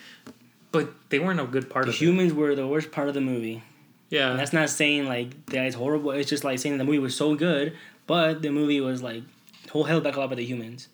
but 0.73 0.89
they 1.09 1.19
weren't 1.19 1.39
a 1.39 1.45
good 1.45 1.69
part 1.69 1.85
the 1.85 1.91
of 1.91 1.95
it. 1.95 1.99
humans 1.99 2.33
were 2.33 2.53
the 2.55 2.67
worst 2.67 2.91
part 2.91 3.07
of 3.07 3.13
the 3.13 3.21
movie. 3.21 3.63
Yeah, 4.09 4.31
And 4.31 4.39
that's 4.39 4.51
not 4.53 4.69
saying 4.69 5.05
like 5.07 5.45
that 5.47 5.65
it's 5.65 5.75
horrible. 5.75 6.11
It's 6.11 6.29
just 6.29 6.43
like 6.43 6.59
saying 6.59 6.77
the 6.77 6.83
movie 6.83 6.99
was 6.99 7.15
so 7.15 7.33
good, 7.35 7.75
but 8.05 8.41
the 8.41 8.49
movie 8.51 8.79
was 8.81 9.01
like 9.01 9.23
whole 9.71 9.85
held 9.85 10.03
back 10.03 10.17
a 10.17 10.19
lot 10.19 10.29
by 10.29 10.35
the 10.35 10.45
humans. 10.45 10.87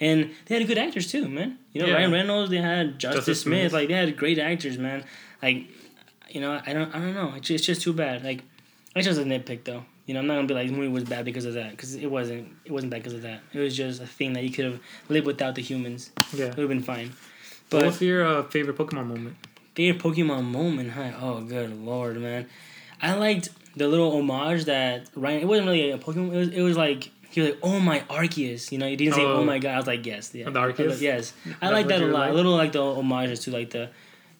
And 0.00 0.30
they 0.46 0.58
had 0.58 0.66
good 0.66 0.78
actors 0.78 1.10
too, 1.10 1.28
man. 1.28 1.58
You 1.72 1.82
know, 1.82 1.88
Yeah. 1.88 1.94
Ryan 1.94 2.12
Reynolds. 2.12 2.50
They 2.50 2.56
had 2.58 2.98
Justice, 2.98 3.18
Justice 3.20 3.40
Smith. 3.42 3.60
Smith. 3.60 3.72
Like 3.72 3.88
they 3.88 3.94
had 3.94 4.16
great 4.16 4.38
actors, 4.38 4.78
man. 4.78 5.04
Like, 5.42 5.66
you 6.30 6.40
know, 6.40 6.60
I 6.66 6.72
don't, 6.72 6.94
I 6.94 6.98
don't 6.98 7.14
know. 7.14 7.32
It's 7.36 7.46
just, 7.48 7.60
it's 7.60 7.66
just 7.66 7.82
too 7.82 7.92
bad. 7.92 8.24
Like, 8.24 8.42
it's 8.96 9.06
just 9.06 9.20
a 9.20 9.24
nitpick 9.24 9.64
though. 9.64 9.84
You 10.06 10.14
know, 10.14 10.20
I'm 10.20 10.26
not 10.26 10.34
gonna 10.36 10.46
be 10.48 10.54
like 10.54 10.68
the 10.68 10.74
movie 10.74 10.88
was 10.88 11.04
bad 11.04 11.24
because 11.24 11.44
of 11.46 11.54
that, 11.54 11.70
because 11.72 11.94
it 11.94 12.10
wasn't. 12.10 12.48
It 12.64 12.72
wasn't 12.72 12.90
bad 12.90 13.02
because 13.02 13.14
of 13.14 13.22
that. 13.22 13.40
It 13.52 13.58
was 13.58 13.76
just 13.76 14.00
a 14.00 14.06
thing 14.06 14.32
that 14.34 14.44
you 14.44 14.50
could 14.50 14.64
have 14.64 14.80
lived 15.08 15.26
without 15.26 15.54
the 15.56 15.62
humans. 15.62 16.10
yeah. 16.32 16.46
It 16.46 16.56
would 16.56 16.62
have 16.62 16.68
been 16.68 16.82
fine. 16.82 17.12
What 17.70 17.80
But 17.80 17.84
was 17.86 18.00
your 18.00 18.24
uh, 18.24 18.42
favorite 18.44 18.76
Pokemon 18.76 19.06
moment? 19.06 19.36
favorite 19.74 20.02
Pokemon 20.02 20.44
moment, 20.44 20.90
huh? 20.92 21.12
Oh, 21.20 21.40
good 21.40 21.70
lord, 21.84 22.16
man! 22.20 22.46
I 23.02 23.14
liked 23.14 23.48
the 23.76 23.88
little 23.88 24.10
homage 24.16 24.64
that 24.66 25.08
Ryan. 25.14 25.40
It 25.42 25.46
wasn't 25.46 25.66
really 25.68 25.90
a 25.90 25.98
Pokemon. 25.98 26.32
It 26.34 26.36
was. 26.38 26.48
It 26.48 26.62
was 26.62 26.76
like 26.76 27.10
he 27.30 27.40
was 27.42 27.50
like, 27.50 27.58
"Oh 27.62 27.78
my 27.80 28.00
Arceus," 28.08 28.72
you 28.72 28.78
know. 28.78 28.88
He 28.88 28.96
didn't 28.96 29.14
say, 29.14 29.22
Oh. 29.24 29.38
"Oh 29.38 29.44
my 29.44 29.58
god." 29.58 29.74
I 29.74 29.76
was 29.78 29.86
like, 29.86 30.06
"Yes, 30.06 30.34
yeah." 30.34 30.46
The 30.48 30.60
Arceus? 30.60 31.00
Yes, 31.00 31.32
I 31.60 31.70
like 31.70 31.88
that 31.88 32.00
a 32.02 32.06
lot. 32.06 32.20
like? 32.20 32.30
A 32.30 32.34
little 32.34 32.56
like 32.56 32.72
the 32.72 32.82
homages 32.94 33.40
to 33.40 33.50
like 33.50 33.70
the, 33.70 33.90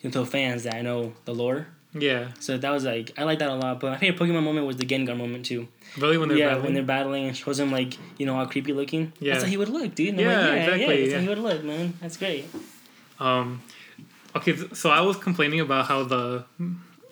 you 0.01 0.09
know, 0.09 0.11
to 0.11 0.25
fans 0.25 0.63
that 0.65 0.75
I 0.77 0.83
know 0.83 1.13
the 1.27 1.35
lore. 1.35 1.67
Yeah, 1.99 2.29
So 2.41 2.59
that 2.59 2.71
was 2.71 2.85
like 2.85 3.13
I 3.19 3.25
like 3.25 3.39
that 3.39 3.49
a 3.49 3.55
lot. 3.55 3.81
But 3.81 3.93
my 3.93 3.97
favorite 3.99 4.21
Pokemon 4.21 4.43
moment 4.43 4.67
was 4.67 4.77
the 4.77 4.85
Gengar 4.85 5.17
moment 5.17 5.47
too. 5.47 5.67
really 5.97 6.19
when 6.19 6.29
they're 6.29 6.37
yeah, 6.37 6.49
battling? 6.49 6.65
when 6.65 6.75
they're 6.75 6.83
battling 6.83 7.25
and 7.29 7.35
shows 7.37 7.59
him 7.59 7.71
like 7.73 7.97
you 8.19 8.27
know 8.27 8.35
how 8.37 8.45
creepy 8.45 8.75
looking. 8.75 9.13
Yeah. 9.19 9.33
that's 9.33 9.45
how 9.45 9.49
he 9.51 9.57
would 9.57 9.71
look, 9.71 9.95
dude. 9.95 10.19
Yeah, 10.19 10.27
like, 10.27 10.27
yeah, 10.27 10.55
exactly, 10.55 10.87
Yeah, 10.87 11.01
that's 11.05 11.15
how 11.15 11.21
he 11.21 11.29
would 11.29 11.39
look, 11.39 11.65
man. 11.65 11.95
That's 12.03 12.17
great. 12.19 12.45
Um, 13.21 13.63
okay, 14.35 14.57
so 14.75 14.91
I 14.91 15.01
was 15.01 15.17
complaining 15.17 15.61
about 15.61 15.87
how 15.87 16.03
the 16.05 16.45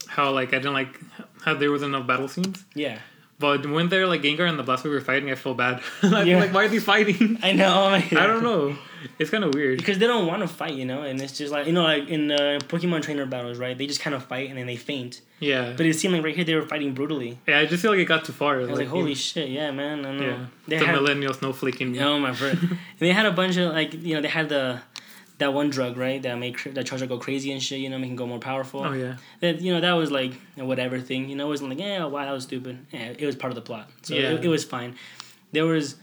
how 0.09 0.31
like 0.33 0.49
I 0.49 0.59
didn't 0.59 0.75
like 0.75 0.99
how 1.43 1.55
there 1.55 1.71
wasn't 1.71 1.95
enough 1.95 2.07
battle 2.07 2.29
scenes. 2.29 2.65
Yeah, 2.75 2.99
But 3.39 3.67
when 3.69 3.89
they're 3.89 4.07
like 4.07 4.23
Gengar 4.23 4.49
and 4.49 4.59
the 4.59 4.65
Blastoise 4.65 4.91
were 4.91 5.01
fighting, 5.01 5.31
I 5.31 5.35
feel 5.35 5.55
bad. 5.55 5.81
I 6.03 6.23
Yeah. 6.23 6.39
like 6.41 6.53
why 6.55 6.65
are 6.65 6.69
they 6.69 6.79
fighting? 6.79 7.39
I 7.43 7.53
know. 7.53 7.89
I 7.89 8.01
don't 8.11 8.43
know. 8.43 8.77
It's 9.19 9.29
kind 9.31 9.45
of 9.45 9.53
weird. 9.55 9.77
because 9.79 9.99
they 9.99 10.07
don't 10.07 10.27
want 10.27 10.41
to 10.41 10.49
fight, 10.49 10.73
you 10.75 10.87
know, 10.87 11.03
and 11.03 11.21
it's 11.21 11.37
just 11.37 11.53
like 11.53 11.67
you 11.67 11.73
know, 11.75 11.83
like 11.83 12.09
in 12.09 12.29
the 12.29 12.59
Pokemon 12.69 13.03
trainer 13.03 13.27
battles, 13.27 13.59
right? 13.59 13.77
They 13.77 13.87
just 13.87 14.01
kind 14.01 14.15
of 14.17 14.25
fight 14.25 14.49
and 14.49 14.57
then 14.59 14.67
they 14.67 14.77
faint. 14.77 15.21
Yeah, 15.41 15.75
But 15.77 15.85
it 15.85 15.95
seemed 15.95 16.15
like 16.15 16.25
right 16.25 16.35
here 16.35 16.45
they 16.45 16.55
were 16.55 16.63
fighting 16.67 16.95
brutally. 16.95 17.39
yeah. 17.47 17.59
I 17.59 17.67
just 17.67 17.83
feel 17.83 17.91
like 17.91 18.01
it 18.01 18.07
got 18.07 18.25
too 18.25 18.33
far. 18.33 18.61
I 18.61 18.65
was 18.65 18.79
like, 18.79 18.89
holy 18.89 19.15
shit, 19.15 19.51
yeah, 19.51 19.71
man. 19.73 20.07
I 20.07 20.13
know. 20.17 20.27
yeah. 20.27 20.47
They 20.69 20.79
the 20.79 20.87
had, 20.87 20.95
millennial 20.95 21.35
snowflake 21.35 21.81
in 21.83 21.93
me. 21.93 22.01
oh 22.01 22.19
my 22.19 22.33
friend. 22.33 22.79
they 22.99 23.13
had 23.13 23.27
a 23.27 23.33
bunch 23.33 23.57
of 23.59 23.73
like 23.75 23.93
you 23.93 24.15
know 24.15 24.23
they 24.23 24.29
had 24.29 24.49
the 24.49 24.81
that 25.39 25.53
one 25.53 25.69
drug 25.71 25.97
right 25.97 26.23
that 26.23 26.39
make 26.39 26.63
that 26.75 26.87
Charizard 26.87 27.09
go 27.09 27.19
crazy 27.19 27.51
and 27.53 27.63
shit. 27.63 27.81
You 27.81 27.91
know, 27.91 27.99
make 27.99 28.11
him 28.11 28.17
go 28.17 28.27
more 28.27 28.39
powerful. 28.39 28.85
Oh 28.85 28.93
yeah, 28.93 29.17
that 29.41 29.61
you 29.61 29.73
know 29.75 29.81
that 29.81 29.93
was 29.95 30.11
like 30.11 30.33
a 30.59 30.65
whatever 30.65 31.01
thing. 31.01 31.29
You 31.29 31.37
know, 31.37 31.47
it 31.47 31.51
wasn't 31.51 31.71
like 31.71 31.79
yeah, 31.81 32.05
wow, 32.05 32.25
that 32.25 32.33
was 32.33 32.45
stupid. 32.45 32.87
Yeah, 32.93 33.13
it 33.19 33.27
was 33.27 33.35
part 33.37 33.51
of 33.51 33.55
the 33.57 33.63
plot, 33.63 33.91
so 34.03 34.15
Yeah. 34.15 34.31
it, 34.33 34.45
it 34.45 34.49
was 34.49 34.65
fine. 34.65 34.95
There 35.53 35.65
was 35.67 35.97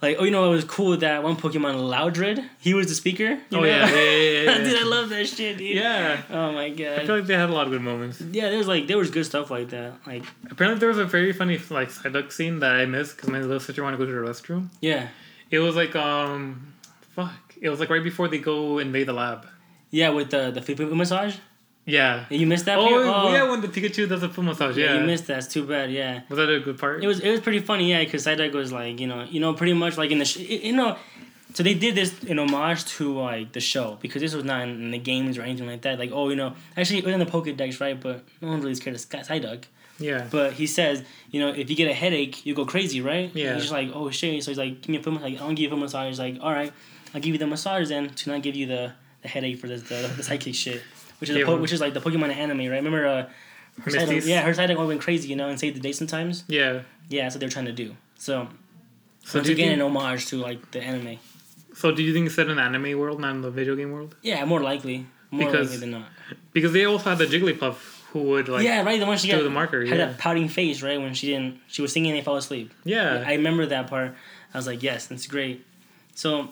like 0.00 0.16
oh, 0.20 0.24
you 0.24 0.30
know, 0.30 0.46
it 0.50 0.54
was 0.54 0.64
cool 0.64 0.96
that 0.96 1.22
one 1.24 1.36
Pokemon 1.36 1.74
Loudred, 1.88 2.44
he 2.60 2.72
was 2.74 2.86
the 2.86 2.94
speaker. 2.94 3.38
oh 3.52 3.56
know? 3.56 3.64
yeah, 3.64 3.88
yeah, 3.90 4.00
yeah, 4.00 4.42
yeah, 4.42 4.58
dude, 4.58 4.76
I 4.80 4.84
love 4.84 5.08
that 5.08 5.26
shit, 5.26 5.58
dude. 5.58 5.76
yeah. 5.76 6.22
Oh 6.30 6.52
my 6.52 6.68
god. 6.70 7.00
I 7.00 7.06
feel 7.06 7.16
like 7.16 7.26
they 7.26 7.34
had 7.34 7.50
a 7.50 7.52
lot 7.52 7.66
of 7.66 7.72
good 7.72 7.82
moments. 7.82 8.20
Yeah, 8.20 8.48
there 8.48 8.58
was 8.58 8.68
like 8.68 8.86
there 8.86 8.98
was 8.98 9.10
good 9.10 9.26
stuff 9.26 9.50
like 9.50 9.70
that. 9.70 9.94
Like 10.06 10.24
Apparently, 10.50 10.78
there 10.78 10.88
was 10.88 10.98
a 10.98 11.04
very 11.04 11.32
funny 11.32 11.58
like 11.70 11.90
Psyduck 11.90 12.30
scene 12.32 12.58
that 12.60 12.72
I 12.72 12.86
missed 12.86 13.16
because 13.16 13.28
my 13.30 13.40
little 13.40 13.58
sister 13.60 13.82
wanted 13.82 13.96
to 13.98 14.04
go 14.04 14.10
to 14.10 14.16
the 14.20 14.24
restroom. 14.26 14.68
yeah, 14.80 15.08
It 15.50 15.58
was 15.60 15.74
like 15.76 15.94
um, 15.96 16.74
fuck. 17.16 17.47
It 17.60 17.68
was 17.68 17.80
like 17.80 17.90
right 17.90 18.02
before 18.02 18.28
they 18.28 18.38
go 18.38 18.78
invade 18.78 19.06
the 19.08 19.12
lab. 19.12 19.46
yeah, 19.90 20.10
with 20.10 20.30
the 20.30 20.50
the 20.50 20.62
foot 20.62 20.92
massage. 20.94 21.36
Yeah. 21.84 22.26
You 22.28 22.46
missed 22.46 22.66
that. 22.66 22.78
Oh, 22.78 22.86
part? 22.86 23.06
Oh. 23.06 23.32
yeah, 23.32 23.48
when 23.50 23.62
the 23.62 23.68
Pikachu 23.68 24.06
does 24.06 24.20
the 24.20 24.28
foot 24.28 24.44
massage. 24.44 24.76
yeah, 24.76 24.92
Yeah. 24.92 25.00
you 25.00 25.06
missed 25.06 25.26
that. 25.28 25.38
It's 25.38 25.46
too 25.48 25.64
bad. 25.66 25.90
Yeah. 25.90 26.20
Was 26.28 26.36
that 26.36 26.50
a 26.50 26.60
good 26.60 26.78
part? 26.78 27.02
It 27.02 27.06
was 27.06 27.20
it 27.20 27.30
was 27.30 27.40
pretty 27.40 27.60
funny, 27.60 27.88
yeah, 27.90 28.04
because 28.04 28.26
Psyduck 28.26 28.52
was 28.52 28.70
like, 28.72 29.00
you 29.00 29.06
know, 29.06 29.22
you 29.24 29.40
know, 29.40 29.54
pretty 29.54 29.72
much 29.72 29.96
like 29.96 30.10
in 30.10 30.18
the, 30.18 30.26
sh- 30.26 30.36
you 30.68 30.74
know, 30.74 30.96
so 31.54 31.62
they 31.62 31.72
did 31.72 31.94
this 31.94 32.22
in 32.24 32.38
homage 32.38 32.84
to 32.96 33.18
like 33.18 33.52
the 33.52 33.60
show 33.60 33.96
because 34.02 34.20
this 34.20 34.34
was 34.34 34.44
not 34.44 34.62
in, 34.64 34.68
in 34.84 34.90
the 34.90 34.98
games 34.98 35.38
or 35.38 35.42
anything 35.42 35.66
like 35.66 35.80
that. 35.82 35.98
Like, 35.98 36.10
oh, 36.12 36.28
you 36.28 36.36
know, 36.36 36.52
actually 36.76 36.98
it 36.98 37.06
was 37.06 37.14
in 37.14 37.20
the 37.20 37.26
Pokedex, 37.26 37.80
right? 37.80 37.98
But 37.98 38.22
no 38.42 38.48
one 38.48 38.60
really 38.60 38.74
scared 38.74 38.96
of 38.96 39.00
Psyduck. 39.02 39.64
Yeah. 39.98 40.26
But 40.30 40.52
he 40.52 40.66
says, 40.66 41.02
you 41.30 41.40
know, 41.40 41.48
if 41.48 41.70
you 41.70 41.74
get 41.74 41.90
a 41.90 41.94
headache, 41.94 42.44
you 42.44 42.54
go 42.54 42.66
crazy, 42.66 43.00
right? 43.00 43.34
Yeah. 43.34 43.54
He's 43.54 43.62
just 43.62 43.72
like, 43.72 43.90
oh 43.94 44.10
shit. 44.10 44.44
So 44.44 44.50
he's 44.50 44.58
like, 44.58 44.82
give 44.82 44.90
me 44.90 44.98
a 44.98 45.02
foot 45.02 45.14
massage. 45.14 45.32
Like, 45.32 45.40
I'll 45.40 45.48
give 45.48 45.60
you 45.60 45.68
a 45.68 45.70
foot 45.70 45.80
massage. 45.80 46.08
He's 46.08 46.18
like, 46.20 46.36
all 46.42 46.52
right, 46.52 46.70
I'll 47.14 47.20
give 47.20 47.32
you 47.32 47.38
the 47.38 47.46
massage 47.46 47.88
then 47.88 48.10
to 48.10 48.30
not 48.30 48.42
give 48.42 48.54
you 48.56 48.66
the, 48.66 48.92
the 49.22 49.28
headache 49.28 49.58
for 49.58 49.66
the 49.68 49.76
the, 49.76 50.12
the 50.16 50.22
psychic 50.22 50.54
shit, 50.54 50.82
which 51.20 51.30
is 51.30 51.36
a 51.36 51.40
Yeah, 51.40 51.44
po- 51.46 51.56
which 51.58 51.72
is 51.72 51.80
like 51.80 51.94
the 51.94 52.00
Pokemon 52.00 52.34
anime, 52.34 52.58
right? 52.58 52.82
Remember, 52.82 53.06
uh, 53.06 53.22
her 53.82 53.90
Misty's- 53.90 54.26
yeah, 54.28 54.42
her 54.42 54.60
always 54.74 54.88
went 54.88 55.00
crazy, 55.00 55.28
you 55.28 55.36
know, 55.36 55.48
and 55.48 55.58
saved 55.58 55.76
the 55.76 55.80
day 55.80 55.92
sometimes. 55.92 56.44
Yeah. 56.48 56.82
Yeah, 57.08 57.22
that's 57.22 57.34
what 57.36 57.40
they're 57.40 57.48
trying 57.48 57.66
to 57.66 57.72
do. 57.72 57.96
So, 58.18 58.48
So 59.24 59.38
once 59.38 59.48
again, 59.48 59.68
think, 59.68 59.80
an 59.80 59.86
homage 59.86 60.26
to 60.26 60.36
like 60.36 60.70
the 60.72 60.82
anime. 60.82 61.18
so 61.74 61.90
do 61.92 62.02
you 62.02 62.12
think 62.12 62.26
it's 62.26 62.34
set 62.34 62.48
in 62.48 62.56
the 62.56 62.62
anime 62.62 62.98
world, 62.98 63.20
not 63.20 63.30
in 63.36 63.40
the 63.42 63.50
video 63.50 63.74
game 63.76 63.92
world? 63.92 64.14
Yeah, 64.22 64.44
more 64.44 64.60
likely, 64.60 65.06
more 65.30 65.46
Because- 65.46 65.70
likely 65.70 65.80
than 65.80 65.90
not. 66.00 66.08
Because 66.52 66.72
they 66.72 66.84
also 66.84 67.08
had 67.10 67.18
the 67.18 67.26
Jigglypuff 67.26 67.76
who 68.12 68.22
would 68.22 68.48
like 68.48 68.64
yeah, 68.64 68.82
right. 68.82 68.98
The 69.00 69.06
one 69.06 69.16
she 69.18 69.28
got 69.30 69.42
the 69.42 69.50
marker. 69.50 69.80
had 69.84 69.88
Yeah. 69.98 70.06
that 70.06 70.18
pouting 70.18 70.48
face, 70.48 70.82
right, 70.82 71.00
when 71.00 71.14
she 71.14 71.26
didn't, 71.28 71.60
she 71.68 71.80
was 71.82 71.92
singing 71.92 72.10
and 72.10 72.18
they 72.18 72.24
fell 72.24 72.36
asleep. 72.36 72.72
Yeah. 72.84 73.22
I 73.26 73.34
remember 73.34 73.64
that 73.66 73.86
part. 73.86 74.14
I 74.52 74.58
was 74.58 74.66
like, 74.66 74.82
yes, 74.82 75.06
that's 75.06 75.26
great. 75.26 75.64
So, 76.14 76.48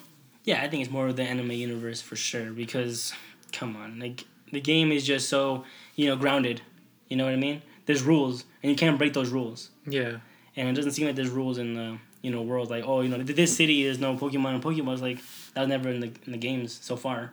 yeah, 0.47 0.63
I 0.63 0.69
think 0.69 0.83
it's 0.83 0.91
more 0.91 1.07
of 1.09 1.17
the 1.17 1.23
anime 1.25 1.51
universe 1.51 2.01
for 2.01 2.17
sure 2.17 2.51
because, 2.53 3.13
come 3.53 3.77
on, 3.77 3.99
like 4.01 4.25
the 4.53 4.61
game 4.63 4.91
is 4.93 5.05
just 5.07 5.29
so 5.29 5.65
you 5.97 6.07
know 6.09 6.17
grounded. 6.17 6.63
You 7.09 7.17
know 7.19 7.25
what 7.27 7.35
I 7.35 7.37
mean? 7.37 7.61
There's 7.85 8.03
rules, 8.03 8.45
and 8.63 8.71
you 8.71 8.77
can't 8.77 8.97
break 8.99 9.13
those 9.13 9.29
rules. 9.31 9.69
yeah. 9.87 10.17
And 10.59 10.69
it 10.71 10.73
doesn't 10.73 10.93
seem 10.93 11.07
like 11.07 11.17
there's 11.17 11.29
rules 11.29 11.59
in 11.59 11.75
the 11.75 11.99
you 12.23 12.31
know 12.31 12.41
world 12.41 12.71
like 12.71 12.85
oh 12.87 13.03
you 13.03 13.11
know 13.11 13.19
this 13.23 13.55
city 13.55 13.85
is 13.85 13.99
no 13.99 14.17
Pokemon 14.17 14.55
and 14.55 14.63
Pokemon 14.65 14.95
is 14.95 15.03
like 15.03 15.19
that 15.53 15.61
was 15.61 15.69
never 15.69 15.91
in 15.91 16.01
the 16.01 16.11
in 16.25 16.33
the 16.33 16.39
games 16.39 16.79
so 16.83 16.97
far. 16.97 17.33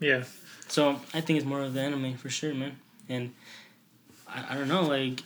Yeah. 0.00 0.24
So 0.68 0.98
I 1.12 1.20
think 1.20 1.36
it's 1.38 1.46
more 1.46 1.60
of 1.60 1.74
the 1.74 1.80
anime 1.82 2.16
for 2.16 2.30
sure, 2.30 2.54
man. 2.54 2.78
And 3.08 3.34
I, 4.26 4.44
I 4.50 4.54
don't 4.54 4.68
know 4.68 4.82
like 4.82 5.20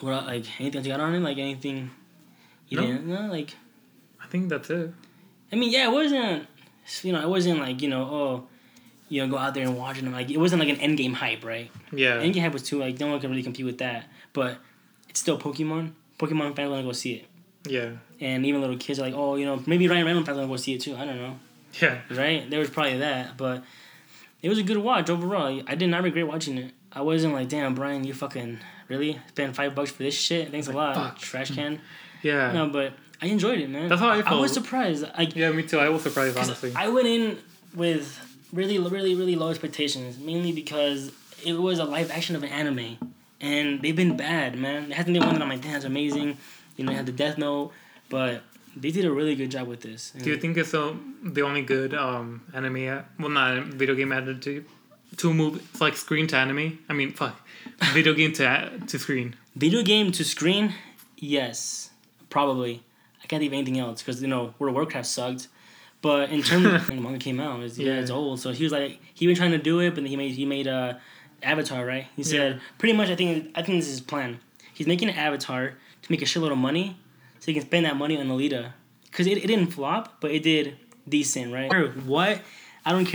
what 0.00 0.26
like 0.26 0.44
anything 0.60 0.78
else 0.78 0.86
you 0.86 0.92
got 0.92 1.00
on 1.00 1.14
it 1.14 1.20
like 1.20 1.38
anything 1.38 1.90
you 2.68 2.80
No. 2.80 2.86
didn't 2.86 3.06
no 3.06 3.26
like 3.26 3.54
I 4.22 4.26
think 4.28 4.48
that's 4.50 4.70
it. 4.70 4.92
I 5.54 5.56
mean 5.56 5.70
yeah 5.70 5.88
it 5.88 5.92
wasn't 5.92 6.46
you 7.02 7.12
know 7.12 7.20
it 7.22 7.28
wasn't 7.28 7.60
like 7.60 7.80
you 7.80 7.88
know 7.88 8.02
oh 8.02 8.46
you 9.08 9.22
know 9.22 9.28
go 9.30 9.38
out 9.38 9.54
there 9.54 9.64
and 9.64 9.76
watch 9.78 9.98
it 9.98 10.04
like 10.10 10.30
it 10.30 10.38
wasn't 10.38 10.60
like 10.60 10.68
an 10.68 10.80
end 10.80 10.98
game 10.98 11.12
hype 11.12 11.44
right 11.44 11.70
Yeah. 11.92 12.18
end 12.20 12.34
game 12.34 12.42
hype 12.42 12.52
was 12.52 12.62
too 12.64 12.78
like 12.78 12.98
no 13.00 13.06
one 13.08 13.20
can 13.20 13.30
really 13.30 13.42
compete 13.42 13.64
with 13.66 13.78
that 13.78 14.06
but 14.32 14.58
it's 15.08 15.20
still 15.20 15.38
Pokemon 15.38 15.92
Pokemon 16.18 16.56
fans 16.56 16.70
want 16.70 16.82
to 16.82 16.86
go 16.86 16.92
see 16.92 17.14
it 17.14 17.26
Yeah. 17.70 17.90
and 18.20 18.44
even 18.44 18.60
little 18.60 18.76
kids 18.76 18.98
are 18.98 19.02
like 19.02 19.14
oh 19.14 19.36
you 19.36 19.46
know 19.46 19.62
maybe 19.66 19.86
Ryan 19.88 20.06
Reynolds 20.06 20.26
fans 20.26 20.38
want 20.38 20.48
to 20.48 20.52
go 20.52 20.56
see 20.56 20.74
it 20.74 20.80
too 20.80 20.96
I 20.96 21.04
don't 21.04 21.16
know 21.18 21.38
Yeah. 21.80 21.98
right? 22.10 22.48
There 22.50 22.60
was 22.60 22.70
probably 22.70 22.98
that, 22.98 23.36
but 23.36 23.62
it 24.42 24.48
was 24.48 24.58
a 24.58 24.62
good 24.62 24.76
watch 24.78 25.08
overall. 25.10 25.62
I 25.66 25.74
did 25.74 25.88
not 25.88 26.02
regret 26.02 26.26
watching 26.26 26.58
it. 26.58 26.72
I 26.92 27.00
wasn't 27.00 27.32
like, 27.34 27.48
damn, 27.48 27.74
Brian, 27.74 28.04
you 28.04 28.12
fucking 28.14 28.58
really 28.88 29.18
spend 29.30 29.56
five 29.56 29.74
bucks 29.74 29.90
for 29.90 30.02
this 30.04 30.14
shit? 30.14 30.50
Thanks 30.50 30.68
a 30.68 30.72
lot, 30.72 30.94
fuck. 30.94 31.18
trash 31.18 31.50
can. 31.52 31.80
Yeah. 32.22 32.52
No, 32.52 32.68
but 32.68 32.92
I 33.24 33.28
enjoyed 33.28 33.58
it, 33.58 33.70
man. 33.70 33.88
That's 33.88 34.02
how 34.02 34.10
I 34.10 34.20
felt. 34.20 34.36
I 34.36 34.40
was 34.40 34.52
surprised. 34.52 35.02
Like, 35.16 35.34
Yeah, 35.34 35.50
me 35.50 35.62
too. 35.62 35.78
I 35.78 35.88
was 35.88 36.02
surprised, 36.02 36.36
honestly. 36.36 36.74
I 36.76 36.88
went 36.88 37.06
in 37.06 37.38
with 37.74 38.20
really, 38.52 38.78
really, 38.78 39.14
really 39.14 39.34
low 39.34 39.48
expectations, 39.48 40.18
mainly 40.18 40.52
because 40.52 41.10
it 41.42 41.54
was 41.54 41.78
a 41.78 41.84
live 41.84 42.10
action 42.10 42.36
of 42.36 42.42
an 42.42 42.50
anime, 42.50 42.98
and 43.40 43.80
they've 43.80 43.96
been 43.96 44.14
bad, 44.14 44.58
man. 44.58 44.92
It 44.92 44.94
hasn't 44.94 45.14
been 45.14 45.24
one 45.24 45.32
that 45.36 45.40
I'm 45.42 45.48
like, 45.48 45.62
damn, 45.62 45.72
that's 45.72 45.86
amazing. 45.86 46.36
You 46.76 46.84
know, 46.84 46.92
you 46.92 46.98
had 46.98 47.06
the 47.06 47.12
Death 47.12 47.38
Note, 47.38 47.72
but 48.10 48.42
they 48.76 48.90
did 48.90 49.06
a 49.06 49.10
really 49.10 49.34
good 49.36 49.50
job 49.50 49.68
with 49.68 49.80
this. 49.80 50.10
Do 50.10 50.28
you 50.28 50.36
think 50.36 50.58
it's 50.58 50.72
the, 50.72 50.94
the 51.22 51.40
only 51.40 51.62
good 51.62 51.94
um, 51.94 52.42
anime, 52.52 53.04
well, 53.18 53.30
not 53.30 53.64
video 53.68 53.94
game 53.94 54.12
added 54.12 54.42
to 54.42 54.64
to 55.16 55.32
move 55.32 55.56
it's 55.70 55.80
like 55.80 55.96
screen 55.96 56.26
to 56.26 56.36
anime? 56.36 56.78
I 56.90 56.92
mean, 56.92 57.12
fuck, 57.12 57.40
video 57.94 58.12
game 58.12 58.34
to 58.34 58.70
to 58.86 58.98
screen. 58.98 59.34
Video 59.56 59.82
game 59.82 60.12
to 60.12 60.24
screen, 60.24 60.74
yes, 61.16 61.88
probably. 62.28 62.82
I 63.24 63.26
can't 63.26 63.40
think 63.40 63.50
of 63.50 63.54
anything 63.54 63.78
else 63.78 64.02
because 64.02 64.20
you 64.22 64.28
know 64.28 64.54
World 64.58 64.70
of 64.70 64.74
Warcraft 64.74 65.06
sucked. 65.06 65.48
But 66.02 66.30
in 66.30 66.42
terms 66.42 66.66
of 66.66 66.86
when 66.88 66.98
the 66.98 67.02
manga 67.02 67.18
came 67.18 67.40
out, 67.40 67.62
it's, 67.62 67.78
yeah. 67.78 67.94
Yeah. 67.94 68.00
it's 68.00 68.10
old. 68.10 68.38
So 68.38 68.52
he 68.52 68.62
was 68.62 68.72
like 68.72 69.00
he 69.14 69.26
been 69.26 69.36
trying 69.36 69.52
to 69.52 69.58
do 69.58 69.80
it, 69.80 69.90
but 69.90 69.96
then 69.96 70.06
he 70.06 70.16
made 70.16 70.32
he 70.32 70.44
made 70.44 70.68
uh, 70.68 70.94
Avatar 71.42 71.84
right. 71.86 72.06
He 72.16 72.22
said 72.22 72.54
Yeah. 72.54 72.60
pretty 72.78 72.92
much 72.94 73.08
I 73.08 73.16
think 73.16 73.50
I 73.54 73.62
think 73.62 73.78
this 73.78 73.86
is 73.86 73.92
his 73.92 74.00
plan. 74.02 74.40
He's 74.74 74.86
making 74.86 75.08
an 75.08 75.14
Avatar 75.16 75.68
to 76.02 76.12
make 76.12 76.20
a 76.20 76.26
shitload 76.26 76.52
of 76.52 76.58
money, 76.58 76.96
so 77.40 77.46
he 77.46 77.54
can 77.54 77.62
spend 77.62 77.86
that 77.86 77.96
money 77.96 78.18
on 78.18 78.26
Alita. 78.26 78.72
Cause 79.12 79.26
it, 79.28 79.38
it 79.38 79.46
didn't 79.46 79.68
flop, 79.68 80.20
but 80.20 80.32
it 80.32 80.42
did 80.42 80.76
decent, 81.08 81.52
right? 81.52 81.70
What? 82.04 82.40
I 82.84 82.90
don't 82.92 83.04
care. 83.06 83.12